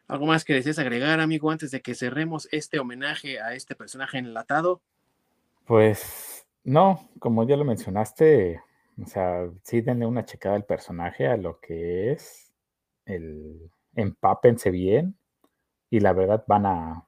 ¿Algo 0.08 0.26
más 0.26 0.44
que 0.44 0.54
desees 0.54 0.78
agregar, 0.78 1.20
amigo, 1.20 1.50
antes 1.50 1.70
de 1.70 1.80
que 1.80 1.94
cerremos 1.94 2.48
este 2.50 2.78
homenaje 2.78 3.40
a 3.40 3.54
este 3.54 3.74
personaje 3.74 4.18
enlatado? 4.18 4.82
Pues 5.64 6.31
no, 6.64 7.08
como 7.18 7.46
ya 7.46 7.56
lo 7.56 7.64
mencionaste, 7.64 8.60
o 9.02 9.06
sea, 9.06 9.48
sí 9.62 9.80
denle 9.80 10.06
una 10.06 10.24
checada 10.24 10.56
al 10.56 10.64
personaje, 10.64 11.26
a 11.26 11.36
lo 11.36 11.58
que 11.60 12.12
es, 12.12 12.52
el 13.04 13.70
empápense 13.94 14.70
bien 14.70 15.16
y 15.90 16.00
la 16.00 16.12
verdad 16.12 16.44
van 16.46 16.66
a 16.66 17.06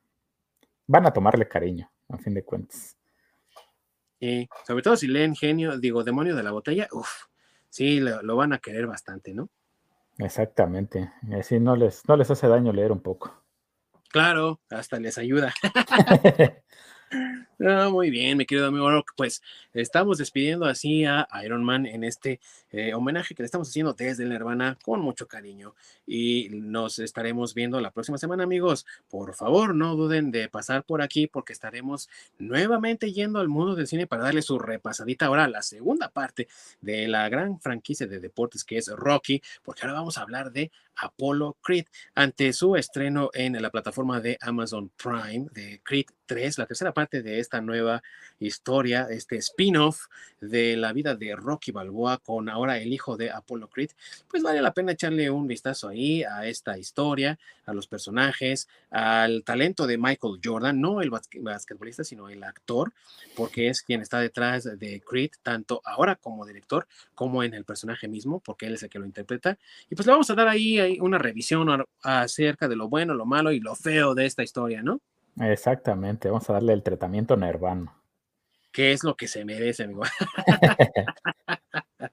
van 0.87 1.07
a 1.07 1.13
tomarle 1.13 1.49
cariño, 1.49 1.91
a 2.09 2.19
fin 2.19 2.35
de 2.35 2.45
cuentas. 2.45 2.99
Sí, 4.21 4.49
sobre 4.67 4.83
todo 4.83 4.97
si 4.97 5.07
leen 5.07 5.35
genio, 5.35 5.79
digo, 5.79 6.05
demonio 6.05 6.37
de 6.37 6.43
la 6.43 6.51
botella, 6.51 6.89
uff, 6.93 7.27
sí, 7.69 8.01
lo, 8.01 8.37
van 8.37 8.53
a 8.53 8.59
querer 8.59 8.87
bastante, 8.87 9.35
¿no? 9.35 9.49
Exactamente, 10.19 11.13
así 11.39 11.59
no 11.59 11.77
les, 11.77 12.07
no 12.09 12.17
les 12.17 12.31
hace 12.31 12.47
daño 12.49 12.73
leer 12.73 12.93
un 12.93 13.01
poco. 13.01 13.43
Claro, 14.11 14.61
hasta 14.71 15.01
les 15.01 15.19
ayuda. 15.19 15.53
Ah, 17.61 17.89
muy 17.89 18.11
bien, 18.11 18.37
mi 18.37 18.47
querido 18.47 18.67
amigo 18.67 18.89
Pues 19.17 19.41
estamos 19.73 20.19
despidiendo 20.19 20.67
así 20.67 21.05
a 21.05 21.29
Iron 21.45 21.63
Man 21.63 21.87
en 21.87 22.03
este 22.03 22.41
eh, 22.71 22.95
homenaje 22.95 23.35
que 23.35 23.43
le 23.43 23.47
estamos 23.47 23.69
haciendo 23.69 23.93
desde 23.93 24.25
la 24.25 24.35
Nirvana 24.35 24.77
con 24.83 25.01
mucho 25.01 25.29
cariño. 25.29 25.75
Y 26.05 26.49
nos 26.51 26.99
estaremos 26.99 27.55
viendo 27.55 27.81
la 27.81 27.93
próxima 27.93 28.19
semana, 28.19 28.43
amigos. 28.43 28.87
Por 29.09 29.35
favor, 29.35 29.75
no 29.75 29.95
duden 29.95 30.33
de 30.33 30.49
pasar 30.49 30.83
por 30.85 31.01
aquí 31.01 31.29
porque 31.29 31.53
estaremos 31.53 32.09
nuevamente 32.39 33.13
yendo 33.13 33.39
al 33.39 33.49
mundo 33.49 33.77
del 33.77 33.87
cine 33.87 34.09
para 34.09 34.25
darle 34.25 34.43
su 34.43 34.59
repasadita 34.59 35.27
ahora 35.27 35.45
a 35.45 35.49
la 35.49 35.63
segunda 35.63 36.09
parte 36.09 36.49
de 36.81 37.07
la 37.07 37.29
gran 37.29 37.61
franquicia 37.61 38.09
de 38.09 38.19
deportes 38.19 38.65
que 38.65 38.79
es 38.79 38.89
Rocky, 38.89 39.43
porque 39.63 39.83
ahora 39.83 39.95
vamos 39.95 40.19
a 40.19 40.23
hablar 40.23 40.51
de 40.51 40.73
Apollo 40.97 41.57
Creed 41.63 41.87
ante 42.15 42.53
su 42.53 42.77
estreno 42.77 43.31
en 43.33 43.61
la 43.61 43.71
plataforma 43.71 44.21
de 44.21 44.39
Amazon 44.41 44.91
Prime 44.97 45.47
de 45.53 45.81
Creed 45.83 46.07
3, 46.27 46.59
la 46.59 46.67
tercera 46.67 46.93
parte 46.93 47.23
de 47.23 47.39
esta 47.45 47.61
nueva 47.61 48.03
historia, 48.41 49.07
este 49.11 49.37
spin-off 49.37 50.07
de 50.41 50.77
la 50.77 50.93
vida 50.93 51.15
de 51.15 51.37
Rocky 51.37 51.71
Balboa 51.71 52.19
con 52.19 52.49
ahora 52.49 52.79
el 52.79 52.93
hijo 52.93 53.17
de 53.17 53.31
Apollo 53.31 53.69
Creed, 53.69 53.91
pues 54.29 54.43
vale 54.43 54.61
la 54.61 54.75
pena 54.75 54.93
echarle 54.93 55.31
un 55.31 55.47
vistazo 55.47 55.89
ahí 55.89 56.23
a 56.25 56.47
esta 56.47 56.77
historia, 56.77 57.39
a 57.65 57.73
los 57.73 57.87
personajes, 57.87 58.69
al 58.91 59.45
talento 59.45 59.87
de 59.87 59.99
Michael 59.99 60.41
Jordan, 60.43 60.81
no 60.81 61.01
el 61.01 61.11
basquetbolista, 61.11 62.05
sino 62.05 62.29
el 62.29 62.43
actor, 62.43 62.93
porque 63.37 63.69
es 63.69 63.83
quien 63.83 64.01
está 64.01 64.19
detrás 64.19 64.65
de 64.79 65.01
Creed, 65.01 65.31
tanto 65.43 65.81
ahora 65.85 66.17
como 66.17 66.45
director, 66.45 66.87
como 67.15 67.43
en 67.43 67.55
el 67.55 67.65
personaje 67.65 68.09
mismo, 68.09 68.41
porque 68.41 68.67
él 68.67 68.75
es 68.75 68.83
el 68.83 68.91
que 68.91 68.99
lo 68.99 69.07
interpreta. 69.07 69.59
Y 69.89 69.95
pues 69.95 70.07
le 70.07 70.13
vamos 70.13 70.29
a 70.31 70.35
dar 70.35 70.49
ahí 70.49 70.99
una 71.01 71.19
revisión 71.19 71.69
acerca 72.03 72.69
de 72.69 72.77
lo 72.77 72.89
bueno, 72.89 73.15
lo 73.15 73.27
malo 73.27 73.53
y 73.53 73.61
lo 73.61 73.75
feo 73.75 74.15
de 74.15 74.27
esta 74.27 74.43
historia, 74.43 74.83
¿no? 74.83 75.01
Exactamente, 75.41 76.29
vamos 76.29 76.49
a 76.51 76.55
darle 76.55 76.73
el 76.73 76.83
tratamiento 76.83 77.37
nervano. 77.37 77.95
¿Qué 78.71 78.93
es 78.93 79.05
lo 79.05 79.17
que 79.17 79.29
se 79.29 79.45
merece, 79.45 79.85
amigo? 79.85 80.03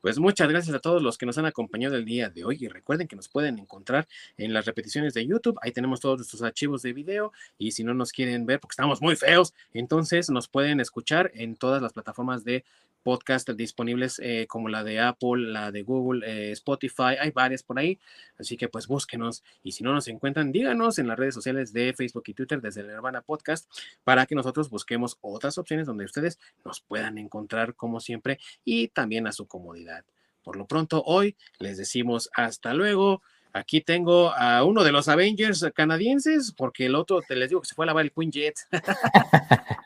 Pues 0.00 0.20
muchas 0.20 0.48
gracias 0.48 0.76
a 0.76 0.78
todos 0.78 1.02
los 1.02 1.18
que 1.18 1.26
nos 1.26 1.36
han 1.36 1.46
acompañado 1.46 1.96
el 1.96 2.04
día 2.04 2.30
de 2.30 2.44
hoy 2.44 2.58
y 2.60 2.68
recuerden 2.68 3.08
que 3.08 3.16
nos 3.16 3.28
pueden 3.28 3.58
encontrar 3.58 4.06
en 4.36 4.52
las 4.52 4.64
repeticiones 4.64 5.14
de 5.14 5.26
YouTube. 5.26 5.58
Ahí 5.62 5.72
tenemos 5.72 5.98
todos 5.98 6.18
nuestros 6.18 6.42
archivos 6.42 6.82
de 6.82 6.92
video 6.92 7.32
y 7.58 7.72
si 7.72 7.82
no 7.82 7.92
nos 7.92 8.12
quieren 8.12 8.46
ver 8.46 8.60
porque 8.60 8.74
estamos 8.74 9.02
muy 9.02 9.16
feos, 9.16 9.52
entonces 9.72 10.30
nos 10.30 10.46
pueden 10.46 10.78
escuchar 10.78 11.32
en 11.34 11.56
todas 11.56 11.82
las 11.82 11.92
plataformas 11.92 12.44
de 12.44 12.64
podcast 13.06 13.48
disponibles 13.50 14.20
eh, 14.20 14.48
como 14.48 14.68
la 14.68 14.82
de 14.82 14.98
Apple, 14.98 15.52
la 15.52 15.70
de 15.70 15.84
Google, 15.84 16.26
eh, 16.26 16.50
Spotify, 16.50 17.14
hay 17.20 17.30
varias 17.30 17.62
por 17.62 17.78
ahí, 17.78 18.00
así 18.36 18.56
que 18.56 18.66
pues 18.66 18.88
búsquenos 18.88 19.44
y 19.62 19.70
si 19.70 19.84
no 19.84 19.92
nos 19.92 20.08
encuentran, 20.08 20.50
díganos 20.50 20.98
en 20.98 21.06
las 21.06 21.16
redes 21.16 21.32
sociales 21.32 21.72
de 21.72 21.94
Facebook 21.94 22.24
y 22.26 22.34
Twitter 22.34 22.60
desde 22.60 22.80
el 22.80 22.88
Nirvana 22.88 23.22
Podcast 23.22 23.70
para 24.02 24.26
que 24.26 24.34
nosotros 24.34 24.70
busquemos 24.70 25.18
otras 25.20 25.56
opciones 25.56 25.86
donde 25.86 26.04
ustedes 26.04 26.40
nos 26.64 26.80
puedan 26.80 27.16
encontrar 27.16 27.76
como 27.76 28.00
siempre 28.00 28.40
y 28.64 28.88
también 28.88 29.28
a 29.28 29.32
su 29.32 29.46
comodidad. 29.46 30.04
Por 30.42 30.56
lo 30.56 30.66
pronto, 30.66 31.04
hoy 31.06 31.36
les 31.60 31.76
decimos 31.76 32.28
hasta 32.34 32.74
luego. 32.74 33.22
Aquí 33.52 33.82
tengo 33.82 34.32
a 34.32 34.64
uno 34.64 34.82
de 34.82 34.90
los 34.90 35.06
Avengers 35.06 35.64
canadienses, 35.76 36.52
porque 36.56 36.86
el 36.86 36.96
otro, 36.96 37.22
te 37.22 37.36
les 37.36 37.50
digo 37.50 37.60
que 37.60 37.68
se 37.68 37.76
fue 37.76 37.84
a 37.84 37.86
lavar 37.86 38.04
el 38.04 38.12
Queen 38.12 38.32
Jet. 38.32 38.56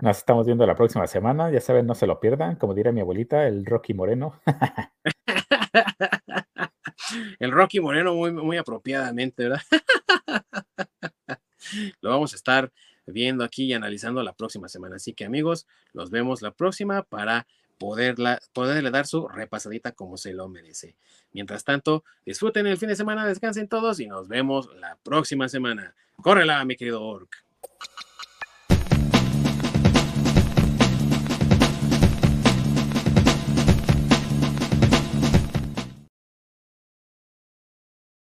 Nos 0.00 0.18
estamos 0.18 0.46
viendo 0.46 0.66
la 0.66 0.74
próxima 0.74 1.06
semana. 1.06 1.50
Ya 1.50 1.60
saben, 1.60 1.86
no 1.86 1.94
se 1.94 2.06
lo 2.06 2.20
pierdan. 2.20 2.56
Como 2.56 2.74
diría 2.74 2.92
mi 2.92 3.00
abuelita, 3.00 3.46
el 3.46 3.66
Rocky 3.66 3.94
Moreno. 3.94 4.40
el 7.38 7.52
Rocky 7.52 7.80
Moreno 7.80 8.14
muy, 8.14 8.32
muy 8.32 8.56
apropiadamente, 8.56 9.48
¿verdad? 9.48 9.62
lo 12.00 12.10
vamos 12.10 12.32
a 12.32 12.36
estar 12.36 12.72
viendo 13.06 13.44
aquí 13.44 13.64
y 13.64 13.72
analizando 13.72 14.22
la 14.22 14.32
próxima 14.32 14.68
semana. 14.68 14.96
Así 14.96 15.12
que 15.12 15.24
amigos, 15.24 15.66
nos 15.92 16.10
vemos 16.10 16.42
la 16.42 16.52
próxima 16.52 17.02
para 17.02 17.46
poderle 17.78 18.90
dar 18.90 19.06
su 19.06 19.26
repasadita 19.26 19.92
como 19.92 20.16
se 20.16 20.32
lo 20.32 20.48
merece. 20.48 20.94
Mientras 21.32 21.64
tanto, 21.64 22.04
disfruten 22.24 22.66
el 22.66 22.78
fin 22.78 22.88
de 22.88 22.96
semana, 22.96 23.26
descansen 23.26 23.68
todos 23.68 23.98
y 23.98 24.06
nos 24.06 24.28
vemos 24.28 24.68
la 24.76 24.96
próxima 25.02 25.48
semana. 25.48 25.94
Córrela, 26.16 26.64
mi 26.64 26.76
querido 26.76 27.02
Orc. 27.02 27.44